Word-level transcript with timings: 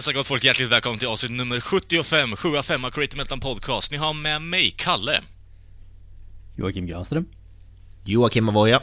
Jajamensan 0.00 0.14
gott 0.14 0.26
folk, 0.26 0.44
hjärtligt 0.44 0.68
välkommen 0.68 0.98
till 0.98 1.08
avsnitt 1.08 1.32
nummer 1.32 1.60
75, 1.60 2.36
75 2.36 2.84
av 2.84 2.90
Creative 2.90 3.22
Metal 3.22 3.40
Podcast. 3.40 3.90
Ni 3.90 3.96
har 3.96 4.14
med 4.14 4.42
mig, 4.42 4.70
Kalle. 4.70 5.22
Joakim 6.56 6.86
Granström. 6.86 7.26
Joakim 8.04 8.48
Avoya. 8.48 8.82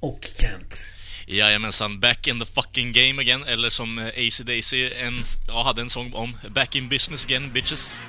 Och 0.00 0.20
Kent. 0.40 0.86
Jajamensan, 1.26 2.00
back 2.00 2.26
in 2.26 2.40
the 2.40 2.46
fucking 2.46 2.92
game 2.92 3.22
again, 3.22 3.44
eller 3.44 3.68
som 3.68 3.98
eh, 3.98 4.06
AC 4.06 4.38
Daisy 4.38 4.90
en, 4.92 5.22
ja, 5.48 5.62
hade 5.62 5.82
en 5.82 5.90
sång 5.90 6.12
om, 6.14 6.36
back 6.54 6.76
in 6.76 6.88
business 6.88 7.26
again, 7.26 7.50
bitches. 7.52 8.00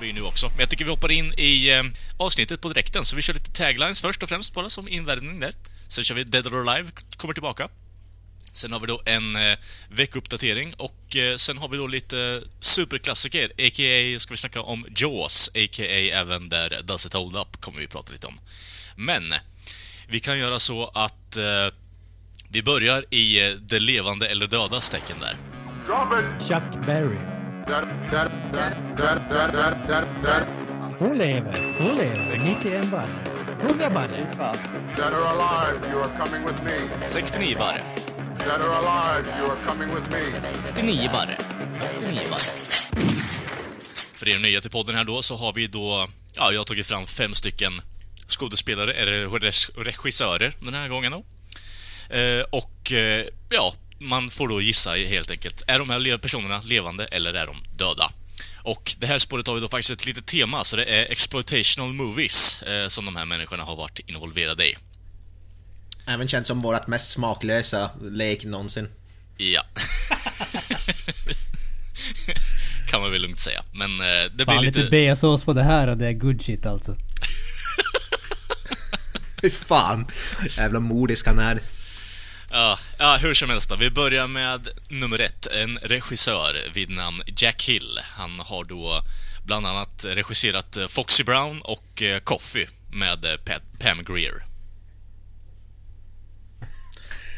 Blir 0.00 0.12
nu 0.12 0.22
också. 0.22 0.48
Men 0.48 0.60
jag 0.60 0.70
tycker 0.70 0.84
vi 0.84 0.90
hoppar 0.90 1.12
in 1.12 1.32
i 1.36 1.70
eh, 1.70 1.82
avsnittet 2.18 2.60
på 2.60 2.68
direkten, 2.68 3.04
så 3.04 3.16
vi 3.16 3.22
kör 3.22 3.34
lite 3.34 3.50
taglines 3.50 4.00
först 4.00 4.22
och 4.22 4.28
främst 4.28 4.54
bara 4.54 4.70
som 4.70 4.88
invärmning 4.88 5.40
där. 5.40 5.52
Sen 5.88 6.04
kör 6.04 6.14
vi 6.14 6.24
Dead 6.24 6.46
or 6.46 6.68
Alive, 6.68 6.90
kommer 7.16 7.34
tillbaka. 7.34 7.68
Sen 8.52 8.72
har 8.72 8.80
vi 8.80 8.86
då 8.86 9.02
en 9.04 9.36
eh, 9.36 9.58
veckuppdatering 9.88 10.74
och 10.74 11.16
eh, 11.16 11.36
sen 11.36 11.58
har 11.58 11.68
vi 11.68 11.76
då 11.76 11.86
lite 11.86 12.42
superklassiker, 12.60 13.44
a.k.a. 13.44 14.20
ska 14.20 14.34
vi 14.34 14.36
snacka 14.36 14.62
om 14.62 14.86
Jaws, 14.96 15.48
a.k.a. 15.48 16.20
även 16.20 16.48
där 16.48 16.82
Does 16.82 17.06
It 17.06 17.12
Hold 17.12 17.36
Up 17.36 17.60
kommer 17.60 17.80
vi 17.80 17.86
prata 17.86 18.12
lite 18.12 18.26
om. 18.26 18.40
Men, 18.96 19.34
vi 20.08 20.20
kan 20.20 20.38
göra 20.38 20.58
så 20.58 20.90
att 20.94 21.36
eh, 21.36 21.44
vi 22.48 22.62
börjar 22.62 23.04
i 23.10 23.46
eh, 23.46 23.54
det 23.54 23.78
levande 23.78 24.28
eller 24.28 24.46
dödas 24.46 24.90
tecken 24.90 25.16
där. 25.20 25.36
Chuck 26.48 26.86
Berry. 26.86 27.35
Hon 30.98 31.18
lever, 31.18 31.74
hon 31.78 31.96
lever. 31.96 32.38
91 32.38 32.90
barre. 32.90 33.08
100 33.60 33.92
barre. 33.94 34.26
that 34.96 35.12
are 35.12 35.34
alive, 35.34 35.80
you 35.92 36.00
are 36.00 36.16
coming 36.18 36.46
with 36.46 36.64
me. 36.64 37.08
69 37.08 37.54
barre, 37.58 37.82
That 38.38 38.60
are 38.60 38.78
alive, 38.78 39.26
you 39.38 39.50
are 39.50 39.58
coming 39.66 39.94
with 39.94 40.10
me. 40.10 40.18
89 40.68 41.08
barre, 41.12 41.38
89 41.98 42.20
barre. 42.30 42.42
För 44.12 44.28
er 44.28 44.38
nya 44.38 44.60
till 44.60 44.70
podden 44.70 44.94
här 44.94 45.04
då 45.04 45.22
så 45.22 45.36
har 45.36 45.52
vi 45.52 45.66
då, 45.66 46.08
ja, 46.36 46.52
jag 46.52 46.60
har 46.60 46.64
tagit 46.64 46.86
fram 46.86 47.06
fem 47.06 47.34
stycken 47.34 47.72
skådespelare, 48.26 48.92
eller 48.92 49.28
regissörer 49.84 50.52
den 50.60 50.74
här 50.74 50.88
gången 50.88 51.12
då. 51.12 51.24
Eh, 52.16 52.44
och, 52.50 52.92
eh, 52.92 53.24
ja, 53.50 53.74
man 53.98 54.30
får 54.30 54.48
då 54.48 54.60
gissa 54.60 54.90
helt 54.90 55.30
enkelt. 55.30 55.62
Är 55.66 55.78
de 55.78 55.90
här 55.90 56.18
personerna 56.18 56.62
levande 56.64 57.04
eller 57.06 57.34
är 57.34 57.46
de 57.46 57.56
döda? 57.76 58.12
Och 58.56 58.92
det 58.98 59.06
här 59.06 59.18
spåret 59.18 59.46
har 59.46 59.54
vi 59.54 59.60
då 59.60 59.68
faktiskt 59.68 59.90
ett 59.90 60.06
litet 60.06 60.26
tema, 60.26 60.64
så 60.64 60.76
det 60.76 60.84
är 60.84 61.12
exploitational 61.12 61.92
movies 61.92 62.62
eh, 62.62 62.88
som 62.88 63.04
de 63.04 63.16
här 63.16 63.24
människorna 63.24 63.62
har 63.62 63.76
varit 63.76 63.98
involverade 63.98 64.68
i. 64.68 64.76
Även 66.06 66.28
känd 66.28 66.46
som 66.46 66.62
vårt 66.62 66.86
mest 66.86 67.10
smaklösa 67.10 67.90
lek 68.02 68.44
någonsin. 68.44 68.88
Ja. 69.36 69.62
kan 72.90 73.00
man 73.00 73.12
väl 73.12 73.22
lugnt 73.22 73.38
säga. 73.38 73.64
Men 73.74 74.00
eh, 74.00 74.06
det 74.06 74.44
blir 74.44 74.46
Fan, 74.46 74.64
lite 74.64 74.78
lite... 74.78 74.90
B-sås 74.90 75.44
på 75.44 75.52
det 75.52 75.62
här 75.62 75.88
och 75.88 75.96
det 75.96 76.06
är 76.06 76.12
good 76.12 76.42
shit 76.42 76.66
alltså. 76.66 76.96
Fy 79.40 79.50
fan. 79.50 80.06
Jävla 80.56 80.80
modisk 80.80 81.26
han 81.26 81.38
är. 81.38 81.60
Ja, 82.50 82.78
ja, 82.98 83.18
hur 83.22 83.34
som 83.34 83.50
helst 83.50 83.70
då. 83.70 83.76
Vi 83.76 83.90
börjar 83.90 84.28
med 84.28 84.68
nummer 84.88 85.18
ett. 85.20 85.46
En 85.46 85.78
regissör 85.78 86.54
vid 86.74 86.90
namn 86.90 87.22
Jack 87.36 87.64
Hill. 87.68 87.98
Han 88.02 88.40
har 88.40 88.64
då 88.64 89.02
bland 89.46 89.66
annat 89.66 90.04
regisserat 90.08 90.76
eh, 90.76 90.86
Foxy 90.86 91.24
Brown 91.24 91.60
och 91.64 92.02
eh, 92.02 92.18
Coffee 92.20 92.68
med 92.92 93.24
eh, 93.24 93.36
Pat, 93.44 93.62
Pam 93.80 94.04
Greer. 94.14 94.42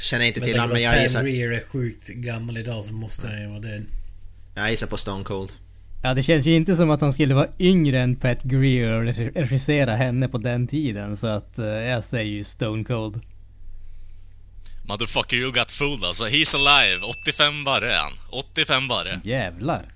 Känner 0.02 0.24
inte 0.26 0.40
till 0.40 0.58
honom 0.60 0.68
men 0.68 0.76
att 0.76 0.82
jag 0.82 0.92
Pam 0.94 1.02
gissar, 1.02 1.22
Greer 1.22 1.50
är 1.52 1.60
sjukt 1.72 2.08
gammal 2.08 2.56
idag 2.58 2.84
så 2.84 2.92
måste 2.94 3.26
han 3.28 3.42
ju 3.42 3.48
vara 3.48 3.60
död. 3.60 3.84
jag 4.54 4.70
gissar 4.70 4.86
på 4.86 4.96
Stone 4.96 5.24
Cold. 5.24 5.52
Ja, 6.02 6.14
det 6.14 6.22
känns 6.22 6.46
ju 6.46 6.54
inte 6.56 6.76
som 6.76 6.90
att 6.90 7.00
han 7.00 7.12
skulle 7.12 7.34
vara 7.34 7.48
yngre 7.58 8.00
än 8.00 8.16
Pat 8.16 8.42
Greer 8.42 8.88
och 8.88 9.02
regi- 9.04 9.32
regissera 9.34 9.96
henne 9.96 10.28
på 10.28 10.38
den 10.38 10.66
tiden. 10.68 11.16
Så 11.16 11.26
att 11.26 11.52
jag 11.58 12.04
säger 12.04 12.32
ju 12.32 12.44
Stone 12.44 12.84
Cold. 12.84 13.20
Motherfucker 14.88 15.36
you 15.36 15.52
got 15.52 15.70
fooled 15.70 16.04
alltså. 16.04 16.26
He's 16.26 16.54
alive. 16.56 17.00
85 17.02 17.64
barre 17.64 17.94
är 17.94 17.98
han. 17.98 18.12
85 18.28 18.88
barre. 18.88 19.20
Jävlar. 19.24 19.88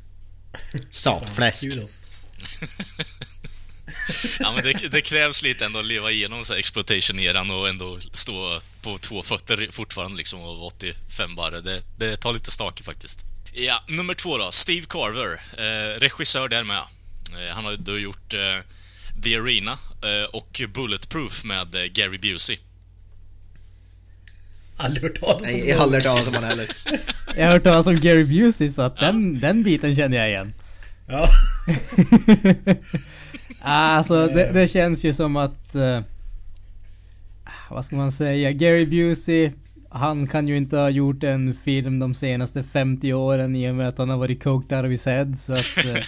Satfläsk. 0.91 1.62
Kudos. 1.62 2.04
Ja 4.41 4.52
men 4.52 4.64
det, 4.64 4.88
det 4.88 5.00
krävs 5.00 5.42
lite 5.42 5.66
ändå 5.66 5.78
att 5.78 5.84
leva 5.84 6.10
igenom 6.10 6.44
så 6.44 6.52
här 6.52 6.60
exploitation-eran 6.60 7.50
och 7.50 7.69
ändå 7.69 7.98
stå 8.12 8.60
på 8.82 8.98
två 8.98 9.22
fötter 9.22 9.69
fortfarande 9.70 10.16
liksom 10.16 10.41
och 10.41 10.56
vara 10.56 10.66
85 10.66 11.34
bara. 11.34 11.60
Det, 11.60 11.82
det 11.98 12.16
tar 12.16 12.32
lite 12.32 12.50
stake 12.50 12.82
faktiskt. 12.82 13.20
Ja, 13.52 13.82
nummer 13.88 14.14
två 14.14 14.38
då. 14.38 14.52
Steve 14.52 14.86
Carver. 14.88 15.41
Eh, 15.58 16.00
regissör 16.00 16.48
där 16.48 16.64
med. 16.64 16.76
Eh, 16.78 17.54
han 17.54 17.64
har 17.64 17.70
ju 17.70 17.76
då 17.76 17.98
gjort 17.98 18.34
eh, 18.34 18.58
The 19.22 19.36
Arena 19.36 19.78
eh, 20.02 20.25
och 20.32 20.60
Bulletproof 20.75 21.44
med 21.44 21.75
eh, 21.75 21.84
Gary 21.84 22.19
Busey. 22.19 22.58
Aldrig 24.84 25.03
hört 25.03 25.20
talas 25.20 25.37
om 25.37 25.43
Nej, 25.43 25.69
jag 25.69 25.76
har 25.76 25.82
aldrig 25.82 26.03
hört 26.04 26.12
talas 26.12 26.28
om 26.28 26.34
honom 26.34 26.48
heller. 26.48 26.66
Jag 27.37 27.44
har 27.47 27.53
hört 27.53 27.65
talas 27.65 27.87
om 27.87 28.00
Gary 28.00 28.25
Busey 28.25 28.70
så 28.70 28.82
att 28.82 28.97
den, 28.97 29.41
den 29.41 29.62
biten 29.62 29.97
känner 29.97 30.16
jag 30.16 30.28
igen. 30.28 30.53
Ja. 31.06 31.26
alltså 33.60 34.26
det, 34.26 34.50
det 34.53 34.69
känns 34.69 35.04
ju 35.04 35.15
som 35.15 35.37
att... 35.37 35.75
eh, 35.75 36.00
vad 37.70 37.84
ska 37.84 37.97
man 37.97 38.12
säga? 38.12 38.53
Gary 38.53 38.87
Busey, 38.87 39.50
han 39.91 40.26
kan 40.26 40.48
ju 40.48 40.56
inte 40.56 40.76
ha 40.76 40.91
gjort 40.91 41.22
en 41.22 41.56
film 41.64 41.99
de 41.99 42.14
senaste 42.14 42.62
50 42.72 43.12
åren 43.12 43.56
i 43.56 43.70
och 43.70 43.75
med 43.75 43.88
att 43.88 43.99
han 43.99 44.10
har 44.10 44.16
varit 44.16 44.43
coked 44.43 44.78
out 44.78 44.84
of 44.84 44.91
his 44.91 45.06
head. 45.06 45.34
Så 45.37 45.53
att... 45.53 45.84
eh, 45.97 46.03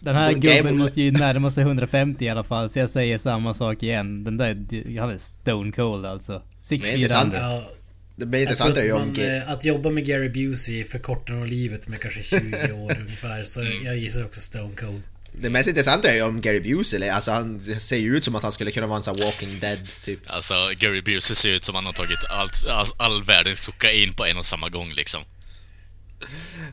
den 0.02 0.16
här 0.16 0.32
gubben 0.32 0.78
måste 0.78 1.00
ju 1.00 1.10
närma 1.12 1.50
sig 1.50 1.62
150 1.62 2.24
i 2.24 2.28
alla 2.28 2.44
fall. 2.44 2.70
Så 2.70 2.78
jag 2.78 2.90
säger 2.90 3.18
samma 3.18 3.54
sak 3.54 3.82
igen. 3.82 4.24
Den 4.24 4.36
där, 4.36 4.56
han 5.00 5.10
är 5.10 5.18
stone 5.18 5.72
cold 5.72 6.06
alltså. 6.06 6.32
Men 6.70 6.80
det 6.80 6.88
är 6.88 6.94
inte 6.94 7.08
sant. 7.08 7.34
6400. 7.34 7.79
Det 8.20 8.26
blir 8.26 8.40
intressant 8.40 8.70
att, 8.70 8.78
är 8.78 8.82
ju 8.82 8.92
om... 8.92 9.08
man, 9.08 9.20
eh, 9.20 9.50
att 9.50 9.64
jobba 9.64 9.90
med 9.90 10.06
Gary 10.06 10.28
Busey 10.28 10.84
förkortar 10.84 11.34
nog 11.34 11.46
livet 11.46 11.88
med 11.88 12.00
kanske 12.00 12.22
20 12.22 12.72
år 12.72 12.96
ungefär. 13.00 13.44
Så 13.44 13.66
jag 13.84 13.96
gissar 13.96 14.24
också 14.24 14.40
Stone 14.40 14.76
Cold. 14.76 15.02
Det 15.32 15.50
mest 15.50 15.68
intressanta 15.68 16.10
är 16.10 16.14
ju 16.14 16.22
om 16.22 16.40
Gary 16.40 16.60
Busey, 16.60 17.08
alltså 17.08 17.30
han 17.30 17.64
ser 17.80 17.96
ju 17.96 18.16
ut 18.16 18.24
som 18.24 18.34
att 18.34 18.42
han 18.42 18.52
skulle 18.52 18.70
kunna 18.70 18.86
vara 18.86 18.96
en 18.96 19.02
sån 19.02 19.16
Walking 19.16 19.60
Dead 19.60 19.78
typ. 20.04 20.20
Alltså, 20.26 20.54
Gary 20.78 21.02
Busey 21.02 21.36
ser 21.36 21.48
ut 21.48 21.64
som 21.64 21.74
han 21.74 21.86
har 21.86 21.92
tagit 21.92 22.24
allt, 22.30 22.66
all, 22.66 22.86
all 22.96 23.22
världens 23.22 23.60
kokain 23.60 24.14
på 24.14 24.26
en 24.26 24.36
och 24.36 24.46
samma 24.46 24.68
gång 24.68 24.92
liksom. 24.92 25.22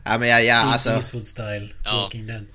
Ja 0.03 0.17
men 0.17 0.29
ja, 0.29 0.39
ja 0.39 0.55
alltså. 0.55 0.89
Eastwood 0.89 1.27
style. 1.27 1.69
Ja. 1.85 2.01
Walking 2.01 2.27
Dead. 2.27 2.45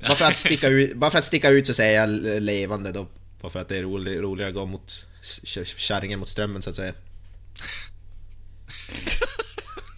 Bara 0.00 0.14
för, 0.14 0.24
att 0.24 0.36
sticka 0.46 0.68
ut, 0.68 0.96
bara 0.96 1.10
för 1.10 1.18
att 1.18 1.24
sticka 1.24 1.48
ut 1.48 1.66
så 1.66 1.74
säger 1.74 2.00
jag 2.00 2.42
levande 2.42 2.92
då. 2.92 3.08
Bara 3.40 3.52
för 3.52 3.60
att 3.60 3.68
det 3.68 3.78
är 3.78 3.82
rolig, 3.82 4.18
roligare 4.18 4.48
att 4.48 4.54
gå 4.54 4.66
mot 4.66 5.04
kärringen 5.76 6.18
mot 6.18 6.28
strömmen 6.28 6.62
så 6.62 6.70
att 6.70 6.76
säga. 6.76 6.92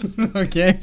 Okej. 0.35 0.81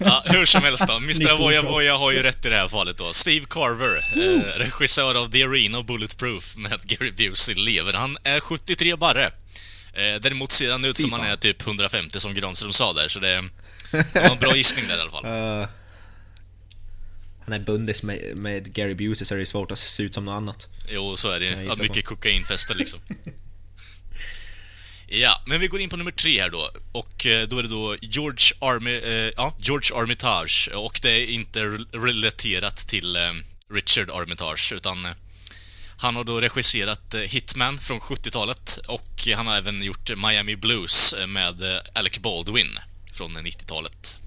Ja, 0.00 0.22
hur 0.26 0.46
som 0.46 0.62
helst 0.62 0.84
då. 0.88 0.96
Mr. 0.96 1.30
Avoya. 1.30 1.62
Voya 1.62 1.96
har 1.96 2.10
ju 2.10 2.22
rätt 2.22 2.46
i 2.46 2.48
det 2.48 2.56
här 2.56 2.68
fallet 2.68 2.98
då. 2.98 3.12
Steve 3.12 3.46
Carver, 3.50 3.96
eh, 4.16 4.58
regissör 4.58 5.14
av 5.14 5.30
The 5.30 5.42
Arena 5.42 5.78
och 5.78 5.84
Bulletproof 5.84 6.56
med 6.56 6.80
Gary 6.86 7.12
Busey, 7.12 7.54
lever. 7.54 7.92
Han 7.92 8.16
är 8.24 8.40
73 8.40 8.96
barre. 8.96 9.24
Eh, 9.24 10.20
däremot 10.20 10.52
ser 10.52 10.72
han 10.72 10.84
ut 10.84 10.98
som 10.98 11.12
han 11.12 11.20
är 11.20 11.36
typ 11.36 11.66
150 11.66 12.20
som 12.20 12.34
Granström 12.34 12.72
sa 12.72 12.92
där, 12.92 13.08
så 13.08 13.20
det, 13.20 13.44
det 13.90 14.14
var 14.14 14.30
en 14.30 14.38
bra 14.38 14.56
gissning 14.56 14.84
där 14.88 14.98
i 14.98 15.00
alla 15.00 15.10
fall. 15.10 15.24
Uh, 15.66 15.66
han 17.44 17.54
är 17.54 17.58
bundis 17.58 18.02
med, 18.02 18.38
med 18.38 18.74
Gary 18.74 18.94
Busey 18.94 19.26
så 19.26 19.34
är 19.34 19.38
det 19.38 19.46
svårt 19.46 19.70
att 19.70 19.78
se 19.78 20.02
ut 20.02 20.14
som 20.14 20.24
något 20.24 20.32
annat. 20.32 20.68
Jo, 20.88 21.16
så 21.16 21.30
är 21.30 21.40
det 21.40 21.46
ju. 21.46 21.62
Ja, 21.62 21.74
mycket 21.78 22.04
kokainfester 22.04 22.74
liksom. 22.74 23.00
Ja, 25.08 25.42
men 25.46 25.60
vi 25.60 25.66
går 25.68 25.80
in 25.80 25.88
på 25.90 25.96
nummer 25.96 26.10
tre 26.10 26.40
här 26.40 26.50
då. 26.50 26.70
Och 26.92 27.26
eh, 27.26 27.48
då 27.48 27.58
är 27.58 27.62
det 27.62 27.68
då 27.68 27.96
George, 28.02 28.46
Army, 28.60 28.96
eh, 28.96 29.32
ja, 29.36 29.56
George 29.60 29.96
Armitage. 30.02 30.68
Och 30.74 30.98
det 31.02 31.10
är 31.10 31.26
inte 31.26 31.60
re- 31.60 32.00
relaterat 32.04 32.76
till 32.76 33.16
eh, 33.16 33.32
Richard 33.72 34.10
Armitage, 34.10 34.72
utan 34.72 35.04
eh, 35.04 35.12
Han 35.98 36.16
har 36.16 36.24
då 36.24 36.40
regisserat 36.40 37.14
eh, 37.14 37.20
Hitman 37.20 37.78
från 37.78 38.00
70-talet 38.00 38.78
och 38.88 39.28
han 39.36 39.46
har 39.46 39.56
även 39.56 39.82
gjort 39.82 40.10
Miami 40.16 40.56
Blues 40.56 41.12
eh, 41.12 41.26
med 41.26 41.80
Alec 41.94 42.18
Baldwin 42.18 42.78
från 43.12 43.36
90-talet. 43.38 44.18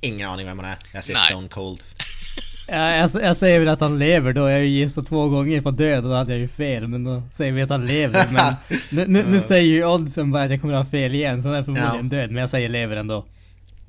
Ingen 0.00 0.28
aning 0.30 0.46
vem 0.46 0.58
han 0.58 0.68
är. 0.68 0.78
Jag 0.92 1.04
ser 1.04 1.14
Nej. 1.14 1.26
Stone 1.30 1.48
Cold. 1.48 1.82
Ja, 2.68 2.96
jag, 2.96 3.10
jag 3.22 3.36
säger 3.36 3.58
väl 3.58 3.68
att 3.68 3.80
han 3.80 3.98
lever 3.98 4.32
då. 4.32 4.40
Jag 4.40 4.56
har 4.56 4.58
ju 4.64 4.66
gissat 4.66 5.06
två 5.06 5.28
gånger 5.28 5.60
på 5.60 5.70
död 5.70 6.04
och 6.04 6.10
då 6.10 6.16
hade 6.16 6.32
jag 6.32 6.40
ju 6.40 6.48
fel. 6.48 6.88
Men 6.88 7.04
då 7.04 7.22
säger 7.32 7.52
vi 7.52 7.62
att 7.62 7.70
han 7.70 7.86
lever. 7.86 8.24
Men 8.32 8.54
nu, 8.90 9.06
nu, 9.06 9.24
nu 9.28 9.40
säger 9.40 9.62
ju 9.62 9.84
oddsen 9.86 10.30
bara 10.32 10.42
att 10.42 10.50
jag 10.50 10.60
kommer 10.60 10.74
att 10.74 10.84
ha 10.84 10.90
fel 10.90 11.14
igen. 11.14 11.42
Så 11.42 11.48
han 11.48 11.56
är 11.56 11.62
förmodligen 11.62 12.10
Ja. 12.10 12.16
död. 12.16 12.30
Men 12.30 12.40
jag 12.40 12.50
säger 12.50 12.68
lever 12.68 12.96
ändå. 12.96 13.20
Nej, 13.20 13.26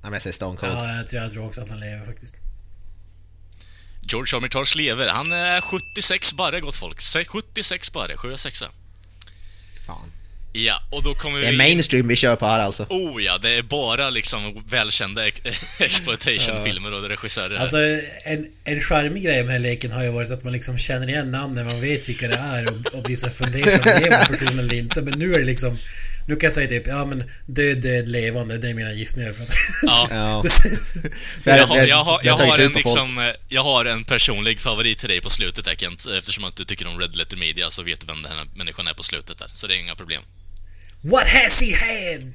men 0.02 0.14
jag 0.14 0.22
säger 0.22 0.34
Stone 0.34 0.58
Cold. 0.58 0.72
Ja, 0.76 0.96
jag 0.96 1.08
tror, 1.08 1.22
jag 1.22 1.32
tror 1.32 1.46
också 1.46 1.62
att 1.62 1.70
han 1.70 1.80
lever 1.80 2.06
faktiskt. 2.06 2.36
George 4.02 4.38
Armitage 4.38 4.76
lever. 4.78 5.08
Han 5.10 5.32
är 5.32 5.62
76 5.62 6.34
barre, 6.34 6.60
gott 6.62 6.76
folk. 6.76 7.02
Se- 7.02 7.26
76 7.26 7.94
barre, 7.94 8.18
7 8.18 8.38
6 8.38 8.64
Fan. 9.88 10.12
Ja, 10.66 10.82
och 10.92 11.04
då 11.04 11.14
kommer 11.14 11.40
Det 11.40 11.46
vi... 11.48 11.54
är 11.54 11.58
mainstream 11.58 12.08
vi 12.08 12.16
kör 12.16 12.36
på 12.36 12.46
här 12.46 12.60
alltså. 12.60 12.86
Oh 12.90 13.24
ja, 13.24 13.38
det 13.38 13.50
är 13.58 13.62
bara 13.62 14.10
liksom 14.10 14.64
välkända 14.70 15.28
ex- 15.28 15.82
exploitation-filmer 15.82 16.94
och 16.94 17.10
regissörer 17.10 17.50
här. 17.56 17.62
Alltså 17.62 17.78
en, 18.26 18.48
en 18.64 18.82
charmig 18.82 19.24
grej 19.24 19.36
med 19.36 19.46
den 19.46 19.52
här 19.52 19.60
leken 19.60 19.92
har 19.92 20.04
ju 20.04 20.10
varit 20.12 20.32
att 20.32 20.44
man 20.44 20.54
liksom 20.54 20.78
känner 20.78 21.10
igen 21.10 21.32
namnen, 21.32 21.66
man 21.66 21.82
vet 21.82 22.10
vilka 22.10 22.28
det 22.28 22.36
är 22.36 22.68
och, 22.68 22.94
och 22.98 23.04
blir 23.04 23.18
så 23.18 23.30
fundersam, 23.30 23.86
lever 23.86 24.26
personen 24.26 24.60
eller 24.60 24.74
inte. 24.74 25.02
Men 25.02 25.20
nu 25.20 25.36
är 25.36 25.40
det 25.40 25.46
liksom... 25.46 25.78
Nu 26.30 26.36
kan 26.36 26.48
jag 26.48 26.54
säga 26.54 26.68
typ, 26.68 26.88
ja 26.88 27.06
men 27.06 27.24
död, 27.46 27.78
död, 27.78 28.10
levande, 28.10 28.58
det 28.58 28.70
är 28.70 28.74
mina 28.74 28.92
gissningar 28.94 29.34
för 29.34 29.44
att... 29.44 29.54
Ja. 29.84 30.08
Ja. 30.12 30.44
Jag 31.58 31.68
har, 31.68 31.78
Det- 31.78 31.88
jag, 31.88 32.04
har, 32.04 32.22
det 32.22 32.28
jag, 32.28 32.38
har 32.38 32.60
en 32.60 32.72
liksom, 32.72 33.34
jag 33.50 33.64
har 33.64 33.86
en 33.86 34.04
personlig 34.04 34.60
favorit 34.60 34.98
till 35.00 35.10
dig 35.10 35.22
på 35.22 35.30
slutet 35.30 35.66
där 35.66 35.76
Kent. 35.76 36.06
Eftersom 36.18 36.44
att 36.44 36.56
du 36.56 36.66
tycker 36.66 36.88
om 36.88 37.00
Red 37.00 37.16
Letter 37.16 37.38
Media 37.38 37.70
så 37.70 37.84
vet 37.84 38.02
du 38.02 38.08
vem 38.08 38.22
den 38.24 38.32
här 38.32 38.46
människan 38.56 38.88
är 38.88 38.94
på 38.94 39.04
slutet 39.04 39.38
där. 39.38 39.48
Så 39.54 39.68
det 39.68 39.76
är 39.76 39.80
inga 39.80 39.96
problem. 39.96 40.22
What 41.02 41.28
has 41.28 41.60
he 41.60 41.76
had? 41.76 42.34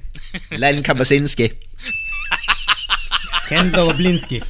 Len 0.59 0.83
Kabasinski. 0.83 1.51
Kendall 3.49 3.93
Blinsky. 3.93 4.41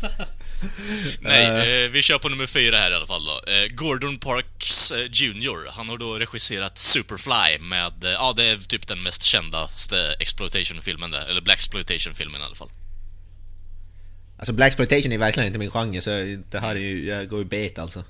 Nej, 1.19 1.83
eh, 1.85 1.91
vi 1.91 2.01
kör 2.01 2.19
på 2.19 2.29
nummer 2.29 2.47
fyra 2.47 2.77
här 2.77 2.91
i 2.91 2.95
alla 2.95 3.05
fall 3.05 3.25
då. 3.25 3.51
Eh, 3.51 3.67
Gordon 3.67 4.17
Parks 4.17 4.91
eh, 4.91 5.05
Jr. 5.11 5.71
Han 5.71 5.89
har 5.89 5.97
då 5.97 6.19
regisserat 6.19 6.77
Superfly 6.77 7.59
med, 7.59 8.03
eh, 8.03 8.11
ja 8.11 8.33
det 8.37 8.45
är 8.45 8.57
typ 8.57 8.87
den 8.87 9.03
mest 9.03 9.23
kändaste 9.23 10.15
exploitation-filmen 10.19 11.11
där, 11.11 11.25
eller 11.25 11.41
Black 11.41 11.59
filmen 12.15 12.41
i 12.41 12.43
alla 12.43 12.55
fall. 12.55 12.69
Alltså 14.37 14.53
Black 14.53 14.67
exploitation 14.67 15.11
är 15.11 15.17
verkligen 15.17 15.47
inte 15.47 15.59
min 15.59 15.71
genre 15.71 16.01
så 16.01 16.09
det 16.49 16.59
här 16.59 16.75
är 16.75 16.79
ju, 16.79 17.09
jag 17.09 17.29
går 17.29 17.39
ju 17.39 17.45
bet 17.45 17.79
alltså. 17.79 18.03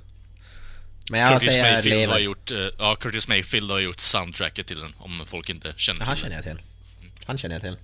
Men 1.14 1.22
jag 1.22 1.32
Curtis 1.42 1.54
säger 1.56 1.74
Mayfield 1.74 1.96
har 1.96 2.08
lever. 2.08 2.20
gjort, 2.20 2.52
eh, 2.52 2.58
ja 2.78 2.96
Curtis 2.96 3.28
Mayfield 3.28 3.72
har 3.72 3.80
gjort 3.80 4.00
soundtracket 4.00 4.68
till 4.68 4.80
den, 4.80 4.94
om 4.98 5.24
folk 5.26 5.50
inte 5.50 5.74
känner 5.78 6.00
Ja, 6.02 6.06
han 6.06 6.16
till 6.16 6.24
känner 6.24 6.36
jag 6.36 6.44
till. 6.44 6.60
Han 7.26 7.38
känner 7.38 7.56
jag 7.56 7.62
till. 7.62 7.78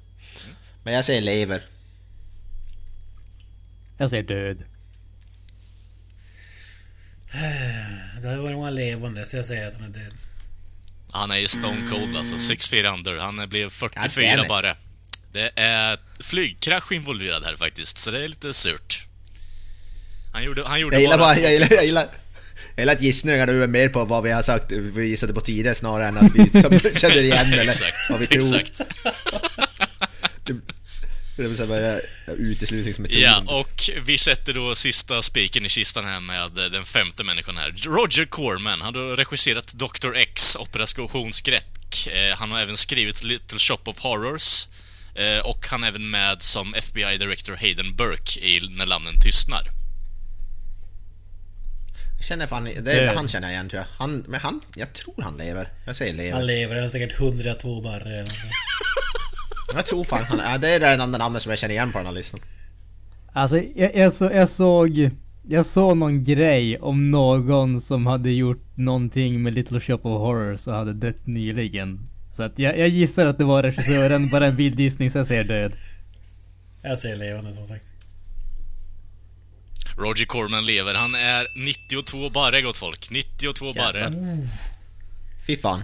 Men 0.84 0.94
jag 0.94 1.06
säger 1.06 1.22
lever. 1.22 1.62
Jag 3.98 4.10
säger 4.10 4.24
död. 4.24 4.64
Det 8.22 8.28
har 8.28 8.38
varit 8.38 8.56
många 8.56 8.70
levande, 8.70 9.26
så 9.26 9.38
jag 9.38 9.46
säger 9.46 9.68
att 9.68 9.74
han 9.74 9.84
är 9.84 9.88
död. 10.00 10.14
Han 11.12 11.32
är 11.32 11.38
ju 11.38 11.48
stone 11.48 11.88
cold 11.90 12.18
alltså, 12.18 12.38
six 12.38 12.68
feet 12.70 12.86
under. 12.94 13.18
Han 13.18 13.50
blev 13.50 13.64
God 13.64 13.72
44 13.74 14.32
damn 14.36 14.42
it. 14.42 14.48
bara. 14.48 14.75
Det 15.32 15.52
är 15.56 16.00
flygkrasch 16.20 16.92
involverad 16.92 17.44
här 17.44 17.56
faktiskt, 17.56 17.98
så 17.98 18.12
det 18.12 18.24
är 18.24 18.28
lite 18.28 18.54
surt. 18.54 19.04
Han 20.34 20.44
gjorde, 20.44 20.68
han 20.68 20.80
gjorde 20.80 20.96
Jag 20.96 21.02
gillar 21.02 21.18
bara, 21.18 21.34
två- 21.36 21.42
jag 21.44 21.52
gillar, 21.54 21.68
jag 21.72 21.86
gillar, 21.86 22.08
gillar 22.80 22.94
att 22.94 23.02
gissningarna 23.02 23.52
nu 23.52 23.64
är 23.64 23.68
mer 23.68 23.90
på 23.90 24.06
vad 24.06 24.24
vi 24.24 24.31
har 24.31 24.44
sagt, 24.44 24.72
vi 24.72 25.08
gissade 25.08 25.34
på 25.34 25.42
tidigare 25.42 25.76
snarare 25.76 26.08
än 26.08 26.18
att 26.18 26.36
vi 26.36 26.50
känner 27.00 27.18
igen 27.18 27.54
eller 27.54 27.64
Exakt, 27.64 28.10
vad 28.10 28.20
vi 28.20 28.28
tror. 28.28 28.56
exakt. 28.60 28.81
Det 31.38 31.44
är 31.46 31.54
så 31.56 31.62
här 31.62 31.68
bara 31.68 32.00
uteslutningsmetod. 32.38 33.18
Ja, 33.18 33.44
och 33.48 33.90
vi 34.06 34.18
sätter 34.18 34.54
då 34.54 34.76
sista 34.76 35.22
spiken 35.22 35.66
i 35.66 35.70
kistan 35.70 36.06
här 36.06 36.20
med 36.20 36.52
den 36.72 36.86
femte 36.86 37.24
människan 37.24 37.58
här. 37.58 37.76
Roger 37.86 38.26
Corman. 38.26 38.82
Han 38.82 38.96
har 38.96 39.18
regisserat 39.18 39.74
Dr. 39.74 40.16
X, 40.16 40.56
Operation 40.56 41.34
Skräck. 41.34 42.08
Eh, 42.08 42.38
Han 42.38 42.52
har 42.52 42.60
även 42.60 42.78
skrivit 42.78 43.24
Little 43.24 43.60
Shop 43.60 43.80
of 43.86 44.00
Horrors. 44.00 44.68
Eh, 45.16 45.46
Och 45.46 45.66
han 45.68 45.84
är 45.84 45.88
även 45.88 46.10
med 46.10 46.42
som 46.42 46.74
FBI 46.74 47.18
Director 47.18 47.56
Hayden 47.56 47.96
Burke 47.96 48.40
i 48.40 48.70
När 48.78 48.86
lammen 48.86 49.14
tystnar. 49.24 49.68
Känner 52.19 52.48
fan, 52.48 52.63
det 52.63 52.77
är, 52.77 52.81
Död. 52.81 53.16
han 53.16 53.27
känner 53.27 53.48
jag 53.48 53.54
igen 53.54 53.69
tror 53.69 53.80
jag. 53.80 53.88
Han, 53.98 54.25
men 54.27 54.39
han, 54.39 54.62
jag 54.75 54.94
tror 54.94 55.21
han 55.21 55.38
lever. 55.38 55.69
Jag 55.86 55.95
säger 55.95 56.13
lever. 56.13 56.31
Han 56.31 56.45
lever, 56.48 56.74
han 56.74 56.83
har 56.83 56.89
säkert 56.89 57.19
102 57.19 57.81
barre 57.81 58.16
eller. 58.16 58.33
Jag 59.75 59.86
tror 59.86 60.04
fan 60.04 60.24
han, 60.24 60.39
ja, 60.51 60.57
det 60.57 60.69
är 60.69 60.80
det 60.80 60.88
enda 61.04 61.18
namnet 61.18 61.42
som 61.42 61.50
jag 61.50 61.60
känner 61.60 61.74
igen 61.74 61.92
på 61.92 61.98
den 61.98 62.07
här 62.07 62.13
listan. 62.13 62.39
Alltså 63.33 63.57
jag, 63.75 63.95
jag, 63.95 64.13
så, 64.13 64.24
jag 64.33 64.50
såg... 64.50 65.10
Jag 65.51 65.66
såg 65.66 65.98
någon 65.98 66.24
grej 66.24 66.80
om 66.80 67.12
någon 67.12 67.81
som 67.81 68.07
hade 68.07 68.31
gjort 68.31 68.63
någonting 68.75 69.44
med 69.44 69.54
Little 69.54 69.80
Shop 69.80 69.94
of 70.04 70.19
Horrors 70.19 70.68
och 70.68 70.74
hade 70.74 70.94
dött 70.94 71.27
nyligen. 71.27 72.00
Så 72.31 72.44
att 72.44 72.60
jag, 72.60 72.77
jag 72.77 72.88
gissar 72.89 73.25
att 73.25 73.38
det 73.38 73.44
var 73.44 73.63
regissören, 73.63 74.30
bara 74.30 74.45
en 74.45 74.56
vild 74.56 74.80
gissning 74.80 75.12
så 75.12 75.18
jag 75.18 75.27
säger 75.27 75.44
död. 75.44 75.72
Jag 76.81 76.98
säger 76.98 77.15
levande 77.15 77.54
som 77.54 77.65
sagt. 77.65 77.83
Roger 80.00 80.25
Corman 80.25 80.66
lever. 80.66 80.94
Han 80.94 81.16
är 81.16 81.48
92 81.56 82.30
barre, 82.30 82.62
gott 82.62 82.78
folk. 82.78 83.10
92 83.10 83.74
barre. 83.74 84.13
Fy 85.48 85.57
fan. 85.57 85.84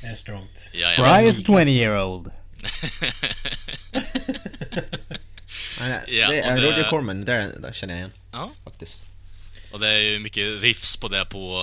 Det 0.00 0.06
är 0.06 0.14
strongt. 0.14 0.70
Try 0.72 1.28
as 1.30 1.36
20 1.46 1.70
year 1.70 2.02
old. 2.04 2.30
Ja, 5.80 6.00
det 6.06 6.40
är 6.40 6.54
det- 6.56 6.62
Roger 6.62 6.88
Corman, 6.90 7.24
där, 7.24 7.52
där 7.58 7.72
känner 7.72 7.94
jag 7.94 7.98
igen 7.98 8.12
Ja, 8.32 8.50
faktiskt. 8.64 9.02
och 9.72 9.80
det 9.80 9.88
är 9.88 9.98
ju 9.98 10.18
mycket 10.18 10.62
riffs 10.62 10.96
på 10.96 11.08
det 11.08 11.24
på 11.24 11.58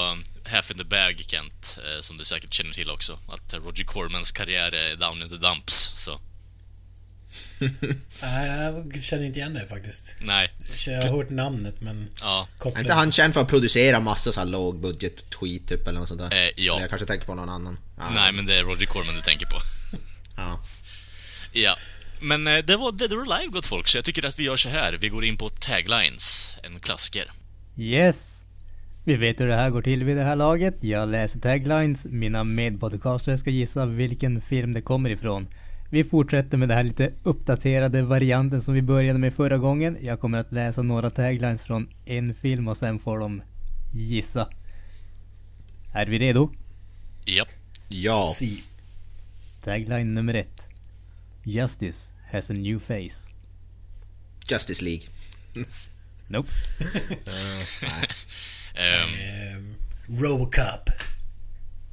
eh, 0.45 0.51
Half 0.53 0.71
in 0.71 0.77
the 0.77 0.83
Bag, 0.83 1.23
Kent. 1.27 1.77
eh, 1.85 2.01
Som 2.01 2.17
du 2.17 2.25
säkert 2.25 2.53
känner 2.53 2.73
till 2.73 2.89
också. 2.89 3.19
Att 3.27 3.53
Roger 3.53 3.83
Cormans 3.83 4.31
karriär 4.31 4.71
är 4.75 4.95
down 4.95 5.21
in 5.21 5.29
the 5.29 5.35
dumps, 5.37 5.91
så... 5.95 6.19
Nej, 8.21 8.49
jag 8.93 9.03
känner 9.03 9.25
inte 9.25 9.39
igen 9.39 9.53
det 9.53 9.67
faktiskt. 9.67 10.17
Nej. 10.21 10.51
Jag 10.87 11.01
har 11.01 11.17
hört 11.17 11.29
namnet 11.29 11.75
men... 11.81 12.09
Ja. 12.21 12.47
Är 12.75 12.79
inte 12.79 12.93
han 12.93 13.11
känd 13.11 13.33
för 13.33 13.41
att 13.41 13.47
producera 13.47 13.99
massa 13.99 14.31
så 14.31 14.39
här 14.39 14.47
lågbudget 14.47 15.29
tweet 15.29 15.67
typ 15.67 15.87
eller 15.87 15.99
något 15.99 16.09
sånt 16.09 16.21
där? 16.21 16.33
Eh, 16.33 16.49
ja. 16.55 16.73
Eller 16.73 16.81
jag 16.81 16.89
kanske 16.89 17.05
tänker 17.05 17.25
på 17.25 17.35
någon 17.35 17.49
annan. 17.49 17.79
Ja. 17.97 18.03
Nej, 18.15 18.31
men 18.31 18.45
det 18.45 18.55
är 18.55 18.63
Roger 18.63 18.85
Corman 18.85 19.15
du 19.15 19.21
tänker 19.21 19.45
på. 19.45 19.57
Ja. 20.37 20.59
Ja. 21.51 21.75
Men 22.21 22.47
eh, 22.47 22.57
det 22.57 22.77
var 22.77 22.91
Dead 22.91 23.13
or 23.13 23.33
Alive, 23.33 23.51
gott 23.51 23.65
folk, 23.65 23.87
så 23.87 23.97
jag 23.97 24.05
tycker 24.05 24.25
att 24.25 24.39
vi 24.39 24.43
gör 24.43 24.57
så 24.57 24.69
här. 24.69 24.97
Vi 25.01 25.09
går 25.09 25.25
in 25.25 25.37
på 25.37 25.49
Taglines, 25.49 26.55
en 26.63 26.79
klassiker. 26.79 27.31
Yes. 27.77 28.41
Vi 29.03 29.15
vet 29.15 29.41
hur 29.41 29.47
det 29.47 29.55
här 29.55 29.69
går 29.69 29.81
till 29.81 30.03
vid 30.03 30.17
det 30.17 30.23
här 30.23 30.35
laget. 30.35 30.77
Jag 30.81 31.09
läser 31.09 31.39
taglines. 31.39 32.05
Mina 32.05 32.43
medpodcastare 32.43 33.37
ska 33.37 33.49
gissa 33.49 33.85
vilken 33.85 34.41
film 34.41 34.73
det 34.73 34.81
kommer 34.81 35.09
ifrån. 35.09 35.47
Vi 35.91 36.03
fortsätter 36.03 36.57
med 36.57 36.69
den 36.69 36.77
här 36.77 36.83
lite 36.83 37.13
uppdaterade 37.23 38.01
varianten 38.01 38.61
som 38.61 38.73
vi 38.73 38.81
började 38.81 39.19
med 39.19 39.33
förra 39.33 39.57
gången. 39.57 39.97
Jag 40.01 40.19
kommer 40.19 40.37
att 40.37 40.51
läsa 40.51 40.81
några 40.81 41.09
taglines 41.09 41.63
från 41.63 41.89
en 42.05 42.35
film 42.35 42.67
och 42.67 42.77
sen 42.77 42.99
får 42.99 43.19
de 43.19 43.41
gissa. 43.93 44.49
Är 45.93 46.05
vi 46.05 46.19
redo? 46.19 46.51
Japp. 47.25 47.47
Ja. 47.89 48.27
Si. 48.27 48.63
Tagline 49.63 50.13
nummer 50.13 50.33
ett. 50.33 50.67
Justice 51.43 52.11
has 52.31 52.49
a 52.49 52.53
new 52.53 52.79
face. 52.79 53.31
Justice 54.47 54.83
League. 54.85 55.03
Nope. 56.27 56.49
Ehm, 58.75 59.09
Ehm, 59.55 59.75
Robocop. 60.21 60.89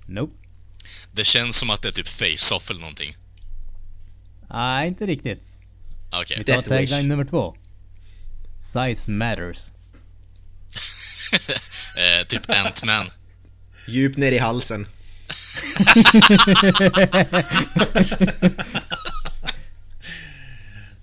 Nope. 0.06 0.32
det 1.12 1.24
känns 1.24 1.56
som 1.56 1.70
att 1.70 1.82
det 1.82 1.88
är 1.88 1.92
typ 1.92 2.06
Face-Off 2.08 2.70
eller 2.70 2.80
någonting. 2.80 3.16
Nej, 4.50 4.88
inte 4.88 5.06
riktigt. 5.06 5.58
Okej. 6.10 6.36
Vi 6.38 6.44
tar 6.44 6.52
Death 6.52 6.68
Wish. 6.68 6.90
tagline 6.90 7.08
nummer 7.08 7.24
två. 7.24 7.56
Size 8.58 9.10
matters. 9.10 9.58
Eh, 11.96 12.26
typ 12.26 12.50
Ant-Man. 12.50 13.10
Djupt 13.88 14.16
ner 14.18 14.32
i 14.32 14.38
halsen. 14.38 14.86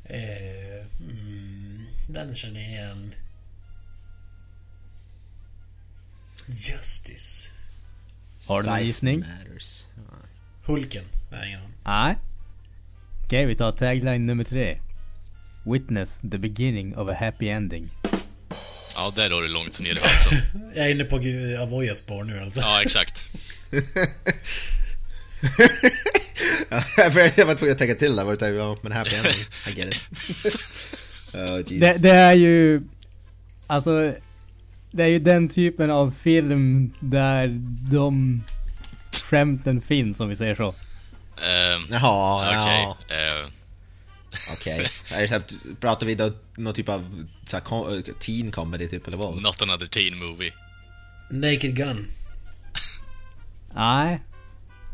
Eh, 0.04 0.86
mm, 1.00 1.86
den 2.08 2.36
känner 2.36 2.60
jag 2.60 2.70
igen. 2.70 3.14
Justice. 6.48 7.52
Har 8.48 8.62
du 8.64 8.70
någon 8.70 8.78
Size 8.78 8.88
gissning? 8.88 9.20
matters. 9.20 9.86
Hulken. 10.66 11.04
Nej, 11.32 11.48
ingen 11.48 11.60
aning. 11.60 11.74
Nej. 11.86 12.18
Okej, 13.26 13.46
vi 13.46 13.56
tar 13.56 13.72
tagline 13.72 14.26
nummer 14.26 14.44
tre. 14.44 14.78
Witness 15.64 16.20
the 16.32 16.38
beginning 16.38 16.98
of 16.98 17.10
a 17.10 17.14
happy 17.20 17.50
ending. 17.50 17.90
Ja, 18.96 19.14
där 19.16 19.30
har 19.30 19.42
du 19.42 19.48
långt 19.48 19.82
ner 19.82 19.92
i 19.92 20.00
halsen. 20.00 20.38
Jag 20.76 20.86
är 20.86 20.92
inne 20.92 21.04
på 21.04 21.16
Avoyas 21.62 21.98
spår 21.98 22.24
nu 22.24 22.40
alltså. 22.40 22.60
Ja, 22.60 22.82
exakt. 22.82 23.30
Jag 27.38 27.46
var 27.46 27.56
tvungen 27.56 27.72
att 27.72 27.78
tänka 27.78 27.96
till 27.96 28.16
där, 28.16 28.24
var 28.24 28.36
det 28.36 28.50
ja 28.50 28.78
men 28.82 28.92
happy 28.92 29.16
ending, 29.16 29.32
I 29.68 29.80
get 29.80 29.88
it. 29.88 30.10
oh. 31.34 31.80
Det, 31.80 32.02
det 32.02 32.12
är 32.12 32.34
ju... 32.34 32.82
Alltså... 33.68 34.14
Det 34.92 35.04
är 35.04 35.08
ju 35.08 35.20
den 35.20 35.50
typen 35.50 35.92
av 35.92 36.14
film 36.22 36.94
där 37.00 37.62
de 37.92 38.44
skämten 39.30 39.82
finns 39.82 40.20
om 40.20 40.30
vi 40.30 40.36
säger 40.36 40.56
så. 40.56 40.76
Ehm, 41.38 41.82
Jaha, 41.92 42.48
Okej. 42.48 42.84
ja, 42.84 42.98
eh, 43.16 43.48
okej. 44.54 44.90
Att, 45.36 45.54
pratar 45.80 46.08
vi 46.08 46.16
då 46.16 46.32
någon 46.58 46.74
typ 46.74 46.90
av 46.90 47.26
så 47.46 47.58
här, 47.58 48.20
teen 48.20 48.52
comedy 48.52 48.88
typ 48.88 49.08
eller 49.08 49.18
vad? 49.18 49.42
not 49.42 49.62
another 49.62 49.88
teen 49.88 50.18
movie. 50.20 50.54
Naked 51.32 51.76
Gun. 51.76 52.08
Nej. 53.74 54.22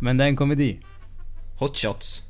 Men 0.01 0.17
det 0.17 0.23
är 0.23 0.27
en 0.27 0.35
komedi. 0.35 0.79
Hot 1.57 1.77
shots. 1.77 2.23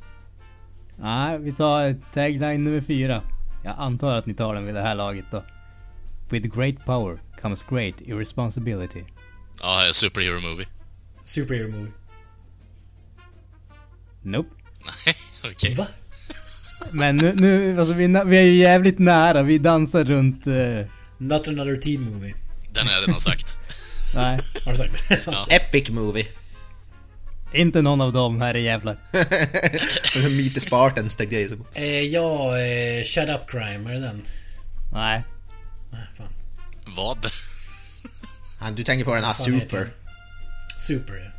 Nej, 0.96 1.38
vi 1.38 1.52
tar 1.52 1.96
tagline 2.14 2.64
nummer 2.64 2.80
fyra. 2.80 3.22
Jag 3.64 3.74
antar 3.78 4.14
att 4.14 4.26
ni 4.26 4.34
tar 4.34 4.54
den 4.54 4.66
vid 4.66 4.74
det 4.74 4.82
här 4.82 4.94
laget 4.94 5.24
då. 5.30 5.44
With 6.30 6.56
great 6.56 6.84
power 6.86 7.18
comes 7.42 7.62
great 7.70 7.94
irresponsibility. 8.00 9.04
Ja, 9.62 9.90
superhero 9.92 10.40
movie. 10.40 10.66
Superhero 11.20 11.68
movie. 11.68 11.92
Nope. 14.22 14.48
Nej, 14.84 15.14
okej. 15.52 15.74
Va? 15.74 15.86
Men 16.92 17.16
nu, 17.16 17.32
nu 17.36 17.78
alltså 17.80 17.94
vi, 17.94 18.06
vi 18.06 18.36
är 18.38 18.42
ju 18.42 18.56
jävligt 18.56 18.98
nära. 18.98 19.42
Vi 19.42 19.58
dansar 19.58 20.04
runt... 20.04 20.46
eh, 20.46 20.86
Not 21.18 21.48
another 21.48 21.76
teen 21.76 22.02
movie. 22.02 22.34
Den 22.72 22.86
har 22.86 22.94
jag 22.94 23.02
redan 23.08 23.20
sagt. 23.20 23.56
nej, 24.14 24.38
Har 24.64 24.72
du 24.72 24.78
sagt 24.78 25.08
det? 25.08 25.20
Ja. 25.26 25.46
Epic 25.50 25.90
movie. 25.90 26.26
inte 27.54 27.82
någon 27.82 28.00
av 28.00 28.12
dem 28.12 28.40
här 28.40 28.54
är 28.54 28.58
jävlar. 28.58 28.96
Meet 30.36 30.54
the 30.54 30.60
Spartans 30.60 31.16
tänkte 31.16 31.34
jag 31.36 31.42
gissa 31.42 31.56
på. 31.56 31.64
eh, 31.74 32.00
ja, 32.00 32.58
eh, 32.58 33.04
Shut 33.04 33.28
Up 33.28 33.50
Crime, 33.50 33.90
är 33.90 33.94
det 33.94 34.00
den? 34.00 34.22
Nej. 34.92 35.22
Nej, 35.92 36.00
fan. 36.18 36.28
Vad? 36.96 37.26
Han, 38.60 38.74
du 38.74 38.84
tänker 38.84 39.04
på 39.04 39.14
den 39.14 39.24
här 39.24 39.32
Super. 39.34 39.88
Super, 40.78 41.14
ja. 41.14 41.30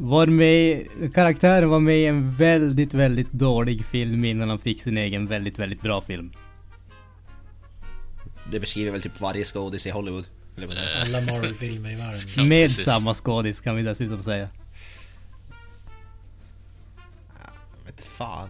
Var 0.00 0.26
med, 0.26 0.86
karaktären 1.14 1.68
var 1.68 1.80
med 1.80 1.98
i 1.98 2.06
en 2.06 2.34
väldigt, 2.36 2.94
väldigt 2.94 3.32
dålig 3.32 3.84
film 3.86 4.24
innan 4.24 4.48
han 4.48 4.58
fick 4.58 4.82
sin 4.82 4.98
egen 4.98 5.26
väldigt, 5.26 5.58
väldigt 5.58 5.82
bra 5.82 6.00
film. 6.02 6.32
Det 8.52 8.60
beskriver 8.60 8.92
väl 8.92 9.02
typ 9.02 9.20
varje 9.20 9.44
skådis 9.44 9.86
i 9.86 9.90
Hollywood. 9.90 10.24
Alla 10.56 11.20
Marvel-filmer 11.20 11.90
i 11.90 11.94
världen. 11.94 12.20
Ja, 12.36 12.44
Med 12.44 12.64
precis. 12.64 12.84
samma 12.86 13.14
skådis 13.14 13.60
kan 13.60 13.76
vi 13.76 13.82
dessutom 13.82 14.22
säga. 14.22 14.48
Jag 17.38 17.92
vet 17.92 18.00
fan. 18.06 18.48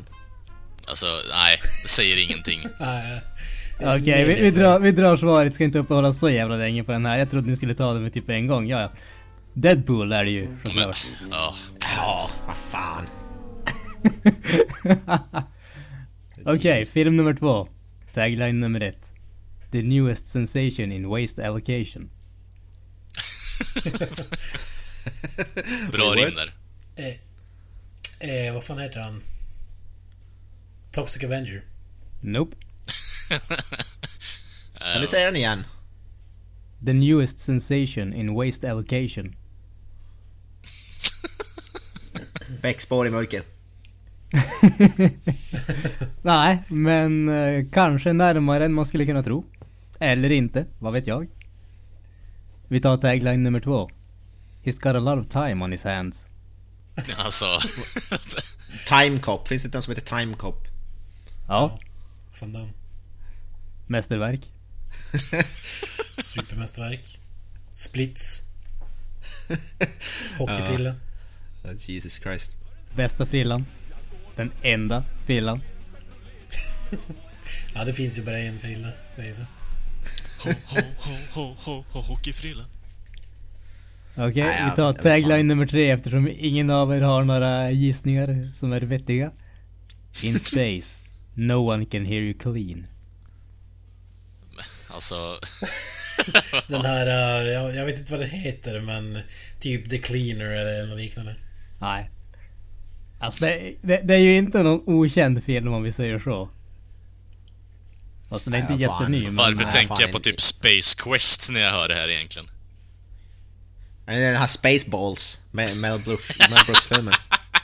Alltså, 0.88 1.06
nej. 1.30 1.58
Det 1.82 1.88
säger 1.88 2.24
ingenting. 2.24 2.60
Okej, 4.00 4.24
vi, 4.24 4.34
vi, 4.42 4.50
drar, 4.50 4.78
vi 4.78 4.92
drar 4.92 5.16
svaret. 5.16 5.54
Ska 5.54 5.64
inte 5.64 5.78
uppehålla 5.78 6.12
så 6.12 6.30
jävla 6.30 6.56
länge 6.56 6.84
på 6.84 6.92
den 6.92 7.06
här. 7.06 7.18
Jag 7.18 7.30
trodde 7.30 7.50
ni 7.50 7.56
skulle 7.56 7.74
ta 7.74 7.92
det 7.92 8.00
med 8.00 8.12
typ 8.12 8.28
en 8.28 8.46
gång. 8.46 8.66
Ja, 8.68 8.80
ja. 8.80 8.90
Deadpool 9.62 10.12
är 10.12 10.24
det 10.24 10.30
ju 10.30 10.48
Men, 10.48 10.60
såklart. 10.64 11.06
ja. 11.30 11.54
Ja, 11.96 12.30
vad 12.46 12.56
fan. 12.56 13.06
Okej, 16.56 16.84
film 16.86 17.16
nummer 17.16 17.34
två. 17.34 17.68
Tagline 18.14 18.60
nummer 18.60 18.80
ett. 18.80 19.12
The 19.70 19.82
newest 19.82 20.28
sensation 20.28 20.92
in 20.92 21.08
waste 21.08 21.46
allocation. 21.48 22.10
Bra 25.92 26.04
rim 26.16 26.34
där. 26.34 26.52
eh, 28.20 28.54
vad 28.54 28.64
fan 28.64 28.78
heter 28.78 29.00
han? 29.00 29.22
Toxic 30.92 31.24
Avenger. 31.24 31.62
Nope. 32.20 32.56
Kan 34.92 35.00
du 35.00 35.06
säga 35.06 35.26
den 35.26 35.36
igen? 35.36 35.64
The 36.86 36.92
newest 36.92 37.38
sensation 37.38 38.12
in 38.14 38.34
waste 38.34 38.70
allocation. 38.70 39.34
Bäckspår 42.62 43.06
i 43.06 43.10
mörker. 43.10 43.42
Nej, 46.22 46.58
men 46.68 47.28
eh, 47.28 47.64
kanske 47.72 48.12
närmare 48.12 48.64
än 48.64 48.72
man 48.72 48.86
skulle 48.86 49.06
kunna 49.06 49.22
tro. 49.22 49.44
Eller 50.00 50.30
inte, 50.30 50.66
vad 50.78 50.92
vet 50.92 51.06
jag. 51.06 51.26
Vi 52.68 52.80
tar 52.80 52.96
tagline 52.96 53.42
nummer 53.42 53.60
två. 53.60 53.90
He's 54.64 54.80
got 54.80 54.94
a 54.94 54.98
lot 55.00 55.26
of 55.26 55.32
time 55.32 55.64
on 55.64 55.72
his 55.72 55.84
hands. 55.84 56.26
Alltså. 57.18 57.46
Time 58.88 59.18
Cop, 59.18 59.48
finns 59.48 59.62
det 59.62 59.66
inte 59.66 59.78
en 59.78 59.82
som 59.82 59.94
heter 59.94 60.18
Time 60.18 60.34
Cop? 60.34 60.66
Ja, 61.48 61.78
Van 62.40 62.52
Damme. 62.52 62.72
mästerverk. 63.86 64.40
Supermästerverk. 66.22 67.18
Splits. 67.74 68.44
Hockeyfrilla. 70.38 70.90
Oh, 70.90 70.96
Jesus 71.88 72.18
Christ. 72.22 72.56
Bästa 72.96 73.26
frillan. 73.26 73.66
Den 74.36 74.50
enda 74.62 75.04
frillan. 75.26 75.60
Ja, 77.74 77.84
det 77.84 77.92
finns 77.92 78.18
ju 78.18 78.22
bara 78.22 78.38
en 78.38 78.58
frilla. 78.58 78.88
Det 79.16 79.22
är 79.22 79.32
så. 79.34 79.42
Ho, 80.44 80.50
ho, 80.66 80.80
ho, 80.98 81.12
ho, 81.32 81.54
ho, 81.64 81.84
ho, 81.92 82.00
hockeyfrilla. 82.00 82.64
Okej, 84.16 84.38
jag- 84.42 84.70
vi 84.70 84.76
tar 84.76 84.92
tagline 84.92 85.48
nummer 85.48 85.66
tre 85.66 85.90
eftersom 85.90 86.28
ingen 86.38 86.70
av 86.70 86.94
er 86.96 87.00
har 87.00 87.24
några 87.24 87.70
gissningar 87.70 88.50
som 88.54 88.72
är 88.72 88.80
vettiga. 88.80 89.32
In 90.22 90.40
space, 90.44 90.98
no 91.34 91.52
one 91.72 91.86
can 91.86 92.04
hear 92.06 92.20
you 92.20 92.34
clean. 92.34 92.86
Alltså, 94.88 95.40
Den 96.68 96.84
här, 96.84 97.06
eh, 97.06 97.48
jag, 97.52 97.74
jag 97.74 97.86
vet 97.86 97.98
inte 97.98 98.12
vad 98.12 98.20
det 98.20 98.26
heter 98.26 98.80
men 98.80 99.18
typ 99.60 99.90
The 99.90 99.98
Cleaner 99.98 100.44
eller 100.50 100.86
något 100.86 100.98
liknande. 100.98 101.36
Nej. 101.78 102.10
Alltså 103.18 103.44
det, 103.44 103.74
det, 103.82 104.00
det 104.04 104.14
är 104.14 104.18
ju 104.18 104.38
inte 104.38 104.62
någon 104.62 104.82
okänd 104.86 105.44
film 105.44 105.74
om 105.74 105.82
vi 105.82 105.92
säger 105.92 106.18
så. 106.18 106.48
Fast 108.28 108.44
den 108.44 108.54
är 108.54 108.58
inte 108.58 108.68
fan. 108.68 108.78
jätteny 108.78 109.22
men... 109.24 109.36
varför 109.36 109.64
nej, 109.64 109.72
tänker 109.72 110.00
jag 110.00 110.12
på 110.12 110.18
typ 110.18 110.40
Space 110.40 110.96
Quest 110.98 111.50
när 111.50 111.60
jag 111.60 111.70
hör 111.70 111.88
det 111.88 111.94
här 111.94 112.08
egentligen? 112.08 112.48
Är 114.06 114.14
det 114.16 114.26
den 114.26 114.36
här 114.36 114.46
Spaceballs? 114.46 115.38
Med 115.50 115.76
Mel 115.76 115.98
Brooks, 116.04 116.38
Mel 116.50 116.64
Brooks-filmen? 116.66 117.14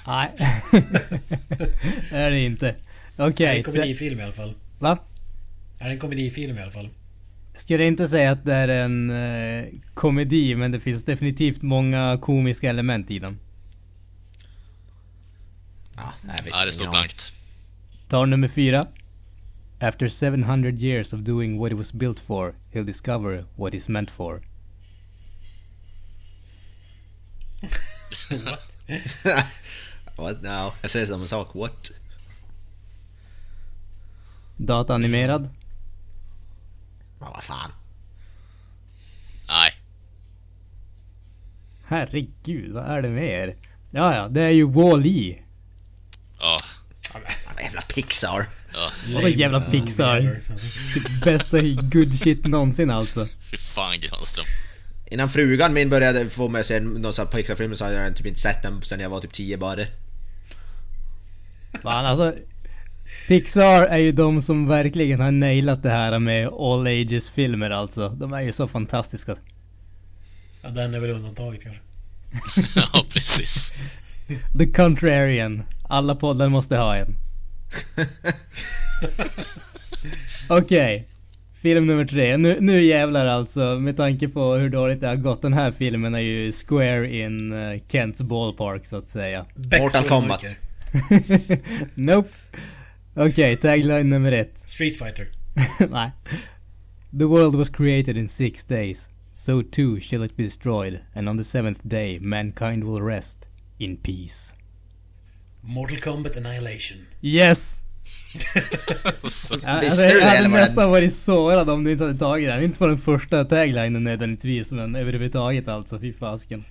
Nej. 0.06 0.30
det 2.10 2.16
är 2.16 2.30
det 2.30 2.40
inte. 2.40 2.68
Är 2.68 2.74
det 3.16 3.24
Okej. 3.28 3.56
en 3.56 3.62
komedifilm 3.62 4.20
i 4.20 4.22
alla 4.22 4.32
fall? 4.32 4.54
Va? 4.78 4.98
Är 5.78 5.84
det 5.84 5.90
en 5.90 5.98
komedifilm 5.98 6.58
i 6.58 6.62
alla 6.62 6.72
fall? 6.72 6.88
Skulle 7.56 7.86
inte 7.86 8.08
säga 8.08 8.30
att 8.30 8.44
det 8.44 8.54
är 8.54 8.68
en 8.68 9.10
eh, 9.10 9.64
komedi 9.94 10.54
men 10.54 10.72
det 10.72 10.80
finns 10.80 11.04
definitivt 11.04 11.62
många 11.62 12.18
komiska 12.22 12.70
element 12.70 13.10
i 13.10 13.18
den. 13.18 13.38
Ja, 15.96 16.64
det 16.64 16.72
står 16.72 16.90
blankt. 16.90 17.32
Tar 18.08 18.26
nummer 18.26 18.48
fyra. 18.48 18.86
After 19.80 20.08
700 20.08 20.70
years 20.70 21.12
of 21.12 21.20
doing 21.20 21.58
what 21.58 21.72
it 21.72 21.78
was 21.78 21.92
built 21.92 22.20
for, 22.20 22.54
he'll 22.72 22.84
discover 22.84 23.44
what 23.56 23.74
it's 23.74 23.88
meant 23.88 24.10
for. 24.10 24.42
What? 28.30 28.78
What? 30.16 30.42
No, 30.42 30.72
jag 30.82 30.90
säger 30.90 31.06
samma 31.06 31.26
sak. 31.26 31.54
What? 31.54 31.90
Dataanimerad. 34.56 35.48
Ja, 37.20 37.30
vad 37.34 37.44
fan. 37.44 37.72
Nej. 39.48 39.72
Herregud, 41.86 42.72
vad 42.72 42.84
är 42.84 43.02
det 43.02 43.08
med 43.08 43.48
er? 43.48 43.56
Ja, 43.90 44.14
ja, 44.14 44.28
det 44.28 44.42
är 44.42 44.50
ju 44.50 44.64
Wall-E. 44.66 45.43
Ja. 46.44 46.58
Jävla 47.62 47.80
Pixar. 47.80 48.46
Ja. 48.72 48.90
Vadå 49.14 49.28
jävla 49.28 49.60
Pixar? 49.60 50.40
Bästa 51.24 51.58
good 51.92 52.18
shit 52.18 52.46
någonsin 52.46 52.90
alltså. 52.90 53.26
Fy 53.50 53.56
fan 53.56 54.00
Granström. 54.00 54.44
Innan 55.10 55.28
frugan 55.28 55.72
min 55.72 55.90
började 55.90 56.28
få 56.30 56.48
mig 56.48 56.60
att 56.60 56.66
se 56.66 56.80
någon 56.80 57.14
sån 57.14 57.26
här 57.26 57.32
Pixar-film 57.32 57.74
så 57.74 57.84
hade 57.84 57.96
jag 57.96 58.16
typ 58.16 58.26
inte 58.26 58.40
sett 58.40 58.62
den 58.62 58.82
sen 58.82 59.00
jag 59.00 59.10
var 59.10 59.20
typ 59.20 59.32
10 59.32 59.58
bara. 59.58 59.84
Fan 61.82 62.06
alltså. 62.06 62.34
Pixar 63.28 63.82
är 63.86 63.98
ju 63.98 64.12
de 64.12 64.42
som 64.42 64.68
verkligen 64.68 65.20
har 65.20 65.30
nailat 65.30 65.82
det 65.82 65.90
här 65.90 66.18
med 66.18 66.48
all 66.48 66.86
ages 66.86 67.30
filmer 67.30 67.70
alltså. 67.70 68.08
De 68.08 68.32
är 68.32 68.40
ju 68.40 68.52
så 68.52 68.68
fantastiska. 68.68 69.36
Ja, 70.62 70.68
den 70.68 70.94
är 70.94 71.00
väl 71.00 71.10
undantaget 71.10 71.62
kanske. 71.62 71.80
ja, 72.80 73.04
precis. 73.12 73.74
The 74.58 74.66
Contrarian. 74.66 75.62
Alla 75.82 76.14
poddar 76.14 76.48
måste 76.48 76.76
ha 76.76 76.96
en. 76.96 77.16
Okej. 80.48 81.08
Film 81.62 81.86
nummer 81.86 82.04
tre. 82.04 82.36
Nu, 82.36 82.60
nu 82.60 82.82
jävlar 82.82 83.26
alltså. 83.26 83.78
Med 83.78 83.96
tanke 83.96 84.28
på 84.28 84.54
hur 84.54 84.68
dåligt 84.68 85.00
det 85.00 85.06
har 85.06 85.16
gått. 85.16 85.42
Den 85.42 85.52
här 85.52 85.72
filmen 85.72 86.14
är 86.14 86.20
ju 86.20 86.52
square 86.52 87.16
in 87.16 87.52
uh, 87.52 87.80
Kents 87.88 88.22
ballpark 88.22 88.86
så 88.86 88.96
att 88.96 89.08
säga. 89.08 89.46
Mortal 89.80 90.04
Kombat. 90.04 90.44
Nope. 91.94 92.28
Okej, 93.14 93.56
tagline 93.56 94.10
nummer 94.10 94.32
ett. 94.32 94.58
Street 94.58 94.98
Fighter. 94.98 95.26
Nej. 95.90 96.10
The 97.18 97.24
world 97.24 97.54
was 97.54 97.68
created 97.68 98.16
in 98.16 98.28
six 98.28 98.64
days. 98.64 99.08
So 99.32 99.62
too 99.62 100.00
shall 100.00 100.24
it 100.24 100.36
be 100.36 100.42
destroyed. 100.42 100.98
And 101.14 101.28
on 101.28 101.38
the 101.38 101.44
seventh 101.44 101.80
day 101.82 102.18
mankind 102.20 102.84
will 102.84 103.02
rest 103.02 103.48
in 103.78 103.96
peace. 103.96 104.54
Mortal 105.60 105.96
Kombat 105.98 106.36
Annihilation. 106.36 107.06
Yes! 107.22 107.80
Så, 109.30 109.54
Jag, 109.62 109.80
Visste 109.80 109.88
alltså, 109.88 110.02
du 110.02 110.08
jag 110.18 110.26
hade 110.26 110.36
eller 110.38 110.48
nästan 110.48 110.90
varit 110.90 111.14
sårad 111.14 111.70
om 111.70 111.84
du 111.84 111.92
inte 111.92 112.04
hade 112.04 112.18
tagit 112.18 112.48
den. 112.48 112.62
Inte 112.64 112.78
på 112.78 112.86
den 112.86 112.98
första 112.98 113.44
taglinen 113.44 114.04
nödvändigtvis, 114.04 114.70
men 114.70 114.94
överhuvudtaget 114.96 115.68
alltså. 115.68 116.00
Fy 116.00 116.12
fasken. 116.12 116.64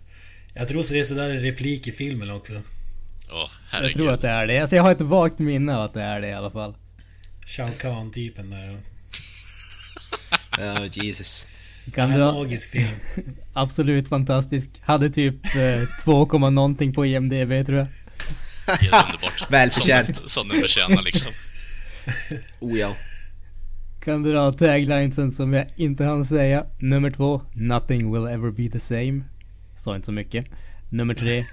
Jag 0.53 0.67
tror 0.67 0.83
så 0.83 0.93
det 0.93 0.99
är 0.99 1.03
sådär 1.03 1.29
en 1.29 1.41
replik 1.41 1.87
i 1.87 1.91
filmen 1.91 2.31
också. 2.31 2.53
åh, 2.53 2.61
Jag 3.31 3.49
herregud. 3.77 3.97
tror 3.97 4.11
att 4.11 4.21
det 4.21 4.29
är 4.29 4.47
det. 4.47 4.59
Alltså 4.59 4.75
jag 4.75 4.83
har 4.83 4.91
ett 4.91 5.01
vagt 5.01 5.39
minne 5.39 5.75
av 5.75 5.81
att 5.81 5.93
det 5.93 6.01
är 6.01 6.21
det 6.21 6.27
i 6.27 6.33
alla 6.33 6.51
fall. 6.51 6.75
Shao 7.45 7.71
Kahn-typen 7.79 8.49
där. 8.49 8.77
Oh, 10.57 10.85
Jesus. 10.91 11.47
Kan 11.91 12.11
En 12.11 12.19
magisk 12.19 12.71
film. 12.71 12.87
absolut 13.53 14.07
fantastisk. 14.07 14.69
Hade 14.81 15.09
typ 15.09 15.35
eh, 15.45 16.03
2, 16.03 16.25
komma 16.25 16.49
någonting 16.49 16.93
på 16.93 17.05
IMDB 17.05 17.65
tror 17.65 17.77
jag. 17.77 17.87
Helt 18.67 19.05
underbart. 19.05 19.49
Välförtjänt. 19.51 20.15
Som, 20.15 20.29
som 20.29 20.49
den 20.49 20.61
förtjänar 20.61 21.03
liksom. 21.03 21.31
Oh 22.59 22.77
ja. 22.79 22.95
Kan 24.03 24.23
dra 24.23 24.53
taglinesen 24.53 25.31
som 25.31 25.53
jag 25.53 25.67
inte 25.75 26.03
hann 26.03 26.25
säga. 26.25 26.65
Nummer 26.79 27.11
två, 27.11 27.41
Nothing 27.53 28.11
will 28.13 28.33
ever 28.33 28.51
be 28.51 28.69
the 28.69 28.79
same. 28.79 29.21
Sa 29.75 29.95
inte 29.95 30.05
så 30.05 30.11
mycket. 30.11 30.45
Nummer 30.89 31.13
tre, 31.13 31.43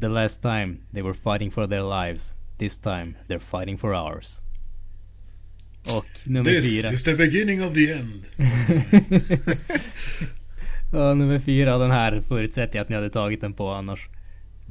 The 0.00 0.08
last 0.08 0.42
time 0.42 0.78
they 0.92 1.02
were 1.02 1.14
fighting 1.14 1.50
for 1.50 1.66
their 1.66 1.82
lives. 1.82 2.34
This 2.58 2.78
time 2.78 3.14
they're 3.28 3.38
fighting 3.38 3.78
for 3.78 3.94
ours. 3.94 4.40
Och 5.96 6.06
nummer 6.24 6.50
fyra. 6.50 6.92
is 6.92 7.02
the 7.02 7.14
beginning 7.14 7.62
of 7.64 7.74
the 7.74 7.92
end. 7.92 8.26
Ja, 10.92 11.14
nummer 11.14 11.38
fyra, 11.38 11.78
den 11.78 11.90
här 11.90 12.22
förutsätter 12.28 12.76
jag 12.76 12.82
att 12.82 12.88
ni 12.88 12.94
hade 12.94 13.10
tagit 13.10 13.40
den 13.40 13.52
på 13.52 13.70
annars. 13.70 14.08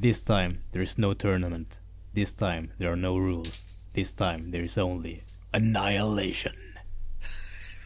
This 0.02 0.24
time 0.26 0.52
there 0.72 0.84
is 0.84 0.98
no 0.98 1.14
tournament. 1.14 1.80
This 2.16 2.34
time 2.34 2.68
there 2.78 2.90
are 2.90 2.96
no 2.96 3.20
rules. 3.20 3.66
This 3.94 4.14
time 4.14 4.52
there 4.52 4.64
is 4.64 4.78
only 4.78 5.20
annihilation. 5.52 6.54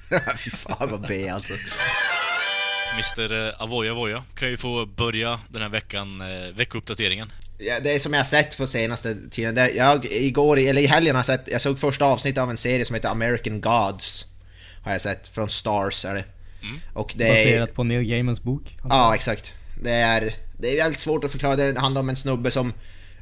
Fy 0.37 0.49
fan 0.49 0.91
vad 0.91 1.07
B 1.07 1.29
alltså. 1.29 1.53
Mr 2.93 3.47
eh, 3.47 3.61
Avoya 3.61 3.93
Voya 3.93 4.23
kan 4.35 4.49
ju 4.49 4.57
få 4.57 4.85
börja 4.85 5.39
den 5.49 5.61
här 5.61 5.69
veckan, 5.69 6.21
eh, 6.21 6.53
veckouppdateringen. 6.55 7.31
Ja, 7.57 7.79
det 7.79 7.91
är 7.91 7.99
som 7.99 8.13
jag 8.13 8.19
har 8.19 8.25
sett 8.25 8.57
på 8.57 8.67
senaste 8.67 9.15
tiden. 9.31 9.55
Det, 9.55 9.69
jag, 9.69 10.05
igår, 10.05 10.59
eller 10.59 10.81
i 10.81 10.85
helgen 10.85 11.15
har 11.15 11.19
jag 11.19 11.25
sett, 11.25 11.47
jag 11.51 11.61
såg 11.61 11.79
första 11.79 12.05
avsnittet 12.05 12.41
av 12.43 12.49
en 12.49 12.57
serie 12.57 12.85
som 12.85 12.93
heter 12.93 13.09
American 13.09 13.61
Gods. 13.61 14.25
Har 14.83 14.91
jag 14.91 15.01
sett, 15.01 15.27
från 15.27 15.49
Stars 15.49 16.05
är 16.05 16.15
det. 16.15 16.23
Och 16.93 17.13
det 17.15 17.27
är... 17.27 17.45
Baserat 17.45 17.73
på 17.73 17.83
Neil 17.83 18.03
Gaimans 18.03 18.41
bok. 18.41 18.77
Ja, 18.89 19.15
exakt. 19.15 19.53
Det 19.83 19.91
är, 19.91 20.35
det 20.59 20.79
är 20.79 20.83
väldigt 20.83 20.99
svårt 20.99 21.23
att 21.23 21.31
förklara. 21.31 21.55
Det 21.55 21.79
handlar 21.79 22.01
om 22.01 22.09
en 22.09 22.15
snubbe 22.15 22.51
som 22.51 22.73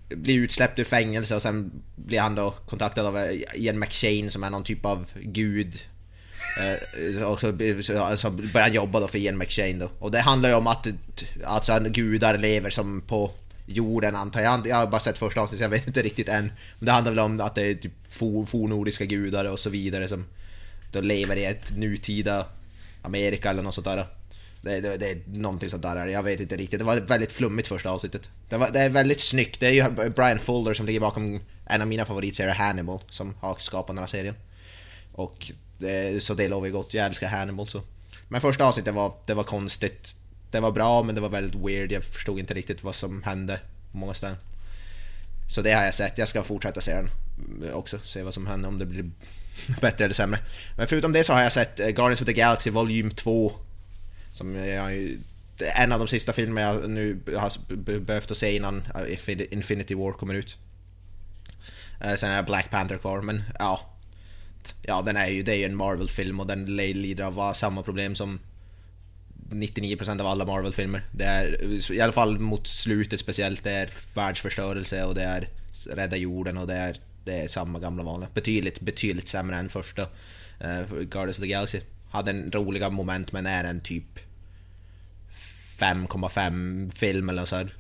blir 0.10 0.36
utsläppt 0.36 0.80
ur 0.80 0.84
fängelse 0.84 1.36
och 1.36 1.42
sen 1.42 1.72
blir 1.96 2.20
han 2.20 2.36
då 2.36 2.52
kontaktad 2.52 3.06
av 3.06 3.18
Ian 3.54 3.80
McShane 3.80 4.30
som 4.30 4.44
är 4.44 4.50
någon 4.50 4.64
typ 4.64 4.86
av 4.86 5.06
gud. 5.22 5.76
Eh, 7.16 7.24
och 7.24 7.40
så, 7.40 7.48
så, 8.18 8.32
börjar 8.32 8.62
han 8.62 8.74
jobba 8.74 9.00
då 9.00 9.08
för 9.08 9.18
Ian 9.18 9.38
McShane 9.38 9.74
då. 9.74 9.90
Och 10.00 10.12
det 10.12 10.20
handlar 10.20 10.50
ju 10.50 10.56
om 10.56 10.68
att 10.68 10.88
alltså, 11.46 11.74
att 11.74 11.84
gudar 11.84 12.38
lever 12.38 12.70
som 12.70 13.02
på 13.02 13.32
jorden 13.66 14.16
antar 14.16 14.42
jag. 14.42 14.68
Jag 14.68 14.76
har 14.76 14.88
bara 14.88 15.02
sett 15.02 15.18
första 15.18 15.42
avsnittet 15.42 15.60
så 15.60 15.64
jag 15.64 15.70
vet 15.70 15.88
inte 15.88 16.02
riktigt 16.02 16.30
än. 16.30 16.52
Men 16.80 16.86
det 16.86 16.92
handlar 16.92 17.12
väl 17.12 17.20
om 17.20 17.42
att 17.42 17.56
det 17.56 17.62
är 17.62 17.74
typ 17.74 17.94
for, 18.10 18.46
fornordiska 18.46 19.06
gudar 19.06 19.46
och 19.46 19.60
så 19.60 19.70
vidare 19.70 20.08
som 20.08 20.26
då 20.92 21.02
lever 21.02 21.36
i 21.36 21.46
ett 21.46 21.78
nutida 21.78 22.46
Amerika 23.02 23.50
eller 23.50 23.64
något 23.64 23.76
sånt 23.76 23.86
där. 23.86 24.08
Det, 24.62 24.82
det, 24.82 24.98
det 24.98 25.12
är 25.12 25.22
någonting 25.26 25.70
sånt 25.70 25.84
där, 25.84 26.06
jag 26.08 26.24
vet 26.24 26.40
inte 26.40 26.58
riktigt. 26.58 26.80
Det 26.80 26.86
var 26.86 26.98
väldigt 26.98 27.32
flummigt 27.32 27.68
första 27.68 27.90
avsnittet. 27.90 28.30
Det, 28.50 28.58
var, 28.58 28.72
det 28.72 28.80
är 28.80 28.90
väldigt 28.90 29.20
snyggt, 29.20 29.60
det 29.60 29.68
är 29.68 29.72
ju 29.72 30.10
Brian 30.10 30.40
Fuller 30.40 30.74
som 30.74 30.86
ligger 30.86 31.00
bakom 31.00 31.40
en 31.66 31.82
av 31.82 31.88
mina 31.88 32.06
favoritserier, 32.06 32.54
Hannibal, 32.54 33.00
som 33.10 33.36
har 33.40 33.56
skapat 33.60 33.88
den 33.88 33.98
här 33.98 34.08
serien. 34.08 34.36
Och 35.12 35.52
det, 35.78 36.24
så 36.24 36.34
det 36.34 36.48
lovar 36.48 36.66
ju 36.66 36.74
gott, 36.74 36.94
jag 36.94 37.06
älskar 37.06 37.28
Hannibal 37.28 37.68
så. 37.68 37.82
Men 38.28 38.42
första 38.42 38.66
avsnittet 38.66 38.94
var, 38.94 39.14
det 39.26 39.34
var 39.34 39.44
konstigt. 39.44 40.18
Det 40.56 40.62
var 40.62 40.72
bra 40.72 41.04
men 41.04 41.16
det 41.16 41.22
var 41.22 41.30
väldigt 41.30 41.56
weird, 41.56 41.92
jag 41.92 42.04
förstod 42.04 42.40
inte 42.40 42.54
riktigt 42.54 42.84
vad 42.84 42.96
som 42.96 43.24
hände 43.24 43.60
på 43.92 43.98
många 43.98 44.14
ställen. 44.14 44.38
Så 45.50 45.62
det 45.62 45.72
har 45.72 45.84
jag 45.84 45.94
sett, 45.94 46.18
jag 46.18 46.28
ska 46.28 46.44
fortsätta 46.44 46.82
se 46.82 46.96
den 46.96 47.10
också, 47.74 48.00
se 48.00 48.24
vad 48.24 48.34
som 48.34 48.48
händer, 48.48 48.70
om 48.70 48.80
det 48.80 48.86
blir 48.86 49.12
bättre 49.82 50.06
eller 50.06 50.16
sämre. 50.16 50.40
Men 50.78 50.88
förutom 50.88 51.12
det 51.12 51.24
så 51.24 51.34
har 51.34 51.42
jag 51.42 51.52
sett 51.52 51.80
eh, 51.80 51.88
Guardians 51.88 52.22
of 52.22 52.26
the 52.26 52.34
Galaxy 52.34 52.70
Volume 52.70 53.12
2. 53.12 53.54
Som 54.32 54.56
jag 54.56 55.18
det 55.58 55.66
är 55.66 55.84
en 55.84 55.92
av 55.92 56.00
de 56.00 56.08
sista 56.08 56.34
filmer 56.34 56.62
jag 56.62 56.90
nu 56.90 57.20
har 57.38 57.76
behövt 57.98 58.32
att 58.32 58.38
se 58.38 58.56
innan 58.56 58.84
eh, 59.28 59.54
Infinity 59.54 59.96
War 59.96 60.12
kommer 60.12 60.34
ut. 60.34 60.58
Eh, 62.02 62.16
sen 62.16 62.32
är 62.32 62.44
Black 62.44 62.70
Panther 62.72 62.98
kvar, 62.98 63.22
men 63.22 63.44
ja. 63.60 63.80
Ja, 64.82 65.02
den 65.02 65.18
är 65.18 65.28
ju, 65.28 65.44
det 65.44 65.52
är 65.52 65.58
ju 65.58 65.66
en 65.66 65.76
Marvel-film 65.76 66.40
och 66.40 66.48
den 66.48 66.66
lider 66.66 67.24
av 67.24 67.54
samma 67.54 67.84
problem 67.84 68.16
som 68.16 68.40
99% 69.50 70.22
av 70.22 70.28
alla 70.28 70.46
Marvel-filmer. 70.46 71.02
Det 71.12 71.24
är, 71.24 71.92
i 71.92 72.02
alla 72.02 72.14
fall 72.14 72.40
mot 72.40 72.68
slutet 72.68 73.20
speciellt, 73.20 73.64
det 73.64 73.72
är 73.72 73.90
världsförstörelse 74.14 75.04
och 75.04 75.16
det 75.16 75.24
är 75.24 75.50
rädda 75.90 76.18
jorden 76.18 76.58
och 76.58 76.68
det 76.68 76.74
är, 76.74 76.96
det 77.24 77.40
är 77.40 77.48
samma 77.48 77.80
gamla 77.80 78.04
vanliga. 78.04 78.30
Betydligt, 78.34 78.80
betydligt 78.80 79.28
sämre 79.28 79.56
än 79.56 79.70
första 79.70 80.02
uh, 80.02 81.02
Guardians 81.02 81.38
of 81.38 81.42
the 81.44 81.48
Galaxy. 81.48 81.80
Hade 82.10 82.32
en 82.32 82.52
roliga 82.52 82.90
moment 82.90 83.32
men 83.32 83.46
är 83.46 83.64
en 83.64 83.82
typ 83.82 84.20
5,5 85.80 86.90
film 86.96 87.30
eller 87.30 87.46
så 87.46 87.56
här. 87.56 87.74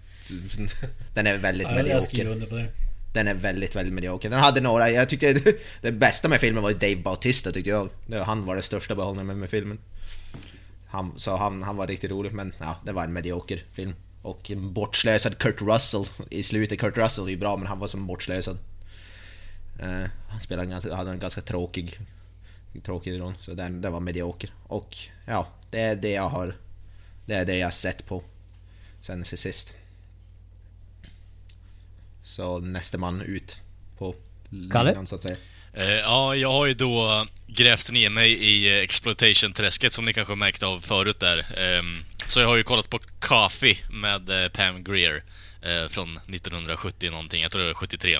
Den 1.13 1.27
är 1.27 1.37
väldigt 1.37 1.67
Ja, 1.67 1.75
medioker. 1.75 2.69
Den 3.13 3.27
är 3.27 3.33
väldigt, 3.33 3.75
väldigt 3.75 3.93
medioker. 3.93 4.29
Den 4.29 4.39
hade 4.39 4.61
några, 4.61 4.91
jag 4.91 5.09
tyckte 5.09 5.33
det, 5.81 5.91
bästa 5.91 6.27
med 6.27 6.39
filmen 6.39 6.63
var 6.63 6.71
Dave 6.71 6.95
Bautista 6.95 7.51
tyckte 7.51 7.69
jag. 7.69 7.89
Han 8.25 8.45
var 8.45 8.53
den 8.53 8.63
största 8.63 8.95
behållningen 8.95 9.39
med 9.39 9.49
filmen. 9.49 9.79
Han, 10.95 11.19
så 11.19 11.35
han, 11.35 11.63
han 11.63 11.77
var 11.77 11.87
riktigt 11.87 12.11
rolig 12.11 12.33
men 12.33 12.53
ja, 12.59 12.75
det 12.85 12.91
var 12.91 13.03
en 13.03 13.13
medioker 13.13 13.65
film. 13.71 13.93
Och 14.21 14.51
en 14.51 14.73
bortslösad 14.73 15.37
Kurt 15.37 15.61
Russell 15.61 16.05
i 16.29 16.43
slutet. 16.43 16.79
Kurt 16.79 16.97
Russell 16.97 17.25
är 17.25 17.29
ju 17.29 17.37
bra 17.37 17.57
men 17.57 17.67
han 17.67 17.79
var 17.79 17.87
som 17.87 18.07
bortslösad. 18.07 18.57
Eh, 19.79 20.09
han 20.29 20.39
spelade 20.39 20.65
en 20.65 20.69
ganska, 20.69 20.95
hade 20.95 21.11
en 21.11 21.19
ganska 21.19 21.41
tråkig 21.41 21.99
tråkig 22.83 23.19
roll, 23.19 23.33
så 23.39 23.53
den, 23.53 23.81
den 23.81 23.93
var 23.93 23.99
medioker. 23.99 24.53
Och 24.67 24.97
ja, 25.25 25.47
det 25.71 25.79
är 25.79 25.95
det 25.95 26.11
jag 26.11 26.29
har 26.29 26.55
Det 27.25 27.35
är 27.35 27.45
det 27.45 27.57
jag 27.57 27.73
sett 27.73 28.05
på 28.05 28.23
sen 29.01 29.25
sist. 29.25 29.73
Så 32.21 32.59
nästa 32.59 32.97
man 32.97 33.21
ut 33.21 33.59
på 33.97 34.15
Kalle? 34.71 34.89
linan 34.89 35.07
så 35.07 35.15
att 35.15 35.23
säga. 35.23 35.37
Eh, 35.77 35.99
ja, 35.99 36.35
jag 36.35 36.51
har 36.51 36.65
ju 36.65 36.73
då 36.73 37.25
grävt 37.47 37.91
ner 37.91 38.09
mig 38.09 38.31
i 38.31 38.77
eh, 38.77 38.83
exploitation-träsket 38.83 39.93
som 39.93 40.05
ni 40.05 40.13
kanske 40.13 40.31
har 40.31 40.37
märkt 40.37 40.63
av 40.63 40.79
förut 40.79 41.19
där. 41.19 41.45
Ehm, 41.57 42.05
så 42.27 42.39
jag 42.39 42.47
har 42.47 42.55
ju 42.55 42.63
kollat 42.63 42.89
på 42.89 42.99
Coffee 43.19 43.77
med 43.89 44.43
eh, 44.43 44.49
Pam 44.49 44.83
Greer 44.83 45.23
från 45.89 46.17
1970 46.17 47.11
någonting, 47.11 47.41
jag 47.41 47.51
tror 47.51 47.61
det 47.61 47.67
var 47.67 47.73
73. 47.73 48.19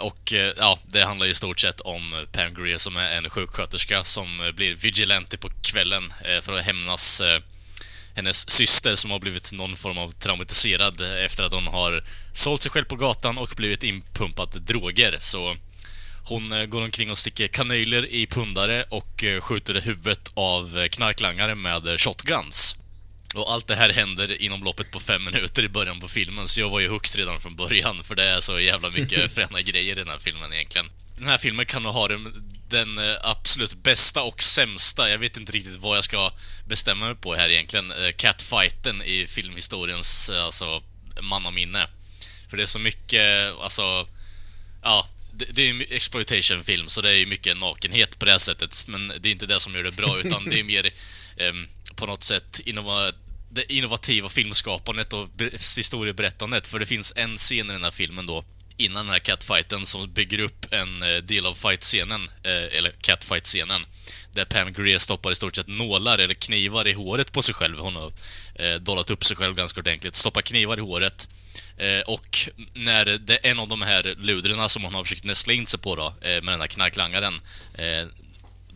Och 0.00 0.32
ja, 0.56 0.78
det 0.84 1.04
handlar 1.04 1.26
ju 1.26 1.32
i 1.32 1.34
stort 1.34 1.60
sett 1.60 1.80
om 1.80 2.26
Pam 2.32 2.54
Greer 2.54 2.78
som 2.78 2.96
är 2.96 3.10
en 3.10 3.30
sjuksköterska 3.30 4.04
som 4.04 4.52
blir 4.54 4.74
vigilante 4.74 5.38
på 5.38 5.48
kvällen 5.62 6.12
för 6.42 6.52
att 6.52 6.64
hämnas 6.64 7.22
hennes 8.18 8.50
syster 8.50 8.94
som 8.96 9.10
har 9.10 9.18
blivit 9.18 9.52
någon 9.52 9.76
form 9.76 9.98
av 9.98 10.10
traumatiserad 10.10 11.00
efter 11.24 11.44
att 11.44 11.52
hon 11.52 11.66
har 11.66 12.04
sålt 12.32 12.62
sig 12.62 12.70
själv 12.70 12.84
på 12.84 12.96
gatan 12.96 13.38
och 13.38 13.52
blivit 13.56 13.82
inpumpad 13.82 14.62
droger. 14.62 15.16
Så 15.20 15.56
hon 16.24 16.52
eh, 16.52 16.64
går 16.64 16.82
omkring 16.82 17.10
och 17.10 17.18
sticker 17.18 17.48
kanyler 17.48 18.06
i 18.06 18.26
pundare 18.26 18.84
och 18.88 19.24
eh, 19.24 19.40
skjuter 19.40 19.80
huvudet 19.80 20.32
av 20.34 20.78
eh, 20.78 20.88
knarklangare 20.88 21.54
med 21.54 22.00
shotguns. 22.00 22.76
Och 23.34 23.52
allt 23.52 23.66
det 23.66 23.74
här 23.74 23.90
händer 23.90 24.42
inom 24.42 24.64
loppet 24.64 24.90
på 24.90 25.00
fem 25.00 25.24
minuter 25.24 25.64
i 25.64 25.68
början 25.68 26.00
på 26.00 26.08
filmen, 26.08 26.48
så 26.48 26.60
jag 26.60 26.70
var 26.70 26.80
ju 26.80 26.88
hooked 26.88 27.16
redan 27.16 27.40
från 27.40 27.56
början, 27.56 28.02
för 28.02 28.14
det 28.14 28.24
är 28.24 28.40
så 28.40 28.60
jävla 28.60 28.90
mycket 28.90 29.32
fräna 29.34 29.60
grejer 29.60 29.92
i 29.96 29.98
den 29.98 30.08
här 30.08 30.18
filmen 30.18 30.52
egentligen. 30.52 30.90
Den 31.18 31.28
här 31.28 31.38
filmen 31.38 31.66
kan 31.66 31.82
nog 31.82 31.92
ha 31.92 32.08
den, 32.08 32.50
den 32.68 32.98
eh, 32.98 33.16
absolut 33.22 33.74
bästa 33.82 34.22
och 34.22 34.42
sämsta, 34.42 35.10
jag 35.10 35.18
vet 35.18 35.36
inte 35.36 35.52
riktigt 35.52 35.76
vad 35.76 35.96
jag 35.96 36.04
ska 36.04 36.32
bestämma 36.66 37.06
mig 37.06 37.14
på 37.14 37.34
här 37.34 37.50
egentligen, 37.50 37.90
eh, 37.90 38.12
catfighten 38.16 39.02
i 39.02 39.26
filmhistoriens, 39.26 40.28
eh, 40.28 40.44
alltså, 40.44 40.82
mannaminne. 41.20 41.88
För 42.50 42.56
det 42.56 42.62
är 42.62 42.66
så 42.66 42.78
mycket, 42.78 43.54
alltså, 43.60 44.08
ja, 44.82 45.08
det, 45.32 45.44
det 45.44 45.62
är 45.62 45.70
en 45.70 45.80
exploitation-film, 45.80 46.88
så 46.88 47.00
det 47.00 47.10
är 47.10 47.14
ju 47.14 47.26
mycket 47.26 47.56
nakenhet 47.56 48.18
på 48.18 48.24
det 48.24 48.30
här 48.30 48.38
sättet, 48.38 48.84
men 48.88 49.12
det 49.20 49.28
är 49.28 49.32
inte 49.32 49.46
det 49.46 49.60
som 49.60 49.74
gör 49.74 49.82
det 49.82 49.92
bra, 49.92 50.20
utan 50.20 50.44
det 50.44 50.60
är 50.60 50.64
mer 50.64 50.90
ehm, 51.36 51.68
på 51.96 52.06
något 52.06 52.24
sätt 52.24 52.60
innova 52.64 53.12
det 53.50 53.72
innovativa 53.72 54.28
filmskapandet 54.28 55.12
och 55.12 55.28
historieberättandet, 55.76 56.66
för 56.66 56.78
det 56.78 56.86
finns 56.86 57.12
en 57.16 57.36
scen 57.36 57.70
i 57.70 57.72
den 57.72 57.84
här 57.84 57.90
filmen 57.90 58.26
då, 58.26 58.44
innan 58.78 59.06
den 59.06 59.12
här 59.12 59.18
catfighten, 59.18 59.86
som 59.86 60.12
bygger 60.12 60.38
upp 60.40 60.66
en 60.70 61.02
eh, 61.02 61.16
del 61.16 61.46
av 61.46 61.54
fight-scenen, 61.54 62.30
eh, 62.42 62.78
eller 62.78 62.90
catfight-scenen, 63.00 63.86
där 64.34 64.44
Pam 64.44 64.72
Grier 64.72 64.98
stoppar 64.98 65.32
i 65.32 65.34
stort 65.34 65.56
sett 65.56 65.66
nålar 65.66 66.18
eller 66.18 66.34
knivar 66.34 66.88
i 66.88 66.92
håret 66.92 67.32
på 67.32 67.42
sig 67.42 67.54
själv. 67.54 67.78
Hon 67.78 67.96
har 67.96 68.12
eh, 68.54 68.74
dollat 68.74 69.10
upp 69.10 69.24
sig 69.24 69.36
själv 69.36 69.54
ganska 69.54 69.80
ordentligt. 69.80 70.16
Stoppar 70.16 70.42
knivar 70.42 70.76
i 70.76 70.80
håret. 70.80 71.28
Och 72.06 72.38
när 72.74 73.04
det 73.04 73.46
är 73.46 73.50
en 73.50 73.58
av 73.58 73.68
de 73.68 73.82
här 73.82 74.14
ludrena 74.18 74.68
som 74.68 74.84
hon 74.84 74.94
har 74.94 75.04
försökt 75.04 75.24
nästla 75.24 75.52
in 75.52 75.66
sig 75.66 75.80
på 75.80 75.96
då, 75.96 76.14
med 76.20 76.44
den 76.44 76.60
här 76.60 76.66
knarklangaren, 76.66 77.40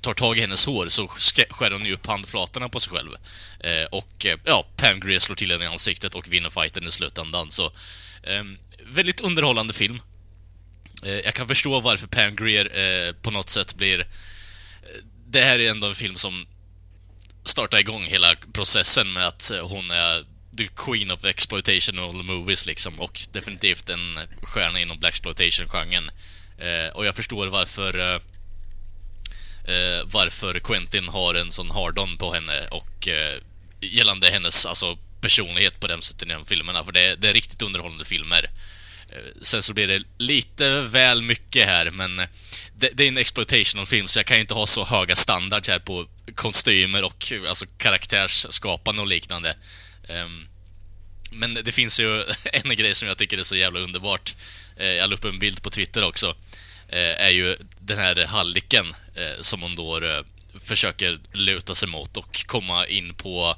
tar 0.02 0.12
tag 0.12 0.38
i 0.38 0.40
hennes 0.40 0.66
hår 0.66 0.88
så 0.88 1.08
skär 1.50 1.70
hon 1.70 1.86
ju 1.86 1.94
upp 1.94 2.06
handflatorna 2.06 2.68
på 2.68 2.80
sig 2.80 2.92
själv. 2.92 3.10
Eh, 3.60 3.84
och 3.90 4.26
eh, 4.26 4.38
ja, 4.44 4.66
Pam 4.76 5.00
Grier 5.00 5.18
slår 5.18 5.36
till 5.36 5.50
henne 5.52 5.64
i 5.64 5.68
ansiktet 5.68 6.14
och 6.14 6.32
vinner 6.32 6.50
fighten 6.50 6.86
i 6.86 6.90
slutändan. 6.90 7.50
Så, 7.50 7.66
eh, 8.22 8.44
väldigt 8.86 9.20
underhållande 9.20 9.72
film. 9.72 10.00
Eh, 11.04 11.10
jag 11.12 11.34
kan 11.34 11.48
förstå 11.48 11.80
varför 11.80 12.06
Pam 12.06 12.36
Grier 12.36 12.78
eh, 12.78 13.14
på 13.14 13.30
något 13.30 13.48
sätt 13.48 13.74
blir... 13.74 14.00
Eh, 14.00 14.06
det 15.26 15.40
här 15.40 15.58
är 15.58 15.70
ändå 15.70 15.86
en 15.86 15.94
film 15.94 16.14
som 16.14 16.46
startar 17.44 17.78
igång 17.78 18.04
hela 18.04 18.34
processen 18.52 19.12
med 19.12 19.26
att 19.26 19.50
eh, 19.50 19.68
hon 19.68 19.90
är 19.90 20.24
the 20.58 20.68
queen 20.76 21.10
of 21.10 21.24
exploitational 21.24 22.22
movies 22.22 22.66
liksom 22.66 23.00
och 23.00 23.20
definitivt 23.32 23.88
en 23.88 24.18
stjärna 24.42 24.80
inom 24.80 24.98
black 24.98 25.14
exploitation-genren. 25.14 26.10
Eh, 26.58 26.96
och 26.96 27.06
jag 27.06 27.14
förstår 27.14 27.46
varför 27.46 28.20
eh, 29.64 30.04
varför 30.06 30.58
Quentin 30.58 31.08
har 31.08 31.34
en 31.34 31.52
sån 31.52 31.70
hard-on 31.70 32.16
på 32.18 32.34
henne 32.34 32.66
och 32.70 33.08
eh, 33.08 33.38
gällande 33.80 34.30
hennes 34.30 34.66
alltså, 34.66 34.98
personlighet 35.20 35.80
på 35.80 35.86
den 35.86 36.02
sättet 36.02 36.28
i 36.28 36.32
de 36.32 36.44
filmerna, 36.46 36.84
för 36.84 36.92
det, 36.92 37.00
är- 37.06 37.16
det 37.16 37.28
är 37.28 37.32
riktigt 37.32 37.62
underhållande 37.62 38.04
filmer. 38.04 38.50
Eh, 39.08 39.16
Sen 39.42 39.62
så 39.62 39.72
blir 39.72 39.86
det 39.88 40.02
lite 40.18 40.80
väl 40.80 41.22
mycket 41.22 41.66
här, 41.66 41.90
men 41.90 42.16
det, 42.74 42.90
det 42.94 43.04
är 43.04 43.08
en 43.08 43.18
exploitational 43.18 43.86
film 43.86 44.08
så 44.08 44.18
jag 44.18 44.26
kan 44.26 44.38
inte 44.38 44.54
ha 44.54 44.66
så 44.66 44.84
höga 44.84 45.16
standards 45.16 45.68
här 45.68 45.78
på 45.78 46.06
kostymer 46.34 47.04
och 47.04 47.32
alltså 47.48 47.66
karaktärsskapande 47.78 49.00
och 49.00 49.06
liknande. 49.06 49.56
Um, 50.08 50.48
men 51.32 51.54
det 51.54 51.72
finns 51.72 52.00
ju 52.00 52.24
en 52.52 52.76
grej 52.76 52.94
som 52.94 53.08
jag 53.08 53.18
tycker 53.18 53.38
är 53.38 53.42
så 53.42 53.56
jävla 53.56 53.80
underbart. 53.80 54.34
Eh, 54.76 54.86
jag 54.86 55.10
la 55.10 55.16
upp 55.16 55.24
en 55.24 55.38
bild 55.38 55.62
på 55.62 55.70
Twitter 55.70 56.04
också. 56.04 56.36
Eh, 56.92 57.26
är 57.26 57.30
ju 57.30 57.56
den 57.80 57.98
här 57.98 58.26
halliken 58.26 58.94
eh, 59.14 59.40
som 59.40 59.62
hon 59.62 59.76
då 59.76 60.04
eh, 60.04 60.24
försöker 60.60 61.18
luta 61.32 61.74
sig 61.74 61.88
mot 61.88 62.16
och 62.16 62.46
komma 62.46 62.86
in 62.86 63.14
på 63.14 63.56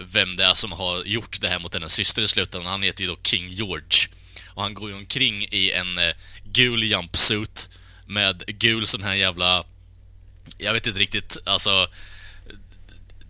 vem 0.00 0.36
det 0.36 0.44
är 0.44 0.54
som 0.54 0.72
har 0.72 1.04
gjort 1.04 1.40
det 1.40 1.48
här 1.48 1.58
mot 1.58 1.74
hennes 1.74 1.92
syster 1.92 2.22
i 2.22 2.28
slutändan. 2.28 2.70
Han 2.70 2.82
heter 2.82 3.02
ju 3.02 3.08
då 3.08 3.16
King 3.22 3.48
George. 3.48 4.08
Och 4.48 4.62
han 4.62 4.74
går 4.74 4.90
ju 4.90 4.96
omkring 4.96 5.42
i 5.50 5.72
en 5.72 6.00
gul 6.44 6.84
jumpsuit 6.84 7.70
med 8.06 8.42
gul 8.46 8.86
sån 8.86 9.02
här 9.02 9.14
jävla... 9.14 9.64
Jag 10.58 10.72
vet 10.72 10.86
inte 10.86 10.98
riktigt, 10.98 11.38
alltså 11.44 11.88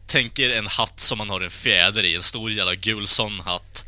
tänker 0.07 0.50
en 0.50 0.66
hatt 0.66 1.00
som 1.00 1.18
man 1.18 1.31
har 1.31 1.40
en 1.40 1.50
fjäder 1.50 2.05
i, 2.05 2.16
en 2.16 2.22
stor 2.22 2.50
jävla 2.50 2.74
gul 2.74 3.07
sån 3.07 3.40
hatt. 3.40 3.87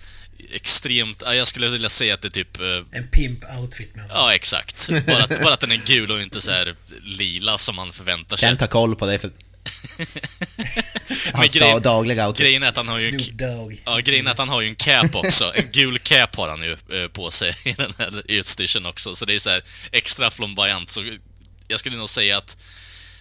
Extremt, 0.53 1.23
ja, 1.25 1.35
jag 1.35 1.49
skulle 1.49 1.69
vilja 1.69 1.89
säga 1.89 2.15
att 2.15 2.23
det 2.23 2.29
är 2.29 2.31
typ... 2.31 2.61
eh, 2.61 2.67
En 2.99 3.09
pimp-outfit 3.09 3.97
med 3.97 4.07
Ja, 4.09 4.35
exakt. 4.35 4.89
Bara 5.07 5.23
att, 5.25 5.43
bara 5.43 5.53
att 5.55 5.61
den 5.61 5.73
är 5.73 5.81
gul 5.87 6.11
och 6.11 6.21
inte 6.21 6.41
så 6.41 6.51
här 6.51 6.75
lila 7.03 7.59
som 7.59 7.77
man 7.77 7.93
förväntar 7.93 8.37
sig. 8.37 8.49
Den 8.49 8.59
tar 8.59 8.67
koll 8.67 8.97
på 8.97 9.07
det 9.07 9.19
för 9.19 9.31
Men 11.25 11.35
hans 11.35 11.55
grejen, 11.55 11.75
da- 11.77 11.81
dagliga 11.81 12.29
outfit. 12.29 12.43
grejen 12.47 12.63
är 12.63 12.69
att 12.69 12.77
han 12.77 12.89
har 12.89 12.99
ju 13.01 13.09
en. 13.09 13.79
Ja, 13.85 13.99
grejen 13.99 14.27
är 14.27 14.31
att 14.31 14.39
han 14.39 14.49
har 14.49 14.61
ju 14.61 14.69
en 14.69 14.75
cap 14.75 15.15
också. 15.15 15.53
En 15.55 15.69
gul 15.73 15.99
cap 15.99 16.35
har 16.37 16.49
han 16.49 16.63
ju 16.63 16.73
eh, 16.73 17.09
på 17.09 17.31
sig 17.31 17.55
i 17.67 17.73
den 17.73 17.93
här 17.99 18.23
utstyrseln 18.25 18.87
också. 18.87 19.15
Så 19.15 19.25
det 19.25 19.35
är 19.35 19.39
så 19.39 19.51
här 19.51 19.63
extra 19.93 20.31
flamboyant. 20.31 20.91
Så 20.91 21.05
jag 21.69 21.79
skulle 21.81 21.97
nog 21.97 22.09
säga 22.11 22.37
att 22.39 22.57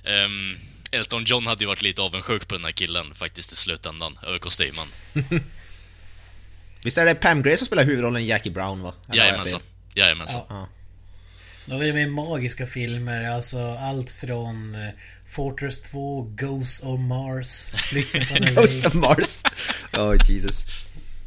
ehm, 0.03 0.57
Elton 0.91 1.23
John 1.25 1.47
hade 1.47 1.63
ju 1.63 1.67
varit 1.67 1.81
lite 1.81 2.01
avundsjuk 2.01 2.47
på 2.47 2.55
den 2.55 2.65
här 2.65 2.71
killen 2.71 3.15
faktiskt 3.15 3.51
i 3.51 3.55
slutändan, 3.55 4.19
över 4.27 4.39
kostymen. 4.39 4.87
Visst 6.83 6.97
är 6.97 7.05
det 7.05 7.15
Pam 7.15 7.43
Grier 7.43 7.57
som 7.57 7.65
spelar 7.67 7.83
huvudrollen 7.83 8.21
i 8.21 8.25
Jackie 8.25 8.51
Brown 8.51 8.81
va? 8.81 8.93
Eller 9.09 9.23
Jajamensan. 9.23 9.61
Jajamensan. 9.95 10.41
Ja. 10.49 10.67
Då 11.65 11.79
är 11.79 11.85
det 11.85 11.93
med 11.93 12.11
magiska 12.11 12.67
filmer, 12.67 13.29
alltså 13.29 13.77
allt 13.79 14.09
från 14.09 14.75
eh, 14.75 14.89
Fortress 15.27 15.81
2, 15.81 16.21
Ghost 16.21 16.83
of 16.83 16.99
Mars, 16.99 17.71
Flykten 17.71 18.21
från 18.21 18.55
Ghost 18.55 18.85
of 18.85 18.93
Mars. 18.93 19.43
Oh 19.93 20.15
Jesus. 20.29 20.65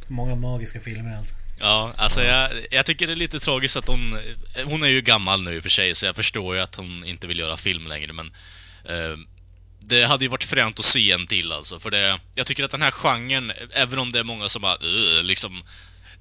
Många 0.09 0.35
magiska 0.35 0.81
filmer 0.81 1.17
alltså. 1.17 1.35
Ja, 1.61 1.95
alltså 1.97 2.23
jag, 2.23 2.51
jag 2.71 2.87
tycker 2.87 3.07
det 3.07 3.13
är 3.13 3.17
lite 3.17 3.39
tragiskt 3.39 3.77
att 3.77 3.89
hon... 3.89 4.19
Hon 4.65 4.83
är 4.83 4.89
ju 4.89 5.01
gammal 5.01 5.43
nu 5.43 5.55
i 5.55 5.59
och 5.59 5.63
för 5.63 5.71
sig, 5.71 5.95
så 5.95 6.07
jag 6.07 6.17
förstår 6.17 6.57
ju 6.57 6.61
att 6.63 6.75
hon 6.75 7.05
inte 7.05 7.27
vill 7.27 7.39
göra 7.39 7.57
film 7.57 7.87
längre, 7.87 8.13
men... 8.13 8.27
Eh, 8.85 9.19
det 9.89 10.05
hade 10.07 10.25
ju 10.25 10.29
varit 10.29 10.45
fränt 10.45 10.79
att 10.79 10.85
se 10.85 11.13
en 11.13 11.27
till 11.27 11.53
alltså, 11.53 11.81
för 11.81 11.91
det... 11.91 12.19
Jag 12.35 12.47
tycker 12.47 12.65
att 12.65 12.71
den 12.71 12.83
här 12.83 12.91
genren, 12.91 13.53
även 13.73 13.99
om 13.99 14.13
det 14.13 14.19
är 14.19 14.25
många 14.25 14.49
som 14.49 14.63
bara 14.63 14.77
uh, 14.85 15.23
liksom... 15.23 15.65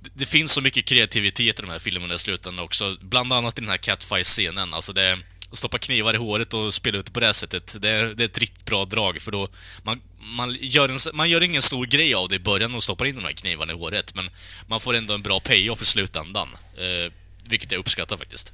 det- 0.02 0.10
Det 0.14 0.26
finns 0.26 0.52
så 0.52 0.62
mycket 0.62 0.86
kreativitet 0.86 1.60
i 1.60 1.62
de 1.62 1.70
här 1.72 1.80
filmerna 1.80 2.14
i 2.14 2.20
slutändan 2.20 2.66
också, 2.66 2.98
bland 3.02 3.34
annat 3.34 3.58
i 3.58 3.62
den 3.62 3.70
här 3.70 3.78
catfight-scenen. 3.78 4.74
Alltså 4.74 4.94
det... 4.94 5.20
Att 5.52 5.58
stoppa 5.58 5.80
knivar 5.80 6.14
i 6.14 6.18
håret 6.18 6.54
och 6.54 6.74
spela 6.74 6.98
ut 6.98 7.14
på 7.14 7.20
det 7.20 7.26
här 7.26 7.34
sättet, 7.34 7.76
det 7.82 7.90
är, 7.90 8.06
det 8.06 8.24
är 8.24 8.26
ett 8.26 8.38
riktigt 8.38 8.66
bra 8.66 8.86
drag, 8.86 9.22
för 9.22 9.32
då... 9.32 9.48
Man, 9.84 10.02
man, 10.20 10.58
gör 10.62 10.90
en, 10.90 10.98
man 11.14 11.30
gör 11.30 11.44
ingen 11.44 11.62
stor 11.62 11.86
grej 11.86 12.14
av 12.14 12.30
det 12.30 12.36
i 12.36 12.40
början 12.40 12.76
och 12.76 12.84
stoppar 12.84 13.06
in 13.06 13.16
de 13.16 13.24
här 13.24 13.32
knivarna 13.34 13.74
i 13.74 13.76
håret, 13.76 14.16
men 14.16 14.30
man 14.68 14.80
får 14.80 14.94
ändå 14.94 15.14
en 15.14 15.22
bra 15.22 15.40
payoff 15.40 15.82
i 15.82 15.86
slutändan. 15.86 16.50
Eh, 16.78 17.12
vilket 17.46 17.72
jag 17.72 17.80
uppskattar 17.80 18.18
faktiskt. 18.18 18.54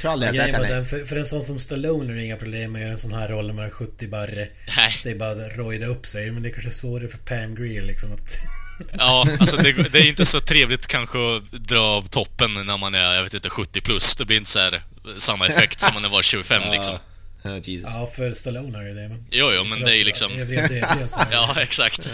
Tror 0.00 0.12
aldrig 0.12 0.34
jag 0.34 0.44
henne. 0.44 0.68
den, 0.68 0.84
för, 0.84 1.04
för 1.04 1.16
en 1.16 1.26
sån 1.26 1.42
som 1.42 1.58
Stallone 1.58 2.12
är 2.12 2.16
det 2.16 2.24
inga 2.24 2.36
problem 2.36 2.72
med 2.72 2.78
att 2.78 2.82
göra 2.82 2.92
en 2.92 2.98
sån 2.98 3.12
här 3.12 3.28
roll 3.28 3.46
när 3.46 3.54
man 3.54 3.64
är 3.64 3.70
70 3.70 4.08
barre. 4.08 4.48
Nej. 4.76 4.94
Det 5.04 5.10
är 5.10 5.14
bara 5.14 5.30
att 5.30 5.56
rojda 5.56 5.86
upp 5.86 6.06
sig, 6.06 6.30
men 6.30 6.42
det 6.42 6.48
är 6.48 6.52
kanske 6.52 6.70
svårare 6.70 7.08
för 7.08 7.18
Pam 7.18 7.54
Grier 7.54 7.82
liksom 7.82 8.12
att... 8.12 8.38
Ja, 8.98 9.26
alltså 9.40 9.56
det, 9.56 9.92
det 9.92 9.98
är 9.98 10.08
inte 10.08 10.24
så 10.24 10.40
trevligt 10.40 10.86
kanske 10.86 11.18
att 11.36 11.52
dra 11.52 11.80
av 11.80 12.02
toppen 12.02 12.52
när 12.66 12.78
man 12.78 12.94
är, 12.94 13.14
jag 13.14 13.22
vet 13.22 13.34
inte, 13.34 13.50
70 13.50 13.80
plus. 13.80 14.16
Det 14.16 14.24
blir 14.24 14.36
inte 14.36 14.50
så 14.50 14.58
här, 14.58 14.82
samma 15.18 15.46
effekt 15.46 15.80
som 15.80 15.94
när 15.94 16.00
man 16.00 16.10
var 16.10 16.22
25 16.22 16.62
liksom. 16.72 16.98
Oh, 17.44 17.58
Jesus. 17.62 17.90
Ja, 17.92 18.10
för 18.16 18.32
Stallone 18.32 18.78
är 18.78 18.84
det 18.84 19.02
det, 19.02 19.08
men... 19.08 19.26
Jo, 19.30 19.50
jo, 19.56 19.64
men 19.64 19.80
det 19.80 19.90
är 19.90 19.98
ju 19.98 20.04
liksom... 20.04 20.32
Är 20.32 21.28
Ja, 21.32 21.56
exakt. 21.60 22.10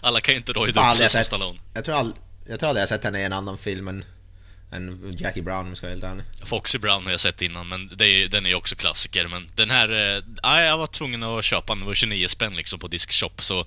Alla 0.00 0.20
kan 0.20 0.34
ju 0.34 0.38
inte 0.38 0.52
rojda 0.52 0.90
upp 0.90 0.96
sig 0.96 1.04
jag 1.04 1.10
som 1.10 1.24
Stallone. 1.24 1.58
Jag 1.74 1.84
tror, 1.84 1.94
all, 1.94 2.12
jag 2.48 2.58
tror 2.60 2.68
aldrig 2.68 2.82
jag 2.82 2.88
sett 2.88 3.04
henne 3.04 3.20
i 3.20 3.24
en 3.24 3.32
annan 3.32 3.58
film 3.58 3.88
än, 3.88 4.04
än 4.72 5.12
Jackie 5.18 5.42
Brown 5.42 5.60
om 5.60 5.68
jag 5.68 5.76
ska 5.76 5.86
vara 5.86 5.92
helt 5.94 6.04
ärlig. 6.04 6.24
Foxy 6.44 6.78
Brown 6.78 7.04
har 7.04 7.10
jag 7.10 7.20
sett 7.20 7.42
innan, 7.42 7.68
men 7.68 7.90
det 7.96 8.06
är, 8.06 8.28
den 8.28 8.44
är 8.46 8.50
ju 8.50 8.54
också 8.56 8.76
klassiker. 8.76 9.28
Men 9.28 9.48
den 9.54 9.70
här... 9.70 9.88
Eh, 9.92 10.22
ja, 10.42 10.62
jag 10.62 10.78
var 10.78 10.86
tvungen 10.86 11.22
att 11.22 11.44
köpa 11.44 11.72
den. 11.72 11.80
Det 11.80 11.86
var 11.86 11.94
29 11.94 12.28
spänn 12.28 12.56
liksom 12.56 12.78
på 12.78 12.88
Diskshop, 12.88 13.42
så... 13.42 13.60
Eh, 13.60 13.64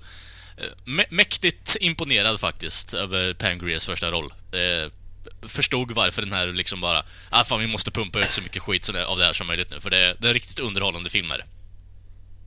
mä- 0.84 1.06
mäktigt 1.10 1.76
imponerad 1.80 2.40
faktiskt 2.40 2.94
över 2.94 3.34
Pam 3.34 3.58
Griers 3.58 3.86
första 3.86 4.10
roll. 4.10 4.32
Eh, 4.52 4.92
förstod 5.48 5.90
varför 5.92 6.22
den 6.22 6.32
här 6.32 6.46
liksom 6.46 6.80
bara... 6.80 7.02
Ah, 7.30 7.44
fan, 7.44 7.60
vi 7.60 7.66
måste 7.66 7.90
pumpa 7.90 8.20
ut 8.20 8.30
så 8.30 8.42
mycket 8.42 8.62
skit 8.62 8.90
det- 8.92 9.06
av 9.06 9.18
det 9.18 9.24
här 9.24 9.32
som 9.32 9.46
möjligt 9.46 9.70
nu, 9.70 9.80
för 9.80 9.90
det 9.90 9.98
är, 9.98 10.16
det 10.18 10.28
är 10.28 10.34
riktigt 10.34 10.58
underhållande 10.58 11.10
filmer. 11.10 11.44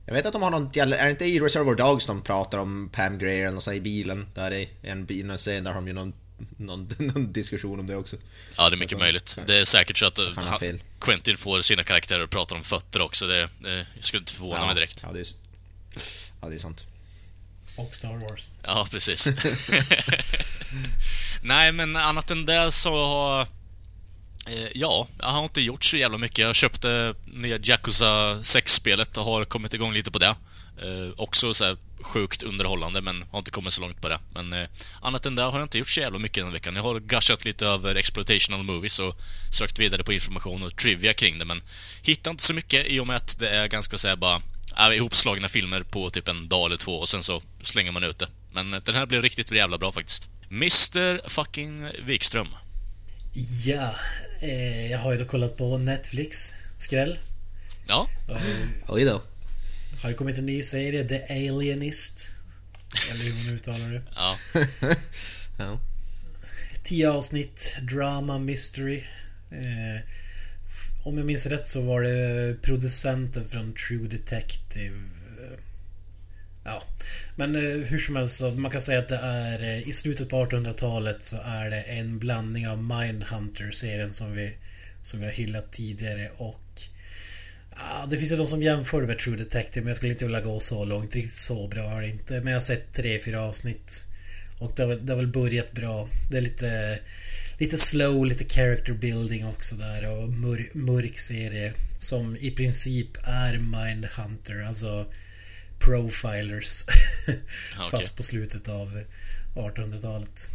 Jag 0.06 0.14
vet 0.14 0.26
att 0.26 0.34
de 0.34 0.42
har 0.42 0.52
någon 0.52 0.72
är 0.76 0.86
det 1.06 1.10
inte 1.10 1.26
i 1.26 1.40
Reservoir 1.40 1.76
Dogs 1.76 2.06
de 2.06 2.22
pratar 2.22 2.58
om 2.58 2.90
Pam 2.94 3.18
Grier 3.20 3.42
eller 3.42 3.52
något 3.52 3.64
sånt 3.64 3.78
i 3.78 3.82
bilen? 3.82 4.28
Där 4.36 4.52
är 4.52 4.68
en 4.82 5.06
bil, 5.06 5.28
där 5.28 5.64
har 5.66 5.74
de 5.74 5.88
ju 5.88 5.94
någon, 5.94 6.14
någon, 6.58 6.94
någon 6.98 7.34
diskussion 7.34 7.80
om 7.80 7.88
det 7.88 7.96
också. 7.96 8.16
Ja, 8.58 8.70
det 8.70 8.76
är 8.76 8.78
mycket 8.78 9.00
möjligt. 9.00 9.38
Det 9.48 9.58
är 9.60 9.66
säkert 9.66 9.98
så 9.98 10.06
att 10.06 10.20
eh, 10.20 10.26
Han. 10.36 10.80
Quentin 11.00 11.38
får 11.38 11.62
sina 11.62 11.84
karaktärer 11.84 12.24
att 12.24 12.30
prata 12.30 12.56
om 12.56 12.64
fötter 12.64 13.02
också. 13.02 13.28
Det, 13.28 13.50
det 13.60 13.86
jag 13.96 14.04
skulle 14.04 14.20
inte 14.20 14.34
förvåna 14.34 14.66
mig 14.66 14.76
direkt. 14.76 15.00
Ja, 15.04 15.12
det 15.12 15.20
är, 15.20 15.28
ja, 16.42 16.50
det 16.50 16.56
är 16.56 16.60
sant. 16.60 16.86
Och 17.78 17.96
Star 17.96 18.18
Wars. 18.18 18.50
Ja, 18.64 18.88
precis. 18.92 19.28
Nej, 21.42 21.72
men 21.72 21.96
annat 21.96 22.32
än 22.32 22.46
det 22.46 22.72
så 22.72 23.06
har... 23.06 23.42
Eh, 24.48 24.68
ja, 24.74 25.08
jag 25.20 25.28
har 25.28 25.44
inte 25.44 25.62
gjort 25.62 25.84
så 25.84 25.98
jävla 25.98 26.18
mycket. 26.18 26.38
Jag 26.38 26.56
köpte 26.56 27.16
nya 27.26 27.58
Yakuza 27.58 28.36
6-spelet 28.36 29.18
och 29.18 29.24
har 29.24 29.46
kommit 29.46 29.74
igång 29.74 29.94
lite 29.94 30.12
på 30.12 30.20
det. 30.20 30.36
Eh, 30.82 31.14
också 31.18 31.54
så 31.54 31.66
här 31.66 31.78
sjukt 32.02 32.44
underhållande, 32.44 33.02
men 33.02 33.26
har 33.32 33.40
inte 33.40 33.52
kommit 33.52 33.74
så 33.74 33.82
långt 33.82 34.02
på 34.02 34.10
det. 34.10 34.20
Men 34.34 34.54
eh, 34.54 34.68
annat 35.02 35.26
än 35.26 35.36
det 35.36 35.42
har 35.42 35.60
jag 35.60 35.66
inte 35.66 35.78
gjort 35.78 35.90
så 35.90 36.00
jävla 36.00 36.20
mycket 36.20 36.44
den 36.44 36.54
veckan. 36.54 36.76
Jag 36.76 36.84
har 36.84 37.00
gashat 37.00 37.46
lite 37.46 37.66
över 37.66 37.96
exploitational 37.96 38.64
movies 38.64 39.00
och 39.00 39.16
sökt 39.58 39.80
vidare 39.80 40.04
på 40.04 40.14
information 40.14 40.64
och 40.64 40.76
trivia 40.76 41.14
kring 41.14 41.40
det, 41.40 41.46
men 41.46 41.62
hittar 42.02 42.32
inte 42.32 42.44
så 42.44 42.54
mycket 42.54 42.86
i 42.86 43.00
och 43.00 43.08
med 43.08 43.16
att 43.16 43.40
det 43.40 43.50
är 43.50 43.68
ganska 43.68 43.98
så 43.98 44.08
här 44.08 44.16
bara 44.16 44.42
äh, 44.80 44.96
ihopslagna 44.96 45.50
filmer 45.50 45.82
på 45.82 46.10
typ 46.10 46.28
en 46.28 46.48
dag 46.48 46.66
eller 46.66 46.78
två 46.78 47.00
och 47.00 47.10
sen 47.10 47.24
så 47.24 47.42
slänger 47.62 47.92
man 47.92 48.04
ut 48.04 48.20
det. 48.20 48.28
Men 48.52 48.74
eh, 48.74 48.82
den 48.82 48.96
här 48.96 49.06
blev 49.06 49.22
riktigt 49.22 49.52
jävla 49.52 49.78
bra 49.78 49.92
faktiskt. 49.92 50.30
Mr 50.52 51.30
fucking 51.30 51.90
Wikström. 52.06 52.48
Ja, 53.66 53.96
Eh, 54.42 54.92
jag 54.92 55.00
har 55.00 55.12
ju 55.12 55.20
då 55.20 55.26
kollat 55.26 55.58
på 55.58 55.78
Netflix. 55.78 56.54
Skräll. 56.78 57.18
Ja, 57.88 58.08
Oj 58.88 59.04
då. 59.04 59.22
Har 60.02 60.10
ju 60.10 60.16
kommit 60.16 60.38
en 60.38 60.46
ny 60.46 60.62
serie, 60.62 61.04
The 61.04 61.24
Alienist. 61.34 62.30
Eller 63.14 63.24
hur 63.24 63.46
man 63.46 63.56
uttalar 63.56 63.90
det. 63.90 64.02
ja. 64.16 64.38
Ja. 65.60 65.80
Tio 66.84 67.10
avsnitt, 67.10 67.76
drama, 67.82 68.40
mystery. 68.40 69.04
Eh, 69.52 70.02
om 71.04 71.18
jag 71.18 71.26
minns 71.28 71.46
rätt 71.46 71.68
så 71.68 71.82
var 71.82 72.02
det 72.02 72.56
producenten 72.62 73.48
från 73.50 73.74
True 73.74 74.08
Detective. 74.08 74.96
eh, 75.40 75.60
Ja, 76.66 76.84
men 77.36 77.56
eh, 77.56 77.62
hur 77.86 78.00
som 78.00 78.16
helst, 78.16 78.36
så 78.36 78.52
man 78.52 78.72
kan 78.72 78.82
säga 78.82 79.00
att 79.00 79.08
det 79.10 79.18
är 79.24 79.64
eh, 79.64 79.88
i 79.90 79.94
slutet 79.94 80.30
på 80.30 80.46
1800-talet 80.46 81.26
så 81.26 81.38
är 81.46 81.70
det 81.70 81.82
en 81.82 82.20
blandning 82.20 82.68
av 82.68 82.78
Mindhunter-serien 82.84 84.12
som 84.12 84.32
vi, 84.34 84.58
som 85.02 85.20
vi 85.20 85.26
har 85.26 85.34
hyllat 85.34 85.72
tidigare 85.72 86.30
och 86.38 86.62
Ja, 87.80 88.08
det 88.10 88.18
finns 88.18 88.32
ju 88.32 88.36
de 88.36 88.48
som 88.48 88.62
jämför 88.62 89.02
det 89.02 89.08
med 89.08 89.20
True 89.20 89.38
Detective 89.38 89.82
men 89.84 89.88
jag 89.88 89.98
skulle 89.98 90.12
inte 90.12 90.26
vilja 90.26 90.42
gå 90.42 90.60
så 90.60 90.86
långt. 90.86 91.16
Riktigt 91.16 91.36
så 91.36 91.68
bra 91.68 91.98
är 91.98 92.02
det 92.02 92.08
inte. 92.08 92.34
Men 92.34 92.48
jag 92.48 92.54
har 92.56 92.60
sett 92.66 92.94
tre, 92.94 93.20
fyra 93.26 93.42
avsnitt. 93.42 94.06
Och 94.60 94.74
det 94.76 94.82
har, 94.84 94.90
väl- 94.90 95.06
det 95.06 95.12
har 95.14 95.18
väl 95.18 95.28
börjat 95.28 95.72
bra. 95.72 96.10
Det 96.32 96.38
är 96.38 96.42
lite, 96.42 97.00
lite 97.58 97.78
slow, 97.78 98.26
lite 98.26 98.46
character 98.56 98.94
building 98.94 99.46
också 99.48 99.76
där 99.76 100.10
och 100.10 100.30
mör, 100.34 100.66
mörk 100.74 101.20
serie. 101.20 101.74
Som 102.00 102.38
i 102.38 102.52
princip 102.52 103.10
är 103.24 103.54
Mindhunter, 103.60 104.64
alltså 104.68 105.06
profilers. 105.80 106.84
okej. 107.28 107.90
Fast 107.92 108.18
på 108.18 108.24
slutet 108.24 108.68
av 108.70 109.04
1800-talet. 109.56 110.50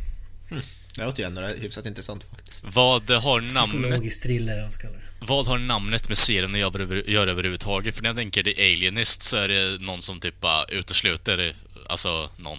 Det 0.97 1.05
låter 1.05 1.23
ju 1.23 1.27
ändå 1.27 1.41
hyfsat 1.61 1.87
intressant 1.87 2.25
faktiskt. 2.31 2.59
Vad 2.63 3.11
har 3.11 3.55
namnet, 3.55 3.81
Psykologisk 3.83 4.23
thriller 4.23 4.69
kallar 4.81 4.95
det. 4.97 5.27
vad 5.27 5.47
har 5.47 5.59
namnet 5.59 6.09
med 6.09 6.19
serien 6.19 6.53
att 6.55 6.59
göra 6.61 6.83
över- 6.83 7.11
göra 7.11 7.31
överhuvudtaget? 7.31 7.95
För 7.95 8.03
när 8.03 8.09
jag 8.09 8.17
tänker 8.17 8.43
The 8.43 8.51
Alienist 8.73 9.23
så 9.23 9.37
är 9.37 9.49
det 9.49 9.79
någon 9.85 10.03
som 10.03 10.21
typ 10.21 10.41
bara 10.41 10.65
utesluter, 10.65 11.55
alltså 11.89 12.31
någon. 12.39 12.59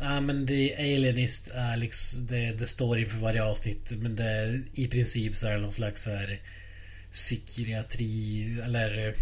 Ja 0.00 0.20
men 0.20 0.46
det 0.46 0.74
Alienist 0.78 1.50
är 1.54 1.76
liksom, 1.76 2.26
det, 2.26 2.52
det 2.58 2.66
står 2.66 2.98
inför 2.98 3.18
varje 3.18 3.44
avsnitt 3.44 3.92
men 3.96 4.16
det 4.16 4.60
i 4.74 4.86
princip 4.88 5.34
så 5.34 5.46
är 5.46 5.52
det 5.54 5.60
någon 5.60 5.72
slags 5.72 6.06
här 6.06 6.40
psykiatri 7.12 8.44
eller... 8.64 9.14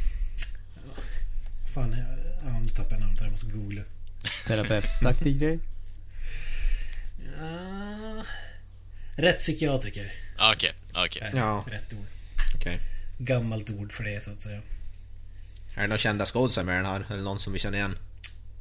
Fan, 1.74 1.96
ja, 2.44 2.60
nu 2.60 2.68
tappade 2.68 2.94
jag 2.94 3.00
namnet 3.00 3.18
här, 3.18 3.26
jag 3.26 3.30
måste 3.32 3.52
googla. 3.52 3.82
Terapeutaktig 4.46 5.40
grej. 5.40 5.58
Ja, 7.42 8.24
rättspsykiatriker 9.16 10.12
Ah, 10.38 10.52
Okej, 10.52 10.72
okej. 10.94 11.22
är 11.22 11.36
Ja. 11.36 11.64
rätt 11.70 11.92
ord. 11.92 12.06
Okej. 12.56 12.78
Gammalt 13.18 13.70
ord 13.70 13.92
för 13.92 14.04
det 14.04 14.22
så 14.22 14.30
att 14.30 14.40
säga. 14.40 14.60
Är 15.74 15.80
det 15.82 15.86
några 15.86 15.98
kända 15.98 16.26
skådisar 16.26 16.64
med 16.64 16.76
den 16.76 16.86
här? 16.86 17.04
Eller 17.10 17.22
någon 17.22 17.38
som 17.38 17.52
vi 17.52 17.58
känner 17.58 17.78
igen? 17.78 17.98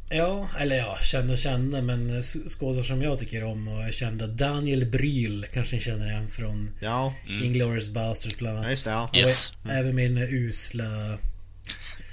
Ja, 0.10 0.50
eller 0.60 0.76
ja, 0.78 0.98
kände 1.02 1.34
och 1.34 1.40
kände 1.40 1.82
men 1.82 2.22
skådespelare 2.24 2.84
som 2.84 3.02
jag 3.02 3.20
tycker 3.20 3.44
om 3.44 3.68
och 3.68 3.84
är 3.84 3.92
kända. 3.92 4.28
Daniel 4.28 4.86
Bryl 4.86 5.46
kanske 5.54 5.76
ni 5.76 5.82
känner 5.82 6.10
igen 6.10 6.28
från 6.30 6.74
Ja, 6.82 7.14
Inglourious 7.28 7.88
Basterds 7.90 8.38
bland 8.38 8.58
annat. 8.58 8.66
ja 8.66 8.72
just 8.72 8.86
det. 8.86 8.92
Ja. 8.92 9.10
Yes. 9.16 9.54
Även 9.70 9.96
min 9.96 10.18
usla 10.18 11.18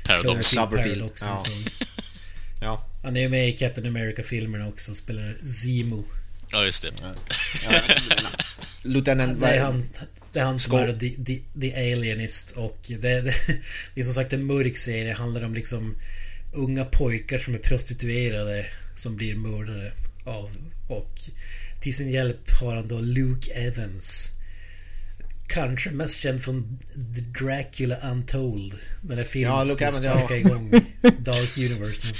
Paradox. 0.04 0.50
Cloverfield. 0.52 0.98
Paradox 0.98 1.22
Ja. 1.22 1.38
som, 1.38 1.64
Ja. 2.60 2.86
Han 3.02 3.16
är 3.16 3.28
med 3.28 3.48
i 3.48 3.52
Captain 3.52 3.86
America-filmerna 3.86 4.68
också 4.68 4.90
och 4.90 4.96
spelar 4.96 5.34
Zemo. 5.44 6.04
Ja, 6.50 6.64
just 6.64 6.82
det. 6.82 6.90
Lieutenant... 8.88 9.40
Det 9.40 9.46
är 9.46 9.64
han, 9.64 9.82
det 10.32 10.40
är 10.40 10.44
han 10.44 10.58
som 10.58 10.78
är 10.78 10.92
the, 10.92 11.10
the, 11.10 11.40
the 11.60 11.74
Alienist 11.74 12.56
och 12.56 12.78
det, 12.88 12.96
det, 12.96 13.20
det 13.94 14.00
är 14.00 14.04
som 14.04 14.14
sagt 14.14 14.32
en 14.32 14.46
mörk 14.46 14.76
serie. 14.76 15.04
Det 15.04 15.12
handlar 15.12 15.44
om 15.44 15.54
liksom 15.54 15.96
unga 16.52 16.84
pojkar 16.84 17.38
som 17.38 17.54
är 17.54 17.58
prostituerade 17.58 18.66
som 18.96 19.16
blir 19.16 19.36
mördade 19.36 19.92
av 20.24 20.50
och 20.88 21.20
till 21.80 21.94
sin 21.94 22.10
hjälp 22.10 22.50
har 22.60 22.74
han 22.74 22.88
då 22.88 23.00
Luke 23.00 23.52
Evans. 23.52 24.37
Kanske 25.48 25.90
mest 25.90 26.16
känd 26.16 26.42
från 26.42 26.78
The 27.14 27.20
Dracula 27.44 27.96
Untold. 28.12 28.74
Den 29.02 29.16
där 29.16 29.24
filmen 29.24 29.52
Ja, 29.52 29.60
som 29.62 29.68
Luke 29.70 29.92
skulle 29.92 30.08
Evans, 30.10 30.20
ja. 30.20 30.26
sparka 30.26 30.36
igång 30.36 30.70
Dark 31.02 31.58
Universe. 31.58 32.14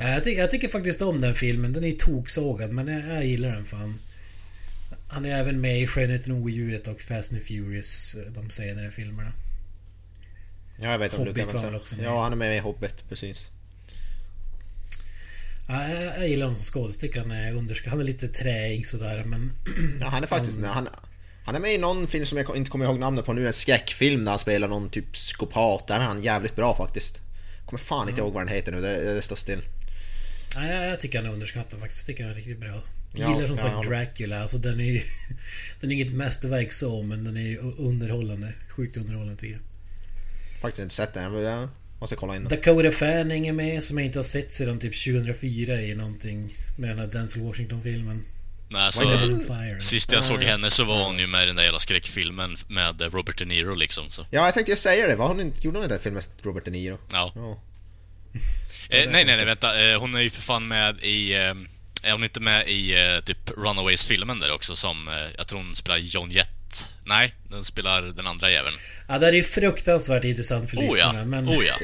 Ja, 0.00 0.10
Jag 0.10 0.24
tycker, 0.24 0.40
jag 0.40 0.50
tycker 0.50 0.68
faktiskt 0.68 1.02
om 1.02 1.20
den 1.20 1.34
filmen. 1.34 1.72
Den 1.72 1.84
är 1.84 1.88
ju 1.88 1.94
toksågad 1.96 2.70
men 2.72 2.88
jag, 2.88 3.16
jag 3.16 3.26
gillar 3.26 3.52
den 3.52 3.64
fan. 3.64 3.98
Han 5.08 5.24
är 5.24 5.36
även 5.40 5.60
med 5.60 5.80
i 5.82 5.86
Skönheten 5.86 6.32
och 6.32 6.38
odjuret 6.38 6.88
och 6.88 7.00
Fast 7.00 7.32
and 7.32 7.42
Furious, 7.42 8.16
de 8.34 8.50
senare 8.50 8.90
filmerna. 8.90 9.32
Ja, 10.80 10.90
jag 10.90 10.98
vet 10.98 11.14
om 11.14 11.26
Hobbit 11.26 11.54
var 11.54 11.64
är. 11.64 11.76
också 11.76 11.96
med. 11.96 12.04
Ja, 12.04 12.22
han 12.22 12.32
är 12.32 12.36
med 12.36 12.56
i 12.56 12.60
Hobbit, 12.60 13.08
precis. 13.08 13.46
Ja, 15.68 15.88
jag, 15.88 16.02
jag 16.20 16.28
gillar 16.28 16.46
honom 16.46 16.62
som 16.62 16.80
skådespelare. 16.80 17.20
Han 17.28 17.30
är 17.30 17.52
underskattad. 17.54 17.90
Han 17.90 18.00
är 18.00 18.04
lite 18.04 18.28
träig 18.28 18.86
sådär 18.86 19.24
men... 19.24 19.52
Ja, 20.00 20.06
han 20.08 20.22
är 20.22 20.26
faktiskt... 20.26 20.58
Han, 20.64 20.68
han 20.74 20.88
är 21.54 21.60
med 21.60 21.74
i 21.74 21.78
någon 21.78 22.06
film 22.06 22.26
som 22.26 22.38
jag 22.38 22.56
inte 22.56 22.70
kommer 22.70 22.84
ihåg 22.84 22.98
namnet 22.98 23.24
på 23.24 23.32
nu, 23.32 23.46
en 23.46 23.52
skräckfilm 23.52 24.24
där 24.24 24.30
han 24.30 24.38
spelar 24.38 24.68
någon 24.68 24.90
typ 24.90 25.12
psykopat. 25.12 25.86
Där 25.86 25.94
är 26.00 26.04
han 26.04 26.22
jävligt 26.22 26.56
bra 26.56 26.74
faktiskt. 26.74 27.20
Kommer 27.66 27.78
fan 27.80 28.08
inte 28.08 28.20
ihåg 28.20 28.32
vad 28.32 28.46
den 28.46 28.54
heter 28.54 28.72
nu, 28.72 28.80
det, 28.80 29.14
det 29.14 29.22
står 29.22 29.36
still. 29.36 29.62
Ja, 30.54 30.66
jag, 30.66 31.00
tycker 31.00 31.18
han 31.18 31.26
är 31.26 31.32
underskattad 31.32 31.80
faktiskt. 31.80 32.08
Jag 32.08 32.16
tycker 32.16 32.24
han 32.24 32.32
är 32.32 32.36
riktigt 32.36 32.60
bra. 32.60 32.82
Jag 33.14 33.30
Ja, 33.30 33.34
gillar 33.34 33.46
som 33.46 33.56
ja, 33.56 33.62
sagt 33.62 33.88
Dracula. 33.88 34.42
Alltså 34.42 34.58
den 34.58 34.80
är. 34.80 35.02
Den 35.80 35.90
är 35.90 35.94
inget 35.94 36.14
mästerverk 36.14 36.72
så 36.72 37.02
men 37.02 37.24
den 37.24 37.36
är 37.36 37.58
underhållande. 37.80 38.54
Sjukt 38.68 38.96
underhållande 38.96 39.40
tycker 39.40 39.54
jag. 39.54 39.62
Faktiskt 40.60 40.82
inte 40.82 40.94
sett 40.94 41.14
den, 41.14 41.34
jag 41.34 41.68
måste 42.00 42.16
kolla 42.16 42.36
in 42.36 42.44
den. 42.44 42.50
Dakota 42.50 42.90
Fanning 42.90 43.46
är 43.46 43.52
med 43.52 43.84
som 43.84 43.98
jag 43.98 44.06
inte 44.06 44.18
har 44.18 44.24
sett 44.24 44.52
sedan 44.52 44.78
typ 44.78 45.04
2004 45.04 45.80
i 45.80 45.94
någonting 45.94 46.54
med 46.78 46.90
den 46.90 46.98
här 46.98 47.06
Denzel 47.06 47.42
Washington-filmen. 47.42 48.24
Nej, 48.68 48.92
så... 48.92 49.04
Devil 49.04 49.32
on 49.32 49.46
Fire. 49.46 49.80
Sist 49.80 50.12
jag 50.12 50.24
såg 50.24 50.42
henne 50.42 50.70
så 50.70 50.84
var 50.84 51.04
hon 51.04 51.18
ju 51.18 51.26
med 51.26 51.42
i 51.42 51.46
den 51.46 51.56
där 51.56 51.62
jävla 51.62 51.78
skräckfilmen 51.78 52.56
med 52.68 53.02
Robert 53.12 53.38
De 53.38 53.44
Niro 53.44 53.74
liksom, 53.74 54.10
så... 54.10 54.26
Ja, 54.30 54.44
jag 54.44 54.54
tänkte 54.54 54.72
ju 54.72 54.76
säga 54.76 55.06
det. 55.06 55.16
Var 55.16 55.28
hon 55.28 55.40
inte, 55.40 55.64
gjorde 55.64 55.78
hon 55.78 55.88
den 55.88 55.96
där 55.96 56.02
filmen 56.02 56.22
med 56.36 56.46
Robert 56.46 56.64
De 56.64 56.70
Niro? 56.70 56.98
Ja. 57.12 57.32
Ja. 57.34 57.60
Eh, 58.90 59.10
nej, 59.10 59.24
nej, 59.24 59.36
nej, 59.36 59.44
vänta. 59.44 59.80
Eh, 59.80 60.00
hon 60.00 60.14
är 60.14 60.20
ju 60.20 60.30
för 60.30 60.42
fan 60.42 60.68
med 60.68 61.00
i... 61.00 61.34
Eh, 61.34 61.54
är 62.02 62.12
hon 62.12 62.24
inte 62.24 62.40
med 62.40 62.68
i 62.68 62.94
eh, 62.94 63.20
typ 63.24 63.50
Runaways-filmen 63.56 64.40
där 64.40 64.52
också 64.54 64.76
som... 64.76 65.08
Eh, 65.08 65.14
jag 65.38 65.48
tror 65.48 65.58
hon 65.58 65.74
spelar 65.74 65.96
John 65.96 66.30
Jett. 66.30 66.48
Nej, 67.04 67.34
den 67.50 67.64
spelar 67.64 68.02
den 68.02 68.26
andra 68.26 68.50
jäveln. 68.50 68.76
Ja, 69.08 69.18
det 69.18 69.26
är 69.26 69.32
ju 69.32 69.42
fruktansvärt 69.42 70.24
intressant 70.24 70.70
för 70.70 70.76
Oh 70.76 70.82
lyssnarna 70.82 71.18
ja, 71.18 71.24
men 71.24 71.48
oh 71.48 71.64
ja. 71.64 71.74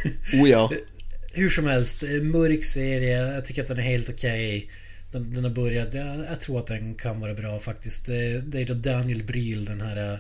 Oh 0.43 0.51
ja. 0.51 0.71
hur 1.33 1.51
som 1.51 1.67
helst, 1.67 2.03
eh, 2.03 2.09
mörk 2.09 2.65
serie. 2.65 3.35
Jag 3.35 3.47
tycker 3.47 3.63
att 3.63 3.69
den 3.69 3.79
är 3.79 3.83
helt 3.83 4.09
okej. 4.09 4.71
Den, 5.13 5.31
den 5.35 5.45
har 5.45 5.51
börjat, 5.51 5.95
jag, 5.95 6.19
jag 6.19 6.41
tror 6.41 6.59
att 6.59 6.67
den 6.67 6.95
kan 6.95 7.21
vara 7.21 7.35
bra 7.35 7.61
faktiskt. 7.61 8.07
Det, 8.07 8.41
det 8.41 8.61
är 8.61 8.67
då 8.67 8.75
Daniel 8.75 9.23
Bryl, 9.25 9.65
den 9.65 9.81
här 9.81 10.13
eh, 10.13 10.19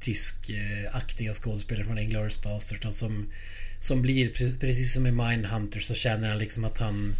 tyskaktiga 0.00 1.34
skådespelaren 1.34 1.86
från 1.86 1.98
Inglourious 1.98 2.42
Basterds 2.42 2.96
som, 2.98 3.30
som 3.80 4.02
blir, 4.02 4.30
pre- 4.32 4.58
precis 4.60 4.94
som 4.94 5.06
i 5.06 5.10
Mindhunter 5.10 5.80
så 5.80 5.94
känner 5.94 6.28
han 6.28 6.38
liksom 6.38 6.64
att 6.64 6.78
han 6.78 7.14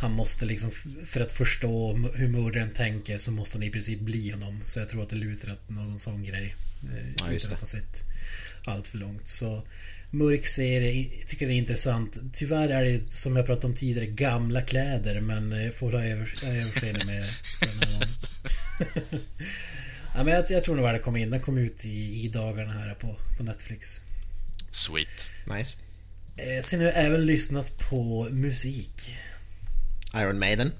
han 0.00 0.12
måste 0.12 0.44
liksom, 0.44 0.70
för 1.06 1.20
att 1.20 1.32
förstå 1.32 1.96
hur 2.14 2.28
mördaren 2.28 2.70
tänker 2.70 3.18
så 3.18 3.30
måste 3.30 3.56
han 3.58 3.62
i 3.62 3.70
princip 3.70 4.00
bli 4.00 4.30
honom. 4.30 4.60
Så 4.64 4.78
jag 4.78 4.88
tror 4.88 5.02
att 5.02 5.08
det 5.08 5.16
lutar 5.16 5.52
åt 5.52 5.70
någon 5.70 5.98
sån 5.98 6.24
grej. 6.24 6.54
eh, 6.82 7.08
Ja, 7.18 7.30
utan 7.30 7.52
att 7.52 7.60
ha 7.60 7.66
sett 7.66 8.04
allt 8.64 8.86
för 8.86 8.98
långt. 8.98 9.28
Så 9.28 9.66
mörk 10.14 10.46
serie, 10.46 11.10
jag 11.18 11.28
tycker 11.28 11.46
det 11.46 11.52
är 11.54 11.56
intressant. 11.58 12.16
Tyvärr 12.32 12.68
är 12.68 12.84
det 12.84 13.12
som 13.12 13.36
jag 13.36 13.46
pratade 13.46 13.66
om 13.66 13.74
tidigare 13.76 14.06
gamla 14.06 14.62
kläder 14.62 15.20
men 15.20 15.52
eh, 15.66 15.70
får 15.70 15.92
ha 15.92 16.04
över- 16.04 16.40
ha 16.42 16.48
överseende 16.48 17.04
med 17.04 17.24
den 17.60 17.90
gången. 17.92 18.08
ja, 20.14 20.24
men 20.24 20.34
jag, 20.34 20.50
jag 20.50 20.64
tror 20.64 20.76
nog 20.76 20.86
att 20.86 20.94
det 20.94 20.98
kom 21.00 21.16
in. 21.16 21.30
Den 21.30 21.40
kom 21.40 21.58
ut 21.58 21.84
i, 21.84 22.24
i 22.24 22.28
dagarna 22.28 22.72
här 22.72 22.94
på, 22.94 23.16
på 23.36 23.42
Netflix. 23.42 24.00
Sweet. 24.70 25.26
Nice. 25.58 25.76
Eh, 26.36 26.62
sen 26.62 26.80
har 26.80 26.86
jag 26.86 27.04
även 27.04 27.26
lyssnat 27.26 27.78
på 27.78 28.28
musik. 28.32 29.16
Iron 30.16 30.38
Maiden. 30.38 30.72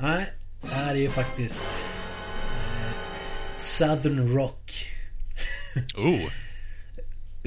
Nej, 0.00 0.26
det 0.62 0.74
här 0.74 0.94
är 0.94 0.98
ju 1.00 1.10
faktiskt 1.10 1.66
eh, 1.66 2.92
Southern 3.58 4.28
Rock. 4.36 4.72
Oh. 5.94 6.20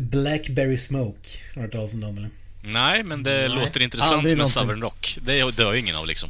Blackberry 0.02 0.78
Smoke. 0.78 1.30
Har 1.54 1.62
du 1.62 1.62
hört 1.62 1.72
talas 1.72 1.94
om 1.94 2.00
dem 2.00 2.18
eller? 2.18 2.30
Nej, 2.62 3.04
men 3.04 3.24
det 3.24 3.32
Nej, 3.32 3.50
låter 3.50 3.82
intressant 3.82 4.38
med. 4.38 4.50
Southern 4.50 4.82
Rock. 4.82 5.18
Det 5.22 5.52
dör 5.52 5.76
ingen 5.76 5.96
av 5.96 6.08
liksom. 6.08 6.30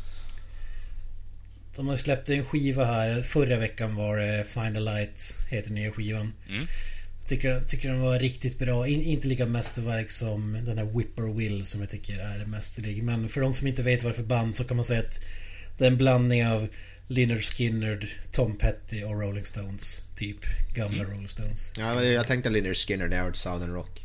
De 1.75 1.87
har 1.87 1.95
släppt 1.95 2.29
en 2.29 2.45
skiva 2.45 2.85
här. 2.85 3.21
Förra 3.21 3.57
veckan 3.57 3.95
var 3.95 4.17
det 4.17 4.45
Find 4.47 4.77
a 4.77 4.79
Light, 4.79 5.47
heter 5.49 5.71
nya 5.71 5.91
skivan. 5.91 6.33
Mm. 6.49 6.67
Tycker, 7.27 7.59
tycker 7.59 7.89
den 7.89 8.01
var 8.01 8.19
riktigt 8.19 8.59
bra. 8.59 8.87
In, 8.87 9.01
inte 9.01 9.27
lika 9.27 9.45
mästerverk 9.45 10.11
som 10.11 10.57
den 10.65 10.77
här 10.77 10.85
Whippoorwill 10.85 11.65
som 11.65 11.81
jag 11.81 11.89
tycker 11.89 12.19
är 12.19 12.45
mästerlig. 12.45 13.03
Men 13.03 13.29
för 13.29 13.41
de 13.41 13.53
som 13.53 13.67
inte 13.67 13.83
vet 13.83 14.03
vad 14.03 14.11
det 14.11 14.15
är 14.15 14.21
för 14.21 14.23
band 14.23 14.55
så 14.55 14.63
kan 14.63 14.77
man 14.77 14.85
säga 14.85 14.99
att 14.99 15.25
det 15.77 15.85
är 15.85 15.91
en 15.91 15.97
blandning 15.97 16.47
av 16.47 16.67
Lynyrd 17.11 17.41
Skynyrd, 17.43 18.07
Tom 18.31 18.57
Petty 18.57 19.03
och 19.03 19.21
Rolling 19.21 19.45
Stones. 19.45 20.03
Typ 20.15 20.37
gamla 20.75 20.97
Mm. 21.03 21.11
Rolling 21.11 21.27
Stones. 21.29 21.73
Ja, 21.77 22.03
jag 22.03 22.27
tänkte 22.27 22.49
Lynyrd 22.49 22.77
Skinner 22.77 23.07
när 23.07 23.15
jag 23.17 23.23
hörde 23.23 23.37
Southern 23.37 23.73
Rock. 23.73 24.01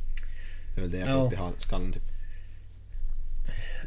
Det 0.74 0.80
är 0.80 0.82
väl 0.82 0.90
det 0.90 0.98
jag 0.98 1.08
Ja. 1.08 1.26
upp 1.52 1.58
i 1.58 1.62
skallen 1.62 1.92
typ. 1.92 2.02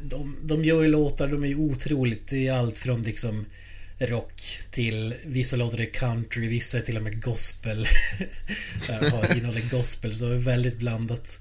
De, 0.01 0.37
de 0.43 0.65
gör 0.65 0.81
ju 0.83 0.87
låtar, 0.89 1.27
de 1.27 1.43
är 1.43 1.47
ju 1.47 1.55
otroligt. 1.55 2.27
Det 2.27 2.47
är 2.47 2.53
allt 2.53 2.77
från 2.77 3.01
liksom 3.01 3.45
rock 3.99 4.41
till 4.71 5.13
vissa 5.25 5.55
låtar 5.55 5.77
är 5.79 5.85
country, 5.85 6.47
vissa 6.47 6.77
är 6.77 6.81
till 6.81 6.97
och 6.97 7.03
med 7.03 7.21
gospel. 7.23 7.87
Innehåller 9.37 9.69
gospel 9.71 10.15
så 10.15 10.25
det 10.29 10.35
är 10.35 10.39
väldigt 10.39 10.77
blandat. 10.79 11.39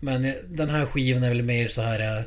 Men 0.00 0.24
eh, 0.24 0.34
den 0.48 0.70
här 0.70 0.86
skivan 0.86 1.22
är 1.22 1.28
väl 1.28 1.42
mer 1.42 1.68
så 1.68 1.82
här 1.82 2.18
eh, 2.18 2.24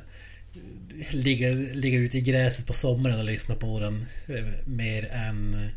ligga, 1.11 1.47
ligga 1.73 1.99
ute 1.99 2.17
i 2.17 2.21
gräset 2.21 2.67
på 2.67 2.73
sommaren 2.73 3.19
och 3.19 3.25
lyssna 3.25 3.55
på 3.55 3.79
den. 3.79 4.05
eh, 4.27 4.45
Mer 4.65 5.11
än 5.11 5.53
eh, 5.53 5.69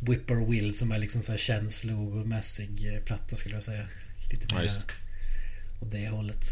Whippoorwill 0.00 0.74
som 0.74 0.92
är 0.92 0.98
liksom 0.98 1.22
så 1.22 1.32
här 1.32 1.38
känslomässig 1.38 2.94
eh, 2.94 3.00
platta 3.02 3.36
skulle 3.36 3.54
jag 3.54 3.64
säga. 3.64 3.86
Lite 4.30 4.46
Ja, 4.50 4.56
mer 4.56 4.64
just 4.64 4.80
åt 5.80 5.90
det 5.90 6.08
hållet. 6.08 6.46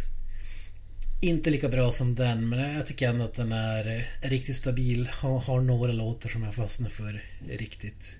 Inte 1.21 1.51
lika 1.51 1.69
bra 1.69 1.93
som 1.93 2.15
den 2.15 2.49
men 2.49 2.75
jag 2.75 2.87
tycker 2.87 3.09
ändå 3.09 3.25
att 3.25 3.35
den 3.35 3.53
är, 3.53 3.87
eh, 3.87 4.25
är 4.27 4.31
riktigt 4.31 4.57
stabil. 4.57 5.09
Har, 5.13 5.39
har 5.39 5.61
några 5.61 5.93
låtar 5.93 6.29
som 6.31 6.43
jag 6.43 6.55
fastnar 6.55 6.91
för 6.91 7.23
riktigt 7.49 8.17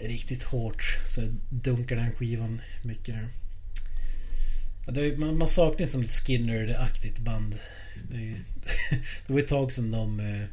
Riktigt 0.00 0.42
hårt. 0.42 0.98
Så 1.06 1.20
dunkar 1.50 1.96
den 1.96 2.12
skivan 2.12 2.60
mycket 2.84 3.14
nu. 3.14 3.28
Ja, 4.86 5.18
man, 5.18 5.38
man 5.38 5.48
saknar 5.48 5.80
ju 5.80 5.86
som 5.86 6.02
ett 6.02 6.10
Skinner-aktigt 6.10 7.18
band. 7.18 7.54
Det, 8.10 8.16
är, 8.16 8.20
ju- 8.20 8.44
det 9.26 9.32
var 9.32 9.40
ett 9.40 9.48
tag 9.48 9.72
sedan 9.72 9.90
de 9.90 10.20
eh, 10.20 10.46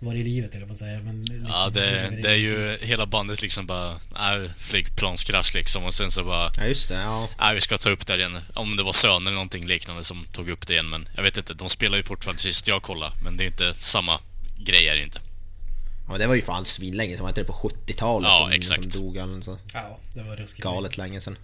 var 0.00 0.14
i 0.14 0.22
livet 0.22 0.54
eller 0.54 0.66
på 0.66 0.72
att 0.72 0.78
säga. 0.78 1.00
Men 1.00 1.22
liksom, 1.22 1.46
Ja, 1.48 1.68
det, 1.68 2.18
det 2.22 2.30
är 2.30 2.34
ju 2.36 2.78
hela 2.80 3.06
bandet 3.06 3.42
liksom 3.42 3.66
bara, 3.66 3.90
äh, 3.92 4.50
flygplanskrasch 4.58 5.54
liksom 5.54 5.84
och 5.84 5.94
sen 5.94 6.10
så 6.10 6.24
bara, 6.24 6.52
Ja, 6.56 6.64
just 6.66 6.88
det. 6.88 6.94
Ja. 6.94 7.28
äh, 7.48 7.52
vi 7.54 7.60
ska 7.60 7.78
ta 7.78 7.90
upp 7.90 8.06
det 8.06 8.14
igen. 8.16 8.38
Om 8.54 8.76
det 8.76 8.82
var 8.82 8.92
söner 8.92 9.16
eller 9.20 9.30
någonting 9.32 9.66
liknande 9.66 10.04
som 10.04 10.24
tog 10.32 10.48
upp 10.50 10.66
det 10.66 10.72
igen, 10.72 10.88
men 10.88 11.08
jag 11.16 11.22
vet 11.22 11.36
inte. 11.36 11.54
De 11.54 11.70
spelar 11.70 11.96
ju 11.96 12.02
fortfarande 12.02 12.42
sist 12.42 12.68
jag 12.68 12.82
kollade, 12.82 13.12
men 13.24 13.36
det 13.36 13.44
är 13.44 13.46
inte 13.46 13.74
samma 13.78 14.20
grej 14.58 14.88
är 14.88 14.94
det 14.94 15.02
inte. 15.02 15.18
ja 16.06 16.10
men 16.10 16.20
det 16.20 16.26
var 16.26 16.34
ju 16.34 16.42
fan 16.42 16.66
svinlänge 16.66 17.16
som 17.16 17.22
var 17.22 17.28
inte 17.30 17.40
det 17.40 17.44
på 17.46 17.70
70-talet? 17.86 18.28
Ja, 18.28 18.48
de, 18.50 18.56
exakt. 18.56 18.82
De 18.82 18.98
dog 18.98 19.16
eller 19.16 19.40
så. 19.40 19.58
Ja, 19.74 20.00
det 20.14 20.22
var 20.22 20.36
ruskigt. 20.36 20.62
Galet 20.62 20.96
länge 20.96 21.20
sedan. 21.20 21.36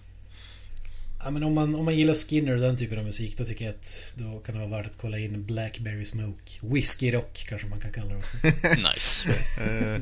Ja, 1.25 1.31
men 1.31 1.43
om 1.43 1.53
man, 1.53 1.75
om 1.75 1.85
man 1.85 1.95
gillar 1.95 2.13
Skinner 2.13 2.55
och 2.55 2.61
den 2.61 2.77
typen 2.77 2.99
av 2.99 3.05
musik 3.05 3.37
då 3.37 3.45
tycker 3.45 3.65
jag 3.65 3.73
att 3.73 4.13
då 4.17 4.39
kan 4.39 4.55
det 4.55 4.67
vara 4.67 4.81
värt 4.81 4.91
att 4.91 4.97
kolla 5.01 5.17
in 5.19 5.45
Blackberry 5.45 6.05
Smoke. 6.05 6.59
Whiskey 6.61 7.11
Rock 7.11 7.45
kanske 7.49 7.67
man 7.67 7.79
kan 7.79 7.91
kalla 7.91 8.09
det 8.09 8.17
också. 8.17 8.37
Nice. 8.93 9.29
Eh, 9.61 10.01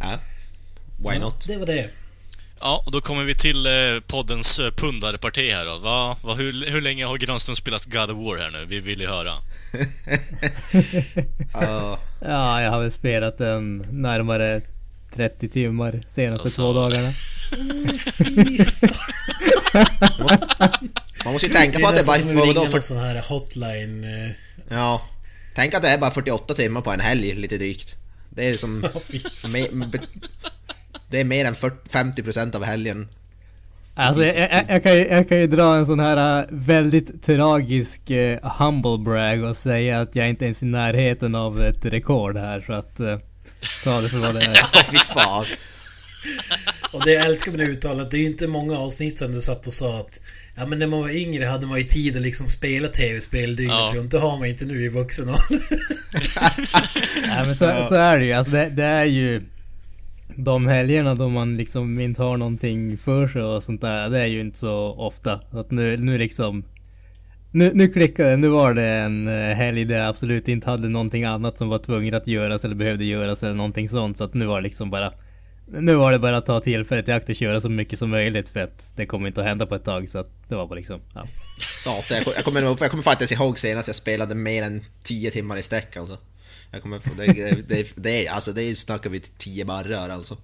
ja. 0.00 0.18
Why 1.08 1.18
not? 1.18 1.46
Det 1.46 1.56
var 1.56 1.66
det. 1.66 1.90
Ja, 2.60 2.82
och 2.86 2.92
då 2.92 3.00
kommer 3.00 3.24
vi 3.24 3.34
till 3.34 3.66
eh, 3.66 3.72
poddens 4.06 4.58
eh, 4.58 4.70
pundarparti 4.72 5.50
här 5.52 5.64
då. 5.66 5.78
Va, 5.78 6.16
va, 6.24 6.34
hur, 6.34 6.70
hur 6.70 6.80
länge 6.80 7.04
har 7.04 7.16
Granström 7.18 7.56
spelat 7.56 7.84
God 7.84 8.10
of 8.10 8.16
War 8.18 8.38
här 8.38 8.50
nu? 8.50 8.64
Vi 8.68 8.80
vill 8.80 9.00
ju 9.00 9.06
höra. 9.06 9.32
Ja, 11.52 11.98
Ja, 12.20 12.62
jag 12.62 12.70
har 12.70 12.80
väl 12.80 12.90
spelat 12.92 13.38
den 13.38 13.86
närmare 13.90 14.60
30 15.14 15.48
timmar 15.48 16.02
senaste 16.08 16.42
Alltså. 16.42 16.62
två 16.62 16.72
dagarna. 16.72 17.08
Man 21.24 21.32
måste 21.32 21.46
ju 21.46 21.52
tänka 21.52 21.78
Det 21.78 21.84
på 21.84 21.90
är 21.90 21.92
att 21.92 22.06
det 22.06 22.12
nästan 22.12 22.16
som 22.16 22.34
bara... 22.34 22.50
att 22.50 22.56
ringa 22.56 22.80
sån 22.80 22.98
här 22.98 23.22
hotline. 23.28 24.04
eh, 24.04 24.30
ja. 24.68 25.02
Tänk 25.54 25.74
att 25.74 25.82
det 25.82 25.88
är 25.88 25.98
bara 25.98 26.10
48 26.10 26.54
timmar 26.54 26.80
på 26.80 26.92
en 26.92 27.00
helg, 27.00 27.34
lite 27.34 27.56
drygt. 27.56 27.94
Det 28.30 28.48
är 28.48 28.56
som... 28.56 28.84
Det 31.10 31.20
är 31.20 31.24
mer 31.24 31.44
än 31.44 31.54
40, 31.54 31.76
50% 31.90 32.56
av 32.56 32.64
helgen. 32.64 33.08
Alltså 33.94 34.24
jag, 34.24 34.50
jag, 34.50 34.64
jag, 34.68 34.82
kan 34.82 34.92
ju, 34.92 35.06
jag 35.08 35.28
kan 35.28 35.38
ju 35.38 35.46
dra 35.46 35.76
en 35.76 35.86
sån 35.86 36.00
här 36.00 36.40
äh, 36.40 36.46
väldigt 36.50 37.22
tragisk 37.22 38.00
uh, 38.10 38.50
humble 38.58 38.98
brag 38.98 39.42
och 39.44 39.56
säga 39.56 40.00
att 40.00 40.16
jag 40.16 40.28
inte 40.28 40.44
ens 40.44 40.62
är 40.62 40.66
i 40.66 40.68
närheten 40.68 41.34
av 41.34 41.62
ett 41.62 41.84
rekord 41.84 42.36
här 42.36 42.64
så 42.66 42.72
att 42.72 43.00
uh, 43.00 43.18
ta 43.84 44.00
det 44.00 44.08
för 44.08 44.18
vad 44.18 44.34
det 44.34 44.42
är. 44.44 44.54
Ja, 44.72 44.82
fy 44.90 44.98
fan. 44.98 45.44
Och 46.92 47.02
det 47.04 47.12
jag 47.12 47.26
älskar 47.26 47.50
med 47.52 47.60
det 47.60 47.72
uttalandet, 47.72 48.10
det 48.10 48.16
är 48.16 48.20
ju 48.20 48.26
inte 48.26 48.46
många 48.46 48.78
avsnitt 48.78 49.18
sedan 49.18 49.32
du 49.32 49.40
satt 49.40 49.66
och 49.66 49.72
sa 49.72 49.98
att 50.00 50.20
Ja 50.56 50.66
men 50.66 50.78
när 50.78 50.86
man 50.86 51.00
var 51.00 51.16
yngre 51.16 51.44
hade 51.44 51.66
man 51.66 51.78
ju 51.78 51.84
tid 51.84 52.16
att 52.16 52.22
liksom 52.22 52.46
spela 52.46 52.88
tv-spel 52.88 53.56
dygnet 53.56 53.76
Ja. 53.78 53.92
runt. 53.96 54.10
Det 54.10 54.18
har 54.18 54.38
man 54.38 54.48
inte 54.48 54.64
nu 54.64 54.82
i 54.82 54.88
vuxen 54.88 55.28
ålder. 55.28 55.80
Nej 57.28 57.46
men 57.46 57.54
så, 57.54 57.86
så 57.88 57.94
är 57.94 58.18
det 58.18 58.24
ju. 58.24 58.32
Alltså 58.32 58.52
det, 58.52 58.68
det 58.68 58.84
är 58.84 59.04
ju 59.04 59.42
de 60.36 60.66
helgerna 60.66 61.14
då 61.14 61.28
man 61.28 61.56
liksom 61.56 62.00
inte 62.00 62.22
har 62.22 62.36
någonting 62.36 62.98
för 62.98 63.28
sig 63.28 63.42
och 63.42 63.62
sånt 63.62 63.80
där. 63.80 64.08
Det 64.10 64.18
är 64.18 64.26
ju 64.26 64.40
inte 64.40 64.58
så 64.58 64.94
ofta. 64.98 65.40
Så 65.52 65.58
att 65.58 65.70
nu, 65.70 65.96
nu 65.96 66.18
liksom 66.18 66.64
nu, 67.52 67.70
nu 67.74 67.88
klickade 67.88 68.30
det. 68.30 68.36
Nu 68.36 68.48
var 68.48 68.74
det 68.74 68.88
en 68.88 69.28
eh, 69.28 69.56
helg 69.56 69.84
där 69.84 69.98
jag 69.98 70.06
absolut 70.06 70.48
inte 70.48 70.70
hade 70.70 70.88
någonting 70.88 71.24
annat 71.24 71.58
som 71.58 71.68
var 71.68 71.78
tvunget 71.78 72.14
att 72.14 72.26
göras 72.26 72.64
eller 72.64 72.74
behövde 72.74 73.04
göras 73.04 73.42
eller 73.42 73.54
någonting 73.54 73.88
sånt. 73.88 74.16
Så 74.16 74.24
att 74.24 74.34
nu 74.34 74.46
var 74.46 74.60
det 74.60 74.62
liksom 74.64 74.90
bara 74.90 75.12
Nu 75.72 75.94
var 75.94 76.12
det 76.12 76.18
bara 76.18 76.36
att 76.36 76.46
ta 76.46 76.60
tillfället 76.60 77.08
i 77.08 77.12
akt 77.12 77.28
och 77.28 77.34
köra 77.34 77.60
så 77.60 77.68
mycket 77.68 77.98
som 77.98 78.10
möjligt 78.10 78.48
för 78.48 78.60
att 78.60 78.92
det 78.96 79.06
kommer 79.06 79.26
inte 79.28 79.40
att 79.40 79.46
hända 79.46 79.66
på 79.66 79.74
ett 79.74 79.84
tag. 79.84 80.08
Så 80.08 80.18
att 80.18 80.28
det 80.48 80.54
var 80.54 80.66
bara 80.66 80.74
liksom, 80.74 81.00
ja. 81.14 81.26
Satan, 81.60 82.16
jag, 82.26 82.34
jag, 82.36 82.44
kommer, 82.44 82.62
jag 82.62 82.90
kommer 82.90 83.02
faktiskt 83.02 83.32
ihåg 83.32 83.58
senast 83.58 83.88
jag 83.88 83.96
spelade 83.96 84.34
mer 84.34 84.62
än 84.62 84.84
10 85.02 85.30
timmar 85.30 85.56
i 85.56 85.62
sträck 85.62 85.96
alltså. 85.96 86.18
Jag 86.70 86.82
kommer, 86.82 86.98
få- 86.98 87.10
det, 87.16 87.26
det, 87.26 87.68
det, 87.68 87.92
det, 87.96 88.26
är, 88.26 88.30
alltså, 88.32 88.52
det 88.52 88.76
snackar 88.78 89.10
vi 89.10 89.20
10 89.20 89.64
barrar 89.64 90.08
alltså. 90.08 90.36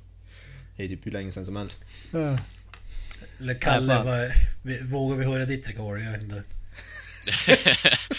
Det 0.76 0.84
är 0.84 0.88
typ 0.88 1.06
hur 1.06 1.10
länge 1.12 1.32
sedan 1.32 1.44
som 1.46 1.56
helst. 1.56 1.80
Eller 3.40 3.54
Kalle, 3.54 3.94
fan. 3.94 4.06
vad, 4.06 4.30
vi- 4.62 4.82
vågar 4.82 5.16
vi 5.16 5.24
höra 5.24 5.44
ditt 5.44 5.68
rekord? 5.68 5.98
Jag 6.00 6.12
vet 6.12 6.22
inte. 6.22 6.42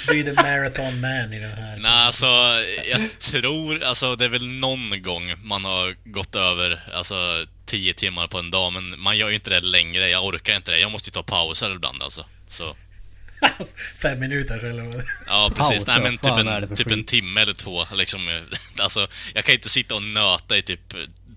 Du 0.08 0.20
är 0.20 0.24
the 0.24 0.34
marathon 0.34 1.02
man 1.02 1.34
i 1.34 1.40
den 1.40 1.52
här. 1.52 1.78
Nej, 1.78 1.92
alltså, 1.92 2.26
jag 2.92 3.20
tror, 3.20 3.84
alltså 3.84 4.16
det 4.16 4.26
är 4.26 4.30
väl 4.30 4.48
någon 4.48 5.02
gång 5.02 5.34
man 5.44 5.66
har 5.66 5.96
gått 6.06 6.36
över, 6.36 6.84
alltså 6.94 7.46
10 7.66 7.94
timmar 7.94 8.28
på 8.28 8.40
en 8.40 8.52
dag, 8.52 8.74
men 8.74 9.00
man 9.00 9.18
gör 9.18 9.30
ju 9.30 9.36
inte 9.36 9.50
det 9.50 9.60
längre. 9.60 10.10
Jag 10.10 10.26
orkar 10.26 10.56
inte 10.56 10.72
det. 10.72 10.80
Jag 10.80 10.92
måste 10.92 11.10
ju 11.10 11.12
ta 11.12 11.24
pauser 11.24 11.76
ibland 11.76 12.04
alltså. 12.04 12.26
Så, 12.50 12.76
Fem 14.02 14.20
minuter 14.20 14.66
eller 14.66 14.84
vad? 14.84 15.04
ja 15.28 15.52
precis. 15.56 15.86
Paus, 15.86 15.88
Nej 15.88 16.02
men 16.02 16.18
typ 16.18 16.38
en, 16.38 16.76
typ 16.76 16.92
en 16.92 17.04
timme 17.04 17.42
eller 17.42 17.54
två, 17.54 17.86
liksom. 17.94 18.42
Alltså, 18.80 19.08
jag 19.34 19.46
kan 19.46 19.56
inte 19.56 19.70
sitta 19.70 19.96
och 19.96 20.04
nöta 20.04 20.58
i 20.58 20.62
typ 20.62 20.94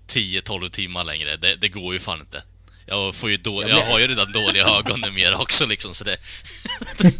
10-12 0.07 0.69
timmar 0.69 1.03
längre. 1.03 1.37
Det, 1.37 1.55
det 1.55 1.69
går 1.69 1.93
ju 1.93 1.99
fan 1.99 2.19
inte. 2.19 2.43
Jag 2.91 3.15
får 3.15 3.29
ju 3.29 3.37
då, 3.37 3.63
jag 3.69 3.81
har 3.81 3.99
ju 3.99 4.07
redan 4.07 4.31
dåliga 4.31 4.63
ögon 4.65 4.99
numera 5.01 5.37
också 5.37 5.65
liksom, 5.65 5.93
så 5.93 6.03
det... 6.03 6.17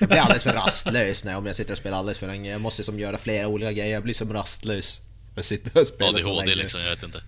Jag 0.00 0.08
blir 0.08 0.18
alldeles 0.18 0.42
för 0.42 0.52
rastlös 0.54 1.24
när 1.24 1.36
om 1.36 1.46
jag 1.46 1.56
sitter 1.56 1.72
och 1.72 1.78
spelar 1.78 1.98
alldeles 1.98 2.18
för 2.18 2.26
länge. 2.26 2.50
Jag 2.52 2.60
måste 2.60 2.84
som 2.84 2.98
göra 3.00 3.18
flera 3.18 3.48
olika 3.48 3.72
grejer. 3.72 3.92
Jag 3.92 4.02
blir 4.02 4.14
som 4.14 4.32
rastlös. 4.32 5.00
Jag 5.34 5.44
sitter 5.44 5.80
och 5.80 5.86
spelar 5.86 6.18
så 6.18 6.28
ADHD 6.28 6.46
länge. 6.46 6.62
liksom, 6.62 6.80
jag 6.80 6.90
vet 6.90 7.02
inte. 7.02 7.22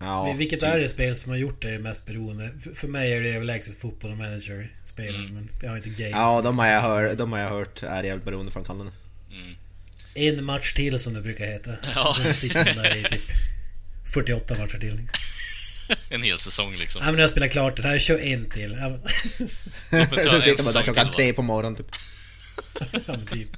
Ja, 0.00 0.34
Vilket 0.38 0.60
typ. 0.60 0.68
är 0.68 0.78
det 0.78 0.88
spel 0.88 1.16
som 1.16 1.30
har 1.30 1.38
gjort 1.38 1.62
dig 1.62 1.78
mest 1.78 2.06
beroende? 2.06 2.50
För- 2.64 2.74
För 2.74 2.88
mig 2.88 3.12
är 3.12 3.20
det 3.22 3.28
överlägset 3.34 3.78
fotboll 3.80 4.10
och 4.10 4.16
manager-spelen, 4.18 5.20
Mm. 5.20 5.34
men 5.34 5.48
jag 5.62 5.70
har 5.70 5.76
inte 5.76 5.88
game. 5.88 6.10
Ja, 6.10 6.40
de 6.42 6.58
har 6.58 6.66
jag 6.66 6.80
hört, 6.82 7.18
de 7.18 7.32
har 7.32 7.38
jag 7.38 7.48
hört 7.50 7.82
är 7.82 8.02
jävligt 8.02 8.24
beroendeframkallande. 8.24 8.92
En 10.14 10.44
match 10.44 10.72
till 10.74 10.98
som 11.00 11.14
det 11.14 11.20
brukar 11.20 11.44
heta. 11.44 11.70
Ja. 11.94 12.14
Så 12.22 12.32
sitter 12.32 12.64
man 12.74 12.82
där 12.84 12.96
i 12.96 13.02
typ 13.02 13.22
48 14.14 14.54
matcher 14.58 14.78
till. 14.78 15.00
En 16.10 16.22
hel 16.22 16.38
säsong 16.38 16.76
liksom. 16.78 17.02
Ja 17.04 17.12
men 17.12 17.20
jag 17.20 17.30
spelar 17.30 17.48
klart 17.48 17.76
den 17.76 17.84
här, 17.86 17.98
kör 17.98 18.18
en 18.18 18.48
till. 18.50 18.76
Ja, 18.80 18.88
men- 18.88 19.00
Sen 19.08 20.00
en 20.34 20.42
sitter 20.42 20.64
man 20.64 20.72
där 20.72 20.82
klockan 20.82 21.04
till, 21.06 21.14
tre 21.14 21.32
på 21.32 21.42
morgonen 21.42 21.76
typ. 21.76 21.86
ja, 23.06 23.14
typ. 23.32 23.48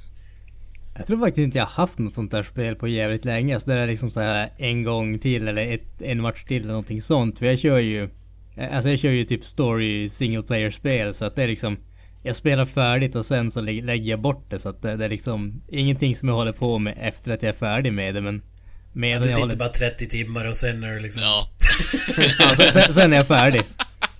Jag 0.96 1.06
tror 1.06 1.18
faktiskt 1.18 1.38
inte 1.38 1.58
jag 1.58 1.64
har 1.66 1.72
haft 1.86 1.98
något 1.98 2.14
sånt 2.14 2.30
där 2.30 2.42
spel 2.42 2.74
på 2.76 2.88
jävligt 2.88 3.24
länge. 3.24 3.60
Så 3.60 3.70
det 3.70 3.74
är 3.74 3.86
liksom 3.86 4.10
så 4.10 4.20
här 4.20 4.52
en 4.58 4.82
gång 4.82 5.18
till 5.18 5.48
eller 5.48 5.74
ett, 5.74 6.02
en 6.02 6.20
match 6.20 6.44
till 6.44 6.56
eller 6.56 6.68
någonting 6.68 7.02
sånt. 7.02 7.38
För 7.38 7.46
jag 7.46 7.58
kör 7.58 7.78
ju... 7.78 8.08
Alltså 8.72 8.90
jag 8.90 8.98
kör 8.98 9.10
ju 9.10 9.24
typ 9.24 9.44
story 9.44 10.08
single 10.08 10.42
player 10.42 10.70
spel 10.70 11.14
så 11.14 11.24
att 11.24 11.36
det 11.36 11.42
är 11.42 11.48
liksom... 11.48 11.76
Jag 12.22 12.36
spelar 12.36 12.64
färdigt 12.66 13.14
och 13.14 13.26
sen 13.26 13.50
så 13.50 13.60
lä- 13.60 13.82
lägger 13.82 14.10
jag 14.10 14.20
bort 14.20 14.50
det 14.50 14.58
så 14.58 14.68
att 14.68 14.82
det, 14.82 14.96
det 14.96 15.04
är 15.04 15.08
liksom 15.08 15.62
ingenting 15.68 16.16
som 16.16 16.28
jag 16.28 16.34
håller 16.34 16.52
på 16.52 16.78
med 16.78 16.98
efter 17.00 17.32
att 17.32 17.42
jag 17.42 17.48
är 17.54 17.58
färdig 17.58 17.92
med 17.92 18.14
det 18.14 18.20
men... 18.20 18.42
Ja, 18.94 19.00
du 19.00 19.08
jag 19.08 19.24
sitter 19.24 19.40
håller... 19.40 19.56
bara 19.56 19.68
30 19.68 20.08
timmar 20.08 20.48
och 20.48 20.56
sen 20.56 20.84
är 20.84 20.94
det 20.94 21.00
liksom... 21.00 21.22
Ja. 21.22 21.50
Ja, 22.38 22.54
sen, 22.92 23.12
är 23.12 23.16
jag 23.16 23.26
färdig. 23.26 23.62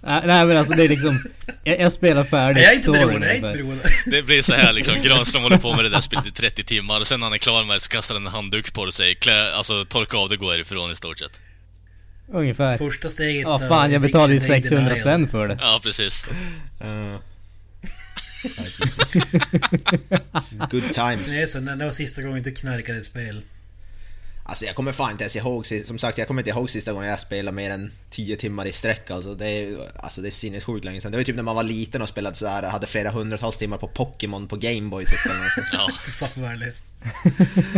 Nej 0.02 0.46
men 0.46 0.56
alltså 0.56 0.72
det 0.72 0.84
är 0.84 0.88
liksom... 0.88 1.18
Jag, 1.64 1.80
jag 1.80 1.92
spelar 1.92 2.24
färdigt 2.24 2.56
Nej, 2.56 2.64
jag 2.64 2.72
är 2.72 2.76
inte 2.76 2.90
beroende, 2.90 3.26
jag 3.26 3.32
är 3.32 3.36
inte 3.36 3.46
ungefär. 3.46 3.62
beroende. 3.62 3.84
Det 4.06 4.22
blir 4.22 4.42
så 4.42 4.54
här 4.54 4.72
liksom, 4.72 4.94
Granström 5.02 5.42
håller 5.42 5.56
på 5.56 5.74
med 5.76 5.84
det 5.84 5.88
där 5.88 6.00
spelet 6.00 6.26
i 6.26 6.30
30 6.30 6.64
timmar 6.64 7.00
och 7.00 7.06
sen 7.06 7.20
när 7.20 7.26
han 7.26 7.34
är 7.34 7.38
klar 7.38 7.64
med 7.64 7.76
det 7.76 7.80
så 7.80 7.88
kastar 7.88 8.14
han 8.14 8.26
en 8.26 8.32
handduk 8.32 8.72
på 8.72 8.86
det 8.86 8.92
säger 8.92 9.14
klä, 9.14 9.52
alltså 9.52 9.84
torka 9.84 10.16
av 10.16 10.28
det 10.28 10.34
och 10.34 10.40
gå 10.40 10.50
härifrån 10.50 10.90
i 10.90 10.96
stort 10.96 11.18
sett. 11.18 11.40
Ungefär. 12.32 12.78
Första 12.78 13.08
steget... 13.08 13.42
Ja 13.42 13.58
fan 13.58 13.92
jag 13.92 14.00
betalade 14.02 14.32
ju 14.34 14.38
Addiction 14.38 14.52
Day 14.52 14.62
600 14.62 14.84
Denial. 14.88 15.00
spänn 15.00 15.28
för 15.28 15.48
det. 15.48 15.58
Ja, 15.60 15.80
precis. 15.82 16.26
Uh. 16.84 17.16
Good 20.70 20.92
times. 20.92 21.26
Nej, 21.26 21.46
sen 21.46 21.64
när 21.64 21.76
det 21.76 21.84
var 21.84 21.92
sista 21.92 22.22
gången 22.22 22.42
du 22.42 22.52
knarkade 22.52 22.98
ett 22.98 23.06
spel. 23.06 23.42
Alltså 24.46 24.64
jag 24.64 24.74
kommer 24.74 24.92
fan 24.92 25.10
inte 25.10 25.24
ens 25.24 25.36
ihåg, 25.36 25.66
som 25.86 25.98
sagt 25.98 26.18
jag 26.18 26.26
kommer 26.26 26.42
inte 26.42 26.50
ihåg 26.50 26.70
sista 26.70 26.92
gången 26.92 27.08
jag 27.08 27.20
spelade 27.20 27.54
mer 27.54 27.70
än 27.70 27.92
10 28.10 28.36
timmar 28.36 28.66
i 28.66 28.72
sträck 28.72 29.10
alltså. 29.10 29.34
Det 29.34 29.48
är, 29.48 29.76
alltså 29.96 30.20
det 30.20 30.28
är 30.28 30.30
sinnessjukt 30.30 30.84
länge 30.84 31.00
sedan. 31.00 31.12
Det 31.12 31.18
var 31.18 31.24
typ 31.24 31.36
när 31.36 31.42
man 31.42 31.56
var 31.56 31.62
liten 31.62 32.02
och 32.02 32.08
spelade 32.08 32.36
sådär, 32.36 32.62
hade 32.62 32.86
flera 32.86 33.10
hundratals 33.10 33.58
timmar 33.58 33.78
på 33.78 33.88
Pokémon 33.88 34.48
på 34.48 34.56
Gameboy 34.56 35.04
typ 35.04 35.26
eller 35.26 35.40
något. 35.40 35.72
Ja, 35.72 35.88
Fan 36.18 36.28
vad 36.36 36.50
värdelöst. 36.50 36.84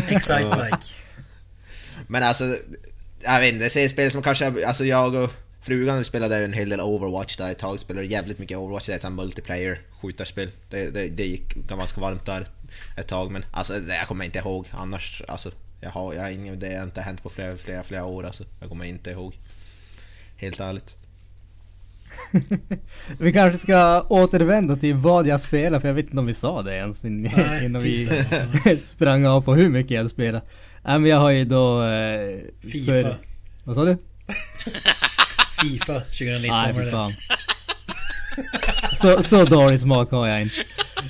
Excite 0.08 0.56
Mike. 0.64 0.86
Men 2.06 2.22
alltså, 2.22 2.56
jag 3.20 3.40
vet 3.40 3.52
inte, 3.52 3.64
det 3.64 3.76
är 3.76 3.84
ett 3.84 3.90
spel 3.90 4.10
som 4.10 4.22
kanske, 4.22 4.66
alltså 4.66 4.84
jag 4.84 5.14
och 5.14 5.30
frugan 5.60 6.04
spelade 6.04 6.44
en 6.44 6.52
hel 6.52 6.68
del 6.68 6.80
Overwatch 6.80 7.36
där 7.36 7.50
ett 7.50 7.58
tag, 7.58 7.80
spelade 7.80 8.06
jävligt 8.06 8.38
mycket 8.38 8.58
Overwatch, 8.58 8.86
det 8.86 8.92
är 8.92 8.96
ett 8.96 9.12
multiplayer 9.12 9.80
skjutarspel. 10.02 10.50
Det, 10.70 10.90
det, 10.90 11.08
det 11.08 11.26
gick 11.26 11.54
ganska 11.54 12.00
varmt 12.00 12.26
där 12.26 12.46
ett 12.96 13.08
tag 13.08 13.30
men 13.30 13.44
alltså 13.52 13.72
det, 13.80 13.96
jag 13.96 14.08
kommer 14.08 14.24
inte 14.24 14.38
ihåg 14.38 14.68
annars, 14.72 15.22
alltså 15.28 15.50
jag 15.86 15.92
har, 15.92 16.14
jag 16.14 16.22
har 16.22 16.30
ingen, 16.30 16.58
det 16.58 16.76
har 16.76 16.82
inte 16.82 17.00
hänt 17.00 17.22
på 17.22 17.28
flera, 17.28 17.56
flera, 17.56 17.82
flera 17.82 18.04
år 18.04 18.26
alltså. 18.26 18.44
Jag 18.60 18.68
kommer 18.68 18.84
inte 18.84 19.10
ihåg. 19.10 19.38
Helt 20.36 20.60
ärligt. 20.60 20.94
Vi 23.18 23.32
kanske 23.32 23.58
ska 23.58 24.02
återvända 24.08 24.76
till 24.76 24.94
vad 24.94 25.26
jag 25.26 25.40
spelar 25.40 25.80
för 25.80 25.88
jag 25.88 25.94
vet 25.94 26.04
inte 26.04 26.18
om 26.18 26.26
vi 26.26 26.34
sa 26.34 26.62
det 26.62 26.74
ens 26.76 27.04
in, 27.04 27.22
Nej, 27.36 27.64
innan 27.64 27.82
vi 27.82 28.06
titta. 28.06 28.76
sprang 28.86 29.26
av 29.26 29.40
på 29.40 29.54
hur 29.54 29.68
mycket 29.68 29.90
jag 29.90 30.10
spelar. 30.10 30.40
Nej 30.84 30.98
men 30.98 31.10
jag 31.10 31.18
har 31.18 31.30
ju 31.30 31.44
då... 31.44 31.82
Eh, 31.82 32.38
Fifa. 32.72 32.92
för- 32.92 33.16
vad 33.64 33.76
sa 33.76 33.84
du? 33.84 33.96
Fifa 35.62 36.00
2019 36.00 36.48
Nej 36.58 36.72
var 36.72 36.82
det. 36.82 36.90
fan. 36.90 37.12
Så, 39.00 39.22
så 39.22 39.44
dålig 39.44 39.80
smak 39.80 40.10
har 40.10 40.26
jag 40.28 40.42
inte. 40.42 40.54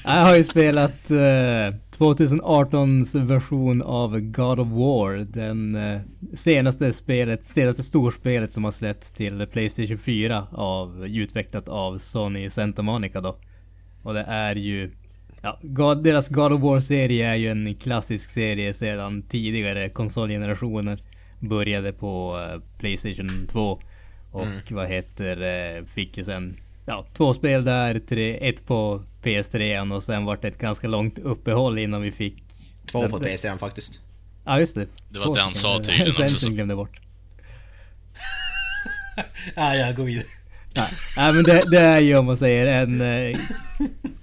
Jag 0.05 0.13
har 0.25 0.37
ju 0.37 0.45
spelat 0.45 1.11
eh, 1.11 1.75
2018s 1.99 3.27
version 3.27 3.83
av 3.83 4.21
God 4.21 4.61
of 4.61 4.69
War. 4.69 5.17
Den 5.17 5.75
eh, 5.75 6.01
senaste 6.35 6.93
spelet, 6.93 7.45
senaste 7.45 7.83
storspelet 7.83 8.53
som 8.53 8.65
har 8.65 8.71
släppts 8.71 9.11
till 9.11 9.47
Playstation 9.47 9.99
4 9.99 10.47
av, 10.53 11.07
utvecklat 11.07 11.69
av 11.69 11.99
Sony 11.99 12.51
Santa 12.51 12.83
Monica 12.83 13.21
då. 13.21 13.37
Och 14.03 14.15
det 14.15 14.25
är 14.29 14.55
ju 14.55 14.91
Ja, 15.43 15.59
God, 15.63 16.05
deras 16.05 16.29
God 16.29 16.53
of 16.53 16.61
War-serie 16.61 17.29
är 17.29 17.35
ju 17.35 17.49
en 17.49 17.75
klassisk 17.75 18.31
serie 18.31 18.75
sedan 18.75 19.23
tidigare 19.23 19.89
konsolgenerationer. 19.89 20.99
Började 21.41 21.93
på 21.93 22.41
eh, 22.41 22.61
Playstation 22.79 23.47
2. 23.53 23.81
Och 24.33 24.71
vad 24.71 24.89
heter 24.89 25.43
eh, 25.43 25.85
fick 25.85 26.19
ju 26.19 26.25
sen 26.25 26.57
Ja, 26.89 27.07
två 27.17 27.35
spel 27.35 27.65
där, 27.65 27.99
tre, 27.99 28.49
ett 28.49 28.67
på 28.67 29.03
PS3 29.23 29.93
och 29.93 30.03
sen 30.03 30.25
vart 30.25 30.43
det 30.43 30.49
ett 30.49 30.59
ganska 30.59 30.89
långt 30.89 31.19
uppehåll 31.19 31.79
innan 31.79 32.03
vi 32.03 32.13
fick 32.13 32.43
Två 32.87 33.09
på 33.09 33.19
PS3 33.19 33.59
faktiskt. 33.59 34.01
Ja 34.45 34.61
just 34.61 34.75
det. 34.75 34.87
Det 35.09 35.19
var 35.19 35.27
Två 35.27 35.35
det 35.35 35.41
han 35.41 35.55
sa 35.55 35.79
tydligen 35.79 36.13
Sen 36.13 36.25
också, 36.25 36.39
så. 36.39 36.51
glömde 36.51 36.73
jag 36.73 36.79
bort. 36.79 37.01
Ah, 39.57 39.75
ja, 39.75 39.93
gå 39.93 40.03
vidare. 40.03 40.27
Nej, 40.77 40.87
nej 41.17 41.33
men 41.33 41.45
det, 41.45 41.63
det 41.71 41.79
är 41.79 42.01
ju 42.01 42.17
om 42.17 42.27
man 42.27 42.39
säger 42.39 42.67
en... 42.67 43.01
Eh, 43.01 43.37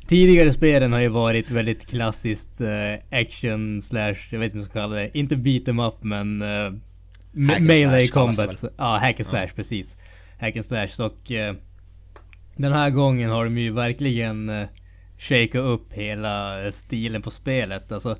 tidigare 0.07 0.53
spelen 0.53 0.93
har 0.93 1.01
ju 1.01 1.07
varit 1.07 1.51
väldigt 1.51 1.87
klassiskt 1.87 2.61
eh, 2.61 3.19
action 3.19 3.81
slash, 3.81 4.15
jag 4.29 4.39
vet 4.39 4.55
inte 4.55 4.57
vad 4.57 4.63
jag 4.63 4.69
ska 4.69 4.79
kalla 4.79 4.95
det. 4.95 5.17
Inte 5.17 5.35
beat 5.35 5.67
em 5.67 5.79
up 5.79 5.95
men... 6.01 6.41
Eh, 6.41 6.71
melee 7.59 8.07
combat. 8.07 8.63
Ja, 8.77 8.97
hack 8.97 9.19
and 9.19 9.27
slash 9.27 9.47
precis. 9.55 9.97
Hack 10.39 10.55
and 10.55 10.65
slash 10.65 11.05
och... 11.05 11.31
Eh, 11.31 11.55
den 12.55 12.73
här 12.73 12.89
gången 12.89 13.29
har 13.29 13.43
de 13.43 13.57
ju 13.57 13.71
verkligen 13.71 14.49
eh, 14.49 14.67
shakat 15.17 15.61
upp 15.61 15.93
hela 15.93 16.65
eh, 16.65 16.71
stilen 16.71 17.21
på 17.21 17.31
spelet. 17.31 17.91
Alltså 17.91 18.17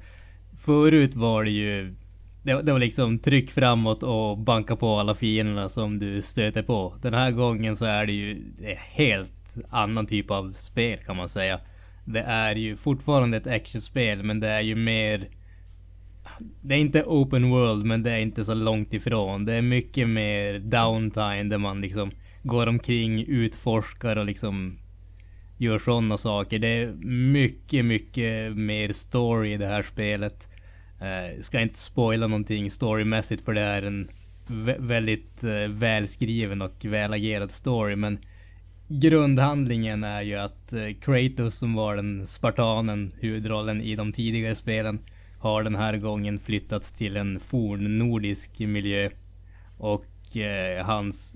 förut 0.60 1.16
var 1.16 1.44
det 1.44 1.52
ju 1.52 1.96
det, 2.44 2.62
det 2.62 2.72
var 2.72 2.80
liksom 2.80 3.20
tryck 3.20 3.52
framåt 3.52 4.04
och 4.04 4.38
banka 4.38 4.76
på 4.76 5.00
alla 5.00 5.16
fienderna 5.16 5.70
som 5.70 6.00
du 6.00 6.22
stöter 6.22 6.64
på. 6.64 6.94
Den 7.02 7.14
här 7.14 7.32
gången 7.32 7.76
så 7.76 7.86
är 7.86 8.06
det 8.06 8.14
ju 8.14 8.32
en 8.62 8.78
helt 8.78 9.58
annan 9.70 10.06
typ 10.06 10.32
av 10.32 10.54
spel 10.54 10.98
kan 10.98 11.18
man 11.18 11.30
säga. 11.30 11.60
Det 12.06 12.20
är 12.22 12.56
ju 12.56 12.78
fortfarande 12.78 13.38
ett 13.38 13.48
actionspel 13.48 14.24
men 14.24 14.40
det 14.40 14.48
är 14.48 14.62
ju 14.62 14.76
mer 14.76 15.28
det 16.62 16.76
är 16.76 16.80
inte 16.80 17.04
open 17.04 17.50
world 17.50 17.86
men 17.86 18.04
det 18.04 18.12
är 18.12 18.20
inte 18.20 18.46
så 18.46 18.54
långt 18.54 18.94
ifrån. 18.94 19.46
Det 19.46 19.54
är 19.54 19.62
mycket 19.62 20.08
mer 20.08 20.60
downtime 20.60 21.44
där 21.44 21.58
man 21.58 21.82
liksom 21.82 22.12
går 22.44 22.68
omkring, 22.68 23.26
utforskar 23.28 24.16
och 24.16 24.26
liksom 24.26 24.78
gör 25.58 25.80
sådana 25.80 26.18
saker. 26.18 26.60
Det 26.60 26.68
är 26.68 26.94
mycket, 27.32 27.86
mycket 27.86 28.58
mer 28.58 28.94
story 28.94 29.54
i 29.54 29.58
det 29.58 29.68
här 29.68 29.82
spelet. 29.84 30.50
Eh, 31.02 31.42
ska 31.42 31.60
inte 31.60 31.80
spoila 31.80 32.28
någonting 32.28 32.72
storymässigt 32.72 33.46
för 33.46 33.54
det 33.54 33.62
är 33.62 33.82
en 33.84 34.10
vä- 34.48 34.88
väldigt 34.88 35.44
eh, 35.44 35.68
välskriven 35.70 36.62
och 36.62 36.86
välagerad 36.86 37.52
story 37.52 37.96
men 37.96 38.18
grundhandlingen 38.88 40.04
är 40.04 40.22
ju 40.22 40.36
att 40.36 40.74
eh, 40.74 40.94
Kratos 41.02 41.56
som 41.56 41.74
var 41.74 41.96
den 41.96 42.28
spartanen, 42.28 43.14
huvudrollen 43.20 43.82
i 43.82 43.96
de 43.96 44.14
tidigare 44.14 44.56
spelen, 44.56 45.00
har 45.40 45.64
den 45.64 45.76
här 45.76 45.98
gången 45.98 46.40
flyttats 46.40 46.92
till 46.92 47.18
en 47.18 47.40
fornnordisk 47.40 48.60
miljö. 48.60 49.10
Och 49.78 50.38
eh, 50.38 50.86
hans 50.86 51.36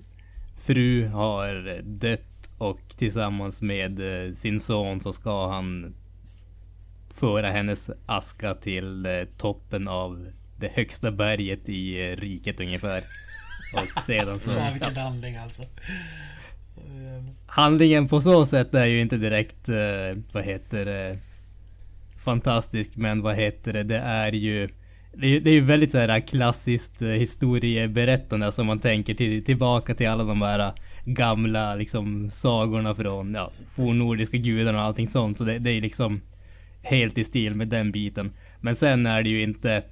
fru 0.68 1.06
har 1.06 1.82
dött 1.82 2.50
och 2.58 2.80
tillsammans 2.96 3.62
med 3.62 4.26
eh, 4.26 4.34
sin 4.34 4.60
son 4.60 5.00
så 5.00 5.12
ska 5.12 5.48
han 5.52 5.94
föra 7.14 7.50
hennes 7.50 7.90
aska 8.06 8.54
till 8.54 9.06
eh, 9.06 9.12
toppen 9.38 9.88
av 9.88 10.32
det 10.56 10.68
högsta 10.68 11.10
berget 11.10 11.68
i 11.68 12.10
eh, 12.10 12.16
riket 12.16 12.60
ungefär. 12.60 13.02
Och 13.74 14.04
sedan 14.04 14.38
så... 14.38 14.50
Fan 14.50 14.72
vilken 14.72 14.96
handling 14.96 15.36
alltså. 15.36 15.62
Handlingen 17.46 18.08
på 18.08 18.20
så 18.20 18.46
sätt 18.46 18.74
är 18.74 18.86
ju 18.86 19.00
inte 19.00 19.16
direkt, 19.16 19.68
vad 20.32 20.44
heter 20.44 20.84
det, 20.84 21.18
fantastisk 22.24 22.96
men 22.96 23.22
vad 23.22 23.36
heter 23.36 23.72
det, 23.72 23.82
det 23.82 23.98
är 23.98 24.32
ju 24.32 24.68
det 25.12 25.26
är, 25.26 25.40
det 25.40 25.50
är 25.50 25.54
ju 25.54 25.60
väldigt 25.60 25.90
så 25.90 25.98
här 25.98 26.08
äh, 26.08 26.24
klassiskt 26.24 27.02
äh, 27.02 27.08
historieberättande 27.08 28.52
som 28.52 28.66
man 28.66 28.78
tänker 28.78 29.14
till, 29.14 29.44
tillbaka 29.44 29.94
till 29.94 30.08
alla 30.08 30.24
de 30.24 30.42
här 30.42 30.58
äh, 30.58 30.72
gamla 31.04 31.74
liksom 31.74 32.30
sagorna 32.30 32.94
från 32.94 33.34
ja, 33.34 33.50
fornnordiska 33.76 34.36
gudarna 34.36 34.78
och 34.78 34.84
allting 34.84 35.08
sånt. 35.08 35.38
Så 35.38 35.44
det, 35.44 35.58
det 35.58 35.70
är 35.70 35.80
liksom 35.80 36.20
helt 36.82 37.18
i 37.18 37.24
stil 37.24 37.54
med 37.54 37.68
den 37.68 37.92
biten. 37.92 38.32
Men 38.60 38.76
sen 38.76 39.06
är 39.06 39.22
det 39.22 39.30
ju 39.30 39.42
inte 39.42 39.82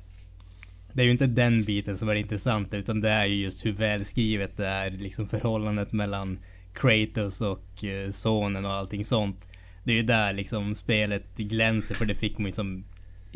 det 0.93 1.03
är 1.03 1.05
ju 1.05 1.11
inte 1.11 1.27
den 1.27 1.63
biten 1.63 1.97
som 1.97 2.09
är 2.09 2.15
intressant 2.15 2.75
utan 2.75 3.01
det 3.01 3.11
är 3.11 3.27
ju 3.27 3.35
just 3.35 3.67
hur 3.67 3.73
välskrivet 3.73 4.57
det 4.57 4.67
är 4.67 4.91
liksom 4.91 5.29
förhållandet 5.29 5.93
mellan 5.93 6.39
Kratos 6.75 7.41
och 7.41 7.85
sonen 8.13 8.65
och 8.65 8.73
allting 8.73 9.05
sånt. 9.05 9.49
Det 9.85 9.93
är 9.93 9.97
ju 9.97 10.03
där 10.03 10.33
liksom 10.33 10.75
spelet 10.75 11.37
glänser 11.37 11.95
för 11.95 12.07
det 12.07 12.15
fick 12.15 12.39
man 12.39 12.47
ju 12.47 12.53
som 12.53 12.85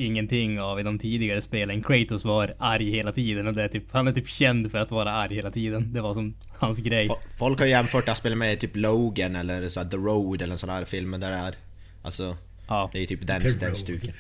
ingenting 0.06 0.60
av 0.60 0.80
i 0.80 0.82
de 0.82 0.98
tidigare 0.98 1.40
spelen. 1.40 1.82
Kratos 1.82 2.24
var 2.24 2.54
arg 2.58 2.90
hela 2.90 3.12
tiden 3.12 3.46
och 3.46 3.54
det 3.54 3.62
är 3.62 3.68
typ, 3.68 3.84
han 3.90 4.08
är 4.08 4.12
typ 4.12 4.28
känd 4.28 4.70
för 4.70 4.78
att 4.78 4.90
vara 4.90 5.12
arg 5.12 5.34
hela 5.34 5.50
tiden. 5.50 5.92
Det 5.92 6.00
var 6.00 6.14
som 6.14 6.34
hans 6.58 6.78
grej. 6.78 7.08
Fo- 7.08 7.36
Folk 7.38 7.58
har 7.58 7.66
jämfört 7.66 8.04
det 8.04 8.10
här 8.10 8.16
spelet 8.16 8.38
med 8.38 8.60
typ 8.60 8.76
Logan 8.76 9.36
eller 9.36 9.68
så 9.68 9.80
här 9.80 9.88
The 9.88 9.96
Road 9.96 10.42
eller 10.42 10.52
en 10.52 10.58
sån 10.58 10.70
här 10.70 10.84
film 10.84 11.10
där 11.10 11.18
det 11.30 11.36
är... 11.36 11.54
Alltså, 12.02 12.36
Ja. 12.68 12.90
det 12.92 12.98
är 12.98 13.00
ju 13.00 13.06
typ 13.06 13.26
den, 13.26 13.40
den 13.60 13.74
stuken. 13.74 14.10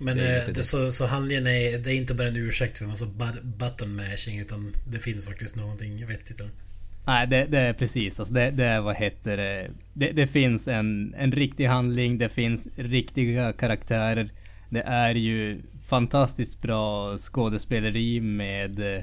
Men 0.00 0.16
Det 0.16 0.22
är 0.28 0.46
det 0.46 0.52
det, 0.52 0.64
så, 0.64 0.92
så 0.92 1.06
handlingen 1.06 1.46
är, 1.46 1.78
det 1.78 1.92
är 1.92 1.96
inte 1.96 2.14
bara 2.14 2.28
en 2.28 2.36
ursäkt 2.36 2.78
för 2.78 2.84
en 2.84 2.90
massa 2.90 3.04
but- 3.04 3.42
button 3.42 3.96
mashing 3.96 4.38
utan 4.40 4.72
det 4.88 4.98
finns 4.98 5.26
faktiskt 5.26 5.56
någonting 5.56 6.06
vettigt. 6.06 6.40
Nej, 7.06 7.26
det, 7.26 7.46
det 7.50 7.58
är 7.60 7.72
precis. 7.72 8.18
Alltså 8.20 8.34
det, 8.34 8.50
det 8.50 8.64
är 8.64 8.80
vad 8.80 8.96
heter 8.96 9.36
det. 9.36 9.70
Det, 9.92 10.12
det 10.12 10.26
finns 10.26 10.68
en, 10.68 11.14
en 11.18 11.32
riktig 11.32 11.66
handling. 11.66 12.18
Det 12.18 12.28
finns 12.28 12.66
riktiga 12.76 13.52
karaktärer. 13.52 14.30
Det 14.68 14.82
är 14.82 15.14
ju 15.14 15.62
fantastiskt 15.88 16.62
bra 16.62 17.18
skådespeleri 17.18 18.20
med 18.20 18.96
eh, 18.96 19.02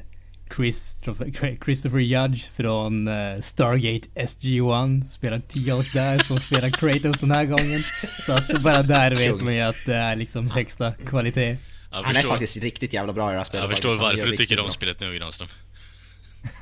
Christopher, 0.56 1.58
Christopher 1.66 2.00
Judge 2.00 2.44
från 2.56 3.08
eh, 3.08 3.42
Stargate 3.42 4.08
SG-1. 4.16 5.04
Spelar 5.06 5.42
10 5.48 5.74
år 5.74 5.94
där 5.94 6.20
som 6.20 6.40
spelar 6.40 6.70
Kratos 6.70 7.20
den 7.20 7.32
här 7.32 7.46
gången. 7.46 7.84
Så 8.26 8.34
alltså 8.34 8.60
bara 8.60 8.84
där 8.84 9.16
vet 9.16 9.42
man 9.42 9.56
ju 9.56 9.62
att 9.62 9.86
det 9.86 9.96
är 9.96 10.16
liksom 10.16 10.50
högsta 10.50 10.92
kvalitet. 10.92 11.58
Jag 11.92 11.98
Han 11.98 12.06
är 12.06 12.14
förstår, 12.14 12.30
faktiskt 12.30 12.58
riktigt 12.58 12.94
jävla 12.94 13.14
bra 13.14 13.30
i 13.30 13.32
det 13.32 13.38
här 13.38 13.46
spelet. 13.46 13.64
jag 13.64 13.70
förstår 13.72 13.96
varför 13.96 14.26
du 14.26 14.38
tycker 14.38 14.60
om 14.60 14.70
spelet 14.70 15.00
nu, 15.02 15.16
Granström. 15.16 15.48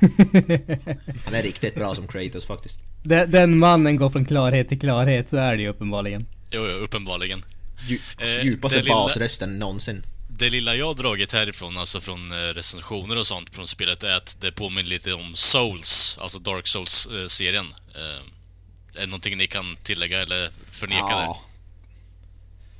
Han 1.24 1.34
är 1.34 1.42
riktigt 1.42 1.74
bra 1.74 1.94
som 1.94 2.06
Kratos 2.08 2.46
faktiskt. 2.46 2.78
Den, 3.02 3.30
den 3.30 3.58
mannen 3.58 3.96
går 3.96 4.10
från 4.10 4.24
klarhet 4.24 4.68
till 4.68 4.80
klarhet, 4.80 5.28
så 5.30 5.36
är 5.36 5.56
det 5.56 5.62
ju 5.62 5.68
uppenbarligen. 5.68 6.26
Jo, 6.50 6.66
jo, 6.66 6.72
uppenbarligen. 6.72 7.42
Dju 7.88 7.98
Eh, 8.18 8.44
djupaste 8.44 8.76
det 8.78 8.82
lilla- 8.82 8.94
basrösten 8.94 9.58
någonsin. 9.58 10.02
Det 10.38 10.50
lilla 10.50 10.74
jag 10.74 10.86
har 10.86 10.94
dragit 10.94 11.32
härifrån, 11.32 11.78
alltså 11.78 12.00
från 12.00 12.32
eh, 12.32 12.36
recensioner 12.36 13.18
och 13.18 13.26
sånt 13.26 13.54
från 13.54 13.66
spelet, 13.66 14.02
är 14.04 14.16
att 14.16 14.36
det 14.40 14.52
påminner 14.52 14.88
lite 14.90 15.12
om 15.12 15.34
Souls, 15.34 16.18
alltså 16.20 16.38
Dark 16.38 16.66
Souls-serien. 16.66 17.66
Eh, 17.94 18.96
är 18.96 19.00
det 19.00 19.06
någonting 19.06 19.38
ni 19.38 19.46
kan 19.46 19.76
tillägga 19.82 20.22
eller 20.22 20.50
förneka 20.70 21.06
där? 21.06 21.14
Ja, 21.24 21.42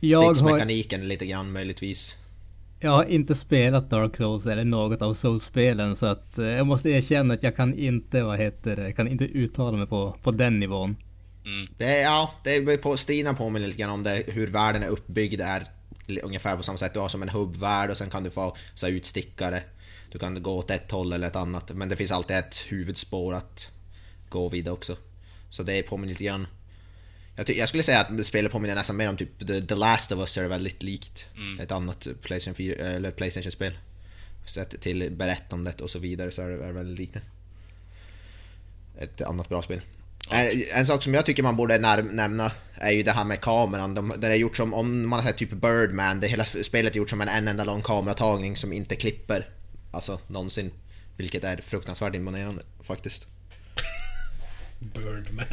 Jag 0.01 0.23
har, 0.23 0.35
stridsmekaniken 0.35 1.09
lite 1.09 1.27
grann 1.27 1.53
möjligtvis. 1.53 2.15
jag 2.81 2.91
har 2.91 3.05
inte 3.05 3.35
spelat 3.35 3.91
Dark 3.91 4.17
Souls 4.17 4.47
eller 4.47 4.65
något 4.65 5.03
av 5.03 5.15
Souls-spelen 5.15 5.97
så 5.97 6.07
att 6.07 6.39
eh, 6.39 6.45
jag 6.47 6.67
måste 6.67 6.91
erkänna 6.91 7.35
att 7.35 7.43
jag 7.43 7.57
kan 7.57 7.75
inte, 7.79 8.23
vad 8.23 8.39
heter 8.39 8.77
det, 8.77 8.93
kan 8.93 9.09
inte 9.09 9.25
uttala 9.25 9.77
mig 9.79 9.87
på, 9.87 10.17
på 10.23 10.31
den 10.31 10.61
nivån. 10.61 10.97
Det 11.79 11.87
är, 11.87 12.03
ja, 12.03 12.35
det 12.45 12.55
är 12.55 12.77
på 12.77 12.97
Stina 12.97 13.35
påminner 13.35 13.67
lite 13.67 13.79
grann 13.79 13.91
om 13.91 14.03
det, 14.03 14.25
hur 14.27 14.47
världen 14.47 14.83
är 14.83 14.89
uppbyggd 14.89 15.41
är 15.41 15.67
ungefär 16.23 16.57
på 16.57 16.63
samma 16.63 16.79
sätt. 16.79 16.95
Du 16.95 17.01
har 17.01 17.09
som 17.09 17.23
en 17.23 17.29
hubbvärld 17.29 17.91
och 17.91 17.97
sen 17.97 18.11
kan 18.11 18.25
du 18.25 18.31
få 18.31 18.57
så 18.75 18.87
här, 18.87 18.93
utstickare. 18.93 19.63
Du 20.11 20.19
kan 20.19 20.43
gå 20.43 20.57
åt 20.57 20.71
ett 20.71 20.91
håll 20.91 21.13
eller 21.13 21.27
ett 21.27 21.37
annat, 21.37 21.71
men 21.71 21.89
det 21.89 21.97
finns 21.97 22.13
alltid 22.13 22.37
ett 22.37 22.57
huvudspår 22.69 23.35
att 23.35 23.71
gå 24.29 24.49
vidare 24.49 24.75
också. 24.75 24.97
Så 25.51 25.63
det 25.63 25.83
påminner 25.83 26.09
lite 26.09 26.25
grann. 26.25 26.47
Jag, 27.37 27.51
jag 27.51 27.69
skulle 27.69 27.83
säga 27.83 28.01
att 28.01 28.27
spelet 28.27 28.53
påminner 28.53 28.75
nästan 28.75 28.97
mer 28.97 29.09
om 29.09 29.17
typ 29.17 29.47
The, 29.47 29.61
The 29.61 29.75
Last 29.75 30.13
of 30.13 30.19
Us 30.19 30.39
är 30.39 30.45
väldigt 30.45 30.83
likt 30.83 31.27
ett 31.61 31.73
annat 31.73 32.07
Playstation, 32.23 32.55
4, 32.55 32.75
eller 32.75 33.11
Playstation-spel. 33.11 33.79
Sett 34.47 34.81
till 34.81 35.11
berättandet 35.11 35.81
och 35.81 35.91
så 35.91 35.99
vidare 35.99 36.31
så 36.31 36.43
är 36.43 36.49
det, 36.49 36.67
det 36.67 36.73
väldigt 36.73 36.99
likt 36.99 37.15
det. 37.15 37.23
Ett 39.05 39.23
annat 39.23 39.49
bra 39.49 39.63
spel. 39.63 39.81
En, 40.33 40.65
en 40.75 40.87
sak 40.87 41.03
som 41.03 41.15
jag 41.15 41.27
tycker 41.27 41.43
man 41.43 41.57
borde 41.57 41.79
nämna 42.03 42.53
är 42.75 42.91
ju 42.91 43.03
det 43.03 43.13
här 43.13 43.25
med 43.25 43.41
kameran. 43.41 43.95
De, 43.95 44.15
det 44.19 44.29
är 44.29 44.35
gjort 44.35 44.57
som, 44.57 44.75
om 44.75 45.09
man 45.09 45.25
har 45.25 45.33
typ 45.33 45.51
Birdman, 45.51 46.21
det 46.21 46.29
hela 46.29 46.45
spelet 46.45 46.93
är 46.93 46.97
gjort 46.97 47.11
som 47.11 47.21
en, 47.21 47.29
en 47.29 47.49
enda 47.49 47.65
lång 47.65 47.83
kameratagning 47.83 48.57
som 48.57 48.73
inte 48.73 48.97
klipper. 48.97 49.49
Alltså 49.91 50.21
någonsin. 50.27 50.71
Vilket 51.17 51.45
är 51.45 51.57
fruktansvärt 51.57 52.15
imponerande 52.15 52.63
faktiskt. 52.83 53.27
Birdman. 54.79 55.47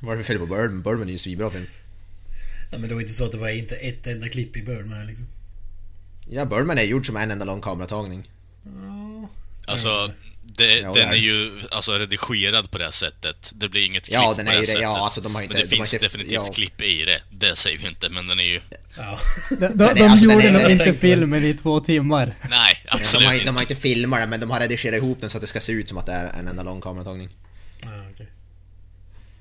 Vad 0.00 0.14
är 0.14 0.18
det 0.18 0.24
för 0.24 0.32
fel 0.32 0.38
på 0.38 0.54
Birdman? 0.54 0.82
Birdman 0.82 1.02
är 1.02 1.06
ju 1.06 1.12
en 1.12 1.18
svinbra 1.18 1.50
film. 1.50 1.66
Ja, 2.70 2.78
men 2.78 2.88
det 2.88 2.94
var 2.94 3.02
inte 3.02 3.14
så 3.14 3.24
att 3.24 3.32
det 3.32 3.38
var 3.38 3.48
inte 3.48 3.74
ett 3.74 4.06
enda 4.06 4.28
klipp 4.28 4.56
i 4.56 4.62
Birdman 4.62 5.06
liksom. 5.06 5.26
Ja, 6.28 6.44
Birdman 6.44 6.78
är 6.78 6.82
gjord 6.82 7.06
som 7.06 7.16
en 7.16 7.30
enda 7.30 7.44
lång 7.44 7.60
kameratagning. 7.60 8.30
Alltså, 9.66 10.10
det, 10.44 10.78
Ja, 10.78 10.92
den 10.92 10.94
det 10.94 11.16
är 11.16 11.20
ju 11.20 11.60
alltså, 11.70 11.92
redigerad 11.92 12.70
på 12.70 12.78
det 12.78 12.84
här 12.84 12.90
sättet. 12.90 13.52
Det 13.54 13.68
blir 13.68 13.86
inget 13.86 14.02
klipp 14.04 14.14
Ja, 14.14 14.34
den 14.36 14.46
på 14.46 14.52
är 14.52 14.60
det 14.60 14.66
här 14.66 14.74
det. 14.74 14.82
Ja, 14.82 14.88
sättet. 14.92 15.02
alltså, 15.02 15.20
de 15.20 15.34
har 15.34 15.42
inte- 15.42 15.54
men 15.54 15.62
det 15.62 15.68
de 15.70 15.76
har 15.76 15.84
finns 15.84 15.94
inte- 15.94 16.06
definitivt 16.06 16.32
ja. 16.46 16.52
klipp 16.54 16.82
i 16.82 17.04
det. 17.04 17.22
Det 17.30 17.56
säger 17.56 17.78
vi 17.78 17.88
inte, 17.88 18.08
men 18.10 18.26
den 18.26 18.40
är 18.40 18.44
ju... 18.44 18.60
Ja. 18.96 19.18
De, 19.50 19.56
de, 19.56 19.66
det- 19.76 19.94
de 19.94 20.02
alltså, 20.02 20.24
gjorde 20.24 20.50
nog 20.52 20.70
inte 20.70 20.94
filmen 20.94 21.44
i 21.44 21.54
två 21.54 21.80
timmar. 21.80 22.34
Nej, 22.50 22.82
De 22.84 22.90
absolut 22.90 23.26
har, 23.26 23.32
inte. 23.34 23.44
de 23.46 23.54
har 23.54 23.62
inte 23.62 23.76
filmat 23.76 24.20
den, 24.20 24.30
men 24.30 24.40
de 24.40 24.50
har 24.50 24.60
redigerat 24.60 24.96
ihop 24.96 25.20
den 25.20 25.30
så 25.30 25.36
att 25.36 25.40
det 25.40 25.46
ska 25.46 25.60
se 25.60 25.72
ut 25.72 25.88
som 25.88 25.98
att 25.98 26.06
det 26.06 26.12
är 26.12 26.24
en 26.38 26.48
enda 26.48 26.62
lång 26.62 26.80
kameratagning. 26.80 27.28
ja 27.84 27.90
okej. 28.14 28.26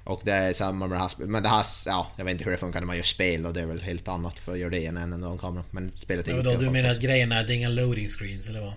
Och 0.05 0.21
det 0.25 0.31
är 0.33 0.53
samma 0.53 0.87
med 0.87 0.97
det 0.97 1.01
här 1.01 1.07
sp- 1.09 1.27
Men 1.27 1.43
det 1.43 1.49
här, 1.49 1.65
ja, 1.85 2.07
jag 2.17 2.25
vet 2.25 2.31
inte 2.31 2.43
hur 2.43 2.51
det 2.51 2.57
funkar 2.57 2.79
när 2.79 2.87
man 2.87 2.95
gör 2.95 3.03
spel 3.03 3.45
och 3.45 3.53
det 3.53 3.61
är 3.61 3.65
väl 3.65 3.81
helt 3.81 4.07
annat 4.07 4.39
för 4.39 4.51
att 4.51 4.59
göra 4.59 4.69
det 4.69 4.85
än 4.85 4.97
en 4.97 5.13
enda 5.13 5.27
lång 5.27 5.37
kamera. 5.37 5.63
Men 5.71 5.91
spelet 6.01 6.27
är 6.27 6.33
vadå, 6.33 6.49
alla 6.49 6.59
du 6.59 6.69
menar 6.69 6.89
att 6.89 6.99
grejen 7.01 7.31
är 7.31 7.43
det 7.47 7.53
är 7.53 7.55
inga 7.55 7.69
loading 7.69 8.09
screens 8.09 8.47
eller 8.49 8.61
vad? 8.61 8.73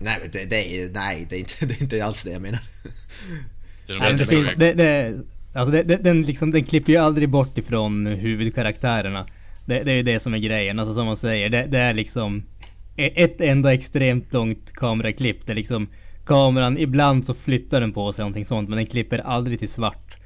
Nej, 0.00 0.18
men 0.20 0.30
det, 0.32 0.50
det 0.50 0.82
är, 0.82 0.90
nej, 0.90 1.26
det 1.30 1.36
är, 1.36 1.38
inte, 1.38 1.54
det 1.66 1.74
är 1.74 1.82
inte 1.82 2.04
alls 2.04 2.24
det 2.24 2.30
jag 2.30 2.42
menar. 2.42 2.60
Det 3.86 3.92
är 3.92 3.96
nog 3.96 4.02
Nej, 4.02 4.08
men 4.10 4.16
det 4.18 4.24
bättre 4.24 4.36
finns, 4.36 4.48
för- 4.48 4.56
det, 4.56 4.72
det, 4.74 5.20
alltså 5.54 5.72
det, 5.72 5.82
det, 5.82 5.96
den, 5.96 6.22
liksom, 6.22 6.50
den 6.50 6.64
klipper 6.64 6.92
ju 6.92 6.98
aldrig 6.98 7.28
bort 7.28 7.58
ifrån 7.58 8.06
huvudkaraktärerna. 8.06 9.26
Det, 9.64 9.82
det 9.82 9.92
är 9.92 9.96
ju 9.96 10.02
det 10.02 10.20
som 10.20 10.34
är 10.34 10.38
grejen, 10.38 10.78
alltså 10.78 10.94
som 10.94 11.06
man 11.06 11.16
säger. 11.16 11.48
Det, 11.50 11.66
det 11.70 11.78
är 11.78 11.94
liksom 11.94 12.42
e- 12.96 13.12
ett 13.24 13.40
enda 13.40 13.74
extremt 13.74 14.32
långt 14.32 14.72
kameraklipp. 14.72 15.46
Det 15.46 15.52
är 15.52 15.56
liksom 15.56 15.88
kameran, 16.26 16.78
ibland 16.78 17.26
så 17.26 17.34
flyttar 17.34 17.80
den 17.80 17.92
på 17.92 18.12
sig 18.12 18.22
någonting 18.22 18.44
sånt 18.44 18.68
men 18.68 18.76
den 18.76 18.86
klipper 18.86 19.18
aldrig 19.18 19.58
till 19.58 19.68
svart. 19.68 20.16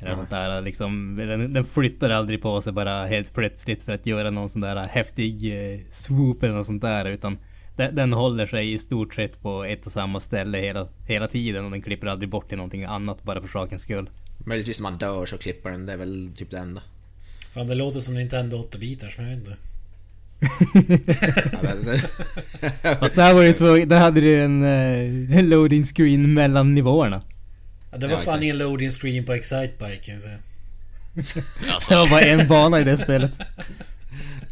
Eller 0.00 0.14
sånt 0.14 0.30
där, 0.30 0.60
liksom, 0.62 1.16
den, 1.16 1.52
den 1.52 1.64
flyttar 1.64 2.10
aldrig 2.10 2.42
på 2.42 2.62
sig 2.62 2.72
bara 2.72 3.06
helt 3.06 3.34
plötsligt 3.34 3.82
för 3.82 3.92
att 3.92 4.06
göra 4.06 4.30
någon 4.30 4.48
sån 4.48 4.60
där 4.60 4.84
häftig 4.90 5.52
eh, 5.72 5.80
swoop 5.90 6.42
eller 6.42 6.54
något 6.54 6.66
sånt 6.66 6.82
där. 6.82 7.04
Utan 7.04 7.38
den, 7.76 7.94
den 7.94 8.12
håller 8.12 8.46
sig 8.46 8.72
i 8.72 8.78
stort 8.78 9.14
sett 9.14 9.42
på 9.42 9.64
ett 9.64 9.86
och 9.86 9.92
samma 9.92 10.20
ställe 10.20 10.58
hela, 10.58 10.88
hela 11.06 11.28
tiden 11.28 11.64
och 11.64 11.70
den 11.70 11.82
klipper 11.82 12.06
aldrig 12.06 12.28
bort 12.28 12.48
till 12.48 12.56
någonting 12.56 12.84
annat 12.84 13.22
bara 13.22 13.40
för 13.40 13.48
sakens 13.48 13.82
skull. 13.82 14.10
Möjligtvis 14.46 14.78
när 14.80 14.82
man 14.82 14.98
dör 14.98 15.26
så 15.26 15.38
klipper 15.38 15.70
den, 15.70 15.86
det 15.86 15.92
är 15.92 15.96
väl 15.96 16.30
typ 16.36 16.50
det 16.50 16.58
enda. 16.58 16.82
Fan 17.54 17.66
det 17.66 17.74
låter 17.74 18.00
som 18.00 18.14
Nintendo 18.14 18.56
8-bitars 18.56 19.14
men 19.18 19.28
jag 19.30 19.36
vet 19.36 19.46
inte. 19.46 19.56
Det- 20.72 21.84
det- 21.84 22.96
Fast 22.98 23.14
där 23.14 23.34
var 23.34 23.42
ju 23.42 23.52
tvungen, 23.52 23.88
där 23.88 24.00
hade 24.00 24.20
du 24.20 24.42
en 24.42 24.64
eh, 25.32 25.44
loading 25.44 25.84
screen 25.84 26.34
mellan 26.34 26.74
nivåerna. 26.74 27.22
Ja, 27.90 27.98
det 27.98 28.06
var 28.06 28.12
Ja, 28.12 28.18
fan 28.18 28.24
exakt. 28.28 28.42
ingen 28.42 28.58
loading 28.58 28.90
screen 28.90 29.24
på 29.24 29.32
Excitebike 29.32 29.96
kan 30.04 30.14
jag 30.14 30.22
säga. 30.22 30.38
Det 31.64 31.70
Alltså, 31.74 31.94
var 31.94 32.10
bara 32.10 32.20
en 32.20 32.48
bana 32.48 32.80
i 32.80 32.84
det 32.84 32.96
spelet. 32.98 33.30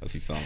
Ja, 0.00 0.08
fy 0.08 0.20
fan. 0.20 0.36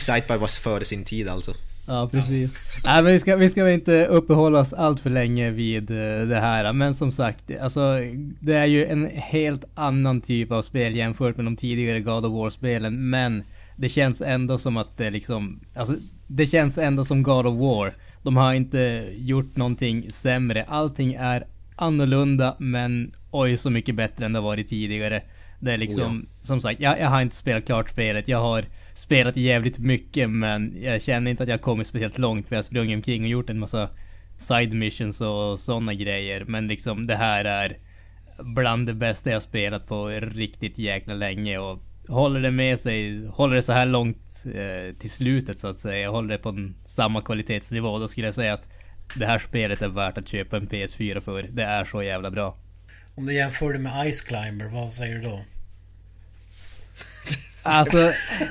Excitebike 0.00 0.38
var 0.38 0.60
före 0.60 0.84
sin 0.84 1.04
tid 1.04 1.28
alltså. 1.28 1.52
Ja, 1.86 2.08
precis. 2.12 2.82
Nej, 2.84 3.02
men 3.02 3.12
vi 3.12 3.20
ska, 3.20 3.36
vi 3.36 3.50
ska 3.50 3.64
väl 3.64 3.74
inte 3.74 4.06
uppehålla 4.06 4.60
oss 4.60 4.72
allt 4.72 5.00
för 5.00 5.10
länge 5.10 5.50
vid 5.50 5.90
eh, 5.90 6.26
det 6.26 6.40
här. 6.40 6.72
Men 6.72 6.94
som 6.94 7.12
sagt, 7.12 7.50
alltså 7.60 7.98
det 8.40 8.54
är 8.54 8.66
ju 8.66 8.86
en 8.86 9.10
helt 9.14 9.64
annan 9.74 10.20
typ 10.20 10.52
av 10.52 10.62
spel 10.62 10.96
jämfört 10.96 11.36
med 11.36 11.46
de 11.46 11.56
tidigare 11.56 12.00
God 12.00 12.26
of 12.26 12.32
War-spelen. 12.32 13.10
Men 13.10 13.42
det 13.76 13.88
känns 13.88 14.22
ändå 14.22 14.58
som 14.58 14.76
att 14.76 14.96
det 14.96 15.10
liksom, 15.10 15.60
alltså 15.74 15.94
det 16.26 16.46
känns 16.46 16.78
ändå 16.78 17.04
som 17.04 17.22
God 17.22 17.46
of 17.46 17.58
War. 17.58 17.94
De 18.22 18.36
har 18.36 18.52
inte 18.52 19.08
gjort 19.16 19.56
någonting 19.56 20.12
sämre. 20.12 20.64
Allting 20.68 21.14
är 21.14 21.46
annorlunda 21.76 22.56
men 22.58 23.12
oj 23.30 23.56
så 23.56 23.70
mycket 23.70 23.94
bättre 23.94 24.26
än 24.26 24.32
det 24.32 24.40
varit 24.40 24.68
tidigare. 24.68 25.22
Det 25.60 25.72
är 25.72 25.78
liksom, 25.78 26.26
som 26.42 26.60
sagt, 26.60 26.80
jag, 26.80 27.00
jag 27.00 27.08
har 27.08 27.22
inte 27.22 27.36
spelat 27.36 27.66
klart 27.66 27.90
spelet. 27.90 28.28
Jag 28.28 28.38
har 28.38 28.64
spelat 29.00 29.36
jävligt 29.36 29.78
mycket 29.78 30.30
men 30.30 30.76
jag 30.82 31.02
känner 31.02 31.30
inte 31.30 31.42
att 31.42 31.48
jag 31.48 31.56
har 31.56 31.62
kommit 31.62 31.86
speciellt 31.86 32.18
långt 32.18 32.48
för 32.48 32.54
jag 32.54 32.58
har 32.58 32.64
sprungit 32.64 32.96
omkring 32.96 33.22
och 33.22 33.28
gjort 33.28 33.50
en 33.50 33.58
massa 33.58 33.88
side 34.38 34.74
missions 34.74 35.20
och 35.20 35.60
sådana 35.60 35.94
grejer. 35.94 36.44
Men 36.44 36.68
liksom 36.68 37.06
det 37.06 37.16
här 37.16 37.44
är 37.44 37.78
bland 38.38 38.86
det 38.86 38.94
bästa 38.94 39.30
jag 39.30 39.42
spelat 39.42 39.86
på 39.86 40.06
riktigt 40.08 40.78
jäkla 40.78 41.14
länge 41.14 41.58
och 41.58 41.78
håller 42.08 42.40
det 42.40 42.50
med 42.50 42.80
sig, 42.80 43.26
håller 43.26 43.56
det 43.56 43.62
så 43.62 43.72
här 43.72 43.86
långt 43.86 44.44
eh, 44.54 44.96
till 44.98 45.10
slutet 45.10 45.60
så 45.60 45.68
att 45.68 45.78
säga, 45.78 46.10
håller 46.10 46.28
det 46.28 46.38
på 46.38 46.48
en, 46.48 46.74
samma 46.84 47.22
kvalitetsnivå, 47.22 47.98
då 47.98 48.08
skulle 48.08 48.26
jag 48.26 48.34
säga 48.34 48.54
att 48.54 48.68
det 49.14 49.26
här 49.26 49.38
spelet 49.38 49.82
är 49.82 49.88
värt 49.88 50.18
att 50.18 50.28
köpa 50.28 50.56
en 50.56 50.68
PS4 50.68 51.20
för. 51.20 51.42
Det 51.42 51.62
är 51.62 51.84
så 51.84 52.02
jävla 52.02 52.30
bra. 52.30 52.56
Om 53.14 53.26
du 53.26 53.34
jämför 53.34 53.72
det 53.72 53.78
med 53.78 54.12
Ice 54.12 54.20
Climber, 54.20 54.66
vad 54.66 54.92
säger 54.92 55.14
du 55.14 55.22
då? 55.22 55.40
Alltså, 57.62 57.98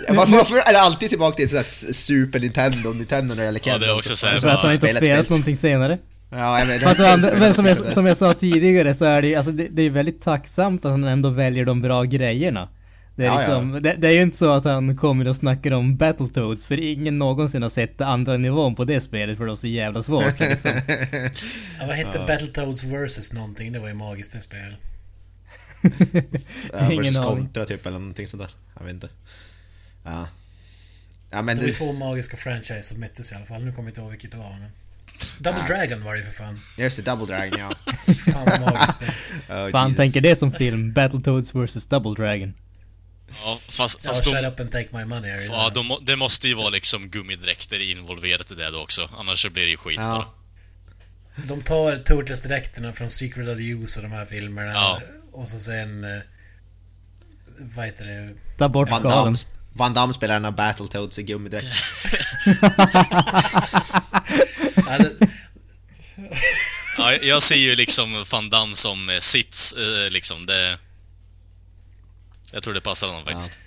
Ja, 0.07 0.14
Varför, 0.14 0.32
varför 0.32 0.57
är 0.57 0.74
det 0.74 0.80
alltid 0.80 1.10
tillbaka 1.10 1.36
till 1.36 1.49
sådär 1.49 1.93
Super 1.93 2.39
Nintendo, 2.39 2.89
Nintendo 2.93 3.36
det 3.36 3.43
gäller 3.43 3.62
Ja, 3.64 3.78
det 3.78 3.86
är 3.86 3.97
också 3.97 4.16
så 4.16 4.28
här 4.28 4.34
jag 4.34 4.41
tror 4.41 4.51
att 4.51 4.60
han 4.60 4.74
inte 4.74 4.88
har 4.88 4.95
spelat 4.95 5.30
någonting 5.30 5.57
senare. 5.57 5.97
Ja, 6.32 6.60
jag 6.60 6.66
vet, 6.66 7.39
men 7.39 7.53
som, 7.53 7.66
jag, 7.66 7.78
som 7.78 8.05
jag 8.05 8.18
sa 8.18 8.34
tidigare 8.34 8.93
så 8.93 9.05
är 9.05 9.22
det, 9.22 9.36
alltså 9.36 9.51
det, 9.51 9.68
det 9.72 9.82
är 9.82 9.89
väldigt 9.89 10.22
tacksamt 10.22 10.86
att 10.86 10.91
han 10.91 11.03
ändå 11.03 11.30
väljer 11.30 11.66
de 11.66 11.82
bra 11.82 12.03
grejerna. 12.03 12.70
Det 13.16 13.26
är, 13.26 13.28
Ja, 13.28 13.34
ja. 13.34 13.39
liksom, 13.39 13.72
Det, 13.84 13.95
det 13.97 14.07
är 14.07 14.12
ju 14.12 14.22
inte 14.22 14.38
så 14.38 14.51
att 14.51 14.66
han 14.66 14.97
kommer 14.97 15.28
och 15.28 15.36
snackar 15.36 15.72
om 15.72 15.97
Battletoads 15.97 16.66
för 16.66 16.80
ingen 16.80 17.18
någonsin 17.20 17.62
har 17.62 17.70
sett 17.70 18.01
andra 18.01 18.38
nivån 18.38 18.76
på 18.76 18.86
det 18.86 19.01
spelet 19.01 19.38
för 19.38 19.43
det 19.45 19.51
var 19.51 19.55
så 19.55 19.68
jävla 19.68 20.03
svårt. 20.03 20.39
Liksom. 20.39 20.72
Ja, 21.80 21.86
vad 21.88 21.95
hette 21.95 22.20
Battletoads 22.28 22.84
vs 22.84 23.34
någonting? 23.34 23.72
Det 23.72 23.80
var 23.80 23.88
ju 23.88 23.93
magiskt 23.93 24.34
det 24.34 24.41
spelet. 24.41 24.80
Ja, 26.73 26.91
Ingen 26.91 27.15
aning. 27.17 27.38
kontra 27.38 27.65
typ 27.65 27.86
eller 27.86 27.99
någonting 27.99 28.27
sånt 28.27 28.43
där. 28.43 28.51
Jag 28.77 28.84
vet 28.86 28.93
inte. 28.93 29.09
Ja. 30.03 30.27
Ja 31.32 31.41
men 31.41 31.55
Det 31.57 31.61
var 31.61 31.67
det, 31.69 31.75
två 31.75 31.93
magiska 31.93 32.38
franchise 32.38 32.82
som 32.84 32.99
möttes 32.99 33.32
i 33.32 33.36
alla 33.36 33.45
fall. 33.45 33.63
Nu 33.63 33.71
kommer 33.71 33.84
jag 33.88 33.91
inte 33.91 34.01
ihåg 34.01 34.09
vilket 34.11 34.32
det 34.32 34.38
var. 34.38 34.49
Men... 34.49 34.71
Double 35.39 35.61
Dragon 35.67 36.03
var 36.03 36.13
det 36.13 36.19
ju 36.19 36.25
för 36.25 36.32
fan. 36.32 36.57
just 36.77 36.97
det, 36.97 37.11
Double 37.11 37.25
Dragon 37.36 37.59
ja. 37.59 37.71
Fan 38.34 38.45
vad 38.45 38.61
magiskt. 38.61 38.97
Oh, 39.49 39.71
Fan 39.71 39.88
Jesus. 39.89 39.97
tänker 39.97 40.21
det 40.21 40.36
som 40.36 40.51
film, 40.51 40.93
Battletoads 40.93 41.55
vs 41.55 41.88
Double 41.88 42.13
Dragon. 42.23 42.53
ja, 43.43 43.59
fast, 43.69 43.99
Ja, 44.03 44.09
fast 44.09 44.23
shut 44.25 44.34
de, 44.34 44.45
up 44.47 44.59
and 44.59 44.71
take 44.71 44.88
my 44.97 45.05
money. 45.05 45.45
ja, 45.47 45.71
de, 45.73 46.05
det 46.05 46.15
måste 46.15 46.47
ju 46.47 46.53
vara 46.53 46.69
liksom 46.69 47.09
gummidräkter 47.09 47.91
involverat 47.91 48.51
i 48.51 48.55
det 48.55 48.71
då 48.71 48.82
också. 48.82 49.09
Annars 49.17 49.41
så 49.41 49.49
blir 49.49 49.63
det 49.63 49.69
ju 49.69 49.77
skit 49.77 49.97
bara. 49.97 50.05
Ja. 50.07 50.34
De 51.47 51.61
tar 51.61 51.95
Turtles-dräkterna 51.97 52.93
från 52.93 53.09
Secret 53.09 53.47
of 53.49 53.57
the 53.57 53.63
Use 53.63 53.99
och 53.99 54.09
de 54.09 54.11
här 54.15 54.25
filmerna. 54.25 54.71
Ja. 54.73 54.99
Och 55.39 55.49
så 55.49 55.59
sen... 55.59 56.03
eh, 56.03 56.19
Vad 57.59 57.85
heter 57.85 58.05
det? 58.05 58.33
Ta 58.57 58.69
bort 58.69 58.89
Van. 58.89 59.03
Damme, 59.03 59.37
Van 59.73 59.93
Damme 59.93 60.13
spelar 60.13 60.35
en 60.35 60.45
av 60.45 60.55
Battletoads 60.55 61.19
i 61.19 61.23
gummidräkt. 61.23 61.65
Ja, 64.87 64.97
det, 64.97 65.27
Ja, 66.97 67.13
jag 67.13 67.43
ser 67.43 67.55
ju 67.55 67.75
liksom 67.75 68.25
Van 68.31 68.49
Damme 68.49 68.75
som 68.75 69.09
eh, 69.09 69.19
sits, 69.19 69.73
eh, 69.73 70.11
liksom. 70.11 70.45
Det... 70.45 70.77
Jag 72.51 72.63
tror 72.63 72.73
det 72.73 72.81
passar 72.81 73.07
honom 73.07 73.25
faktiskt. 73.25 73.57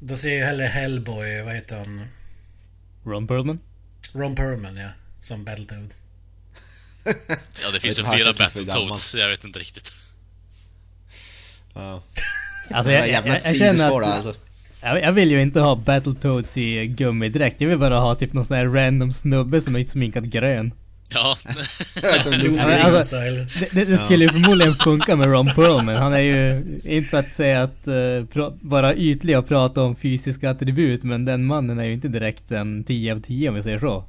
då 0.00 0.16
ser 0.16 0.38
jag 0.38 0.46
hellre 0.46 0.64
Hellboy, 0.64 1.42
vad 1.42 1.54
heter 1.54 1.78
han? 1.78 2.08
Ron 3.06 3.26
Perlman? 3.26 3.60
Ron 4.12 4.34
Perlman, 4.34 4.76
ja. 4.76 4.88
Som 5.20 5.44
Battletoad. 5.44 5.90
Ja, 7.62 7.70
det 7.72 7.80
finns 7.80 7.98
ju 7.98 8.04
flera 8.04 8.32
Battletoads, 8.32 9.14
jag 9.14 9.28
vet 9.28 9.44
inte 9.44 9.58
riktigt. 9.58 9.92
Ja. 11.76 12.02
Alltså 12.70 12.88
Det 12.90 12.94
jag, 12.94 13.08
jag, 13.08 13.26
jag, 13.26 13.36
jag 13.44 13.56
känner 13.56 14.00
att... 14.00 14.06
alltså. 14.06 14.34
Jag, 14.82 15.02
jag 15.02 15.12
vill 15.12 15.30
ju 15.30 15.42
inte 15.42 15.60
ha 15.60 15.76
Battletoads 15.76 16.56
i 16.56 16.86
gummidräkt. 16.86 17.60
Jag 17.60 17.68
vill 17.68 17.78
bara 17.78 17.98
ha 17.98 18.14
typ 18.14 18.32
någon 18.32 18.46
sån 18.46 18.56
här 18.56 18.66
random 18.66 19.12
snubbe 19.12 19.60
som 19.60 19.76
är 19.76 19.84
sminkad 19.84 20.30
grön. 20.30 20.72
Ja, 21.10 21.36
Som 21.68 22.32
alltså- 22.60 23.02
style. 23.02 23.46
Det, 23.60 23.74
det, 23.74 23.84
det 23.90 23.98
skulle 23.98 24.24
ju 24.24 24.28
förmodligen 24.28 24.74
funka 24.74 25.16
med 25.16 25.28
Ron 25.28 25.46
Perlman. 25.46 25.96
Han 25.96 26.12
är 26.12 26.20
ju, 26.20 26.64
inte 26.84 27.08
för 27.08 27.18
att 27.18 27.34
säga 27.34 27.62
att 27.62 27.88
uh, 27.88 28.50
vara 28.60 28.94
ytlig 28.94 29.38
och 29.38 29.48
prata 29.48 29.82
om 29.82 29.96
fysiska 29.96 30.50
attribut, 30.50 31.04
men 31.04 31.24
den 31.24 31.44
mannen 31.46 31.78
är 31.78 31.84
ju 31.84 31.92
inte 31.92 32.08
direkt 32.08 32.50
en 32.50 32.84
10 32.84 33.12
av 33.12 33.20
10 33.20 33.48
om 33.48 33.54
vi 33.54 33.62
säger 33.62 33.78
så. 33.78 34.04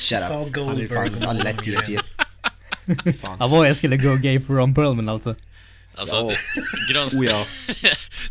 Shut 0.00 0.18
up. 0.20 0.28
Ta 0.28 0.34
Han 0.34 0.46
är 0.46 0.50
Goldberg 0.52 0.88
fan, 0.88 1.36
lätt 1.36 1.66
Morgan. 1.66 1.82
10 1.86 3.12
Fan. 3.12 3.36
Ja, 3.40 3.46
vad 3.46 3.68
jag 3.68 3.76
skulle 3.76 3.96
gå 3.96 4.14
gay 4.22 4.40
för 4.40 4.54
Ron 4.54 4.74
Perlman 4.74 5.08
alltså. 5.08 5.34
Alltså... 5.96 6.16
Ja. 6.16 6.22
det- 6.30 6.92
Grönst- 6.94 7.16
Oh 7.18 7.26
ja. 7.26 7.44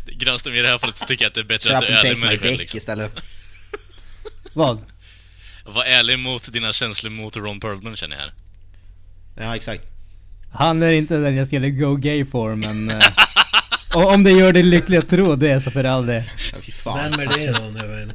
Grönström 0.18 0.54
i 0.54 0.62
det 0.62 0.68
här 0.68 0.78
fallet 0.78 0.96
så 0.96 1.06
tycker 1.06 1.24
jag 1.24 1.28
att 1.30 1.34
det 1.34 1.40
är 1.40 1.44
bättre 1.44 1.68
Shut 1.68 1.76
att 1.76 1.86
du 1.86 1.92
är 1.92 2.04
ärlig 2.04 2.18
med 2.18 2.28
dig 2.28 2.38
själv 2.38 2.58
liksom. 2.58 2.78
istället. 2.78 3.12
Vad? 4.52 4.78
Var 5.64 5.84
ärlig 5.84 6.18
mot 6.18 6.52
dina 6.52 6.72
känslor 6.72 7.10
mot 7.10 7.36
Ron 7.36 7.60
Perlman 7.60 7.96
känner 7.96 8.16
jag 8.16 8.22
här. 8.22 8.32
Ja, 9.36 9.56
exakt. 9.56 9.82
Han 10.52 10.82
är 10.82 10.90
inte 10.90 11.16
den 11.16 11.36
jag 11.36 11.46
skulle 11.46 11.70
go 11.70 11.96
gay 11.96 12.24
for, 12.24 12.54
men... 12.54 12.90
eh, 12.90 13.06
och 13.94 14.12
om 14.12 14.22
det 14.24 14.30
gör 14.30 14.52
dig 14.52 14.62
lycklig 14.62 14.98
att 14.98 15.10
tro 15.10 15.36
det 15.36 15.60
så 15.60 15.70
för 15.70 15.84
all 15.84 16.06
det. 16.06 16.24
Vem 16.84 17.20
är 17.20 17.26
det 17.46 17.52
då 17.58 17.64
nu? 17.82 17.88
men? 17.88 18.12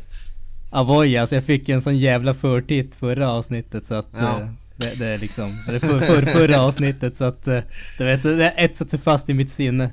Avoy, 0.71 1.17
alltså 1.17 1.35
jag 1.35 1.45
fick 1.45 1.69
en 1.69 1.81
sån 1.81 1.97
jävla 1.97 2.33
förtitt 2.33 2.95
förra 2.99 3.29
avsnittet 3.29 3.85
så 3.85 3.93
att... 3.95 4.07
Ja. 4.13 4.39
eh, 4.41 4.47
det, 4.81 4.99
det 4.99 5.05
är 5.07 5.17
liksom... 5.17 5.51
Eller 5.69 5.79
för, 5.79 5.99
för, 5.99 6.21
förra 6.25 6.61
avsnittet 6.61 7.15
så 7.15 7.23
att... 7.23 7.47
eh, 7.47 7.59
Du 7.97 8.05
vet, 8.05 8.23
det 8.23 8.43
är 8.45 8.65
etsat 8.65 8.89
sig 8.89 8.99
fast 8.99 9.29
i 9.29 9.33
mitt 9.33 9.51
sinne. 9.51 9.89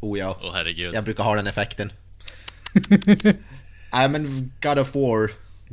Oh 0.00 0.18
ja. 0.18 0.38
Åh 0.42 0.50
herregud. 0.54 0.94
Jag 0.94 1.04
brukar 1.04 1.24
ha 1.24 1.34
den 1.36 1.46
effekten. 1.46 1.92
Nej 3.92 4.08
men 4.08 4.52
God 4.62 4.78
of 4.78 4.94
War. 4.94 5.30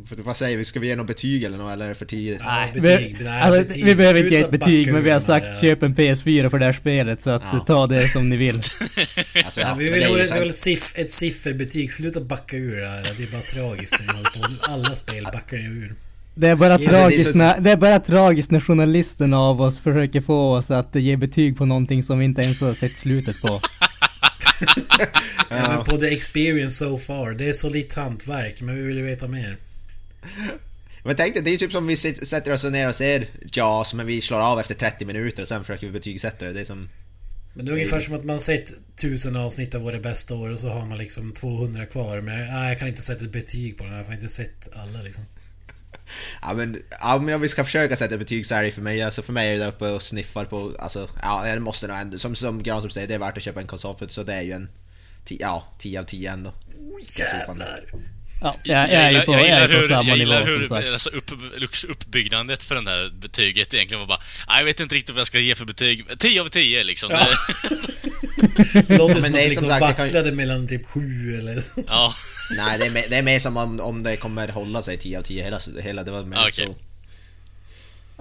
För- 0.07 0.15
Vad 0.23 0.37
säger 0.37 0.57
vi? 0.57 0.65
Ska 0.65 0.79
vi 0.79 0.87
ge 0.87 0.95
något 0.95 1.07
betyg 1.07 1.43
eller 1.43 1.57
något 1.57 1.73
eller 1.73 1.85
är 1.85 1.89
det 1.89 1.95
för 1.95 2.05
tidigt? 2.05 2.41
Nej, 2.45 2.71
vi, 2.73 2.81
betyg. 2.81 3.17
Nej, 3.21 3.41
alltså, 3.41 3.61
betyg. 3.67 3.85
vi 3.85 3.95
behöver 3.95 4.19
inte 4.23 4.35
ge 4.35 4.41
ett 4.41 4.51
betyg 4.51 4.93
men 4.93 5.03
vi 5.03 5.09
har 5.09 5.19
sagt 5.19 5.45
ja. 5.49 5.61
köp 5.61 5.83
en 5.83 5.95
PS4 5.95 6.49
för 6.49 6.59
det 6.59 6.65
här 6.65 6.73
spelet 6.73 7.21
så 7.21 7.29
att 7.29 7.43
Ja. 7.53 7.59
ta 7.59 7.87
det 7.87 7.99
som 8.07 8.29
ni 8.29 8.37
vill. 8.37 8.55
Alltså, 9.45 9.61
Ja, 9.61 9.67
ja, 9.69 9.75
vi 9.77 9.83
vill 9.83 9.93
det 9.93 10.05
är 10.05 10.09
ha 10.09 10.19
ett, 10.19 10.41
vi 10.43 10.49
ett 10.49 10.55
siff, 10.55 10.91
ett 10.95 11.11
sifferbetyg. 11.13 11.93
Sluta 11.93 12.21
backa 12.21 12.57
ur 12.57 12.75
det 12.81 12.87
här. 12.89 13.01
Det 13.03 13.09
är 13.09 13.31
bara 13.31 13.41
tragiskt 13.69 13.99
när 14.07 14.13
vi. 14.49 14.57
Alla 14.61 14.95
spel 14.95 15.23
backar 15.33 15.57
ni 15.57 15.63
ur. 15.63 15.95
Det 16.39 16.47
är 16.49 16.55
bara 16.55 16.71
Ja, 16.71 16.77
det 16.77 16.85
är 16.85 16.89
tragiskt 16.89 17.31
så- 17.31 17.37
när, 17.37 17.59
det 17.59 17.71
är 17.71 17.77
bara 17.77 17.99
tragiskt 17.99 18.51
när 18.51 18.59
journalisten 18.59 19.33
av 19.33 19.61
oss 19.61 19.79
försöker 19.79 20.21
få 20.21 20.55
oss 20.55 20.71
att 20.71 20.95
ge 20.95 21.15
betyg 21.17 21.57
på 21.57 21.65
någonting 21.65 22.03
som 22.03 22.19
vi 22.19 22.25
inte 22.25 22.41
ens 22.41 22.61
har 22.61 22.73
sett 22.73 22.91
slutet 22.91 23.41
på. 23.41 23.59
Ja. 25.51 25.67
Men 25.75 25.85
på 25.85 25.97
the 25.97 26.07
experience 26.15 26.75
so 26.85 26.97
far. 26.97 27.35
Det 27.35 27.49
är 27.49 27.53
solitt 27.53 27.93
hantverk, 27.93 28.61
men 28.61 28.75
vi 28.75 28.81
vill 28.81 28.97
ju 28.97 29.03
veta 29.03 29.27
mer. 29.27 29.57
Men 31.03 31.15
tänk 31.15 31.33
dig, 31.33 31.43
det 31.43 31.49
är 31.49 31.51
ju 31.51 31.57
typ 31.57 31.71
som 31.71 31.87
vi 31.87 31.95
sätter 31.95 32.51
oss 32.53 32.63
ner 32.63 32.87
och 32.89 32.95
ser 32.95 33.27
Jaws 33.53 33.93
men 33.93 34.05
vi 34.05 34.21
slår 34.21 34.39
av 34.39 34.59
efter 34.59 34.73
30 34.75 35.05
minuter 35.05 35.41
och 35.41 35.47
sen 35.47 35.63
försöker 35.63 35.87
vi 35.87 35.93
betygsätta 35.93 36.45
det. 36.45 36.53
Det 36.53 36.59
är 36.59 36.65
som... 36.65 36.89
Men 37.53 37.65
det 37.65 37.71
är 37.71 37.73
ungefär 37.73 37.99
som 37.99 38.15
att 38.15 38.25
man 38.25 38.39
sett 38.39 38.71
tusen 39.01 39.35
avsnitt 39.35 39.75
av 39.75 39.81
våra 39.81 39.99
bästa 39.99 40.35
år 40.35 40.49
och 40.51 40.59
så 40.59 40.69
har 40.69 40.85
man 40.85 40.97
liksom 40.97 41.31
200 41.31 41.85
kvar. 41.85 42.21
Men 42.21 42.47
nej, 42.47 42.69
jag 42.69 42.79
kan 42.79 42.87
inte 42.87 43.01
sätta 43.01 43.23
ett 43.25 43.31
betyg 43.31 43.77
på 43.77 43.83
den 43.83 43.93
här, 43.93 44.03
för 44.03 44.11
jag 44.11 44.17
har 44.17 44.21
inte 44.23 44.33
sett 44.33 44.75
alla 44.75 45.01
liksom. 45.01 45.23
Ja 46.41 46.53
men, 46.53 46.83
ja, 46.99 47.19
men 47.19 47.35
om 47.35 47.41
vi 47.41 47.49
ska 47.49 47.63
försöka 47.63 47.95
sätta 47.95 48.17
betyg 48.17 48.45
så 48.45 48.55
är 48.55 48.63
det 48.63 48.71
för 48.71 48.81
mig, 48.81 49.01
alltså 49.01 49.21
för 49.21 49.33
mig 49.33 49.53
är 49.53 49.57
det 49.57 49.67
uppe 49.67 49.89
och 49.89 50.01
sniffar 50.01 50.45
på, 50.45 50.73
alltså, 50.79 51.09
ja 51.21 51.43
det 51.45 51.59
måste 51.59 51.87
nog 51.87 51.97
ändå, 51.97 52.19
som, 52.19 52.35
som 52.35 52.63
Granström 52.63 52.91
säger, 52.91 53.07
det 53.07 53.13
är 53.13 53.19
värt 53.19 53.37
att 53.37 53.43
köpa 53.43 53.61
en 53.61 53.67
konsol 53.67 53.97
för 53.97 54.07
så 54.07 54.23
det 54.23 54.33
är 54.33 54.41
ju 54.41 54.51
en, 54.51 54.69
10, 55.25 55.37
ja, 55.41 55.63
10 55.77 55.99
av 55.99 56.03
10 56.03 56.31
ändå. 56.31 56.53
Jävlar! 57.19 58.09
Ja, 58.41 58.57
jag, 58.63 58.77
jag 58.91 58.93
är 58.93 59.11
ju 59.11 59.21
på, 59.21 59.33
jag 59.33 59.67
på 59.69 59.73
hur, 59.73 59.89
jag 59.91 60.17
gillar 60.17 60.45
hur 60.45 60.73
alltså, 60.93 61.09
upp, 61.09 61.31
uppbyggnadet 61.89 62.63
för 62.63 62.75
den 62.75 62.87
här 62.87 63.09
betyget 63.21 63.73
egentligen 63.73 63.99
var 63.99 64.07
bara 64.07 64.19
"Nej, 64.47 64.57
Jag 64.57 64.65
vet 64.65 64.79
inte 64.79 64.95
riktigt 64.95 65.15
vad 65.15 65.19
jag 65.19 65.27
ska 65.27 65.39
ge 65.39 65.55
för 65.55 65.65
betyg. 65.65 66.05
10 66.19 66.41
av 66.41 66.47
10 66.47 66.83
liksom. 66.83 67.09
Ja. 67.11 67.19
Det, 67.69 68.87
Det 68.87 68.97
låter 68.97 69.13
Men 69.13 69.23
som 69.23 69.33
det 69.33 69.39
att 69.39 69.39
är 69.39 69.41
det 69.43 69.43
liksom 69.49 69.61
som 69.61 69.69
sagt, 69.69 69.87
det 69.87 69.93
kan 69.93 70.05
ju- 70.07 70.13
vacklade 70.13 70.31
mellan 70.31 70.67
typ 70.67 70.87
7 70.87 71.35
eller... 71.39 71.63
ja. 71.87 72.13
Nej 72.57 72.79
det 72.79 72.85
är, 72.85 72.89
mer, 72.89 73.05
det 73.09 73.15
är 73.15 73.21
mer 73.21 73.39
som 73.39 73.57
om, 73.57 73.79
om 73.79 74.03
det 74.03 74.15
kommer 74.17 74.47
hålla 74.47 74.81
sig 74.81 74.97
10 74.97 75.19
av 75.19 75.23
10 75.23 75.43
hela, 75.43 75.59
hela 75.83 76.03
det 76.03 76.11
var 76.11 76.23
mer 76.23 76.37
Okej. 76.47 76.67
så. 76.67 76.75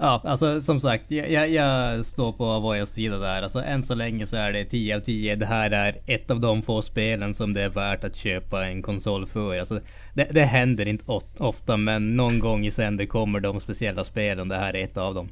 Ja, 0.01 0.21
alltså 0.25 0.61
som 0.61 0.79
sagt, 0.79 1.11
jag, 1.11 1.31
jag, 1.31 1.49
jag 1.49 2.05
står 2.05 2.33
på 2.33 2.45
Avoyas 2.45 2.91
sida 2.91 3.17
där. 3.17 3.41
Alltså 3.41 3.63
än 3.63 3.83
så 3.83 3.95
länge 3.95 4.27
så 4.27 4.35
är 4.35 4.53
det 4.53 4.65
10 4.65 4.95
av 4.95 4.99
10. 4.99 5.35
Det 5.35 5.45
här 5.45 5.71
är 5.71 5.97
ett 6.05 6.31
av 6.31 6.39
de 6.39 6.61
få 6.61 6.81
spelen 6.81 7.33
som 7.33 7.53
det 7.53 7.61
är 7.61 7.69
värt 7.69 8.03
att 8.03 8.15
köpa 8.15 8.65
en 8.65 8.81
konsol 8.81 9.27
för. 9.27 9.59
Alltså, 9.59 9.79
det, 10.13 10.27
det 10.31 10.45
händer 10.45 10.87
inte 10.87 11.03
ofta, 11.37 11.77
men 11.77 12.15
någon 12.15 12.39
gång 12.39 12.65
i 12.65 12.71
sänder 12.71 13.05
kommer 13.05 13.39
de 13.39 13.59
speciella 13.59 14.03
spelen. 14.03 14.49
Det 14.49 14.57
här 14.57 14.75
är 14.75 14.83
ett 14.83 14.97
av 14.97 15.15
dem. 15.15 15.31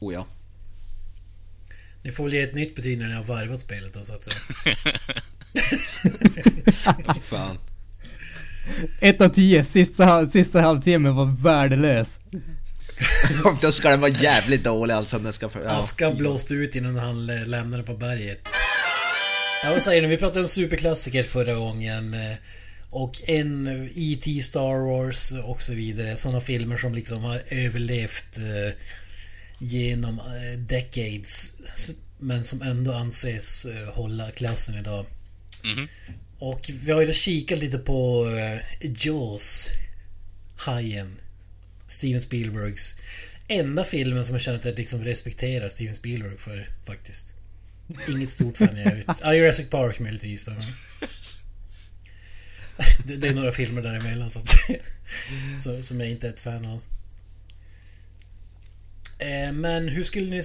Oh 0.00 0.14
ja. 0.14 0.26
Ni 2.02 2.12
får 2.12 2.24
väl 2.24 2.32
ge 2.32 2.42
ett 2.42 2.54
nytt 2.54 2.76
betyg 2.76 2.98
när 2.98 3.08
ni 3.08 3.14
har 3.14 3.24
varvat 3.24 3.60
spelet 3.60 3.94
då, 3.94 4.00
så 4.00 4.14
att... 4.14 4.24
Fan. 7.22 7.58
Ett 9.00 9.20
av 9.20 9.28
tio, 9.28 9.64
sista, 9.64 10.26
sista 10.26 10.60
halvtimmen 10.60 11.14
var 11.14 11.42
värdelös. 11.42 12.20
Då 13.62 13.72
ska 13.72 13.90
den 13.90 14.00
vara 14.00 14.10
jävligt 14.10 14.64
dålig 14.64 14.94
alltså 14.94 15.16
om 15.16 15.22
den 15.24 15.32
ska... 15.32 15.48
för- 15.48 15.62
Ja. 15.64 15.70
Askan 15.70 16.16
blåste 16.16 16.54
ut 16.54 16.74
innan 16.74 16.96
han 16.96 17.26
lämnade 17.26 17.82
på 17.82 17.94
berget. 17.96 18.48
Ja, 19.64 19.70
vad 19.72 19.82
säger 19.82 20.02
ni? 20.02 20.08
Vi 20.08 20.16
pratade 20.16 20.40
om 20.40 20.48
superklassiker 20.48 21.22
förra 21.22 21.54
gången. 21.54 22.14
eh, 22.14 22.36
Och 22.90 23.28
en 23.28 23.88
E.T. 23.94 24.40
Star 24.42 24.78
Wars 24.86 25.32
och 25.44 25.62
så 25.62 25.74
vidare. 25.74 26.16
Sådana 26.16 26.40
filmer 26.40 26.76
som 26.76 26.94
liksom 26.94 27.22
har 27.24 27.40
överlevt 27.50 28.38
eh, 28.38 28.74
genom 29.58 30.18
eh, 30.18 30.58
decades. 30.58 31.52
Men 32.18 32.44
som 32.44 32.62
ändå 32.62 32.92
anses 32.92 33.66
hålla 33.94 34.30
klassen 34.30 34.78
idag. 34.78 35.06
Mhm. 35.64 35.88
Och 36.38 36.70
vi 36.84 36.92
har 36.92 37.02
ju 37.02 37.12
kikat 37.12 37.58
lite 37.58 37.78
på 37.78 38.26
Jaws. 38.80 39.68
Hajen. 40.56 41.16
Steven 41.86 42.20
Spielbergs 42.20 42.96
enda 43.48 43.84
filmen 43.84 44.24
som 44.24 44.34
jag 44.34 44.42
känner 44.42 44.58
att 44.58 44.64
jag 44.64 44.78
liksom 44.78 45.04
respekterar 45.04 45.68
Steven 45.68 45.94
Spielberg 45.94 46.38
för 46.38 46.68
faktiskt. 46.86 47.34
Inget 48.08 48.30
stort 48.30 48.56
fan 48.56 48.76
i 48.76 48.84
övrigt. 48.84 49.06
Ja, 49.22 49.34
Jurassic 49.34 49.70
Park 49.70 49.98
möjligtvis 49.98 50.44
då. 50.44 50.52
Det, 53.04 53.16
det 53.16 53.28
är 53.28 53.34
några 53.34 53.52
filmer 53.52 53.82
däremellan 53.82 54.30
så 54.30 54.38
att 54.38 54.48
säga. 54.48 54.78
Så, 55.58 55.82
som 55.82 56.00
jag 56.00 56.10
inte 56.10 56.26
är 56.26 56.30
ett 56.30 56.40
fan 56.40 56.64
av. 56.66 56.80
Eh, 59.18 59.52
Men 59.52 59.88
hur 59.88 60.04
skulle 60.04 60.30
ni... 60.30 60.42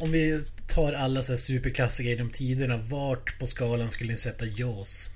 Om 0.00 0.12
vi 0.12 0.42
tar 0.68 0.92
alla 0.92 1.22
så 1.22 1.32
här 1.32 1.36
superklassiker 1.36 2.10
genom 2.10 2.30
tiderna. 2.30 2.76
Vart 2.76 3.38
på 3.38 3.46
skalan 3.46 3.90
skulle 3.90 4.10
ni 4.10 4.16
sätta 4.16 4.46
Jaws? 4.46 5.10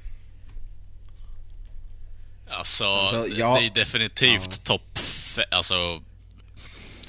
Alltså, 2.50 2.84
Alltså, 2.84 3.22
det- 3.22 3.36
ja. 3.36 3.58
det 3.60 3.66
är 3.66 3.70
definitivt 3.70 4.64
topp... 4.64 4.94
fe- 4.98 5.44
Alltså... 5.50 6.02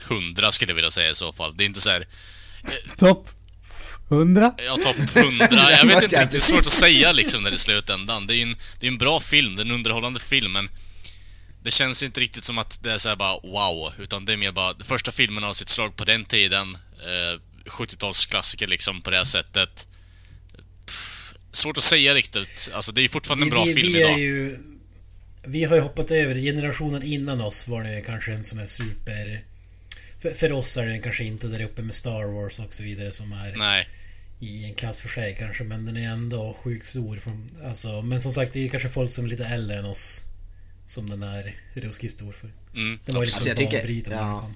100 0.07 0.51
skulle 0.51 0.71
jag 0.71 0.75
vilja 0.75 0.91
säga 0.91 1.09
i 1.09 1.15
så 1.15 1.33
fall. 1.33 1.57
Det 1.57 1.63
är 1.63 1.65
inte 1.65 1.81
så 1.81 1.89
här... 1.89 2.07
Topp 2.97 3.29
100? 4.11 4.53
Ja, 4.57 4.77
topp 4.77 4.95
100. 5.15 5.47
Jag 5.51 5.85
vet 5.85 6.03
inte 6.03 6.15
jävligt- 6.15 6.33
riktigt, 6.33 6.43
svårt 6.43 6.65
att 6.65 6.71
säga 6.71 7.11
liksom 7.11 7.43
när 7.43 7.51
det 7.51 7.55
är 7.55 7.59
slutändan. 7.59 8.27
Det 8.27 8.35
är 8.35 8.41
en, 8.43 8.57
det 8.79 8.85
är 8.87 8.91
en 8.91 8.97
bra 8.97 9.19
film, 9.19 9.55
det 9.55 9.61
är 9.61 9.65
en 9.65 9.71
underhållande 9.71 10.19
film, 10.19 10.51
men 10.51 10.69
det 11.63 11.71
känns 11.71 12.03
inte 12.03 12.19
riktigt 12.19 12.43
som 12.45 12.57
att 12.57 12.83
det 12.83 12.91
är 12.91 12.97
så 12.97 13.09
här 13.09 13.15
bara 13.15 13.39
wow, 13.43 13.93
utan 13.99 14.25
det 14.25 14.33
är 14.33 14.37
mer 14.37 14.51
bara 14.51 14.73
första 14.83 15.11
filmen 15.11 15.43
av 15.43 15.53
sitt 15.53 15.69
slag 15.69 15.95
på 15.95 16.05
den 16.05 16.25
tiden. 16.25 16.75
Eh, 16.75 17.39
70-talsklassiker 17.71 18.67
liksom 18.67 19.01
på 19.01 19.09
det 19.09 19.17
här 19.17 19.23
sättet. 19.23 19.87
Pff, 20.85 21.33
svårt 21.53 21.77
att 21.77 21.83
säga 21.83 22.13
riktigt. 22.13 22.69
Alltså 22.73 22.91
det 22.91 23.01
är 23.01 23.03
ju 23.03 23.09
fortfarande 23.09 23.45
en 23.45 23.49
bra 23.49 23.63
vi, 23.63 23.73
film 23.73 23.93
vi 23.93 23.99
idag. 23.99 24.11
Är 24.13 24.17
ju, 24.17 24.57
vi 25.43 25.63
har 25.63 25.75
ju 25.75 25.81
hoppat 25.81 26.11
över, 26.11 26.35
generationen 26.35 27.03
innan 27.03 27.41
oss 27.41 27.67
var 27.67 27.83
det 27.83 28.01
kanske 28.01 28.33
en 28.33 28.43
sån 28.43 28.59
här 28.59 28.65
super... 28.65 29.41
För, 30.19 30.29
för 30.29 30.51
oss 30.51 30.77
är 30.77 30.85
den 30.85 31.01
kanske 31.01 31.23
inte 31.23 31.47
där 31.47 31.63
uppe 31.63 31.81
med 31.81 31.95
Star 31.95 32.25
Wars 32.25 32.59
och 32.59 32.73
så 32.73 32.83
vidare 32.83 33.11
som 33.11 33.31
är 33.31 33.55
Nej. 33.55 33.87
i 34.39 34.65
en 34.65 34.73
klass 34.73 34.99
för 34.99 35.09
sig 35.09 35.35
kanske 35.39 35.63
men 35.63 35.85
den 35.85 35.97
är 35.97 36.09
ändå 36.09 36.57
sjukt 36.63 36.85
stor. 36.85 37.17
Från, 37.17 37.49
alltså, 37.65 38.01
men 38.01 38.21
som 38.21 38.33
sagt 38.33 38.53
det 38.53 38.65
är 38.65 38.69
kanske 38.69 38.89
folk 38.89 39.11
som 39.11 39.25
är 39.25 39.29
lite 39.29 39.45
äldre 39.45 39.77
än 39.77 39.85
oss 39.85 40.23
som 40.85 41.09
den 41.09 41.23
är 41.23 41.55
ruskigt 41.73 42.13
stor 42.13 42.31
för. 42.31 42.49
Mm. 42.75 42.99
Den 43.05 43.15
var 43.15 43.21
ju 43.21 43.25
liksom 43.25 43.37
Alltså, 43.37 43.47
jag 43.49 43.57
tycker- 43.57 43.77
banbrytande 43.77 44.15
när 44.15 44.23
den 44.25 44.33
ja. 44.35 44.41
kom. 44.41 44.55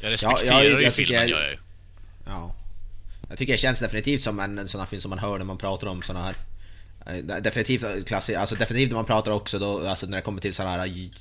Jag 0.00 0.10
respekterar 0.10 0.62
Ja, 0.62 0.64
jag- 0.70 0.82
ju 0.82 0.90
filmen, 0.90 1.14
jag- 1.20 1.28
gör 1.28 1.40
jag 1.42 1.50
ju. 1.50 1.58
Ja. 2.26 2.56
Jag 3.28 3.38
tycker 3.38 3.52
det 3.52 3.58
känns 3.58 3.80
definitivt 3.80 4.20
som 4.22 4.40
en, 4.40 4.58
en 4.58 4.68
sån 4.68 4.80
här 4.80 4.86
film 4.86 5.00
som 5.02 5.10
man 5.10 5.18
hör 5.18 5.38
när 5.38 5.44
man 5.44 5.58
pratar 5.58 5.86
om 5.86 6.02
såna 6.02 6.22
här 6.24 6.34
Definitivt 7.40 8.06
klassiker, 8.08 8.38
alltså 8.38 8.54
definitivt 8.56 8.90
när 8.90 8.96
man 8.96 9.04
pratar 9.04 9.30
också 9.32 9.58
då, 9.58 9.86
alltså 9.86 10.06
när 10.06 10.16
det 10.16 10.22
kommer 10.22 10.40
till 10.40 10.54
såna 10.54 10.70
här 10.70 10.86
dj- 10.86 11.12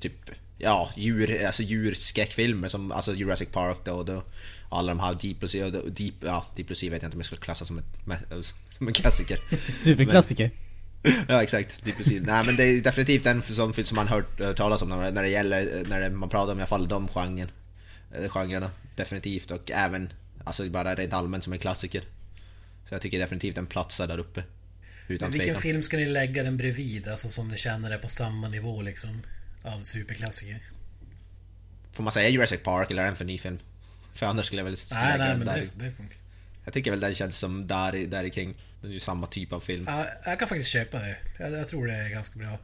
typ 0.00 0.30
Ja, 0.58 0.90
djur, 0.96 1.46
alltså 1.46 1.62
djurskräckfilmer 1.62 2.68
som 2.68 2.92
alltså 2.92 3.14
Jurassic 3.14 3.48
Park 3.48 3.76
då, 3.84 3.92
och 3.92 4.04
då 4.04 4.22
alla 4.68 4.88
de 4.88 5.00
här 5.00 5.14
Deep 5.22 5.38
Blue 5.38 5.48
Sea, 5.48 5.70
Deep, 5.70 6.14
ja, 6.20 6.46
Deep 6.56 6.66
Blue 6.66 6.76
Sea 6.76 6.90
vet 6.90 7.02
jag 7.02 7.08
inte 7.08 7.14
om 7.16 7.20
jag 7.20 7.26
skulle 7.26 7.40
klassa 7.40 7.64
som, 7.64 7.78
ett, 7.78 7.84
som 8.78 8.86
en 8.88 8.92
klassiker. 8.94 9.38
Superklassiker. 9.84 10.50
Ja 11.28 11.42
exakt, 11.42 11.84
precis. 11.96 12.22
Nej 12.22 12.42
men 12.46 12.56
det 12.56 12.62
är 12.64 12.80
definitivt 12.80 13.26
en 13.26 13.42
sån 13.42 13.72
film 13.72 13.86
som 13.86 13.96
man 13.96 14.08
hört 14.08 14.40
hört 14.40 14.56
talas 14.56 14.82
om 14.82 14.88
när 14.88 15.22
det 15.22 15.28
gäller, 15.28 15.84
när 15.88 16.00
det, 16.00 16.10
man 16.10 16.28
pratar 16.28 16.52
om 16.52 16.58
i 16.58 16.62
alla 16.62 16.66
fall 16.68 16.88
de 16.88 17.08
genren, 17.08 17.50
eh, 18.14 18.28
genrerna. 18.30 18.70
Definitivt 18.96 19.50
och 19.50 19.70
även, 19.70 20.12
alltså 20.44 20.70
bara 20.70 20.94
rent 20.94 21.12
allmänt 21.12 21.44
som 21.44 21.52
en 21.52 21.58
klassiker. 21.58 22.00
Så 22.88 22.94
jag 22.94 23.02
tycker 23.02 23.18
definitivt 23.18 23.54
den 23.54 23.66
platsar 23.66 24.06
där 24.06 24.18
uppe. 24.18 24.44
Utan 25.08 25.26
Men 25.26 25.32
vilken 25.32 25.46
tvekan. 25.46 25.62
film 25.62 25.82
ska 25.82 25.96
ni 25.96 26.06
lägga 26.06 26.42
den 26.42 26.56
bredvid? 26.56 27.08
Alltså 27.08 27.28
som 27.28 27.48
ni 27.48 27.58
känner 27.58 27.90
är 27.90 27.98
på 27.98 28.08
samma 28.08 28.48
nivå 28.48 28.82
liksom. 28.82 29.22
Av 29.62 29.80
superklassiker. 29.80 30.58
Får 31.92 32.02
man 32.02 32.12
säga 32.12 32.28
Jurassic 32.28 32.62
Park 32.62 32.90
eller 32.90 33.02
är 33.02 33.08
en 33.08 33.16
för 33.16 33.24
ny 33.24 33.38
film? 33.38 33.58
För 34.14 34.26
annars 34.26 34.46
skulle 34.46 34.60
jag 34.60 34.64
väl 34.64 34.76
Nej, 34.92 35.18
nej 35.18 35.36
men 35.36 35.46
det, 35.46 35.68
det 35.74 35.92
funkar. 35.92 36.16
Jag 36.64 36.74
tycker 36.74 36.90
väl 36.90 37.00
den 37.00 37.14
känns 37.14 37.38
som 37.38 37.66
där, 37.66 37.92
där 37.92 38.28
kring. 38.28 38.54
Det 38.82 38.88
är 38.88 38.92
ju 38.92 39.00
samma 39.00 39.26
typ 39.26 39.52
av 39.52 39.60
film. 39.60 39.84
Ja, 39.88 40.06
jag 40.24 40.38
kan 40.38 40.48
faktiskt 40.48 40.70
köpa 40.70 40.98
det. 40.98 41.16
Jag, 41.38 41.52
jag 41.52 41.68
tror 41.68 41.86
det 41.86 41.94
är 41.94 42.08
ganska 42.08 42.38
bra. 42.38 42.58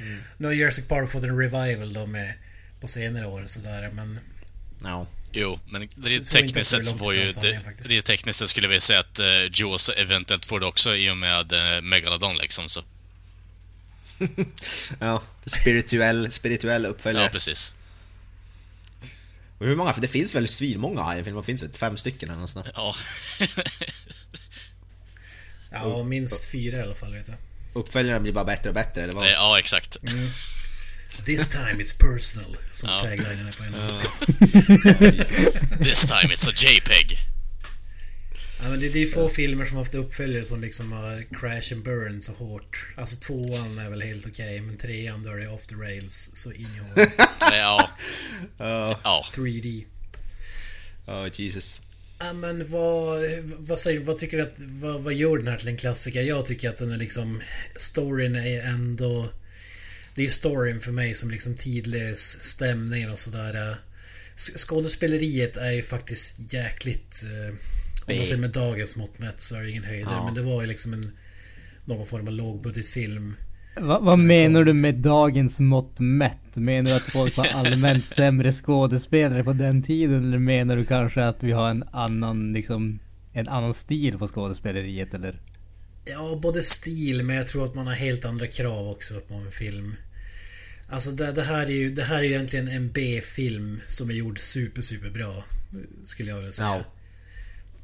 Mm. 0.00 0.20
Nu 0.36 0.46
har 0.46 0.52
Jurassic 0.52 0.88
Park 0.88 1.10
fått 1.10 1.22
en 1.22 1.38
revival 1.38 1.92
då 1.92 2.06
med 2.06 2.34
på 2.80 2.88
senare 2.88 3.26
år 3.26 3.42
och 3.42 3.50
sådär 3.50 3.90
men... 3.92 4.18
Ja. 4.82 5.06
Jo, 5.32 5.60
men 5.68 5.88
rent 6.02 6.30
tekniskt 6.30 6.70
sett 6.70 6.86
så 6.86 6.98
får 6.98 7.14
ju... 7.14 7.30
rent 7.84 8.04
tekniskt 8.04 8.38
sett 8.38 8.50
skulle 8.50 8.68
vi 8.68 8.80
säga 8.80 9.00
att 9.00 9.20
uh, 9.20 9.26
Jaws 9.52 9.88
eventuellt 9.88 10.44
får 10.44 10.60
det 10.60 10.66
också 10.66 10.96
i 10.96 11.10
och 11.10 11.16
med 11.16 11.52
uh, 11.52 11.82
Megalodon 11.82 12.36
liksom, 12.36 12.68
så... 12.68 12.82
Ja, 14.98 15.22
spirituell, 15.46 16.32
spirituell 16.32 16.86
uppföljare. 16.86 17.24
Ja, 17.24 17.30
precis. 17.30 17.74
Och 19.58 19.66
hur 19.66 19.76
många? 19.76 19.92
För 19.92 20.00
det 20.00 20.08
finns 20.08 20.34
väl 20.34 20.48
svinmånga 20.48 21.18
i 21.18 21.24
filmen? 21.24 21.44
Finns 21.44 21.60
det 21.60 21.78
fem 21.78 21.96
stycken 21.96 22.30
eller 22.30 22.40
något 22.40 22.50
sånt? 22.50 22.66
Ja. 22.74 22.94
Ja, 25.72 26.04
minst 26.04 26.50
fyra 26.50 26.76
i 26.76 26.82
alla 26.82 26.94
fall 26.94 27.12
vet 27.12 27.28
jag. 27.28 27.36
Uppföljarna 27.72 28.20
blir 28.20 28.32
bara 28.32 28.44
bättre 28.44 28.68
och 28.68 28.74
bättre 28.74 29.02
eller 29.02 29.12
vad? 29.12 29.26
ja, 29.26 29.58
exakt. 29.58 29.96
This 31.26 31.48
time 31.48 31.74
it's 31.82 31.98
personal. 32.00 32.56
Som 32.72 32.88
Ja. 32.88 33.00
taglinen 33.02 33.46
är 33.46 33.52
på 33.52 33.64
en. 33.64 33.74
This 35.84 36.06
time 36.06 36.34
it's 36.34 36.48
a 36.48 36.52
JPEG. 36.56 37.18
Ja, 38.62 38.68
men 38.68 38.80
det, 38.80 38.88
det 38.88 39.02
är 39.02 39.06
få 39.06 39.28
filmer 39.28 39.64
som 39.66 39.76
har 39.76 39.84
haft 39.84 39.94
uppföljare 39.94 40.44
som 40.44 40.60
liksom 40.60 40.92
har 40.92 41.24
crash 41.40 41.72
and 41.74 41.84
burn 41.84 42.22
så 42.22 42.32
hårt. 42.32 42.86
Alltså 42.96 43.16
tvåan 43.16 43.78
är 43.78 43.90
väl 43.90 44.02
helt 44.02 44.26
okej, 44.26 44.60
men 44.60 44.76
trean 44.76 45.22
då 45.22 45.30
är 45.30 45.36
det 45.36 45.48
off 45.48 45.66
the 45.66 45.74
rails 45.74 46.30
så 46.34 46.52
in 46.52 46.66
i. 46.66 47.06
Ja. 47.40 47.90
Ja. 48.58 49.24
3D. 49.34 49.84
Oh, 51.06 51.28
Jesus. 51.34 51.80
Ja 52.18 52.32
men 52.32 52.70
vad, 52.70 53.18
vad 53.58 53.78
säger 53.78 54.00
vad 54.00 54.18
tycker 54.18 54.36
du 54.36 54.42
att, 54.42 54.54
vad, 54.58 55.00
vad 55.00 55.14
gör 55.14 55.38
den 55.38 55.46
här 55.48 55.56
till 55.58 55.68
en 55.68 55.76
klassiker? 55.76 56.22
Jag 56.22 56.46
tycker 56.46 56.68
att 56.68 56.78
den 56.78 56.90
är 56.92 56.96
liksom, 56.98 57.40
storyn 57.76 58.34
är 58.36 58.62
ändå, 58.62 59.28
det 60.14 60.24
är 60.24 60.28
storyn 60.28 60.80
för 60.80 60.92
mig 60.92 61.14
som 61.14 61.30
liksom 61.30 61.54
tidlös, 61.54 62.42
stämningen 62.42 63.10
och 63.10 63.18
sådär. 63.18 63.76
Skådespeleriet 64.56 65.56
är 65.56 65.70
ju 65.70 65.82
faktiskt 65.82 66.52
jäkligt, 66.52 67.24
eh, 67.24 67.54
om 68.06 68.16
man 68.16 68.26
ser 68.26 68.36
med 68.36 68.50
dagens 68.50 68.96
mått 68.96 69.18
mätt 69.18 69.42
så 69.42 69.56
är 69.56 69.62
det 69.62 69.70
ingen 69.70 69.84
höjdare. 69.84 70.14
Ja. 70.14 70.24
Men 70.24 70.34
det 70.34 70.42
var 70.42 70.62
ju 70.62 70.68
liksom 70.68 70.92
en, 70.92 71.12
någon 71.84 72.06
form 72.06 72.28
av 72.28 72.32
lågbudgetfilm. 72.32 73.34
Va, 73.80 73.98
vad 74.00 74.18
menar 74.18 74.64
du 74.64 74.72
med 74.72 74.94
dagens 74.94 75.60
mått 75.60 76.00
mätt? 76.00 76.56
Menar 76.56 76.90
du 76.90 76.96
att 76.96 77.02
folk 77.02 77.36
var 77.36 77.46
allmänt 77.54 78.04
sämre 78.16 78.52
skådespelare 78.52 79.44
på 79.44 79.52
den 79.52 79.82
tiden? 79.82 80.24
Eller 80.24 80.38
menar 80.38 80.76
du 80.76 80.84
kanske 80.84 81.24
att 81.24 81.42
vi 81.42 81.52
har 81.52 81.70
en 81.70 81.84
annan, 81.92 82.52
liksom, 82.52 82.98
en 83.32 83.48
annan 83.48 83.74
stil 83.74 84.18
på 84.18 84.28
skådespeleriet 84.28 85.14
eller? 85.14 85.40
Ja, 86.04 86.38
både 86.42 86.62
stil 86.62 87.22
men 87.24 87.36
jag 87.36 87.46
tror 87.46 87.64
att 87.64 87.74
man 87.74 87.86
har 87.86 87.94
helt 87.94 88.24
andra 88.24 88.46
krav 88.46 88.88
också 88.88 89.20
på 89.20 89.34
en 89.34 89.50
film. 89.50 89.94
Alltså 90.88 91.10
det, 91.10 91.32
det 91.32 91.42
här 91.42 91.66
är 91.66 91.70
ju 91.70 91.90
det 91.90 92.02
här 92.02 92.18
är 92.18 92.22
ju 92.22 92.30
egentligen 92.30 92.68
en 92.68 92.92
B-film 92.92 93.80
som 93.88 94.10
är 94.10 94.14
gjord 94.14 94.38
super, 94.38 94.82
super 94.82 95.10
bra. 95.10 95.44
Skulle 96.04 96.30
jag 96.30 96.36
vilja 96.36 96.52
säga. 96.52 96.68
Ja. 96.68 96.84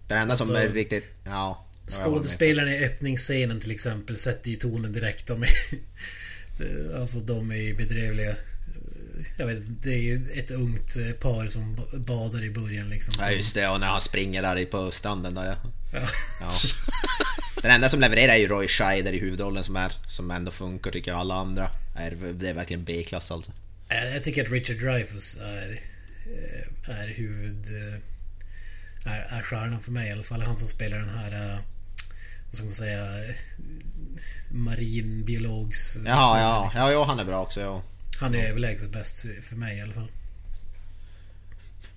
Den 0.09 0.19
enda 0.19 0.37
som 0.37 0.49
Alltså, 0.49 0.63
är 0.65 0.69
riktigt... 0.69 1.05
Ja. 1.25 1.63
Skådespelarna 1.89 2.75
i 2.75 2.85
öppningsscenen 2.85 3.61
till 3.61 3.71
exempel 3.71 4.17
sätter 4.17 4.51
ju 4.51 4.57
tonen 4.57 4.93
direkt. 4.93 5.27
De 5.27 5.43
är, 5.43 5.49
alltså 7.01 7.19
de 7.19 7.51
är 7.51 7.57
ju 7.57 7.75
bedrövliga. 7.77 8.35
Jag 9.39 9.47
vet 9.47 9.83
det 9.83 9.95
är 9.95 9.99
ju 10.03 10.15
ett 10.35 10.51
ungt 10.51 10.97
par 11.21 11.47
som 11.47 11.75
ba- 11.75 11.99
badar 11.99 12.45
i 12.45 12.51
början 12.51 12.89
liksom. 12.91 13.15
Ja 13.19 13.31
just 13.31 13.55
det, 13.55 13.69
och 13.69 13.81
när 13.81 13.87
han 13.87 14.01
springer 14.01 14.43
där 14.43 14.65
på 14.65 14.91
stranden 14.91 15.35
där 15.35 15.45
ja. 15.47 15.73
Ja. 15.93 16.01
ja. 16.41 16.49
Den 17.63 17.71
enda 17.71 17.89
som 17.91 18.01
levererar 18.01 18.33
är 18.33 18.37
ju 18.39 18.49
Roy 18.49 18.69
Scheider 18.69 19.13
i 19.13 19.19
huvudrollen 19.19 19.65
som 19.65 19.77
är, 19.77 19.93
som 20.09 20.31
ändå 20.31 20.51
funkar 20.51 20.91
tycker 20.91 21.11
jag. 21.11 21.21
Alla 21.21 21.35
andra 21.35 21.71
är, 21.97 22.11
det 22.33 22.49
är 22.51 22.55
verkligen 22.55 22.85
B-klass 22.85 23.31
alltså. 23.31 23.51
Jag 23.89 24.15
jag 24.15 24.23
tycker 24.25 24.45
att 24.45 24.51
Richard 24.51 24.77
Dreyfuss 24.79 25.37
är, 25.41 25.81
eh, 26.89 27.01
är 27.01 27.09
huvud... 27.09 27.65
eh, 27.67 29.13
Är, 29.13 29.39
är 29.39 29.43
stjärnan 29.43 29.81
för 29.83 29.91
mig 29.93 30.09
i 30.09 30.13
alla 30.13 30.23
fall. 30.23 30.43
Han 30.43 30.57
som 30.57 30.69
spelar 30.69 30.99
den 30.99 31.09
här... 31.09 31.33
eh, 31.33 31.59
Vad 32.47 32.57
ska 32.57 32.65
man 32.65 32.75
säga? 32.75 33.03
eh, 33.05 33.35
Marinbiologs... 34.51 35.99
Ja, 36.07 36.71
ja, 36.75 36.91
ja, 36.93 37.05
han 37.05 37.19
är 37.19 37.25
bra 37.25 37.43
också 37.43 37.61
ja. 37.61 37.83
Han 38.21 38.35
är 38.35 38.47
överlägset 38.49 38.91
bäst 38.93 39.23
för- 39.23 39.43
för 39.43 39.57
mig 39.57 39.79
i 39.79 39.81
alla 39.81 39.93
fall. 39.93 40.09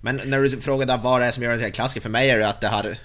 Men 0.00 0.20
när 0.24 0.42
du 0.42 0.60
frågade 0.60 0.96
vad 0.96 1.20
det 1.20 1.26
är 1.26 1.32
som 1.32 1.42
gör 1.42 1.50
det 1.50 1.56
till 1.58 1.66
en 1.66 1.72
klassiker, 1.72 2.00
för 2.00 2.10
mig 2.10 2.30
är 2.30 2.38
det 2.38 2.48
att 2.48 2.60
det 2.60 2.68
har... 2.68 2.96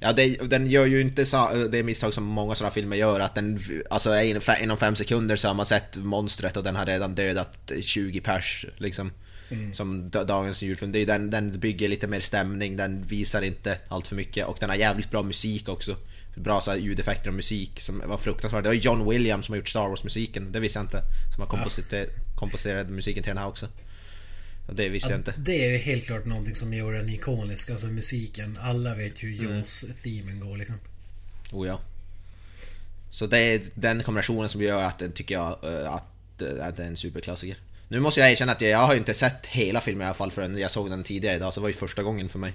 Ja, 0.00 0.12
det, 0.12 0.28
den 0.50 0.66
gör 0.70 0.86
ju 0.86 1.00
inte 1.00 1.24
det 1.70 1.82
misstag 1.82 2.14
som 2.14 2.24
många 2.24 2.54
sådana 2.54 2.74
filmer 2.74 2.96
gör, 2.96 3.20
att 3.20 3.34
den... 3.34 3.58
Alltså 3.90 4.20
inom 4.20 4.42
fe- 4.42 4.62
inom 4.62 4.76
fem 4.78 4.96
sekunder 4.96 5.36
så 5.36 5.48
har 5.48 5.54
man 5.54 5.66
sett 5.66 5.96
monstret 5.96 6.56
och 6.56 6.62
den 6.64 6.76
har 6.76 6.86
redan 6.86 7.14
dödat 7.14 7.72
20 7.82 8.20
pers, 8.20 8.66
liksom. 8.76 9.12
Som 9.72 10.10
da- 10.10 10.24
dagens 10.24 10.62
julfilm. 10.62 10.92
Det 10.92 10.98
är 10.98 11.06
den, 11.06 11.30
den 11.30 11.58
bygger 11.60 11.88
lite 11.88 12.06
mer 12.06 12.20
stämning, 12.20 12.76
den 12.76 13.02
visar 13.02 13.42
inte 13.42 13.78
allt 13.88 14.06
för 14.06 14.16
mycket 14.16 14.46
och 14.46 14.56
den 14.60 14.70
har 14.70 14.76
jävligt 14.76 15.10
bra 15.10 15.22
musik 15.22 15.68
också. 15.68 15.96
Bra 16.34 16.60
så 16.60 16.70
här, 16.70 16.78
ljudeffekter 16.78 17.28
och 17.28 17.34
musik 17.34 17.80
som 17.80 18.02
var 18.06 18.18
fruktansvärt. 18.18 18.62
Det 18.62 18.68
var 18.68 18.74
John 18.74 19.10
Williams 19.10 19.46
som 19.46 19.52
har 19.52 19.56
gjort 19.56 19.68
Star 19.68 19.88
Wars-musiken, 19.88 20.52
det 20.52 20.60
visste 20.60 20.78
jag 20.78 20.84
inte. 20.84 21.02
Som 21.34 21.40
har 21.42 21.48
komposit- 21.48 22.08
komposterat 22.34 22.88
musiken 22.88 23.22
till 23.22 23.30
den 23.30 23.38
här 23.38 23.46
också. 23.48 23.68
Det 24.72 24.88
visste 24.88 25.10
jag 25.10 25.20
inte. 25.20 25.34
Det 25.38 25.74
är 25.74 25.78
helt 25.78 26.04
klart 26.04 26.26
någonting 26.26 26.54
som 26.54 26.72
gör 26.72 26.92
den 26.92 27.08
ikonisk. 27.08 27.70
Alltså 27.70 27.86
musiken. 27.86 28.58
Alla 28.60 28.94
vet 28.94 29.22
hur 29.22 29.30
Jaws-themen 29.44 30.40
går 30.40 30.56
liksom. 30.56 30.76
Oh 31.52 31.66
ja. 31.66 31.80
Så 33.10 33.26
det 33.26 33.38
är 33.38 33.62
den 33.74 34.02
kombinationen 34.02 34.48
som 34.48 34.62
gör 34.62 34.82
att 34.82 34.98
den 34.98 35.12
tycker 35.12 35.34
jag 35.34 35.58
eh, 35.64 35.92
att, 35.92 36.42
eh, 36.42 36.66
att 36.66 36.76
det 36.76 36.82
är 36.82 36.86
en 36.88 36.96
superklassiker. 36.96 37.56
Nu 37.88 38.00
måste 38.00 38.20
jag 38.20 38.30
erkänna 38.30 38.52
att 38.52 38.60
jag, 38.60 38.70
jag 38.70 38.78
har 38.86 38.92
ju 38.92 38.98
inte 38.98 39.14
sett 39.14 39.46
hela 39.46 39.80
filmen 39.80 40.02
i 40.02 40.06
alla 40.06 40.14
fall 40.14 40.30
förrän 40.30 40.58
jag 40.58 40.70
såg 40.70 40.90
den 40.90 41.04
tidigare 41.04 41.36
idag, 41.36 41.54
så 41.54 41.60
det 41.60 41.62
var 41.62 41.68
ju 41.68 41.74
första 41.74 42.02
gången 42.02 42.28
för 42.28 42.38
mig. 42.38 42.52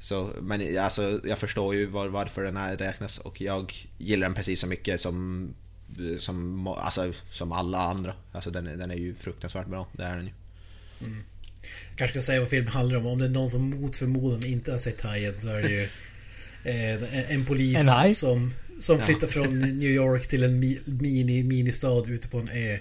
Så, 0.00 0.30
men 0.40 0.78
alltså, 0.78 1.20
jag 1.24 1.38
förstår 1.38 1.74
ju 1.74 1.86
var, 1.86 2.08
varför 2.08 2.42
den 2.42 2.56
här 2.56 2.76
räknas 2.76 3.18
och 3.18 3.40
jag 3.40 3.72
gillar 3.98 4.26
den 4.26 4.34
precis 4.34 4.60
så 4.60 4.66
mycket 4.66 5.00
som, 5.00 5.48
som, 6.18 6.48
må- 6.48 6.74
alltså, 6.74 7.12
som 7.30 7.52
alla 7.52 7.78
andra. 7.78 8.14
Alltså 8.32 8.50
den, 8.50 8.66
är- 8.66 8.76
den 8.76 8.90
är 8.90 8.96
ju 8.96 9.14
fruktansvärt 9.14 9.66
bra, 9.66 9.86
det 9.92 10.02
är 10.02 10.16
den 10.16 10.26
ju. 10.26 10.32
Jag 11.88 11.98
kanske 11.98 12.20
ska 12.20 12.26
säga 12.26 12.40
vad 12.40 12.48
filmen 12.48 12.72
handlar 12.72 12.96
om. 12.98 13.06
Om 13.06 13.18
det 13.18 13.24
är 13.24 13.28
någon 13.28 13.50
som 13.50 13.70
mot 13.70 13.96
förmodan 13.96 14.46
inte 14.46 14.70
har 14.70 14.78
sett 14.78 15.00
Hajen 15.00 15.38
så 15.38 15.48
är 15.48 15.62
det 15.62 15.68
ju 15.70 15.82
eh, 16.64 17.32
en 17.32 17.44
polis 17.44 17.88
En 18.04 18.12
som, 18.12 18.54
som 18.80 18.98
flyttar 18.98 19.26
från 19.26 19.58
New 19.60 19.90
York 19.90 20.26
till 20.28 20.42
en 20.42 20.62
mi- 20.62 21.00
mini, 21.02 21.42
ministad 21.42 22.08
ute 22.08 22.28
på 22.28 22.38
en 22.38 22.48
ö. 22.48 22.78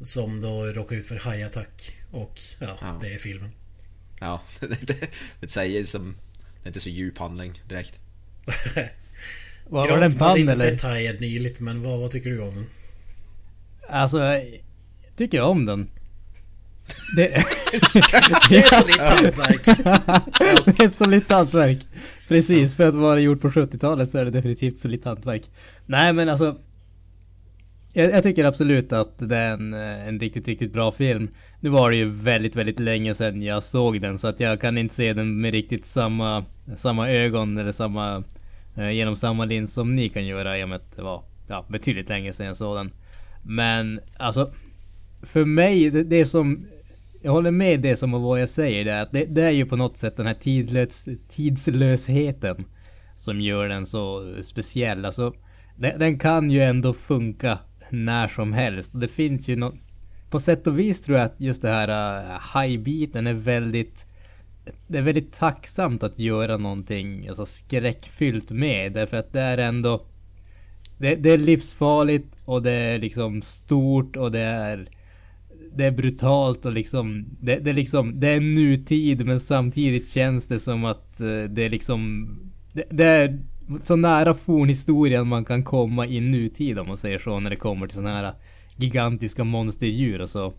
Som 0.00 0.40
då 0.40 0.64
råkar 0.64 0.96
ut 0.96 1.06
för 1.06 1.16
hajattack. 1.16 1.96
Och 2.10 2.38
ja, 2.60 2.78
Ja. 2.80 2.98
det 3.02 3.14
är 3.14 3.18
filmen. 3.18 3.50
Ja, 4.20 4.42
det, 5.40 5.48
säger 5.48 5.84
som... 5.84 6.16
Det 6.62 6.66
är 6.66 6.68
inte 6.68 6.80
så 6.80 6.88
djup 6.88 7.18
handling 7.18 7.62
direkt. 7.68 7.92
Var, 9.68 9.80
var 9.80 9.86
det 9.86 9.92
en 9.94 10.00
Granström 10.00 10.22
hade 10.28 10.40
inte 10.40 10.52
eller? 10.52 10.70
sett 10.70 10.82
Hajen 10.82 11.16
nyligt 11.16 11.60
men 11.60 11.82
vad, 11.82 12.00
vad 12.00 12.10
tycker 12.10 12.30
du 12.30 12.40
om 12.40 12.54
den? 12.54 12.66
Alltså, 13.88 14.18
jag 14.18 14.60
tycker 15.16 15.36
jag 15.38 15.50
om 15.50 15.66
den. 15.66 15.88
Det, 17.16 17.28
Det 18.48 18.56
är 18.56 18.62
så 18.62 18.86
lite 18.86 19.02
hantverk. 19.02 19.64
det 20.76 20.84
är 20.84 20.88
solitt 20.88 21.30
hantverk. 21.30 21.78
Precis, 22.28 22.74
för 22.74 22.88
att 22.88 22.94
vara 22.94 23.20
gjort 23.20 23.40
på 23.40 23.50
70-talet 23.50 24.10
så 24.10 24.18
är 24.18 24.24
det 24.24 24.30
definitivt 24.30 24.78
solitt 24.78 25.04
hantverk. 25.04 25.42
Nej 25.86 26.12
men 26.12 26.28
alltså. 26.28 26.56
Jag, 27.92 28.12
jag 28.12 28.22
tycker 28.22 28.44
absolut 28.44 28.92
att 28.92 29.18
det 29.18 29.36
är 29.36 29.52
en, 29.52 29.74
eh, 29.74 30.08
en 30.08 30.20
riktigt, 30.20 30.48
riktigt 30.48 30.72
bra 30.72 30.92
film. 30.92 31.28
Nu 31.60 31.70
var 31.70 31.90
det 31.90 31.96
ju 31.96 32.10
väldigt, 32.10 32.56
väldigt 32.56 32.80
länge 32.80 33.14
sedan 33.14 33.42
jag 33.42 33.62
såg 33.62 34.00
den 34.00 34.18
så 34.18 34.28
att 34.28 34.40
jag 34.40 34.60
kan 34.60 34.78
inte 34.78 34.94
se 34.94 35.12
den 35.12 35.40
med 35.40 35.52
riktigt 35.52 35.86
samma, 35.86 36.44
samma 36.76 37.10
ögon 37.10 37.58
eller 37.58 37.72
samma, 37.72 38.24
eh, 38.76 38.90
genom 38.90 39.16
samma 39.16 39.44
lins 39.44 39.72
som 39.72 39.96
ni 39.96 40.08
kan 40.08 40.26
göra 40.26 40.58
i 40.58 40.64
och 40.64 40.68
med 40.68 40.76
att 40.76 40.96
det 40.96 41.02
var 41.02 41.22
ja, 41.48 41.64
betydligt 41.68 42.08
länge 42.08 42.32
sedan 42.32 42.46
jag 42.46 42.56
såg 42.56 42.76
den. 42.76 42.90
Men 43.42 44.00
alltså, 44.16 44.52
för 45.22 45.44
mig, 45.44 45.90
det, 45.90 46.02
det 46.02 46.26
som 46.26 46.66
jag 47.26 47.32
håller 47.32 47.50
med 47.50 47.80
det 47.80 47.96
som 47.96 48.12
vad 48.12 48.40
jag 48.40 48.48
säger 48.48 48.84
där. 48.84 49.02
Att 49.02 49.12
det, 49.12 49.24
det 49.24 49.42
är 49.42 49.50
ju 49.50 49.66
på 49.66 49.76
något 49.76 49.96
sätt 49.96 50.16
den 50.16 50.26
här 50.26 50.34
tidlös, 50.34 51.08
tidslösheten 51.28 52.64
som 53.14 53.40
gör 53.40 53.68
den 53.68 53.86
så 53.86 54.34
speciell. 54.42 55.04
Alltså, 55.04 55.34
den, 55.76 55.98
den 55.98 56.18
kan 56.18 56.50
ju 56.50 56.62
ändå 56.62 56.92
funka 56.92 57.58
när 57.90 58.28
som 58.28 58.52
helst. 58.52 58.90
Det 58.94 59.08
finns 59.08 59.48
ju 59.48 59.56
något... 59.56 59.74
På 60.30 60.40
sätt 60.40 60.66
och 60.66 60.78
vis 60.78 61.02
tror 61.02 61.18
jag 61.18 61.26
att 61.26 61.34
just 61.40 61.62
det 61.62 61.68
här 61.68 61.88
äh, 61.88 62.30
uh, 62.30 62.60
high-biten 62.60 63.26
är 63.26 63.32
väldigt... 63.32 64.06
Det 64.86 64.98
är 64.98 65.02
väldigt 65.02 65.32
tacksamt 65.32 66.02
att 66.02 66.18
göra 66.18 66.56
någonting 66.56 67.28
alltså 67.28 67.46
skräckfyllt 67.46 68.50
med. 68.50 68.92
Därför 68.92 69.16
att 69.16 69.32
det 69.32 69.40
är 69.40 69.58
ändå... 69.58 70.06
Det, 70.98 71.14
det 71.14 71.30
är 71.30 71.38
livsfarligt 71.38 72.38
och 72.44 72.62
det 72.62 72.72
är 72.72 72.98
liksom 72.98 73.42
stort 73.42 74.16
och 74.16 74.32
det 74.32 74.40
är... 74.40 74.88
Det 75.76 75.84
är 75.84 75.90
brutalt 75.90 76.64
och 76.64 76.72
liksom... 76.72 77.26
Det, 77.40 77.58
det 77.58 77.70
är 77.70 77.74
liksom... 77.74 78.20
Det 78.20 78.28
är 78.28 78.40
nutid 78.40 79.26
men 79.26 79.40
samtidigt 79.40 80.08
känns 80.08 80.46
det 80.46 80.60
som 80.60 80.84
att 80.84 81.20
eh, 81.20 81.42
det 81.48 81.64
är 81.64 81.70
liksom... 81.70 82.28
Det, 82.72 82.84
det 82.90 83.04
är 83.04 83.38
så 83.84 83.96
nära 83.96 84.34
fornhistorien 84.34 85.28
man 85.28 85.44
kan 85.44 85.64
komma 85.64 86.06
i 86.06 86.20
nutid 86.20 86.78
om 86.78 86.88
man 86.88 86.96
säger 86.96 87.18
så 87.18 87.40
när 87.40 87.50
det 87.50 87.56
kommer 87.56 87.86
till 87.86 87.94
sådana 87.94 88.20
här 88.20 88.34
gigantiska 88.76 89.44
monsterdjur 89.44 90.20
och 90.20 90.30
så. 90.30 90.54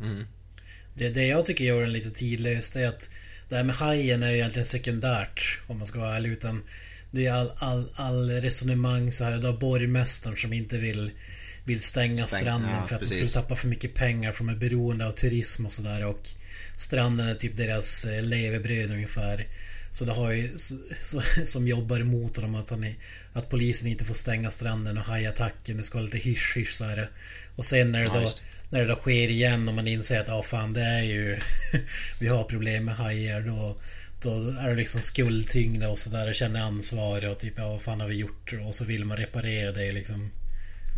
Mm. 0.00 0.24
Det, 0.94 1.08
det 1.08 1.26
jag 1.26 1.46
tycker 1.46 1.64
gör 1.64 1.82
den 1.82 1.92
lite 1.92 2.10
tidlös 2.10 2.70
det 2.70 2.82
är 2.82 2.88
att 2.88 3.10
det 3.48 3.56
här 3.56 3.64
med 3.64 3.74
hajen 3.74 4.22
är 4.22 4.32
egentligen 4.32 4.66
sekundärt 4.66 5.60
om 5.66 5.78
man 5.78 5.86
ska 5.86 5.98
vara 5.98 6.16
ärlig 6.16 6.30
utan 6.30 6.62
det 7.10 7.26
är 7.26 7.32
all, 7.32 7.50
all, 7.56 7.90
all 7.94 8.30
resonemang 8.30 9.12
så 9.12 9.24
här. 9.24 9.38
Du 9.38 9.46
har 9.46 9.56
borgmästaren 9.56 10.36
som 10.36 10.52
inte 10.52 10.78
vill 10.78 11.10
vill 11.68 11.80
stänga 11.80 12.24
Stäng- 12.26 12.40
stranden 12.40 12.70
ja, 12.70 12.86
för 12.86 12.94
att 12.94 13.00
de 13.00 13.06
precis. 13.06 13.30
skulle 13.30 13.42
tappa 13.42 13.56
för 13.56 13.68
mycket 13.68 13.94
pengar 13.94 14.32
för 14.32 14.44
de 14.44 14.48
är 14.52 14.56
beroende 14.56 15.06
av 15.06 15.12
turism 15.12 15.66
och 15.66 15.72
sådär 15.72 16.04
och 16.04 16.28
stranden 16.76 17.28
är 17.28 17.34
typ 17.34 17.56
deras 17.56 18.04
eh, 18.04 18.22
levebröd 18.22 18.90
ungefär. 18.90 19.46
Så 19.90 20.04
det 20.04 20.12
har 20.12 20.32
ju 20.32 20.48
som 21.44 21.68
jobbar 21.68 22.00
emot 22.00 22.34
dem 22.34 22.54
att, 22.54 22.70
han 22.70 22.84
är, 22.84 22.94
att 23.32 23.48
polisen 23.48 23.88
inte 23.88 24.04
får 24.04 24.14
stänga 24.14 24.50
stranden 24.50 24.98
och 24.98 25.04
hajattacken. 25.04 25.76
Det 25.76 25.82
ska 25.82 25.98
vara 25.98 26.04
lite 26.04 26.18
hysch-hysch 26.18 26.72
så 26.72 26.84
här. 26.84 27.08
Och 27.56 27.64
sen 27.64 27.92
när 27.92 27.98
det, 28.00 28.04
Ja, 28.04 28.20
då, 28.20 28.30
när 28.70 28.80
det 28.80 28.86
då 28.86 28.94
sker 28.96 29.28
igen 29.28 29.68
och 29.68 29.74
man 29.74 29.88
inser 29.88 30.20
att 30.20 30.28
ja 30.28 30.42
fan 30.42 30.72
det 30.72 30.82
är 30.82 31.02
ju 31.02 31.36
Vi 32.18 32.28
har 32.28 32.44
problem 32.44 32.84
med 32.84 32.96
hajar 32.96 33.40
då 33.40 33.76
Då 34.22 34.30
är 34.60 34.68
det 34.70 34.76
liksom 34.76 35.00
skuldtyngda 35.00 35.88
och 35.88 35.98
sådär 35.98 36.28
och 36.28 36.34
känner 36.34 36.60
ansvar 36.60 37.28
och 37.28 37.38
typ 37.38 37.54
ja 37.56 37.68
vad 37.68 37.82
fan 37.82 38.00
har 38.00 38.08
vi 38.08 38.14
gjort 38.16 38.54
och 38.66 38.74
så 38.74 38.84
vill 38.84 39.04
man 39.04 39.16
reparera 39.16 39.72
det 39.72 39.92
liksom 39.92 40.30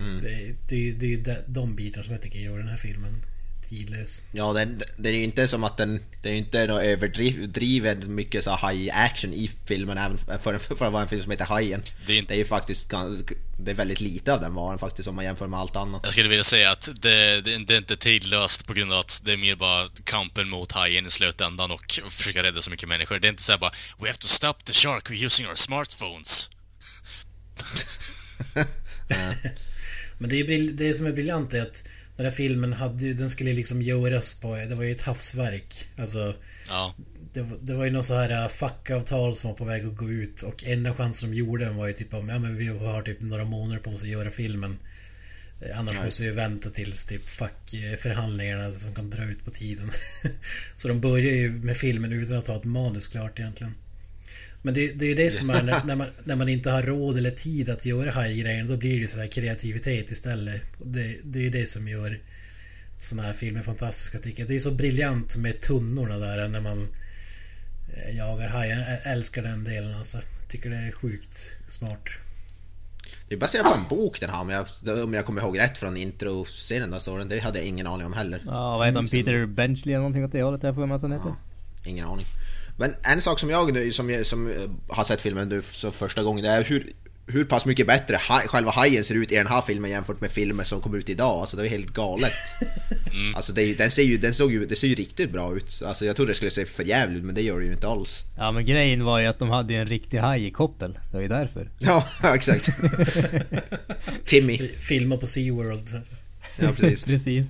Mm. 0.00 0.20
Det, 0.20 0.54
det, 0.68 0.92
det 0.92 1.06
är 1.06 1.10
ju 1.10 1.24
de, 1.48 1.76
bitarna 1.76 2.04
som 2.04 2.12
jag 2.12 2.22
tycker 2.22 2.38
gör 2.38 2.58
den 2.58 2.68
här 2.68 2.76
filmen 2.76 3.22
tidlös 3.68 4.22
Ja, 4.32 4.52
den, 4.52 4.82
det 4.96 5.08
är 5.08 5.12
ju 5.12 5.22
inte 5.22 5.48
som 5.48 5.64
att 5.64 5.76
den... 5.76 6.04
Det 6.22 6.28
är 6.28 6.32
ju 6.32 6.38
inte 6.38 6.66
något 6.66 6.82
överdrivet 6.82 7.98
mycket 8.08 8.44
så 8.44 8.50
high 8.56 8.98
action 8.98 9.34
i 9.34 9.50
filmen 9.66 9.98
även 9.98 10.18
för, 10.18 10.58
för 10.58 10.86
att 10.86 10.92
vara 10.92 11.02
en 11.02 11.08
film 11.08 11.22
som 11.22 11.30
heter 11.30 11.44
Hajen. 11.44 11.82
Det 12.06 12.12
är 12.12 12.18
inte- 12.18 12.32
Det 12.32 12.36
är 12.36 12.38
ju 12.38 12.44
faktiskt 12.44 12.90
Det 13.58 13.70
är 13.70 13.74
väldigt 13.74 14.00
lite 14.00 14.34
av 14.34 14.40
den 14.40 14.54
varan 14.54 14.78
faktiskt 14.78 15.08
om 15.08 15.14
man 15.16 15.24
jämför 15.24 15.46
med 15.48 15.60
allt 15.60 15.76
annat. 15.76 16.00
Jag 16.04 16.12
skulle 16.12 16.28
vilja 16.28 16.44
säga 16.44 16.70
att 16.70 16.90
det, 17.00 17.40
det, 17.40 17.64
det 17.64 17.74
är 17.74 17.78
inte 17.78 17.96
tidlöst 17.96 18.66
på 18.66 18.72
grund 18.72 18.92
av 18.92 18.98
att 18.98 19.20
det 19.24 19.32
är 19.32 19.36
mer 19.36 19.56
bara 19.56 19.88
kampen 20.04 20.48
mot 20.48 20.72
hajen 20.72 21.06
i 21.06 21.10
slutändan 21.10 21.70
och 21.70 22.00
försöka 22.10 22.42
rädda 22.42 22.62
så 22.62 22.70
mycket 22.70 22.88
människor. 22.88 23.18
Det 23.18 23.28
är 23.28 23.30
inte 23.30 23.42
så 23.42 23.52
här 23.52 23.58
bara 23.58 23.72
We 24.00 24.06
have 24.08 24.18
to 24.18 24.28
stop 24.28 24.54
the 24.64 24.72
shark 24.72 25.10
we're 25.10 25.24
using 25.24 25.46
our 25.48 25.54
smartphones. 25.54 26.50
Men 30.20 30.30
det, 30.30 30.36
är, 30.40 30.72
det 30.72 30.94
som 30.94 31.06
är 31.06 31.12
briljant 31.12 31.54
är 31.54 31.62
att 31.62 31.84
den 32.16 32.26
här 32.26 32.32
filmen 32.32 32.72
hade 32.72 33.04
ju- 33.04 33.14
den 33.14 33.30
skulle 33.30 33.52
liksom 33.52 33.82
göras 33.82 34.40
på, 34.40 34.54
det 34.56 34.74
var 34.74 34.82
ju 34.84 34.92
ett 34.92 35.00
havsverk. 35.02 35.88
Alltså 35.96 36.34
Ja. 36.68 36.94
det, 37.32 37.40
var- 37.42 37.58
det 37.62 37.74
var 37.74 37.84
ju 37.84 37.90
något 37.90 38.06
så 38.06 38.14
här 38.14 38.42
äh, 38.44 38.48
fackavtal 38.48 39.36
som 39.36 39.50
var 39.50 39.56
på 39.56 39.64
väg 39.64 39.84
att 39.86 39.96
gå 39.96 40.10
ut 40.10 40.42
och 40.42 40.64
enda 40.64 40.94
chansen 40.94 41.30
de 41.30 41.36
gjorde 41.36 41.64
den 41.64 41.76
var 41.76 41.86
ju 41.86 41.92
typ 41.92 42.14
om, 42.14 42.28
ja 42.28 42.38
men 42.38 42.56
vi 42.56 42.66
har 42.66 43.02
typ 43.02 43.20
några 43.20 43.44
månader 43.44 43.80
på 43.82 43.90
oss 43.90 44.02
att 44.02 44.08
göra 44.08 44.30
filmen. 44.30 44.78
Eh, 45.60 45.78
Annars 45.78 45.96
måste 46.04 46.22
vi 46.22 46.30
vänta 46.30 46.70
tills 46.70 47.06
typ 47.06 47.28
fackförhandlingarna 47.28 48.74
som 48.74 48.94
kan 48.94 49.10
dra 49.10 49.24
ut 49.24 49.44
på 49.44 49.50
tiden. 49.50 49.90
så 50.74 50.88
de 50.88 51.00
börjar 51.00 51.32
ju 51.34 51.50
med 51.50 51.76
filmen 51.76 52.12
utan 52.12 52.36
att 52.38 52.46
ha 52.46 52.56
ett 52.56 52.64
manus 52.64 53.06
klart 53.06 53.38
egentligen. 53.38 53.74
Men 54.62 54.74
det, 54.74 54.92
det 54.92 55.04
är 55.04 55.08
ju 55.08 55.14
det 55.14 55.30
som 55.30 55.50
är 55.50 55.62
när, 55.62 55.84
när, 55.86 55.96
man, 55.96 56.06
när 56.24 56.36
man 56.36 56.48
inte 56.48 56.70
har 56.70 56.82
råd 56.82 57.18
eller 57.18 57.30
tid 57.30 57.70
att 57.70 57.86
göra 57.86 58.10
hajgrejen. 58.10 58.68
Då 58.68 58.76
blir 58.76 59.00
det 59.00 59.08
så 59.08 59.18
här 59.18 59.26
kreativitet 59.26 60.10
istället. 60.10 60.62
Det, 60.78 61.16
det 61.24 61.38
är 61.38 61.42
ju 61.42 61.50
det 61.50 61.66
som 61.66 61.88
gör 61.88 62.20
såna 62.98 63.22
här 63.22 63.32
filmer 63.32 63.62
fantastiska 63.62 64.18
tycker 64.18 64.42
jag. 64.42 64.48
Det 64.48 64.54
är 64.54 64.58
så 64.58 64.70
briljant 64.70 65.36
med 65.36 65.60
tunnorna 65.60 66.18
där 66.18 66.48
när 66.48 66.60
man 66.60 66.88
eh, 67.96 68.16
jagar 68.16 68.48
hajar. 68.48 68.78
Jag 68.78 69.12
älskar 69.12 69.42
den 69.42 69.64
delen 69.64 69.94
alltså. 69.94 70.18
Tycker 70.48 70.70
det 70.70 70.76
är 70.76 70.92
sjukt 70.92 71.56
smart. 71.68 72.08
Det 73.28 73.34
är 73.34 73.38
baserat 73.38 73.66
på 73.66 73.74
en 73.74 73.88
bok 73.88 74.20
den 74.20 74.30
här 74.30 74.40
om 74.40 74.50
jag, 74.50 74.66
om 75.04 75.14
jag 75.14 75.26
kommer 75.26 75.42
ihåg 75.42 75.58
rätt 75.58 75.78
från 75.78 75.96
introscenen 75.96 76.90
där 76.90 76.98
står 76.98 77.18
den. 77.18 77.28
Det 77.28 77.38
hade 77.38 77.58
jag 77.58 77.66
ingen 77.66 77.86
aning 77.86 78.06
om 78.06 78.12
heller. 78.12 78.42
Ja, 78.46 78.78
vad 78.78 78.86
heter 78.86 79.00
han? 79.00 79.08
Peter 79.08 79.46
Benchley 79.46 79.94
eller 79.94 79.98
någonting 79.98 80.24
åt 80.24 80.32
det 80.32 80.42
hållet? 80.42 80.62
Jag 80.62 80.74
får 80.74 80.86
mig 80.86 80.96
att 80.96 81.02
han 81.02 81.12
heter. 81.12 81.28
Ja, 81.28 81.90
ingen 81.90 82.06
aning. 82.06 82.26
Men 82.80 82.94
en 83.02 83.20
sak 83.20 83.38
som 83.38 83.50
jag 83.50 83.72
nu, 83.72 83.92
som, 83.92 84.10
jag- 84.10 84.26
som 84.26 84.46
eh, 84.50 84.54
har 84.96 85.04
sett 85.04 85.20
filmen 85.20 85.48
nu 85.48 85.62
för 85.62 85.90
första 85.90 86.22
gången, 86.22 86.44
det 86.44 86.50
är 86.50 86.64
hur, 86.64 86.92
hur 87.26 87.44
pass 87.44 87.66
mycket 87.66 87.86
bättre 87.86 88.16
haj, 88.20 88.48
själva 88.48 88.70
hajen 88.70 89.04
ser 89.04 89.14
ut 89.14 89.32
i 89.32 89.36
den 89.36 89.46
här 89.46 89.60
filmen 89.62 89.90
jämfört 89.90 90.20
med 90.20 90.30
filmer 90.30 90.64
som 90.64 90.80
kom 90.80 90.94
ut 90.94 91.08
idag. 91.08 91.40
Alltså 91.40 91.56
det 91.56 91.66
är 91.66 91.68
helt 91.70 91.92
galet. 91.94 92.32
Alltså 93.36 93.52
det 93.52 93.74
den, 93.74 93.90
ser 93.90 94.02
ju, 94.02 94.16
den 94.16 94.34
såg 94.34 94.52
ju, 94.52 94.66
det 94.66 94.76
ser 94.76 94.86
ju 94.88 94.94
riktigt 94.94 95.30
bra 95.32 95.56
ut. 95.56 95.82
Alltså 95.86 96.04
jag 96.04 96.16
trodde 96.16 96.30
det 96.30 96.34
skulle 96.36 96.50
se 96.50 96.66
för 96.66 96.82
jävligt 96.84 97.24
men 97.24 97.34
det 97.34 97.42
gör 97.42 97.58
det 97.58 97.64
ju 97.66 97.72
inte 97.72 97.88
alls. 97.88 98.24
Ja 98.36 98.52
men 98.52 98.64
grejen 98.64 99.04
var 99.04 99.18
ju 99.20 99.26
att 99.26 99.38
de 99.38 99.50
hade 99.50 99.74
en 99.74 99.86
riktig 99.88 100.18
haj 100.18 100.46
i 100.46 100.50
koppel. 100.50 100.92
Det 101.10 101.16
var 101.16 101.20
ju 101.22 101.28
därför. 101.28 101.70
Ja, 101.78 102.04
exakt. 102.34 102.68
Timmy. 104.24 104.58
Filma 104.68 105.16
på 105.16 105.26
SeaWorld. 105.26 105.88
Ja, 106.56 106.68
precis. 106.76 107.04
Precis. 107.04 107.46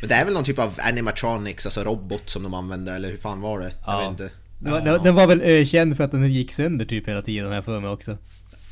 Men 0.00 0.08
det 0.08 0.14
är 0.14 0.24
väl 0.24 0.34
någon 0.34 0.44
typ 0.44 0.58
av 0.58 0.74
animatronics, 0.82 1.66
alltså 1.66 1.84
robot 1.84 2.30
som 2.30 2.42
de 2.42 2.54
använde, 2.54 2.92
eller 2.92 3.10
hur 3.10 3.16
fan 3.16 3.40
var 3.40 3.58
det? 3.60 3.72
Jag 3.86 3.94
Ja. 3.94 3.98
vet 4.10 4.20
inte. 4.20 4.34
Den 4.58 4.72
var, 4.72 4.80
den- 4.80 5.02
den 5.02 5.14
var 5.14 5.26
väl 5.26 5.40
ökänd 5.42 5.96
för 5.96 6.04
att 6.04 6.10
den 6.12 6.32
gick 6.32 6.52
sönder 6.52 6.84
typ 6.86 7.08
hela 7.08 7.22
tiden 7.22 7.52
jag 7.52 7.64
för 7.64 7.80
mig 7.80 7.90
också. 7.90 8.18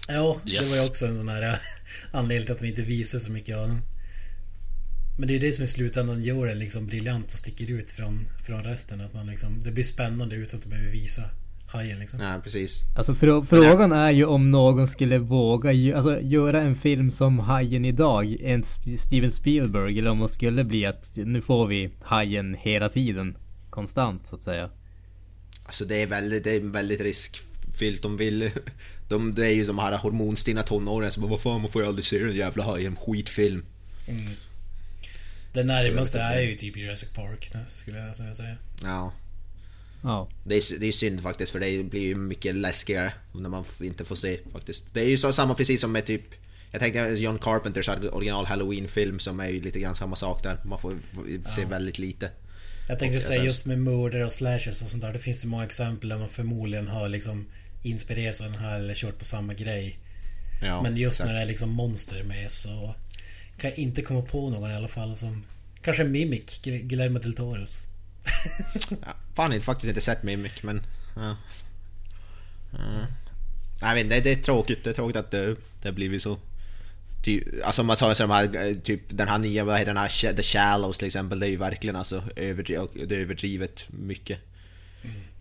Ja, 0.08 0.36
Yes. 0.46 0.70
det 0.72 0.76
var 0.78 0.84
ju 0.84 0.90
också 0.90 1.06
en 1.06 1.16
sån 1.16 1.28
här 1.28 1.42
äh, 1.42 1.54
anledning 2.12 2.44
till 2.46 2.52
att 2.54 2.60
de 2.60 2.66
inte 2.66 2.82
visar 2.82 3.18
så 3.18 3.32
mycket 3.32 3.56
av 3.56 3.68
den. 3.68 3.80
Men 5.18 5.28
det 5.28 5.36
är 5.36 5.40
det 5.40 5.52
som 5.52 5.64
i 5.64 5.66
slutändan 5.66 6.22
gör 6.22 6.46
den 6.46 6.58
liksom 6.58 6.86
briljant 6.86 7.24
och 7.24 7.30
sticker 7.30 7.70
ut 7.70 7.90
från, 7.90 8.26
från 8.46 8.62
resten. 8.64 9.00
Att 9.00 9.14
man 9.14 9.26
liksom, 9.26 9.60
det 9.60 9.72
blir 9.72 9.84
spännande 9.84 10.36
utan 10.36 10.58
att 10.58 10.62
du 10.64 10.68
behöver 10.70 10.90
visa 10.90 11.22
hajen 11.66 11.98
liksom. 12.00 12.20
Ja, 12.20 12.40
precis. 12.44 12.80
Alltså 12.96 13.12
frå- 13.12 13.44
frågan 13.44 13.92
är 13.92 14.10
ju 14.10 14.24
om 14.24 14.50
någon 14.50 14.88
skulle 14.88 15.18
våga 15.18 15.72
ju, 15.72 15.94
alltså, 15.94 16.20
göra 16.20 16.60
en 16.62 16.76
film 16.76 17.10
som 17.10 17.38
Hajen 17.38 17.84
idag, 17.84 18.36
en 18.40 18.62
Steven 18.98 19.30
Spielberg, 19.30 19.98
eller 19.98 20.10
om 20.10 20.20
det 20.20 20.28
skulle 20.28 20.64
bli 20.64 20.86
att 20.86 21.12
nu 21.16 21.42
får 21.42 21.66
vi 21.66 21.90
Hajen 22.02 22.54
hela 22.60 22.88
tiden. 22.88 23.36
Konstant 23.70 24.26
så 24.26 24.34
att 24.34 24.42
säga. 24.42 24.70
Alltså 25.64 25.84
det 25.84 26.02
är 26.02 26.06
väldigt, 26.06 26.44
det 26.44 26.50
är 26.50 26.60
väldigt 26.60 27.00
riskfyllt. 27.00 28.02
De 28.02 28.16
vill... 28.16 28.50
De, 29.08 29.34
det 29.34 29.46
är 29.46 29.50
ju 29.50 29.66
de 29.66 29.78
här 29.78 29.96
hormonstinna 29.96 30.62
tonåringarna 30.62 31.10
som 31.10 31.22
bara 31.22 31.30
vad 31.30 31.40
fan 31.40 31.60
man 31.60 31.70
får 31.70 31.82
ju 31.82 31.88
aldrig 31.88 32.04
se 32.04 32.18
den 32.18 32.36
jävla 32.36 32.64
hajen, 32.64 32.96
skitfilm. 32.96 33.64
Det 35.52 35.64
närmaste 35.64 36.18
är 36.18 36.40
ju 36.40 36.54
typ 36.54 36.76
Jurassic 36.76 37.12
Park, 37.12 37.52
skulle 37.72 37.98
jag 37.98 38.36
säga. 38.36 38.56
Ja. 38.82 39.12
Ja. 40.02 40.28
Det 40.44 40.54
är, 40.56 40.78
det 40.78 40.86
är 40.86 40.92
synd 40.92 41.22
faktiskt 41.22 41.52
för 41.52 41.60
det 41.60 41.84
blir 41.84 42.02
ju 42.02 42.14
mycket 42.14 42.54
läskigare 42.54 43.12
när 43.32 43.48
man 43.48 43.64
inte 43.80 44.04
får 44.04 44.14
se 44.14 44.38
faktiskt. 44.52 44.84
Det 44.92 45.00
är 45.00 45.08
ju 45.08 45.18
så, 45.18 45.32
samma 45.32 45.54
precis 45.54 45.80
som 45.80 45.92
med 45.92 46.06
typ 46.06 46.22
jag 46.70 46.80
tänkte 46.80 47.00
John 47.00 47.38
Carpenters 47.38 47.88
original 47.88 48.46
Halloween-film 48.46 49.18
som 49.18 49.40
är 49.40 49.48
ju 49.48 49.60
lite 49.60 49.80
grann 49.80 49.96
samma 49.96 50.16
sak 50.16 50.42
där. 50.42 50.60
Man 50.64 50.78
får 50.78 50.90
får 50.90 51.50
se 51.50 51.64
väldigt 51.64 51.98
lite. 51.98 52.30
Jag 52.88 52.98
tänkte 52.98 53.20
säga 53.20 53.44
just 53.44 53.66
med 53.66 53.78
mördare 53.78 54.24
och 54.24 54.32
slashers 54.32 54.82
och 54.82 54.88
sånt 54.88 55.02
där. 55.02 55.12
Det 55.12 55.18
finns 55.18 55.40
det 55.40 55.46
många 55.48 55.64
exempel 55.64 56.08
där 56.08 56.18
man 56.18 56.28
förmodligen 56.28 56.88
har 56.88 57.08
liksom 57.08 57.46
inspirerats 57.82 58.40
av 58.40 58.52
den 58.52 58.60
här 58.60 58.76
eller 58.80 58.94
kört 58.94 59.18
på 59.18 59.24
samma 59.24 59.54
grej. 59.54 59.98
Ja, 60.62 60.82
Men 60.82 60.96
just 60.96 61.14
exakt. 61.20 61.26
när 61.28 61.34
det 61.34 61.40
är 61.40 61.46
liksom 61.46 61.70
monster 61.70 62.22
med 62.22 62.50
så 62.50 62.94
kan 63.58 63.70
jag 63.70 63.78
inte 63.78 64.02
komma 64.02 64.22
på 64.22 64.50
någon 64.50 64.70
i 64.70 64.74
alla 64.74 64.88
fall 64.88 65.16
som... 65.16 65.44
Kanske 65.82 66.04
Mimic, 66.04 66.60
Gu- 66.64 66.82
Guillermo 66.82 67.18
del 67.18 67.34
Toros. 67.34 67.86
Ja, 68.90 69.14
fan, 69.34 69.50
jag 69.52 69.58
har 69.58 69.64
faktiskt 69.64 69.88
inte 69.88 70.00
sett 70.00 70.22
Mimic 70.22 70.62
men... 70.62 70.86
Ja. 71.16 71.36
Ja. 72.72 73.06
Jag 73.80 73.94
vet 73.94 74.08
det, 74.08 74.20
det 74.20 74.32
är 74.32 74.36
tråkigt. 74.36 74.84
Det 74.84 74.90
är 74.90 74.94
tråkigt 74.94 75.16
att 75.16 75.30
det, 75.30 75.46
det 75.82 75.88
har 75.88 75.92
blivit 75.92 76.22
så. 76.22 76.38
Ty, 77.24 77.42
alltså 77.64 77.80
om 77.80 77.86
man 77.86 77.96
tar 77.96 78.14
så 78.14 78.22
de 78.22 78.30
här, 78.30 78.66
eh, 78.66 78.76
typ 78.76 79.00
den 79.08 79.28
här 79.28 79.38
nya, 79.38 79.64
vad 79.64 79.78
heter 79.78 79.94
den 79.94 80.02
här, 80.02 80.32
The 80.32 80.42
Shallows 80.42 80.98
till 80.98 81.06
exempel. 81.06 81.40
Det 81.40 81.46
är 81.46 81.50
ju 81.50 81.56
verkligen 81.56 81.96
alltså 81.96 82.22
överdrivet, 82.36 82.90
det 83.08 83.14
är 83.14 83.20
överdrivet 83.20 83.86
mycket. 83.88 84.38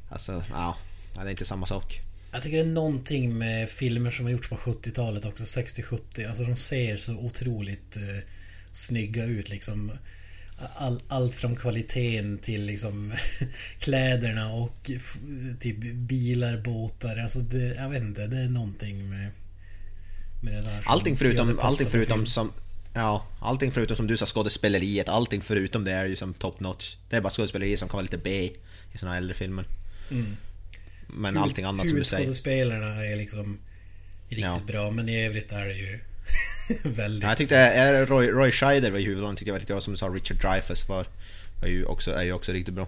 Alltså, 0.09 0.43
ja. 0.49 0.77
Det 1.15 1.21
är 1.21 1.29
inte 1.29 1.45
samma 1.45 1.65
sak. 1.65 2.01
Jag 2.31 2.43
tycker 2.43 2.57
det 2.57 2.63
är 2.63 2.73
någonting 2.73 3.37
med 3.37 3.69
filmer 3.69 4.11
som 4.11 4.25
har 4.25 4.31
gjorts 4.31 4.49
på 4.49 4.55
70-talet 4.55 5.25
också, 5.25 5.43
60-70. 5.43 6.27
Alltså 6.27 6.43
de 6.43 6.55
ser 6.55 6.97
så 6.97 7.13
otroligt 7.13 7.95
eh, 7.95 8.27
snygga 8.71 9.25
ut 9.25 9.49
liksom. 9.49 9.91
All, 10.75 11.01
allt 11.07 11.35
från 11.35 11.55
kvaliteten 11.55 12.37
till 12.37 12.65
liksom 12.65 13.13
kläderna 13.79 14.53
och 14.53 14.91
typ 15.59 15.77
bilar, 15.95 16.61
båtar. 16.61 17.17
Alltså 17.17 17.39
det, 17.39 17.75
jag 17.75 17.89
vet 17.89 18.01
inte, 18.01 18.27
det 18.27 18.37
är 18.37 18.49
någonting 18.49 19.09
med, 19.09 19.31
Med 20.43 20.53
det 20.53 20.61
där 20.61 20.81
Allting 20.85 21.17
förutom, 21.17 21.59
allting 21.59 21.87
förutom 21.87 22.25
som... 22.25 22.51
Ja, 22.93 23.25
allting 23.39 23.71
förutom 23.71 23.97
som 23.97 24.07
du 24.07 24.17
sa 24.17 24.25
skådespeleriet, 24.25 25.09
allting 25.09 25.41
förutom 25.41 25.83
det 25.83 25.91
är 25.91 26.05
ju 26.05 26.15
som 26.15 26.33
top 26.33 26.59
notch. 26.59 26.95
Det 27.09 27.15
är 27.15 27.21
bara 27.21 27.29
skådespeleriet 27.29 27.79
som 27.79 27.89
kan 27.89 27.97
vara 27.97 28.01
lite 28.01 28.17
B 28.17 28.51
i 28.93 28.97
såna 28.97 29.17
äldre 29.17 29.33
filmer. 29.33 29.65
Mm. 30.11 30.37
Men 31.07 31.37
allting 31.37 31.65
annat 31.65 31.89
som 31.89 31.97
du 31.97 32.03
säger. 32.03 32.23
Huvudskådespelarna 32.23 33.05
är 33.05 33.15
liksom 33.15 33.59
riktigt 34.27 34.45
Ja. 34.45 34.61
bra, 34.67 34.91
men 34.91 35.09
i 35.09 35.25
övrigt 35.25 35.51
är 35.51 35.65
det 35.65 35.73
ju 35.73 35.99
väldigt... 36.83 37.23
Ja, 37.23 37.29
jag 37.29 37.37
tyckte 37.37 37.57
är 37.57 38.05
Roy, 38.05 38.27
Roy 38.27 38.51
Scheider 38.51 38.91
var 38.91 38.99
i 38.99 39.03
huvudrollen 39.03 39.35
tyckte 39.35 39.49
jag 39.49 39.53
var 39.53 39.59
riktigt 39.59 39.75
bra, 39.75 39.81
som 39.81 39.93
du 39.93 39.97
sa 39.97 40.07
Richard 40.07 40.37
Dreyfuss 40.37 40.89
var, 40.89 41.05
var 41.61 41.67
ju 41.67 41.85
också, 41.85 42.11
är 42.11 42.23
ju 42.23 42.33
också 42.33 42.51
riktigt 42.51 42.73
bra. 42.73 42.87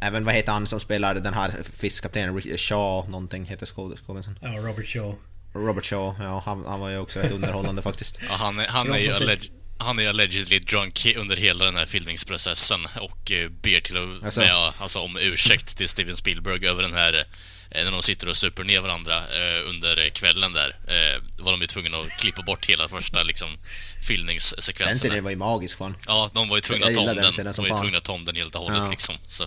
Även 0.00 0.24
vad 0.24 0.34
heter 0.34 0.52
han 0.52 0.66
som 0.66 0.80
spelar 0.80 1.14
den 1.14 1.34
här 1.34 1.52
fiskkaptenen, 1.72 2.40
Shaw 2.40 3.10
någonting 3.10 3.44
heter 3.44 3.66
skådespelaren. 3.66 4.38
Ja, 4.42 4.48
Robert 4.48 4.86
Shaw. 4.86 5.14
Robert 5.54 5.86
Shaw, 5.86 6.14
ja 6.24 6.42
han, 6.46 6.64
han 6.66 6.80
var 6.80 6.88
ju 6.88 6.98
också 6.98 7.18
rätt 7.18 7.30
underhållande 7.32 7.82
faktiskt. 7.82 8.18
Ja, 8.28 8.34
han, 8.38 8.58
är, 8.58 8.66
han, 8.68 8.92
är 8.92 8.98
ju 8.98 9.10
alleg- 9.12 9.50
han 9.78 9.98
är 9.98 10.08
allegedly 10.08 10.58
drunk 10.58 11.06
under 11.16 11.36
hela 11.36 11.64
den 11.64 11.76
här 11.76 11.86
filmningsprocessen 11.86 12.86
och 13.00 13.32
eh, 13.32 13.48
ber 13.48 13.80
till 13.80 13.96
och 13.96 14.24
Alltså? 14.24 14.40
med 14.40 14.54
alltså, 14.78 14.98
om 15.00 15.16
ursäkt 15.16 15.76
till 15.76 15.88
Steven 15.88 16.16
Spielberg 16.16 16.66
över 16.66 16.82
den 16.82 16.94
här 16.94 17.24
eh, 17.70 17.84
när 17.84 17.90
de 17.90 18.02
sitter 18.02 18.28
och 18.28 18.36
super 18.36 18.64
ner 18.64 18.80
varandra 18.80 19.16
eh, 19.16 19.68
under 19.68 20.08
kvällen 20.08 20.52
där. 20.52 20.68
Eh, 20.68 21.22
var 21.44 21.52
de 21.52 21.60
ju 21.60 21.66
tvungna 21.66 21.98
att 21.98 22.10
klippa 22.20 22.42
bort 22.42 22.66
hela 22.66 22.88
första 22.88 23.22
liksom 23.22 23.48
Den 23.50 23.58
filmningssekvensen. 24.06 24.96
serien 24.98 25.14
där. 25.16 25.22
var 25.22 25.30
ju 25.30 25.36
magisk 25.36 25.78
fan. 25.78 25.96
Ja, 26.06 26.30
de 26.34 26.48
var 26.48 26.56
ju 26.56 26.60
tvungna 26.60 26.86
att 26.86 26.94
ta 26.94 27.00
om 27.00 27.06
den. 27.06 27.16
den 27.16 27.32
De 27.52 27.62
var 27.62 27.68
ju 27.68 27.74
tvungna 27.82 27.98
att 27.98 28.04
ta 28.04 28.12
om 28.12 28.24
den 28.24 28.36
helt 28.36 28.54
och 28.54 28.60
hållet 28.62 28.82
Ja. 28.84 28.90
liksom. 28.90 29.14
Så. 29.22 29.44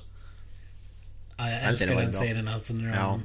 Ja, 1.38 1.49
jag 1.49 1.60
Den 1.62 1.70
älskar 1.70 1.88
scenen 1.88 1.95
den 2.04 2.06
ju 2.06 2.12
bra. 2.12 2.22
scenen 2.28 2.47
alltså 2.47 2.74
när 2.74 2.84
de 2.91 2.97
Ja. 2.97 3.20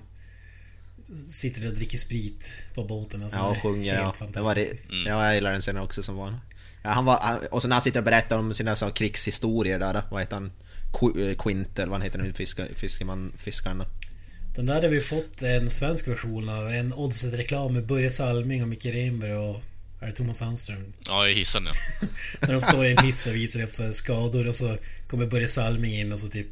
Sitter 1.28 1.66
och 1.66 1.74
dricker 1.74 1.98
sprit 1.98 2.64
på 2.74 2.84
båten. 2.84 3.22
Alltså, 3.22 3.38
Ja, 3.38 3.44
och 3.50 3.62
sjunger 3.62 3.94
helt 3.96 4.16
ja. 4.20 4.26
Det 4.32 4.40
var 4.40 4.54
det, 4.54 4.60
fantastiskt. 4.60 4.82
ja, 5.06 5.24
jag 5.26 5.34
gillar 5.34 5.52
den 5.52 5.60
scenen 5.60 5.82
också 5.82 6.02
som 6.02 6.16
var. 6.16 6.38
Ja, 6.82 6.90
han 6.90 7.04
var, 7.04 7.20
och 7.50 7.62
så 7.62 7.68
när 7.68 7.76
han 7.76 7.82
sitter 7.82 8.00
och 8.00 8.04
berättar 8.04 8.38
om 8.38 8.54
sina 8.54 8.76
så, 8.76 8.90
krigshistorier 8.90 9.78
där, 9.78 10.02
vad 10.10 10.20
heter 10.20 10.34
han? 10.36 10.52
Eh, 11.20 11.36
Quint 11.36 11.78
eller 11.78 11.86
vad 11.86 11.94
han 11.94 12.02
heter 12.02 12.18
nu, 12.18 12.32
fiska, 12.32 12.66
fiskeman, 12.74 13.32
fiskaren. 13.38 13.82
Den 14.56 14.66
där 14.66 14.82
har 14.82 14.88
vi 14.88 15.00
fått 15.00 15.42
en 15.42 15.70
svensk 15.70 16.08
version 16.08 16.48
av. 16.48 16.68
En 16.68 16.92
Oddset-reklam 16.92 17.74
med 17.74 17.86
Börje 17.86 18.10
Salming 18.10 18.62
och 18.62 18.68
Micke 18.68 18.86
Renberg 18.86 19.34
och 19.34 19.62
är 20.00 20.06
det 20.06 20.12
Thomas 20.12 20.38
Sandström. 20.38 20.92
Ja, 21.08 21.28
i 21.28 21.34
hissen 21.34 21.62
ja. 21.66 21.72
När 22.40 22.52
de 22.52 22.60
står 22.60 22.86
i 22.86 22.90
en 22.92 23.04
hiss 23.04 23.26
och 23.26 23.34
visar 23.34 23.62
upp 23.62 23.72
så 23.72 23.92
skador 23.92 24.48
och 24.48 24.54
så 24.56 24.76
kommer 25.08 25.26
Börje 25.26 25.48
Salming 25.48 25.94
in 25.94 26.12
och 26.12 26.20
så 26.20 26.28
typ 26.28 26.48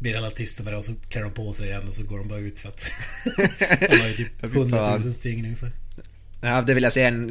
blir 0.00 0.16
alla 0.16 0.30
tysta 0.30 0.62
med 0.62 0.72
det 0.72 0.76
och 0.76 0.84
så 0.84 0.94
klär 1.08 1.22
de 1.22 1.32
på 1.32 1.52
sig 1.52 1.66
igen 1.68 1.88
och 1.88 1.94
så 1.94 2.02
går 2.02 2.18
de 2.18 2.28
bara 2.28 2.38
ut 2.38 2.58
för 2.60 2.68
att 2.68 2.90
han 3.90 4.00
har 4.00 4.08
ju 4.08 4.14
typ 4.16 4.44
100 4.44 4.98
000 4.98 5.12
stygn 5.12 5.44
ungefär. 5.44 5.70
Ja, 6.42 6.62
det 6.62 6.74
vill 6.74 6.82
jag 6.82 6.92
se 6.92 7.02
en 7.02 7.28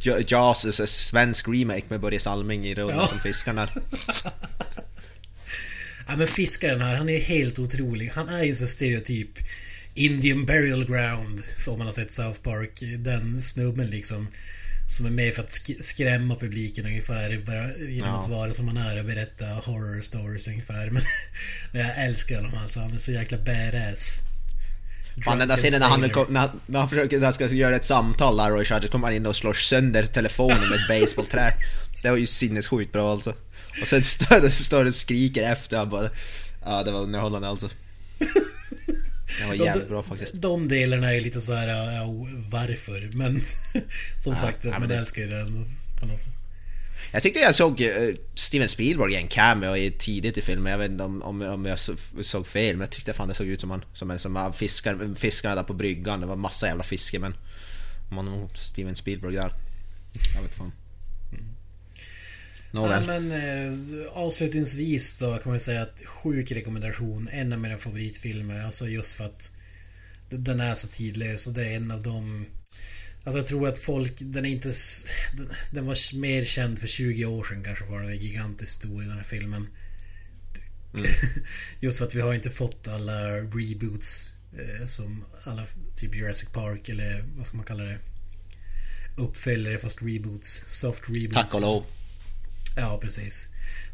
J- 0.00 0.24
Jaws, 0.28 0.64
en 0.80 0.86
svensk 0.86 1.48
remake 1.48 1.84
med 1.88 2.00
Börje 2.00 2.20
Salming 2.20 2.66
i 2.66 2.74
rollen 2.74 2.96
Ja. 2.96 3.06
som 3.06 3.18
fiskaren 3.18 3.56
där. 3.56 3.70
Ja 6.10 6.16
men 6.16 6.26
fiskaren 6.26 6.80
här, 6.80 6.96
han 6.96 7.08
är 7.08 7.18
helt 7.20 7.58
otrolig. 7.58 8.10
Han 8.14 8.28
är 8.28 8.42
ju 8.44 8.50
en 8.50 8.56
sån 8.56 8.68
stereotyp 8.68 9.28
Indian 9.94 10.46
burial 10.46 10.84
ground, 10.86 11.40
om 11.66 11.78
man 11.78 11.86
har 11.86 11.92
sett 11.92 12.12
South 12.12 12.40
Park. 12.40 12.82
Den 12.98 13.40
snubben 13.40 13.86
liksom. 13.86 14.28
Som 14.88 15.06
är 15.06 15.10
med 15.10 15.34
för 15.34 15.42
att 15.42 15.50
sk- 15.50 15.82
skrämma 15.82 16.34
publiken 16.36 16.86
ungefär. 16.86 17.38
Bara 17.46 17.72
genom 17.76 18.08
Ja. 18.10 18.22
att 18.24 18.30
vara 18.30 18.52
som 18.52 18.68
han 18.68 18.76
är 18.76 18.98
och 18.98 19.04
berätta 19.04 19.44
horror 19.44 20.00
stories 20.02 20.46
ungefär. 20.48 20.90
Men, 20.90 21.02
men 21.72 21.82
jag 21.86 22.04
älskar 22.04 22.36
honom 22.36 22.52
alltså. 22.62 22.80
Han 22.80 22.92
är 22.92 22.96
så 22.96 23.12
jäkla 23.12 23.38
badass. 23.38 24.20
Fan 25.24 25.38
den 25.38 25.48
där 25.48 25.56
scenen 25.56 25.80
när 25.80 25.88
han, 25.88 26.00
när, 26.28 26.50
när 26.66 26.78
han 26.80 26.88
försöker, 26.88 27.18
när 27.18 27.24
han 27.24 27.34
ska 27.34 27.46
göra 27.46 27.76
ett 27.76 27.84
samtal 27.84 28.36
där 28.36 28.52
och 28.52 28.66
så 28.66 28.88
kommer 28.88 29.06
han 29.06 29.16
in 29.16 29.26
och 29.26 29.36
slår 29.36 29.54
sönder 29.54 30.06
telefonen 30.06 30.58
med 30.70 30.78
ett 30.98 31.00
basebollträ. 31.06 31.52
Det 32.02 32.10
var 32.10 32.16
ju 32.16 32.26
sinnessjukt 32.26 32.92
bra 32.92 33.12
alltså. 33.12 33.30
Och 33.82 33.86
sen 33.88 34.02
står 34.52 34.82
det 34.84 34.88
och 34.88 34.94
skriker 34.94 35.52
efter 35.52 35.76
han 35.78 35.90
bara. 35.90 36.10
Ja 36.64 36.82
det 36.82 36.90
var 36.90 37.00
underhållande 37.00 37.48
alltså. 37.48 37.68
Det 39.40 39.46
var 39.48 39.54
jävligt 39.66 39.88
bra 39.88 40.02
faktiskt. 40.02 40.34
De 40.34 40.68
delarna 40.68 41.14
är 41.14 41.20
lite 41.20 41.40
så 41.40 41.54
här, 41.54 41.68
ja, 41.68 42.06
varför? 42.50 43.10
Men 43.12 43.40
som 44.18 44.32
Ja, 44.32 44.36
sagt, 44.36 44.64
ja, 44.64 44.78
man 44.78 44.88
det- 44.88 44.96
älskar 44.98 45.22
ju 45.22 45.28
den 45.28 45.64
på 46.00 46.06
något 46.06 46.20
sätt. 46.20 46.32
Jag 47.12 47.22
tyckte 47.22 47.40
jag 47.40 47.54
såg 47.54 47.80
eh, 47.80 47.90
Steven 48.34 48.68
Spielberg 48.68 49.12
i 49.12 49.16
en 49.16 49.28
cameo 49.28 49.90
tidigt 49.98 50.38
i 50.38 50.42
filmen, 50.42 50.70
jag 50.72 50.78
vet 50.78 50.90
inte 50.90 51.04
om, 51.04 51.22
om, 51.22 51.42
om 51.42 51.64
jag 51.64 51.78
så- 51.78 51.96
såg 52.22 52.46
fel 52.46 52.76
men 52.76 52.80
jag 52.80 52.90
tyckte 52.90 53.12
fan 53.12 53.28
det 53.28 53.34
såg 53.34 53.46
ut 53.46 53.60
som 53.60 53.70
han, 53.70 53.84
som 53.94 54.10
en 54.10 54.18
som 54.18 54.52
fiskar, 54.56 55.14
fiskarna 55.14 55.54
där 55.54 55.62
på 55.62 55.74
bryggan, 55.74 56.20
det 56.20 56.26
var 56.26 56.36
massa 56.36 56.66
jävla 56.66 56.84
fiske 56.84 57.18
men... 57.18 57.34
Om 58.10 58.14
man 58.16 58.48
Steven 58.54 58.96
Spielberg 58.96 59.34
där. 59.34 59.52
Jag 60.34 60.42
vet 60.42 60.54
fan. 60.54 60.72
Nåväl. 62.70 63.06
men 63.06 63.32
eh, 63.32 63.76
avslutningsvis 64.12 65.18
då 65.18 65.36
kan 65.38 65.52
man 65.52 65.60
säga 65.60 65.82
att 65.82 66.00
sjuk 66.04 66.52
rekommendation. 66.52 67.28
En 67.32 67.52
av 67.52 67.58
mina 67.58 67.78
favoritfilmer. 67.78 68.64
Alltså 68.64 68.88
just 68.88 69.12
för 69.12 69.24
att 69.24 69.52
den 70.30 70.60
är 70.60 70.74
så 70.74 70.88
tidlös 70.88 71.46
och 71.46 71.52
det 71.52 71.66
är 71.66 71.76
en 71.76 71.90
av 71.90 72.02
de... 72.02 72.46
Alltså 73.24 73.38
jag 73.38 73.46
tror 73.46 73.68
att 73.68 73.78
folk, 73.78 74.14
den 74.20 74.44
är 74.44 74.48
inte... 74.48 74.72
den- 75.72 75.86
var 75.86 76.16
mer 76.16 76.44
känd 76.44 76.78
för 76.78 76.86
20 76.88 77.24
år 77.24 77.44
sedan 77.44 77.64
kanske 77.64 77.84
var 77.84 78.00
den 78.00 78.10
en 78.10 78.18
gigantisk 78.18 78.72
stor 78.72 79.02
den 79.02 79.16
här 79.16 79.22
filmen. 79.22 79.68
Just 81.80 81.98
för 81.98 82.04
att 82.06 82.14
vi 82.14 82.20
har 82.20 82.34
inte 82.34 82.50
fått 82.50 82.88
alla 82.88 83.30
reboots 83.40 84.32
eh, 84.52 84.86
som 84.86 85.24
alla 85.44 85.66
typ 85.96 86.14
Jurassic 86.14 86.48
Park 86.48 86.88
eller 86.88 87.24
vad 87.36 87.46
ska 87.46 87.56
man 87.56 87.66
kalla 87.66 87.82
det? 87.82 87.98
Uppföljare 89.16 89.78
fast 89.78 90.02
reboots. 90.02 90.64
Soft 90.68 91.02
reboots. 91.08 91.34
Tack 91.34 91.54
och 91.54 91.60
lov. 91.60 91.84
Ja, 92.78 92.98
precis. 93.02 93.48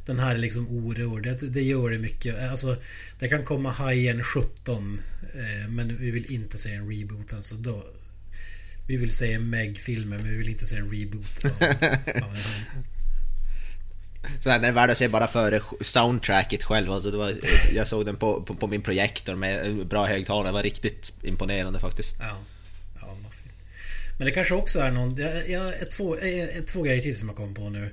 Den 0.06 0.18
här 0.18 0.34
är 0.34 0.38
liksom 0.38 0.68
orörd. 0.68 1.22
Det, 1.22 1.48
det 1.48 1.62
gör 1.62 1.90
det 1.90 1.98
mycket. 1.98 2.50
Alltså, 2.50 2.76
det 3.18 3.28
kan 3.28 3.44
komma 3.44 3.70
Hajen 3.70 4.22
17. 4.24 5.00
Eh, 5.34 5.68
men 5.68 5.96
vi 5.96 6.10
vill 6.10 6.32
inte 6.32 6.58
se 6.58 6.74
en 6.74 6.90
reboot. 6.90 7.32
Alltså 7.32 7.54
då, 7.54 7.84
vi 8.86 8.96
vill 8.96 9.12
se 9.12 9.38
Meg-filmer 9.38 10.16
men 10.16 10.30
vi 10.30 10.36
vill 10.36 10.48
inte 10.48 10.66
se 10.66 10.76
en 10.76 10.92
reboot 10.92 11.44
av, 11.44 11.50
av 12.22 12.32
den 12.32 12.42
här. 12.42 12.64
Så 14.40 14.48
den 14.48 14.64
är 14.64 14.72
värd 14.72 14.90
att 14.90 14.98
se 14.98 15.08
bara 15.08 15.26
för 15.26 15.62
soundtracket 15.80 16.64
själv. 16.64 16.90
Alltså 16.90 17.10
det 17.10 17.16
var, 17.16 17.34
jag 17.74 17.86
såg 17.86 18.06
den 18.06 18.16
på, 18.16 18.42
på, 18.42 18.54
på 18.54 18.66
min 18.66 18.82
projektor 18.82 19.34
med 19.34 19.66
en 19.66 19.88
bra 19.88 20.06
högtalare. 20.06 20.48
Det 20.48 20.52
var 20.52 20.62
riktigt 20.62 21.12
imponerande 21.22 21.80
faktiskt. 21.80 22.16
Ja. 22.20 22.36
men 24.18 24.26
det 24.26 24.30
kanske 24.30 24.54
också 24.54 24.78
är 24.78 24.90
någon... 24.90 25.16
Jag, 25.16 25.50
jag, 25.50 25.90
två, 25.90 26.16
är, 26.16 26.58
är 26.58 26.62
två 26.66 26.82
grejer 26.82 27.02
till 27.02 27.18
som 27.18 27.28
jag 27.28 27.36
kom 27.36 27.54
på 27.54 27.70
nu. 27.70 27.90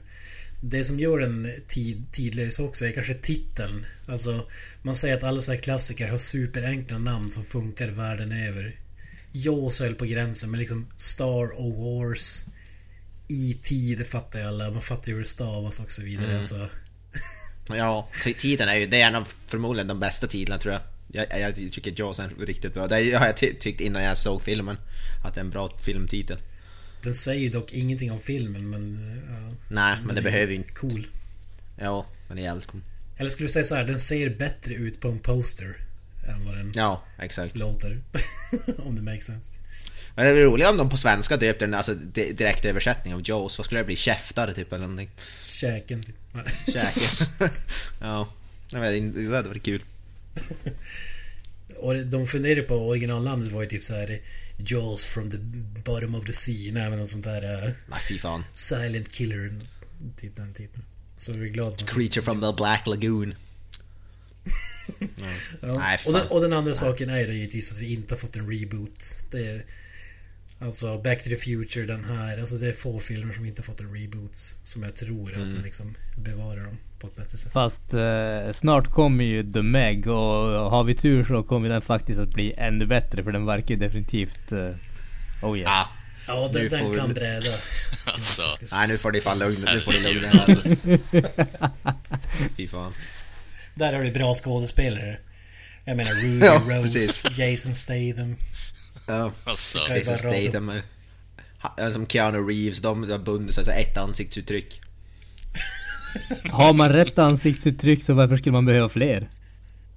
Det 0.61 0.83
som 0.83 0.99
gör 0.99 1.19
den 1.19 1.47
tid, 1.67 2.03
tidlös 2.11 2.59
också 2.59 2.85
är 2.85 2.91
kanske 2.91 3.13
titeln. 3.13 3.85
Alltså, 4.05 4.47
man 4.81 4.95
säger 4.95 5.17
att 5.17 5.23
alla 5.23 5.41
så 5.41 5.51
här 5.51 5.59
klassiker 5.59 6.07
har 6.07 6.17
superenkla 6.17 6.97
namn 6.97 7.31
som 7.31 7.43
funkar 7.43 7.87
världen 7.87 8.31
över. 8.31 8.75
Jaws 9.31 9.79
höll 9.79 9.95
på 9.95 10.05
gränsen, 10.05 10.51
men 10.51 10.59
liksom 10.59 10.87
Star 10.97 11.59
of 11.59 11.75
Wars, 11.77 12.45
E.T. 13.29 13.95
det 13.97 14.05
fattar 14.05 14.39
ju 14.39 14.45
alla. 14.45 14.71
Man 14.71 14.81
fattar 14.81 15.07
ju 15.07 15.13
hur 15.13 15.21
det 15.23 15.27
stavas 15.29 15.79
och 15.79 15.91
så 15.91 16.01
vidare. 16.01 16.37
Alltså, 16.37 16.69
Ja, 17.75 18.09
t- 18.23 18.33
titeln 18.33 18.69
är 18.69 18.75
ju, 18.75 18.85
det 18.87 19.01
är 19.01 19.07
en 19.07 19.15
av 19.15 19.27
förmodligen 19.47 19.87
de 19.87 19.99
bästa 19.99 20.27
titlarna 20.27 20.61
tror 20.61 20.73
jag. 20.73 20.81
Jag, 21.13 21.41
jag 21.41 21.55
tycker 21.55 21.93
Jaws 21.97 22.19
är 22.19 22.29
riktigt 22.45 22.73
bra. 22.73 22.87
Det 22.87 22.95
har 23.13 23.25
jag 23.25 23.37
ty- 23.37 23.53
tyckt 23.59 23.81
innan 23.81 24.03
jag 24.03 24.17
såg 24.17 24.41
filmen. 24.41 24.77
Att 25.23 25.33
det 25.35 25.39
är 25.39 25.43
en 25.45 25.49
bra 25.49 25.77
filmtitel. 25.83 26.37
Den 27.03 27.13
säger 27.13 27.49
dock 27.49 27.73
ingenting 27.73 28.11
om 28.11 28.19
filmen, 28.19 28.69
men... 28.69 28.99
Ja, 29.29 29.55
Nej, 29.69 29.97
men 30.05 30.15
det 30.15 30.21
behöver 30.21 30.51
ju 30.51 30.55
inte. 30.57 30.71
Cool. 30.73 31.07
Ja, 31.77 32.05
den 32.27 32.37
är 32.37 32.41
jävligt 32.41 32.67
cool. 32.67 32.81
Eller 33.17 33.29
skulle 33.29 33.47
du 33.47 33.51
säga 33.53 33.65
så 33.65 33.75
här, 33.75 33.83
den 33.85 33.99
ser 33.99 34.29
bättre 34.29 34.73
ut 34.73 34.99
på 34.99 35.07
en 35.07 35.19
poster 35.19 35.75
än 36.27 36.45
vad 36.45 36.55
den 36.55 36.71
Ja, 36.75 37.03
exakt. 37.19 37.57
låter. 37.57 38.01
om 38.77 38.95
det 38.95 39.01
makes 39.01 39.25
sense. 39.25 39.51
Men 40.15 40.25
det 40.25 40.31
är 40.31 40.35
roligt 40.45 40.67
om 40.67 40.77
de 40.77 40.89
på 40.89 40.97
svenska 40.97 41.37
döpte 41.37 41.65
den, 41.65 41.73
alltså 41.73 41.93
di- 41.93 42.31
direkt 42.31 42.65
översättning 42.65 43.13
av 43.13 43.21
Jaws. 43.25 43.57
Vad 43.57 43.65
skulle 43.65 43.79
det 43.79 43.83
bli? 43.85 43.95
Käftare 43.95 44.53
typ 44.53 44.73
eller 44.73 44.81
någonting? 44.87 45.09
Käken. 45.45 46.03
typ. 46.03 46.15
Käken. 46.65 47.49
ja, 48.01 48.27
det 48.69 48.77
hade 49.35 49.47
varit 49.49 49.63
kul. 49.63 49.83
Och 51.77 51.95
de 51.95 52.27
funderade 52.27 52.61
på 52.61 52.75
originalnamnet 52.75 53.51
var 53.51 53.61
ju 53.61 53.67
typ 53.67 53.83
så 53.83 53.93
här 53.93 54.21
Jaws 54.57 55.05
from 55.05 55.31
the 55.31 55.37
bottom 55.85 56.15
of 56.15 56.25
the 56.25 56.33
sea. 56.33 56.73
Nej 56.73 56.89
men 56.89 56.99
något 56.99 57.09
sånt 57.09 57.23
där 57.23 57.43
uh, 57.43 57.71
Nej, 57.87 57.99
fy 58.07 58.19
fan. 58.19 58.43
Silent 58.53 59.11
killer. 59.11 59.53
Typ 60.17 60.35
den 60.35 60.53
typen. 60.53 60.83
Så 61.17 61.33
vi 61.33 61.45
är 61.45 61.53
glada 61.53 61.85
Creature 61.85 62.21
from 62.21 62.41
the 62.41 62.53
Black 62.57 62.87
Lagoon. 62.87 63.35
Ja. 65.61 65.77
Nej, 65.77 65.99
och, 66.05 66.13
den, 66.13 66.27
och 66.27 66.41
den 66.41 66.53
andra 66.53 66.75
saken 66.75 67.09
är 67.09 67.27
då 67.27 67.33
givetvis 67.33 67.71
att 67.71 67.77
vi 67.77 67.93
inte 67.93 68.13
har 68.13 68.19
fått 68.19 68.35
en 68.35 68.51
reboot. 68.51 69.25
Det 69.31 69.63
alltså 70.61 70.97
Back 70.97 71.23
to 71.23 71.29
the 71.29 71.35
Future, 71.35 71.85
den 71.85 72.03
här. 72.05 72.37
Alltså 72.39 72.55
det 72.55 72.67
är 72.67 72.73
få 72.73 72.99
filmer 72.99 73.33
som 73.33 73.45
inte 73.45 73.61
har 73.61 73.63
fått 73.65 73.79
en 73.79 73.93
reboot. 73.95 74.35
Som 74.63 74.83
jag 74.83 74.95
tror 74.95 75.29
att 75.31 75.35
Mm. 75.37 75.53
man 75.53 75.63
liksom 75.63 75.95
bevarar 76.17 76.63
dem 76.65 76.77
på 76.99 77.07
ett 77.07 77.15
bättre 77.15 77.37
sätt. 77.37 77.51
Fast 77.53 77.93
eh, 77.93 78.51
snart 78.53 78.91
kommer 78.91 79.23
ju 79.23 79.51
The 79.53 79.61
Meg 79.61 80.07
och 80.07 80.71
har 80.71 80.83
vi 80.83 80.95
tur 80.95 81.23
så 81.23 81.43
kommer 81.43 81.69
den 81.69 81.81
faktiskt 81.81 82.19
att 82.19 82.29
bli 82.33 82.53
ännu 82.57 82.85
bättre 82.85 83.23
för 83.23 83.31
den 83.31 83.45
verkar 83.45 83.69
ju 83.69 83.75
definitivt... 83.75 84.51
Eh, 84.51 84.69
oh 85.41 85.57
yes. 85.57 85.65
Ja, 85.65 85.87
Ja, 86.27 86.49
den, 86.53 86.63
Nu 86.63 86.69
får 86.69 86.77
den 86.77 86.91
vi- 86.91 86.97
kan 86.97 87.13
bräda. 87.13 87.49
Alltså, 88.05 88.43
Nej 88.71 88.87
nu 88.87 88.97
får 88.97 89.11
ni 89.11 89.21
fan 89.21 89.39
lugna, 89.39 89.73
nu 89.73 89.81
får 89.81 89.91
ni 89.91 90.13
lugna 90.13 90.27
Herregud, 90.27 90.85
alltså. 91.13 91.57
Fy 92.57 92.67
fan. 92.67 92.93
Där 93.75 93.93
har 93.93 94.03
du 94.03 94.11
bra 94.11 94.33
skådespelare. 94.33 95.17
Jag 95.85 95.97
menar 95.97 96.11
Ruby 96.23 96.45
Ja, 96.45 96.53
Rose, 96.53 96.93
precis. 96.93 97.37
Jason 97.37 97.75
Statham. 97.75 98.35
Ja, 99.11 99.31
alltså. 99.43 99.79
Jason? 99.89 100.17
Statham. 100.17 100.71
Som 101.93 102.07
Keanu 102.07 102.37
Reeves, 102.37 102.81
de 102.81 103.11
har 103.11 103.19
bundit 103.19 103.55
sig, 103.55 103.81
ett 103.81 103.97
ansiktsuttryck. 103.97 104.81
Har 106.51 106.73
man 106.73 106.89
rätt 106.89 107.19
ansiktsuttryck 107.19 108.03
så 108.03 108.13
varför 108.13 108.37
skulle 108.37 108.53
man 108.53 108.65
behöva 108.65 108.89
fler? 108.89 109.29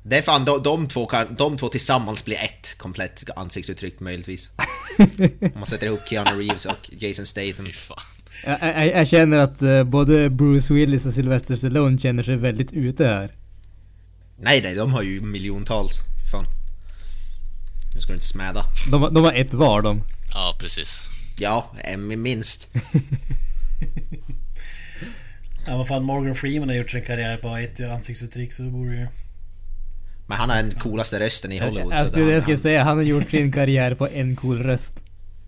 Det 0.03 0.19
är 0.19 0.23
fan, 0.23 0.45
de, 0.45 0.63
de, 0.63 0.87
två 0.87 1.07
kan, 1.07 1.35
de 1.35 1.57
två 1.57 1.69
tillsammans 1.69 2.25
blir 2.25 2.37
ett 2.37 2.79
komplett 2.79 3.25
ansiktsuttryck 3.37 4.01
möjligtvis. 4.01 4.53
Om 4.99 5.51
man 5.55 5.67
sätter 5.67 5.87
ihop 5.87 6.01
Keanu 6.09 6.31
Reeves 6.41 6.67
och 6.67 6.91
Jason 6.93 7.27
Statham. 7.27 7.67
Jag, 8.47 8.59
jag, 8.61 8.87
jag 8.87 9.09
känner 9.09 9.39
att 9.39 9.63
eh, 9.63 9.85
både 9.85 10.31
Bruce 10.31 10.75
Willis 10.75 11.07
och 11.07 11.13
Sylvester 11.13 11.57
Stallone 11.57 11.99
känner 11.99 12.23
sig 12.23 12.37
väldigt 12.37 12.73
ute 12.73 13.07
här. 13.07 13.31
Nej 14.39 14.61
nej, 14.63 14.75
de 14.75 14.93
har 14.93 15.03
ju 15.03 15.21
miljontals. 15.21 15.99
Fan. 16.33 16.64
Nu 17.95 18.01
ska 18.01 18.13
du 18.13 18.17
inte 18.17 18.27
smäda. 18.27 18.67
De, 18.91 19.03
har- 19.03 19.11
de 19.11 19.25
har 19.25 19.33
ett 19.33 19.55
var 19.55 19.83
de. 19.83 20.03
Ja, 20.35 20.57
precis. 20.61 21.05
Ja, 21.39 21.73
en 21.85 22.23
minst. 22.23 22.69
Ja, 25.67 25.77
vad 25.77 25.89
fan, 25.89 26.05
Morgan 26.05 26.35
Freeman 26.35 26.69
har 26.69 26.77
gjort 26.77 26.91
sin 26.91 27.03
karriär 27.05 27.37
på 27.37 27.57
ett 27.57 27.81
ansiktsuttryck 27.81 28.53
så 28.53 28.63
det 28.63 28.71
borde 28.71 28.91
ju... 28.97 29.07
Men 30.27 30.39
han 30.39 30.51
har 30.51 30.57
den 30.57 30.71
coolaste 30.71 31.21
rösten 31.21 31.53
i 31.53 31.59
Hollywood. 31.59 31.93
Jag 31.93 31.99
så 31.99 32.07
skulle, 32.09 32.25
det- 32.25 32.33
jag 32.33 32.43
skulle 32.43 32.57
han, 32.57 32.63
säga, 32.63 32.85
han 32.85 32.97
har 32.97 33.05
gjort 33.05 33.31
sin 33.31 33.53
karriär 33.53 33.95
på 33.95 34.09
en 34.09 34.37
cool 34.37 34.63
röst. 34.63 34.93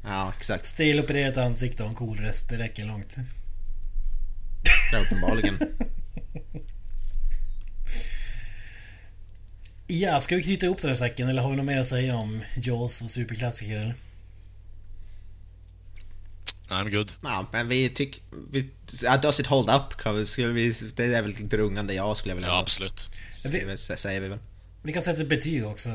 Ja, 0.05 0.33
exakt. 0.39 0.67
Stilopererat 0.67 1.37
ansikte 1.37 1.83
och 1.83 1.89
en 1.89 1.95
cool 1.95 2.17
röst, 2.19 2.49
det 2.51 2.57
räcker 2.59 2.85
långt. 2.85 3.17
Ja, 4.93 4.99
uppenbarligen. 4.99 5.59
Ja, 9.87 10.21
ska 10.21 10.37
vi 10.37 10.43
knyta 10.43 10.67
ihop 10.67 10.83
den 10.83 10.91
här 10.91 10.97
säcken 10.97 11.29
eller 11.29 11.43
har 11.43 11.51
vi 11.51 11.57
något 11.57 11.67
mer 11.67 11.79
att 11.79 11.87
säga 11.87 12.17
om 12.17 12.43
Jaws 12.57 13.03
och 13.03 13.11
superklassiker 13.11 13.77
eller? 13.77 13.95
I'm 16.69 16.91
good. 16.91 17.13
Ja, 17.23 17.47
men 17.53 17.69
vi 17.69 17.89
tycker... 17.89 18.23
Vi, 18.51 18.71
ja, 19.03 19.17
does 19.17 19.41
it 19.41 19.47
hold 19.47 19.71
up? 19.71 19.97
Kan 19.99 20.17
vi, 20.17 20.27
skulle 20.27 20.49
vi, 20.49 20.75
det 20.97 21.05
är 21.05 21.23
väl 21.23 21.31
ett 21.31 21.55
rungande 21.55 21.95
ja, 21.95 22.15
skulle 22.15 22.31
jag 22.31 22.37
vilja 22.37 22.49
Ja, 22.49 22.61
absolut. 22.61 23.11
säga. 23.33 23.77
Säger 23.97 24.21
vi 24.21 24.29
väl. 24.29 24.39
Vi 24.83 24.93
kan 24.93 25.03
sätta 25.03 25.23
ett 25.23 25.29
betyg 25.29 25.67
också. 25.67 25.95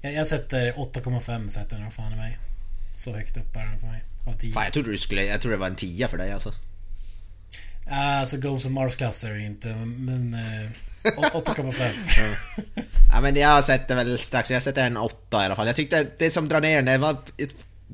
Jag, 0.00 0.12
jag 0.12 0.26
sätter 0.26 0.72
8,5 0.72 1.48
sätter 1.48 1.78
den 1.78 1.90
fan 1.90 2.12
i 2.12 2.16
mig. 2.16 2.38
Så 2.94 3.12
högt 3.12 3.36
upp 3.36 3.56
är 3.56 3.60
den 3.66 3.80
för 3.80 3.86
mig. 3.86 4.04
Av 4.26 4.32
10. 4.38 4.52
Fan, 4.52 4.64
jag 4.64 4.72
trodde 4.72 4.90
du 4.90 4.98
skulle... 4.98 5.24
Jag 5.24 5.40
trodde 5.40 5.56
det 5.56 5.60
var 5.60 5.66
en 5.66 5.76
tia 5.76 6.08
för 6.08 6.18
dig 6.18 6.32
alltså. 6.32 6.54
Alltså 7.90 8.36
Ghost 8.36 8.66
of 8.66 8.72
Mars-klass 8.72 9.24
är 9.24 9.30
det 9.34 9.40
inte, 9.42 9.68
men... 9.84 10.34
eh, 10.34 10.70
8,5. 11.04 11.90
Ja 13.12 13.20
men 13.20 13.36
jag 13.36 13.64
sätter 13.64 13.94
väl 13.94 14.18
strax, 14.18 14.50
jag 14.50 14.62
sätter 14.62 14.84
en 14.84 14.96
åtta 14.96 15.42
i 15.42 15.46
alla 15.46 15.56
fall. 15.56 15.66
Jag 15.66 15.76
tyckte 15.76 16.06
det 16.18 16.30
som 16.30 16.48
drar 16.48 16.60
ner 16.60 16.76
den, 16.76 16.84
det 16.84 16.98
var 16.98 17.16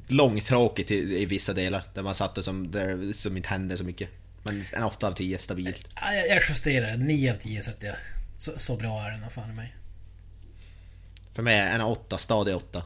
långtråkigt 0.06 0.90
i, 0.90 1.22
i 1.22 1.26
vissa 1.26 1.52
delar. 1.52 1.84
Där 1.94 2.02
man 2.02 2.14
satte 2.14 2.42
som, 2.42 2.70
där, 2.70 3.12
som 3.12 3.36
inte 3.36 3.48
hände 3.48 3.76
så 3.76 3.84
mycket. 3.84 4.08
Men 4.42 4.64
en 4.72 4.82
åtta 4.82 5.06
av 5.06 5.12
tio, 5.12 5.38
stabilt. 5.38 5.88
Ja, 5.94 6.12
jag, 6.28 6.42
justerar, 6.48 6.96
9 6.96 7.32
av 7.32 7.36
10 7.36 7.62
sätter 7.62 7.86
jag. 7.86 7.96
Så, 8.36 8.52
så 8.56 8.76
bra 8.76 9.06
är 9.06 9.10
den 9.20 9.30
fan 9.30 9.50
i 9.50 9.54
mig. 9.54 9.76
För 11.34 11.42
mig 11.42 11.56
är 11.58 11.74
en 11.74 11.80
åtta, 11.80 12.18
stadig 12.18 12.56
åtta. 12.56 12.82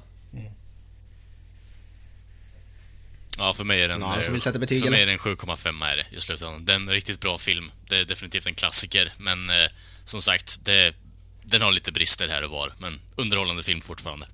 Ja, 3.40 3.52
för 3.52 3.64
mig 3.64 3.82
är 3.82 3.88
den... 3.88 4.00
Någon 4.00 4.12
som 4.12 4.22
eh, 4.22 4.32
vill 4.32 4.42
sätta 4.42 4.58
betyg, 4.58 4.82
För 4.82 4.90
mig 4.90 5.02
är 5.02 5.06
den 5.06 5.18
7,5 5.18 5.84
är 5.84 5.96
det 5.96 6.16
i 6.16 6.20
slutändan. 6.20 6.64
Det 6.64 6.72
är 6.72 6.76
en 6.76 6.88
riktigt 6.88 7.20
bra 7.20 7.38
film. 7.38 7.70
Det 7.88 7.96
är 7.96 8.04
definitivt 8.04 8.46
en 8.46 8.54
klassiker, 8.54 9.12
men 9.18 9.50
eh, 9.50 9.70
som 10.04 10.22
sagt, 10.22 10.64
det, 10.64 10.94
den 11.42 11.62
har 11.62 11.72
lite 11.72 11.92
brister 11.92 12.28
här 12.28 12.44
och 12.44 12.50
var. 12.50 12.72
Men 12.78 13.00
underhållande 13.16 13.62
film 13.62 13.80
fortfarande. 13.80 14.26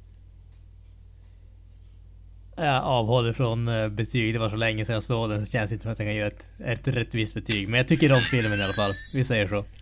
Jag 2.57 2.85
avhåller 2.85 3.33
från 3.33 3.69
eh, 3.69 3.89
betyg. 3.89 4.35
Det 4.35 4.39
var 4.39 4.51
så 4.51 4.57
länge 4.57 4.85
sedan 4.85 4.95
jag 4.95 5.03
såg 5.03 5.31
den 5.31 5.47
så 5.47 5.53
känns 5.53 5.71
det 5.71 5.75
inte 5.75 5.83
som 5.83 5.93
att 5.93 5.99
jag 5.99 6.09
kan 6.09 6.15
ge 6.15 6.21
ett, 6.21 6.47
ett 6.65 6.89
rättvist 6.89 7.35
betyg. 7.35 7.69
Men 7.69 7.79
jag 7.79 7.89
tycker 7.89 8.13
om 8.13 8.21
filmen 8.21 8.61
i 8.61 8.63
alla 8.63 8.73
fall. 8.73 8.93
Vi 9.15 9.25
säger 9.25 9.49
så. 9.49 9.65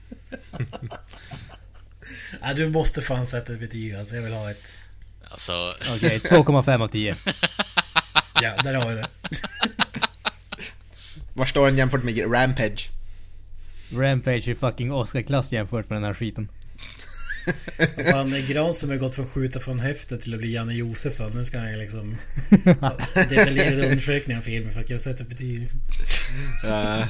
Ja, 2.40 2.54
du 2.54 2.70
måste 2.70 3.02
fan 3.02 3.26
sätta 3.26 3.52
ett 3.52 3.60
betyg 3.60 3.94
alltså. 3.94 4.14
Jag 4.14 4.22
vill 4.22 4.32
ha 4.32 4.50
ett... 4.50 4.82
Alltså, 5.30 5.72
Okej, 5.96 6.18
2,5 6.18 6.82
av 6.82 6.88
10. 6.88 7.14
Ja, 8.42 8.62
där 8.62 8.74
har 8.74 8.88
vi 8.88 8.94
det. 8.94 9.06
Var 11.34 11.46
står 11.46 11.66
den 11.66 11.76
jämfört 11.76 12.04
med 12.04 12.32
Rampage? 12.32 12.90
Rampage 13.92 14.48
är 14.48 14.54
fucking 14.54 14.92
Oscar-klass 14.92 15.52
jämfört 15.52 15.90
med 15.90 15.96
den 15.96 16.04
här 16.04 16.14
skiten. 16.14 16.48
Fan, 18.10 18.34
Granström 18.48 18.90
har 18.90 18.96
gått 18.96 19.14
från 19.14 19.26
skjuta 19.26 19.60
från 19.60 19.80
höften 19.80 20.18
till 20.18 20.34
att 20.34 20.38
bli 20.38 20.54
Janne 20.54 20.74
Josefsson. 20.74 21.30
Nu 21.34 21.44
ska 21.44 21.58
han 21.58 21.78
liksom... 21.78 22.16
Detaljerade 23.14 23.88
undersökningar 23.90 24.40
av 24.40 24.42
filmen 24.42 24.72
för 24.72 24.80
att 24.80 24.86
kunna 24.86 24.98
sätta 24.98 25.24
betyg. 25.24 25.62
Uh, 26.64 27.04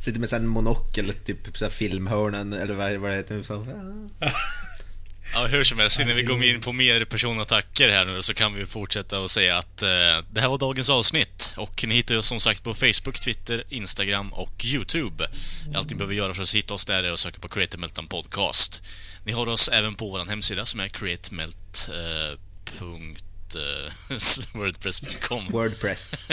sitter 0.00 0.20
med 0.20 0.32
en 0.32 0.46
monokel, 0.46 1.12
typ 1.24 1.56
såhär 1.58 1.70
filmhörnan 1.70 2.52
eller 2.52 2.74
vad, 2.74 2.96
vad 2.96 3.10
det 3.10 3.16
heter. 3.16 3.42
Så. 3.42 3.54
ja, 5.34 5.46
hur 5.46 5.64
som 5.64 5.78
helst, 5.78 6.00
innan 6.00 6.16
vi 6.16 6.22
går 6.22 6.44
in 6.44 6.60
på 6.60 6.72
mer 6.72 7.04
personattacker 7.04 7.88
här 7.88 8.04
nu 8.04 8.22
så 8.22 8.34
kan 8.34 8.54
vi 8.54 8.66
fortsätta 8.66 9.20
och 9.20 9.30
säga 9.30 9.58
att 9.58 9.82
eh, 9.82 9.88
det 10.30 10.40
här 10.40 10.48
var 10.48 10.58
dagens 10.58 10.90
avsnitt. 10.90 11.54
Och 11.56 11.84
ni 11.88 11.94
hittar 11.94 12.18
oss 12.18 12.26
som 12.26 12.40
sagt 12.40 12.64
på 12.64 12.74
Facebook, 12.74 13.20
Twitter, 13.20 13.64
Instagram 13.68 14.32
och 14.32 14.64
YouTube. 14.64 15.28
Allt 15.74 15.90
ni 15.90 15.96
behöver 15.96 16.14
göra 16.14 16.34
för 16.34 16.42
att 16.42 16.54
hitta 16.54 16.74
oss 16.74 16.86
där 16.86 17.02
är 17.02 17.12
att 17.12 17.20
söka 17.20 17.38
på 17.38 17.48
Creative 17.48 17.80
Meltdown 17.80 18.08
Podcast. 18.08 18.82
Ni 19.24 19.32
har 19.32 19.48
oss 19.48 19.68
även 19.68 19.94
på 19.94 20.10
vår 20.10 20.26
hemsida 20.26 20.66
som 20.66 20.80
är 20.80 20.88
createmelt... 20.88 21.90
Punkt, 22.78 23.22
eh, 23.22 23.25
wordpress.com 24.54 25.44
Wordpress. 25.52 26.30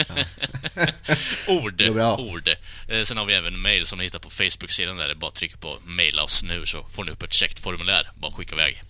Ord, 1.48 1.82
ord. 2.18 2.48
Eh, 2.88 3.02
sen 3.02 3.16
har 3.16 3.26
vi 3.26 3.34
även 3.34 3.60
mail 3.60 3.86
som 3.86 3.98
ni 3.98 4.04
hittar 4.04 4.18
på 4.18 4.30
Facebook-sidan 4.30 4.96
där 4.96 5.08
det 5.08 5.14
bara 5.14 5.30
trycka 5.30 5.56
på 5.56 5.78
maila 5.84 6.22
oss 6.22 6.42
nu 6.42 6.66
så 6.66 6.82
får 6.82 7.04
ni 7.04 7.10
upp 7.10 7.22
ett 7.22 7.32
käckt 7.32 7.60
formulär. 7.60 8.10
Bara 8.14 8.32
skicka 8.32 8.54
iväg. 8.54 8.82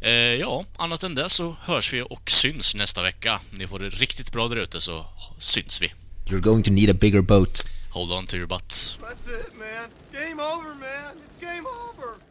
Eh, 0.00 0.12
ja, 0.12 0.64
annat 0.76 1.02
än 1.02 1.14
det 1.14 1.30
så 1.30 1.56
hörs 1.60 1.92
vi 1.92 2.02
och 2.02 2.30
syns 2.30 2.74
nästa 2.74 3.02
vecka. 3.02 3.40
Ni 3.50 3.66
får 3.66 3.78
det 3.78 3.88
riktigt 3.88 4.32
bra 4.32 4.48
där 4.48 4.56
ute 4.56 4.80
så 4.80 5.06
syns 5.38 5.82
vi. 5.82 5.92
You're 6.26 6.40
going 6.40 6.62
to 6.62 6.72
need 6.72 6.90
a 6.90 6.94
bigger 7.00 7.20
boat. 7.20 7.64
Hold 7.90 8.12
on 8.12 8.26
to 8.26 8.36
your 8.36 8.46
butts. 8.46 8.98
That's 9.02 9.40
it, 9.40 9.54
man. 9.58 9.90
Game 10.12 10.42
over, 10.42 10.74
man. 10.74 11.16
It's 11.16 11.40
game 11.40 11.66
over. 11.66 12.27